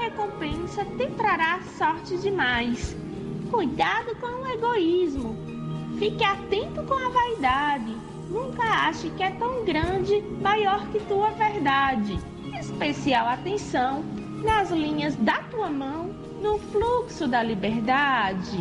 recompensa 0.00 0.84
te 0.84 1.06
trará 1.08 1.60
sorte 1.76 2.16
demais. 2.18 2.96
Cuidado 3.50 4.16
com 4.16 4.26
o 4.26 4.50
egoísmo, 4.50 5.36
fique 5.98 6.24
atento 6.24 6.82
com 6.84 6.94
a 6.94 7.08
vaidade. 7.08 7.96
Nunca 8.30 8.62
ache 8.62 9.10
que 9.10 9.22
é 9.22 9.30
tão 9.32 9.64
grande, 9.64 10.22
maior 10.40 10.86
que 10.88 11.00
tua 11.00 11.30
verdade. 11.30 12.18
Especial 12.58 13.26
atenção 13.26 14.04
nas 14.44 14.70
linhas 14.70 15.16
da 15.16 15.42
tua 15.50 15.68
mão, 15.68 16.10
no 16.40 16.58
fluxo 16.58 17.26
da 17.26 17.42
liberdade. 17.42 18.56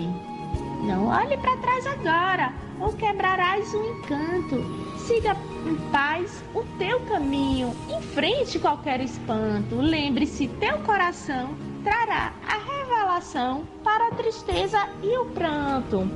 Não 0.85 1.07
olhe 1.07 1.37
para 1.37 1.57
trás 1.57 1.85
agora, 1.85 2.51
ou 2.79 2.93
quebrarás 2.93 3.73
o 3.73 3.83
encanto. 3.83 4.57
Siga 4.97 5.35
em 5.65 5.75
paz 5.91 6.43
o 6.53 6.63
teu 6.77 6.99
caminho, 7.01 7.75
enfrente 7.89 8.59
qualquer 8.59 9.01
espanto. 9.01 9.75
Lembre-se, 9.75 10.47
teu 10.59 10.79
coração 10.79 11.55
trará 11.83 12.33
a 12.47 12.57
revelação 12.57 13.63
para 13.83 14.07
a 14.07 14.15
tristeza 14.15 14.87
e 15.01 15.17
o 15.17 15.25
pranto. 15.25 16.07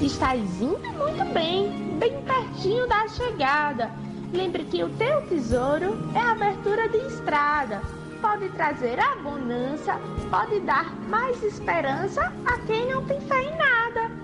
Estás 0.00 0.40
indo 0.60 0.92
muito 0.98 1.24
bem, 1.32 1.70
bem 1.98 2.22
pertinho 2.22 2.86
da 2.86 3.06
chegada. 3.08 3.90
Lembre 4.32 4.64
que 4.64 4.82
o 4.82 4.88
teu 4.90 5.22
tesouro 5.28 6.10
é 6.14 6.18
a 6.18 6.32
abertura 6.32 6.88
de 6.88 6.98
estrada. 6.98 7.82
Pode 8.20 8.48
trazer 8.50 9.00
abundância, 9.00 9.94
pode 10.30 10.60
dar 10.60 10.94
mais 11.08 11.42
esperança 11.42 12.32
a 12.44 12.58
quem 12.66 12.90
não 12.92 13.04
tem 13.06 13.20
fé 13.22 13.42
em 13.42 13.56
nada. 13.56 14.19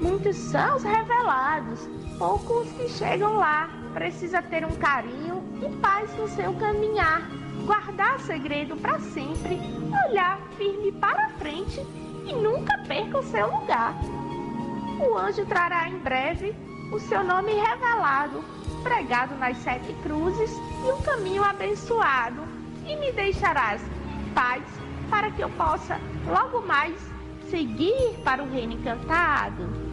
Muitos 0.00 0.34
são 0.36 0.76
os 0.76 0.82
revelados, 0.82 1.86
poucos 2.18 2.70
que 2.72 2.88
chegam 2.88 3.36
lá. 3.36 3.68
Precisa 3.92 4.40
ter 4.40 4.64
um 4.64 4.74
carinho 4.76 5.44
e 5.62 5.68
paz 5.76 6.10
no 6.16 6.26
seu 6.26 6.54
caminhar. 6.54 7.20
Guardar 7.66 8.18
segredo 8.20 8.76
para 8.76 8.98
sempre, 8.98 9.60
olhar 10.08 10.40
firme 10.56 10.90
para 10.92 11.28
frente 11.30 11.80
e 12.24 12.32
nunca 12.32 12.78
perca 12.88 13.18
o 13.18 13.22
seu 13.22 13.46
lugar. 13.46 13.94
O 15.06 15.18
anjo 15.18 15.44
trará 15.44 15.86
em 15.88 15.98
breve 15.98 16.54
o 16.92 16.98
seu 16.98 17.22
nome 17.22 17.52
revelado, 17.52 18.42
pregado 18.82 19.34
nas 19.36 19.58
sete 19.58 19.92
cruzes 20.02 20.50
e 20.86 20.92
um 20.92 21.02
caminho 21.02 21.44
abençoado, 21.44 22.42
e 22.86 22.96
me 22.96 23.12
deixarás 23.12 23.82
paz 24.34 24.64
para 25.10 25.30
que 25.30 25.42
eu 25.42 25.50
possa 25.50 26.00
logo 26.26 26.66
mais 26.66 26.96
seguir 27.50 28.18
para 28.24 28.42
o 28.42 28.50
reino 28.50 28.72
encantado. 28.72 29.89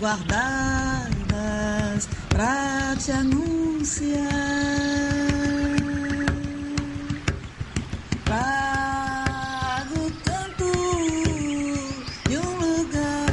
Guardadas 0.00 1.28
pra 2.30 2.96
te 2.96 3.12
anunciar. 3.12 4.16
Trago 8.24 10.06
o 10.06 10.10
canto 10.24 10.72
de 12.26 12.38
um 12.38 12.56
lugar. 12.56 13.26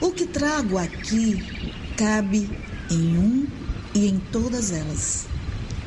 O 0.00 0.10
que 0.10 0.26
trago 0.26 0.76
aqui 0.76 1.40
cabe 1.96 2.50
em 2.90 3.16
um 3.16 3.46
e 3.94 4.08
em 4.08 4.18
todas 4.18 4.72
elas. 4.72 5.28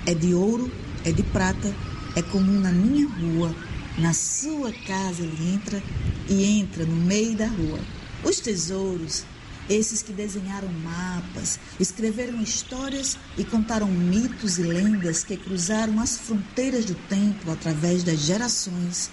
É 0.05 0.13
de 0.13 0.33
ouro, 0.33 0.71
é 1.03 1.11
de 1.11 1.23
prata, 1.23 1.75
é 2.19 2.21
comum 2.21 2.59
na 2.59 2.71
minha 2.71 3.07
rua. 3.07 3.55
Na 3.97 4.13
sua 4.13 4.71
casa 4.85 5.23
ele 5.23 5.53
entra 5.53 5.81
e 6.27 6.43
entra 6.43 6.85
no 6.85 6.95
meio 6.95 7.35
da 7.35 7.47
rua. 7.47 7.79
Os 8.23 8.39
tesouros, 8.39 9.23
esses 9.69 10.01
que 10.01 10.11
desenharam 10.11 10.67
mapas, 10.83 11.59
escreveram 11.79 12.41
histórias 12.41 13.17
e 13.37 13.43
contaram 13.43 13.87
mitos 13.87 14.57
e 14.57 14.63
lendas 14.63 15.23
que 15.23 15.37
cruzaram 15.37 15.99
as 15.99 16.17
fronteiras 16.17 16.85
do 16.85 16.95
tempo 16.95 17.49
através 17.51 18.03
das 18.03 18.19
gerações. 18.19 19.09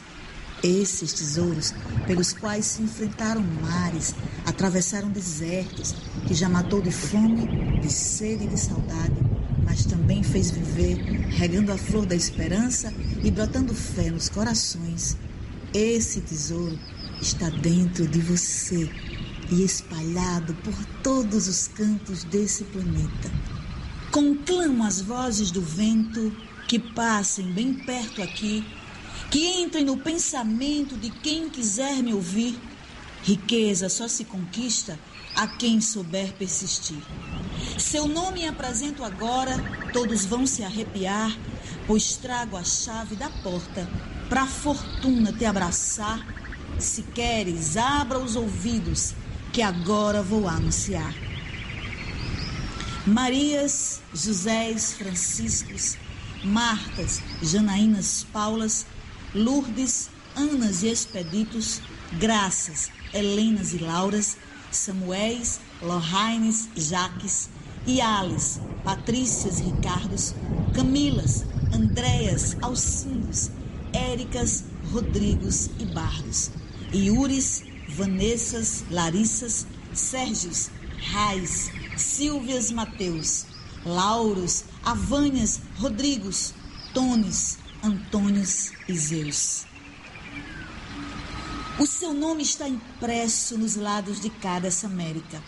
Esses 0.63 1.13
tesouros, 1.13 1.75
pelos 2.07 2.33
quais 2.33 2.65
se 2.65 2.83
enfrentaram 2.83 3.45
mares, 3.63 4.15
atravessaram 4.45 5.11
desertos, 5.11 5.95
que 6.27 6.35
já 6.35 6.49
matou 6.49 6.81
de 6.81 6.91
fome, 6.91 7.81
de 7.81 7.93
sede 7.93 8.45
e 8.45 8.49
de 8.49 8.59
saudade, 8.59 9.15
mas 9.63 9.85
também 9.85 10.23
fez 10.23 10.51
viver, 10.51 10.66
regando 10.83 11.73
a 11.73 11.79
flor 11.79 12.07
da 12.07 12.15
esperança 12.15 12.93
e 13.23 13.31
brotando 13.31 13.75
fé 13.75 14.11
nos 14.11 14.29
corações. 14.29 15.17
Esse 15.73 16.21
tesouro 16.21 16.79
está 17.21 17.51
dentro 17.51 18.07
de 18.07 18.21
você 18.21 18.91
e 19.51 19.63
espalhado 19.63 20.55
por 20.57 20.75
todos 21.03 21.49
os 21.49 21.69
cantos 21.69 22.25
desse 22.25 22.65
planeta. 22.65 23.31
Conclamo 24.11 24.85
as 24.85 25.01
vozes 25.01 25.51
do 25.51 25.61
vento 25.61 26.33
que 26.69 26.79
passem 26.79 27.53
bem 27.53 27.75
perto 27.75 28.23
aqui, 28.23 28.65
que 29.31 29.61
entrem 29.61 29.85
no 29.85 29.97
pensamento 29.97 30.97
de 30.97 31.11
quem 31.11 31.49
quiser 31.49 32.03
me 32.03 32.13
ouvir. 32.15 32.59
Riqueza 33.23 33.89
só 33.89 34.09
se 34.09 34.25
conquista 34.25 34.99
a 35.35 35.47
quem 35.47 35.81
souber 35.81 36.33
persistir. 36.35 37.03
Seu 37.79 38.09
nome 38.09 38.47
apresento 38.47 39.05
agora, 39.05 39.63
todos 39.93 40.25
vão 40.25 40.47
se 40.47 40.63
arrepiar, 40.63 41.31
pois 41.87 42.17
trago 42.17 42.57
a 42.57 42.65
chave 42.65 43.17
da 43.17 43.29
porta 43.29 43.87
para 44.31 44.43
a 44.43 44.47
fortuna 44.47 45.31
te 45.33 45.45
abraçar. 45.45 46.27
Se 46.79 47.03
queres, 47.03 47.77
abra 47.77 48.19
os 48.19 48.35
ouvidos, 48.35 49.15
que 49.53 49.61
agora 49.61 50.23
vou 50.23 50.49
anunciar. 50.49 51.15
Marias, 53.07 54.01
Josés, 54.13 54.95
Franciscos, 54.95 55.97
Martas, 56.43 57.23
Janaínas, 57.43 58.27
Paulas, 58.33 58.87
Lourdes, 59.35 60.09
Anas 60.35 60.83
e 60.83 60.89
Expeditos, 60.89 61.83
Graças, 62.19 62.91
Helenas 63.13 63.75
e 63.75 63.79
Lauras, 63.79 64.39
Samuéis, 64.71 65.61
Lohaines, 65.81 66.69
Jaques, 66.75 67.49
Iales, 67.87 68.61
Patrícias, 68.85 69.61
Ricardos, 69.61 70.35
Camilas, 70.75 71.45
Andréas, 71.73 72.57
Alcindos, 72.61 73.51
Éricas, 73.93 74.65
Rodrigos 74.93 75.71
e 75.79 75.87
Barros, 75.87 76.51
Iuris, 76.93 77.63
Vanessas, 77.89 78.85
Larissas, 78.91 79.67
Sérgios, 79.93 80.71
Rais, 81.13 81.71
Silvias 81.97 82.71
Mateus, 82.73 83.47
Lauros, 83.85 84.65
Avânias, 84.83 85.61
Rodrigos, 85.77 86.55
Tones, 86.93 87.59
Antônios 87.83 88.73
e 88.89 88.95
Zeus. 88.99 89.67
O 91.79 91.87
seu 91.87 92.13
nome 92.13 92.43
está 92.43 92.69
impresso 92.69 93.57
nos 93.59 93.77
lados 93.77 94.21
de 94.21 94.31
cá 94.31 94.59
dessa 94.59 94.87
América. 94.87 95.43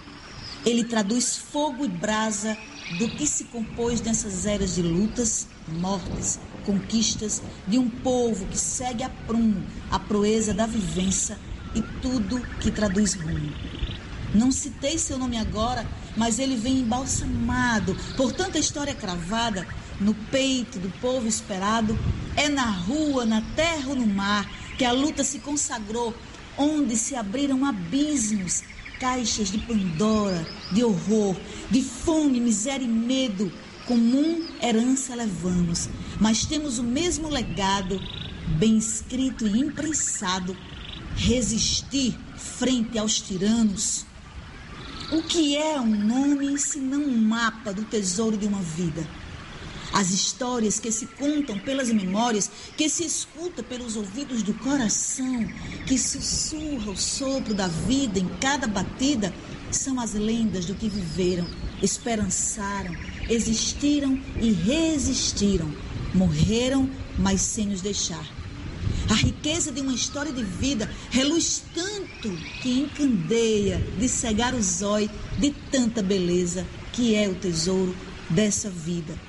Ele 0.65 0.85
traduz 0.85 1.37
fogo 1.37 1.85
e 1.85 1.89
brasa 1.89 2.59
do 2.99 3.09
que 3.09 3.27
se 3.27 3.45
compôs 3.45 4.01
nessas 4.01 4.47
eras 4.47 4.75
de 4.75 4.83
lutas, 4.83 5.47
mortes, 5.69 6.39
conquistas 6.65 7.43
de 7.67 7.79
um 7.79 7.89
povo 7.89 8.47
que 8.47 8.59
segue 8.59 9.03
a 9.03 9.09
prumo 9.09 9.65
a 9.91 9.99
proeza 9.99 10.53
da 10.53 10.67
vivência 10.67 11.39
e 11.75 11.83
tudo 12.03 12.41
que 12.61 12.71
traduz 12.71 13.15
rumo. 13.15 13.55
Não 14.35 14.53
citei 14.53 14.99
seu 14.99 15.19
nome 15.19 15.39
agora, 15.39 15.87
mas 16.17 16.39
ele 16.39 16.57
vem 16.57 16.81
embalsamado 16.81 17.97
por 18.17 18.33
tanta 18.33 18.59
história 18.59 18.95
cravada 18.95 19.67
no 20.01 20.15
peito 20.15 20.79
do 20.79 20.91
povo 21.01 21.27
esperado. 21.27 21.99
É 22.37 22.49
na 22.49 22.71
rua, 22.71 23.25
na 23.25 23.41
terra 23.57 23.89
ou 23.89 23.97
no 23.97 24.07
mar 24.07 24.47
que 24.77 24.85
a 24.85 24.93
luta 24.93 25.25
se 25.25 25.41
consagrou, 25.41 26.15
onde 26.57 26.97
se 26.97 27.17
abriram 27.17 27.65
abismos, 27.65 28.63
caixas 28.99 29.51
de 29.51 29.59
Pandora, 29.59 30.47
de 30.73 30.85
horror, 30.85 31.37
de 31.71 31.83
fome, 31.83 32.41
miséria 32.41 32.85
e 32.85 32.89
medo. 32.89 33.53
Comum 33.87 34.47
herança 34.63 35.15
levamos, 35.15 35.89
mas 36.21 36.45
temos 36.45 36.79
o 36.79 36.83
mesmo 36.83 37.29
legado, 37.29 38.01
bem 38.59 38.77
escrito 38.77 39.47
e 39.47 39.59
imprensado: 39.59 40.57
resistir 41.17 42.19
frente 42.37 42.99
aos 42.99 43.21
tiranos. 43.21 44.05
O 45.11 45.23
que 45.23 45.57
é 45.57 45.81
um 45.81 45.87
nome 45.87 46.59
se 46.59 46.79
não 46.79 47.03
um 47.03 47.17
mapa 47.17 47.73
do 47.73 47.85
tesouro 47.85 48.37
de 48.37 48.47
uma 48.47 48.61
vida? 48.61 49.09
As 49.93 50.11
histórias 50.11 50.79
que 50.79 50.93
se 50.93 51.07
contam 51.07 51.59
pelas 51.59 51.91
memórias, 51.91 52.51
que 52.77 52.89
se 52.89 53.05
escuta 53.05 53.63
pelos 53.63 53.97
ouvidos 53.97 54.43
do 54.43 54.55
coração, 54.55 55.47
que 55.87 55.99
sussurra 55.99 56.91
o 56.91 56.97
sopro 56.97 57.55
da 57.55 57.69
vida 57.69 58.19
em 58.19 58.29
cada 58.41 58.67
batida, 58.67 59.35
são 59.71 59.99
as 60.01 60.15
lendas 60.15 60.67
do 60.67 60.75
que 60.75 60.89
viveram, 60.89 61.47
esperançaram, 61.83 62.95
existiram 63.29 64.19
e 64.41 64.53
resistiram, 64.53 65.73
morreram, 66.15 66.89
mas 67.19 67.41
sem 67.41 67.67
nos 67.67 67.81
deixar. 67.81 68.27
A 69.11 69.15
riqueza 69.15 69.73
de 69.73 69.81
uma 69.81 69.95
história 69.95 70.33
de 70.33 70.45
vida 70.45 70.91
reluz 71.11 71.63
tanto 71.75 72.31
que 72.61 72.81
encandeia 72.81 73.79
de 73.99 74.07
cegar 74.07 74.55
o 74.55 74.63
zóio 74.63 75.11
de 75.39 75.51
tanta 75.71 76.03
beleza 76.03 76.67
que 76.93 77.15
é 77.15 77.27
o 77.27 77.35
tesouro 77.35 77.97
dessa 78.29 78.69
vida. 78.69 79.28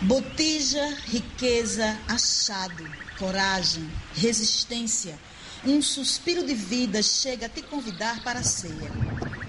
Botija, 0.00 0.96
riqueza, 1.06 1.98
achado, 2.06 2.88
coragem, 3.18 3.84
resistência. 4.14 5.18
Um 5.66 5.82
suspiro 5.82 6.46
de 6.46 6.54
vida 6.54 7.02
chega 7.02 7.46
a 7.46 7.48
te 7.48 7.62
convidar 7.62 8.22
para 8.22 8.38
a 8.38 8.44
ceia. 8.44 8.92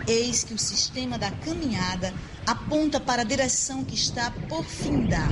Eis 0.07 0.43
que 0.43 0.55
o 0.55 0.57
sistema 0.57 1.19
da 1.19 1.29
caminhada 1.29 2.11
aponta 2.47 2.99
para 2.99 3.21
a 3.21 3.25
direção 3.25 3.85
que 3.85 3.93
está 3.93 4.31
por 4.49 4.65
findar. 4.65 5.31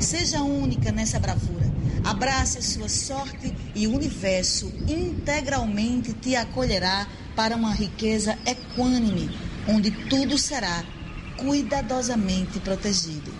Seja 0.00 0.42
única 0.42 0.90
nessa 0.90 1.20
bravura. 1.20 1.70
Abrace 2.02 2.58
a 2.58 2.62
sua 2.62 2.88
sorte 2.88 3.54
e 3.72 3.86
o 3.86 3.94
universo 3.94 4.66
integralmente 4.88 6.12
te 6.14 6.34
acolherá 6.34 7.06
para 7.36 7.54
uma 7.54 7.72
riqueza 7.72 8.36
equânime, 8.44 9.30
onde 9.68 9.92
tudo 10.08 10.36
será 10.36 10.84
cuidadosamente 11.36 12.58
protegido. 12.58 13.39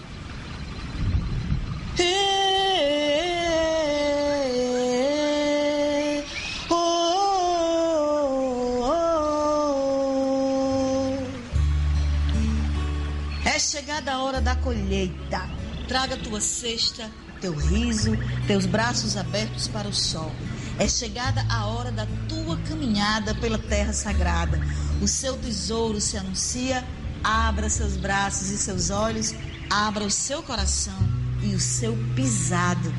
É 13.45 13.59
chegada 13.59 14.13
a 14.13 14.23
hora 14.23 14.41
da 14.41 14.57
colheita. 14.57 15.49
Traga 15.87 16.17
tua 16.17 16.41
cesta, 16.41 17.11
teu 17.41 17.55
riso, 17.55 18.13
teus 18.47 18.65
braços 18.65 19.17
abertos 19.17 19.69
para 19.69 19.89
o 19.89 19.93
sol. 19.93 20.33
É 20.79 20.89
chegada 20.89 21.45
a 21.51 21.67
hora 21.67 21.93
da 21.93 22.07
tua 22.29 22.57
caminhada 22.69 23.35
pela 23.35 23.59
terra 23.59 23.93
sagrada. 23.93 24.61
O 25.03 25.09
seu 25.09 25.37
tesouro 25.37 26.01
se 26.01 26.17
anuncia. 26.17 26.83
Abra 27.23 27.69
seus 27.69 27.97
braços 27.97 28.49
e 28.49 28.57
seus 28.57 28.89
olhos, 28.89 29.35
abra 29.69 30.05
o 30.05 30.11
seu 30.11 30.43
coração 30.43 31.20
e 31.43 31.55
o 31.55 31.61
seu 31.61 31.97
pisado. 32.15 32.93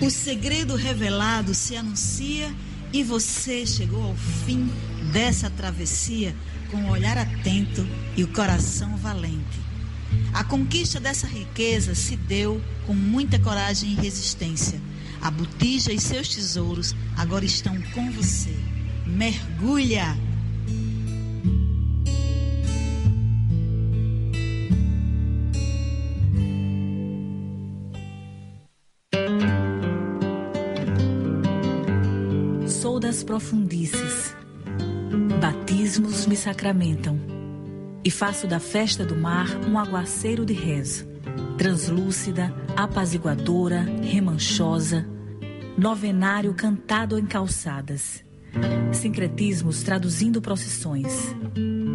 O 0.00 0.10
segredo 0.10 0.74
revelado 0.74 1.54
se 1.54 1.76
anuncia 1.76 2.54
e 2.92 3.02
você 3.02 3.66
chegou 3.66 4.02
ao 4.02 4.16
fim 4.46 4.70
dessa 5.12 5.50
travessia 5.50 6.34
com 6.70 6.78
o 6.84 6.90
olhar 6.90 7.18
atento 7.18 7.86
e 8.16 8.22
o 8.22 8.28
coração 8.28 8.96
valente. 8.96 9.68
A 10.32 10.44
conquista 10.44 11.00
dessa 11.00 11.26
riqueza 11.26 11.94
se 11.94 12.16
deu 12.16 12.62
com 12.86 12.94
muita 12.94 13.38
coragem 13.38 13.90
e 13.90 13.94
resistência. 13.94 14.80
A 15.20 15.30
botija 15.30 15.92
e 15.92 16.00
seus 16.00 16.28
tesouros 16.28 16.94
agora 17.16 17.44
estão 17.44 17.80
com 17.92 18.10
você. 18.12 18.56
Mergulha! 19.06 20.27
Das 33.18 33.24
profundícies. 33.24 34.36
Batismos 35.40 36.26
me 36.26 36.36
sacramentam. 36.36 37.18
E 38.04 38.10
faço 38.10 38.46
da 38.46 38.60
festa 38.60 39.04
do 39.04 39.16
mar 39.16 39.48
um 39.68 39.76
aguaceiro 39.76 40.46
de 40.46 40.52
rezo. 40.52 41.06
Translúcida, 41.56 42.54
apaziguadora, 42.76 43.80
remanchosa. 44.02 45.04
Novenário 45.76 46.54
cantado 46.54 47.18
em 47.18 47.26
calçadas. 47.26 48.24
Sincretismos 48.92 49.82
traduzindo 49.82 50.40
procissões. 50.40 51.34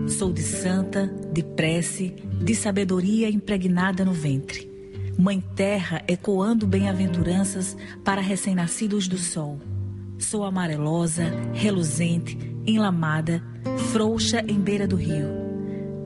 Sou 0.07 0.33
de 0.33 0.41
santa, 0.41 1.07
de 1.31 1.41
prece, 1.41 2.15
de 2.43 2.53
sabedoria 2.53 3.29
impregnada 3.29 4.03
no 4.03 4.11
ventre. 4.11 4.69
Mãe 5.17 5.41
Terra 5.55 6.03
ecoando 6.05 6.67
bem-aventuranças 6.67 7.77
para 8.03 8.19
recém-nascidos 8.19 9.07
do 9.07 9.17
sol. 9.17 9.59
Sou 10.23 10.45
amarelosa, 10.45 11.25
reluzente, 11.53 12.37
enlamada, 12.65 13.43
frouxa 13.91 14.41
em 14.47 14.57
beira 14.57 14.87
do 14.87 14.95
rio. 14.95 15.27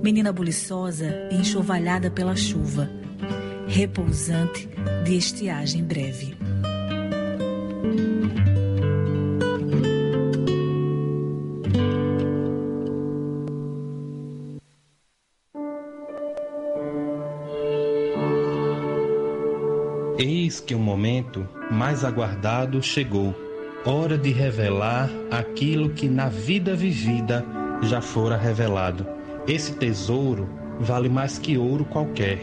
Menina 0.04 0.34
buliçosa 0.34 1.30
e 1.32 1.36
enxovalhada 1.36 2.10
pela 2.10 2.36
chuva. 2.36 2.90
Repousante 3.68 4.68
de 5.06 5.16
estiagem 5.16 5.84
breve. 5.84 6.36
Eis 20.18 20.60
que 20.60 20.74
o 20.74 20.80
momento 20.80 21.48
mais 21.72 22.04
aguardado 22.04 22.82
chegou, 22.82 23.47
hora 23.86 24.18
de 24.18 24.32
revelar 24.32 25.10
aquilo 25.32 25.90
que 25.90 26.08
na 26.08 26.28
vida 26.28 26.76
vivida 26.76 27.46
já 27.82 28.02
fora 28.02 28.36
revelado. 28.36 29.06
Esse 29.48 29.74
tesouro 29.74 30.50
vale 30.80 31.08
mais 31.10 31.38
que 31.38 31.58
ouro 31.58 31.86
qualquer. 31.86 32.40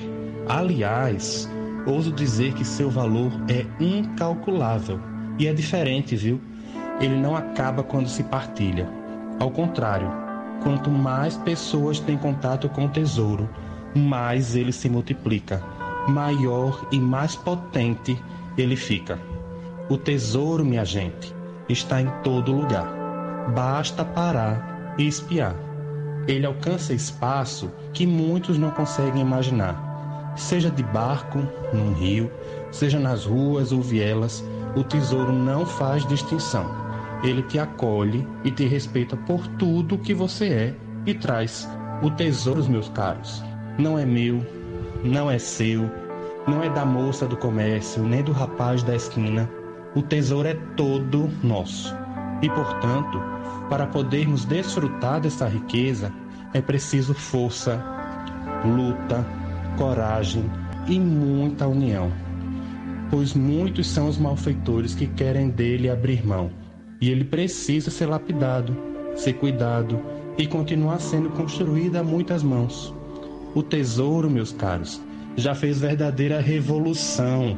Aliás, 0.48 1.48
ouso 1.86 2.12
dizer 2.12 2.54
que 2.54 2.64
seu 2.64 2.90
valor 2.90 3.32
é 3.48 3.66
incalculável. 3.82 5.00
E 5.38 5.46
é 5.46 5.52
diferente, 5.52 6.16
viu? 6.16 6.40
Ele 7.00 7.16
não 7.16 7.36
acaba 7.36 7.82
quando 7.82 8.08
se 8.08 8.22
partilha. 8.22 8.88
Ao 9.38 9.50
contrário, 9.50 10.10
quanto 10.62 10.90
mais 10.90 11.36
pessoas 11.36 11.98
têm 11.98 12.16
contato 12.16 12.68
com 12.68 12.86
o 12.86 12.88
tesouro, 12.88 13.48
mais 13.94 14.56
ele 14.56 14.72
se 14.72 14.88
multiplica, 14.88 15.62
maior 16.08 16.86
e 16.90 16.98
mais 16.98 17.36
potente 17.36 18.16
ele 18.56 18.76
fica. 18.76 19.18
O 19.86 19.98
tesouro, 19.98 20.64
minha 20.64 20.82
gente, 20.82 21.34
está 21.68 22.00
em 22.00 22.08
todo 22.22 22.56
lugar. 22.56 22.88
Basta 23.54 24.02
parar 24.02 24.94
e 24.96 25.06
espiar. 25.06 25.54
Ele 26.26 26.46
alcança 26.46 26.94
espaço 26.94 27.70
que 27.92 28.06
muitos 28.06 28.56
não 28.56 28.70
conseguem 28.70 29.20
imaginar. 29.20 30.32
Seja 30.36 30.70
de 30.70 30.82
barco, 30.82 31.38
num 31.70 31.92
rio, 31.92 32.32
seja 32.72 32.98
nas 32.98 33.26
ruas 33.26 33.72
ou 33.72 33.82
vielas, 33.82 34.42
o 34.74 34.82
tesouro 34.82 35.30
não 35.30 35.66
faz 35.66 36.06
distinção. 36.06 36.64
Ele 37.22 37.42
te 37.42 37.58
acolhe 37.58 38.26
e 38.42 38.50
te 38.50 38.66
respeita 38.66 39.18
por 39.18 39.46
tudo 39.58 39.98
que 39.98 40.14
você 40.14 40.48
é 40.48 40.74
e 41.04 41.12
traz. 41.12 41.68
O 42.02 42.10
tesouro, 42.10 42.64
meus 42.70 42.88
caros, 42.88 43.44
não 43.78 43.98
é 43.98 44.06
meu, 44.06 44.40
não 45.04 45.30
é 45.30 45.38
seu, 45.38 45.90
não 46.48 46.62
é 46.62 46.70
da 46.70 46.86
moça 46.86 47.26
do 47.26 47.36
comércio, 47.36 48.02
nem 48.02 48.22
do 48.22 48.32
rapaz 48.32 48.82
da 48.82 48.96
esquina. 48.96 49.46
O 49.94 50.02
tesouro 50.02 50.48
é 50.48 50.54
todo 50.76 51.30
nosso. 51.42 51.94
E, 52.42 52.48
portanto, 52.48 53.20
para 53.68 53.86
podermos 53.86 54.44
desfrutar 54.44 55.20
dessa 55.20 55.46
riqueza, 55.46 56.12
é 56.52 56.60
preciso 56.60 57.14
força, 57.14 57.82
luta, 58.64 59.24
coragem 59.76 60.50
e 60.86 60.98
muita 60.98 61.66
união. 61.66 62.12
Pois 63.10 63.34
muitos 63.34 63.86
são 63.86 64.08
os 64.08 64.18
malfeitores 64.18 64.94
que 64.94 65.06
querem 65.06 65.48
dele 65.48 65.88
abrir 65.88 66.26
mão, 66.26 66.50
e 67.00 67.10
ele 67.10 67.24
precisa 67.24 67.90
ser 67.90 68.06
lapidado, 68.06 68.76
ser 69.14 69.34
cuidado 69.34 70.00
e 70.36 70.46
continuar 70.46 71.00
sendo 71.00 71.30
construído 71.30 71.96
a 71.96 72.02
muitas 72.02 72.42
mãos. 72.42 72.94
O 73.54 73.62
tesouro, 73.62 74.28
meus 74.28 74.52
caros, 74.52 75.00
já 75.36 75.54
fez 75.54 75.80
verdadeira 75.80 76.40
revolução, 76.40 77.56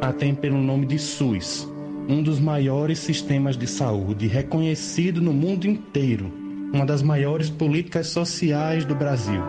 até 0.00 0.32
pelo 0.32 0.58
nome 0.58 0.86
de 0.86 0.98
SUS, 0.98 1.69
um 2.08 2.22
dos 2.22 2.40
maiores 2.40 2.98
sistemas 2.98 3.56
de 3.56 3.66
saúde 3.66 4.26
reconhecido 4.26 5.20
no 5.20 5.32
mundo 5.32 5.66
inteiro, 5.66 6.32
uma 6.72 6.86
das 6.86 7.02
maiores 7.02 7.50
políticas 7.50 8.08
sociais 8.08 8.84
do 8.84 8.94
Brasil 8.94 9.42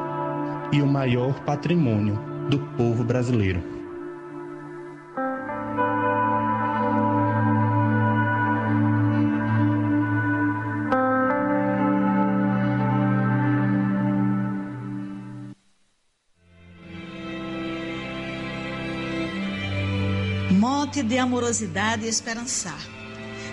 e 0.72 0.82
o 0.82 0.88
maior 0.88 1.44
patrimônio 1.44 2.20
do 2.50 2.60
povo 2.78 3.04
brasileiro. 3.04 3.71
De 21.12 21.18
amorosidade 21.18 22.06
e 22.06 22.08
esperançar. 22.08 22.80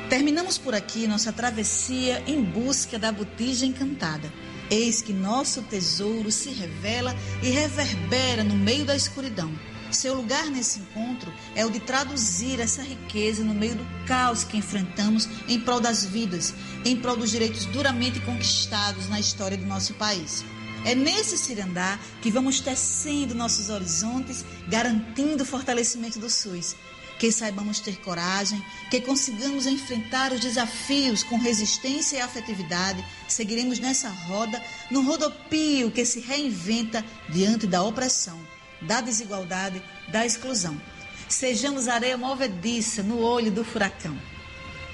Terminamos 0.08 0.56
por 0.56 0.76
aqui 0.76 1.08
nossa 1.08 1.32
travessia 1.32 2.22
em 2.24 2.40
busca 2.40 3.00
da 3.00 3.10
botija 3.10 3.66
encantada. 3.66 4.32
Eis 4.70 5.02
que 5.02 5.12
nosso 5.12 5.62
tesouro 5.62 6.30
se 6.30 6.50
revela 6.50 7.12
e 7.42 7.50
reverbera 7.50 8.44
no 8.44 8.54
meio 8.54 8.84
da 8.84 8.94
escuridão. 8.94 9.50
Seu 9.90 10.14
lugar 10.14 10.46
nesse 10.46 10.78
encontro 10.78 11.32
é 11.56 11.66
o 11.66 11.70
de 11.70 11.80
traduzir 11.80 12.60
essa 12.60 12.80
riqueza 12.80 13.42
no 13.42 13.54
meio 13.54 13.74
do 13.74 13.84
caos 14.06 14.44
que 14.44 14.56
enfrentamos 14.56 15.28
em 15.48 15.58
prol 15.58 15.80
das 15.80 16.04
vidas, 16.04 16.54
em 16.84 16.94
prol 16.94 17.16
dos 17.16 17.32
direitos 17.32 17.64
duramente 17.64 18.20
conquistados 18.20 19.08
na 19.08 19.18
história 19.18 19.56
do 19.56 19.66
nosso 19.66 19.94
país. 19.94 20.44
É 20.84 20.94
nesse 20.94 21.36
cirandar 21.36 21.98
que 22.22 22.30
vamos 22.30 22.60
tecendo 22.60 23.34
nossos 23.34 23.68
horizontes, 23.68 24.44
garantindo 24.68 25.42
o 25.42 25.46
fortalecimento 25.46 26.20
do 26.20 26.30
SUS. 26.30 26.76
Que 27.18 27.32
saibamos 27.32 27.80
ter 27.80 27.96
coragem, 28.00 28.64
que 28.90 29.00
consigamos 29.00 29.66
enfrentar 29.66 30.32
os 30.32 30.40
desafios 30.40 31.22
com 31.24 31.36
resistência 31.36 32.16
e 32.16 32.20
afetividade, 32.20 33.04
seguiremos 33.26 33.78
nessa 33.80 34.08
roda, 34.08 34.62
no 34.90 35.02
rodopio 35.02 35.90
que 35.90 36.04
se 36.04 36.20
reinventa 36.20 37.04
diante 37.28 37.66
da 37.66 37.82
opressão, 37.82 38.38
da 38.82 39.00
desigualdade, 39.00 39.82
da 40.08 40.24
exclusão. 40.24 40.80
Sejamos 41.28 41.88
areia 41.88 42.16
movediça 42.16 43.02
no 43.02 43.18
olho 43.18 43.50
do 43.50 43.64
furacão. 43.64 44.16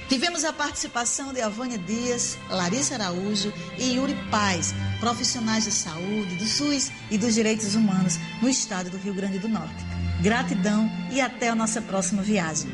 Tivemos 0.08 0.44
a 0.44 0.52
participação 0.52 1.32
de 1.32 1.40
Avânia 1.40 1.78
Dias, 1.78 2.36
Larissa 2.50 2.94
Araújo 2.94 3.52
e 3.78 3.94
Yuri 3.94 4.14
Paz, 4.30 4.74
profissionais 5.00 5.64
de 5.64 5.70
saúde, 5.70 6.36
do 6.36 6.46
SUS 6.46 6.90
e 7.10 7.16
dos 7.16 7.34
direitos 7.34 7.74
humanos 7.74 8.18
no 8.42 8.48
estado 8.48 8.90
do 8.90 8.98
Rio 8.98 9.14
Grande 9.14 9.38
do 9.38 9.48
Norte. 9.48 9.93
Gratidão 10.24 10.90
e 11.12 11.20
até 11.20 11.50
a 11.50 11.54
nossa 11.54 11.82
próxima 11.82 12.22
viagem. 12.22 12.70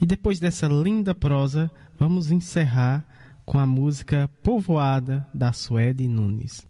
E 0.00 0.06
depois 0.06 0.38
dessa 0.38 0.68
linda 0.68 1.16
prosa, 1.16 1.68
vamos 1.98 2.30
encerrar 2.30 3.04
com 3.44 3.58
a 3.58 3.66
música 3.66 4.30
Povoada 4.40 5.26
da 5.34 5.52
Suede 5.52 6.06
Nunes. 6.06 6.64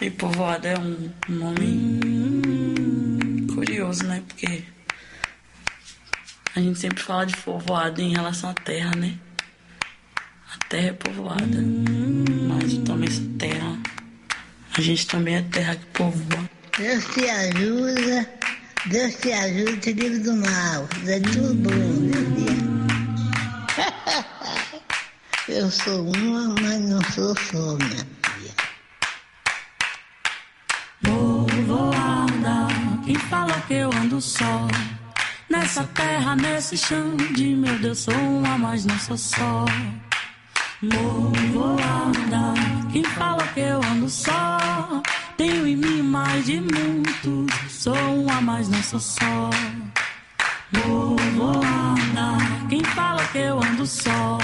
E 0.00 0.08
povoada 0.08 0.68
é 0.68 0.78
um 0.78 1.10
nome 1.28 1.98
curioso, 3.52 4.06
né? 4.06 4.22
Porque 4.28 4.62
a 6.54 6.60
gente 6.60 6.78
sempre 6.78 7.02
fala 7.02 7.26
de 7.26 7.36
povoada 7.38 8.00
em 8.00 8.12
relação 8.12 8.50
à 8.50 8.54
terra, 8.54 8.94
né? 8.94 9.18
A 10.66 10.68
terra 10.68 10.88
é 10.88 10.92
povoada, 10.94 11.62
mas 12.48 12.78
também 12.78 13.08
essa 13.08 13.22
terra, 13.38 13.78
a 14.76 14.80
gente 14.80 15.06
também 15.06 15.36
é 15.36 15.42
terra 15.42 15.76
que 15.76 15.86
povoa. 15.92 16.50
Deus 16.76 17.04
te 17.14 17.30
ajuda, 17.30 18.28
Deus 18.86 19.14
te 19.14 19.32
ajuda, 19.32 19.76
te 19.76 19.92
livre 19.92 20.18
do 20.18 20.34
mal. 20.34 20.88
É 21.06 21.20
tudo 21.20 21.54
bom, 21.54 21.70
meu 21.70 22.24
Deus. 22.30 22.56
Eu 25.48 25.70
sou 25.70 26.10
uma, 26.10 26.48
mas 26.60 26.80
não 26.80 27.00
sou 27.12 27.32
só, 27.38 27.76
minha 27.76 28.04
Povoada, 31.04 32.66
quem 33.04 33.14
fala 33.14 33.52
que 33.68 33.74
eu 33.74 33.92
ando 33.92 34.20
só? 34.20 34.66
Nessa 35.48 35.84
terra, 35.84 36.34
nesse 36.34 36.76
chão 36.76 37.16
de 37.16 37.54
meu 37.54 37.78
Deus, 37.78 38.00
sou 38.00 38.14
uma, 38.14 38.58
mas 38.58 38.84
não 38.84 38.98
sou 38.98 39.16
só. 39.16 39.64
Povoada, 40.90 42.54
quem 42.92 43.04
fala 43.04 43.46
que 43.48 43.60
eu 43.60 43.80
ando 43.82 44.08
só? 44.08 44.58
Tenho 45.36 45.66
em 45.66 45.76
mim 45.76 46.02
mais 46.02 46.44
de 46.44 46.60
muitos, 46.60 47.72
sou 47.72 47.94
uma, 47.94 48.40
mas 48.40 48.68
não 48.68 48.82
sou 48.82 49.00
só. 49.00 49.50
Povoada, 50.72 52.38
quem 52.68 52.82
fala 52.84 53.24
que 53.28 53.38
eu 53.38 53.58
ando 53.62 53.86
só? 53.86 54.38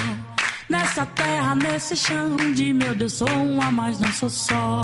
Nessa 0.68 1.04
terra, 1.06 1.54
nesse 1.54 1.96
chão 1.96 2.36
de 2.54 2.72
meu 2.72 2.94
Deus, 2.94 3.14
sou 3.14 3.28
uma, 3.28 3.70
mas 3.70 4.00
não 4.00 4.12
sou 4.12 4.30
só. 4.30 4.80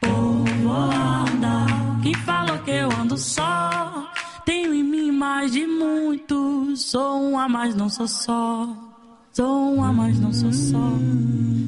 Povoada, 0.00 1.66
quem 2.02 2.14
fala 2.14 2.58
que 2.58 2.70
eu 2.70 2.90
ando 2.92 3.16
só? 3.16 4.10
Tenho 4.44 4.74
em 4.74 4.82
mim 4.82 5.12
mais 5.12 5.52
de 5.52 5.66
muitos, 5.66 6.82
sou 6.82 7.30
uma, 7.30 7.48
mas 7.48 7.74
não 7.74 7.88
sou 7.88 8.08
só. 8.08 8.89
Sou 9.32 9.74
uma, 9.74 9.92
mas 9.92 10.18
não 10.18 10.32
sou 10.32 10.52
só. 10.52 10.92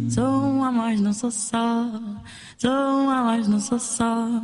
Sou 0.09 0.51
uma, 0.51 0.73
mas 0.73 1.01
não 1.01 1.13
sou 1.13 1.31
só. 1.31 1.91
Sou 2.59 3.05
uma, 3.05 3.23
mas 3.23 3.49
não 3.49 3.61
sou 3.61 3.79
só. 3.79 4.43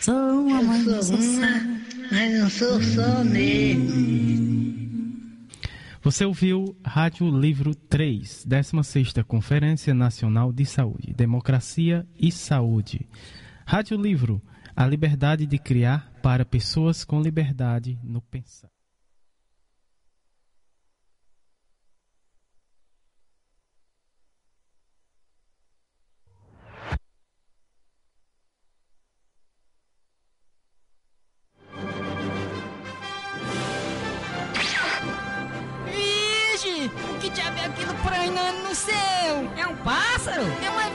Sou 0.00 0.46
uma, 0.46 0.62
mas 0.62 0.86
não 0.86 1.02
sou 1.02 1.18
só. 1.18 1.40
Mas 2.12 2.40
não 2.40 2.50
sou 2.50 2.80
só 2.82 3.24
mesmo. 3.24 4.72
Você 6.02 6.24
ouviu 6.24 6.76
Rádio 6.84 7.30
Livro 7.30 7.74
3, 7.74 8.44
16ª 8.48 9.22
Conferência 9.24 9.94
Nacional 9.94 10.52
de 10.52 10.64
Saúde, 10.64 11.12
Democracia 11.14 12.06
e 12.18 12.32
Saúde. 12.32 13.08
Rádio 13.64 13.96
Livro, 13.96 14.42
a 14.74 14.86
liberdade 14.86 15.46
de 15.46 15.58
criar 15.58 16.12
para 16.22 16.44
pessoas 16.44 17.04
com 17.04 17.20
liberdade 17.20 17.98
no 18.02 18.20
pensar. 18.20 18.71
Diabo 38.72 39.52
é 39.58 39.66
um 39.66 39.76
pássaro? 39.76 40.42
É 40.64 40.70
uma 40.70 40.88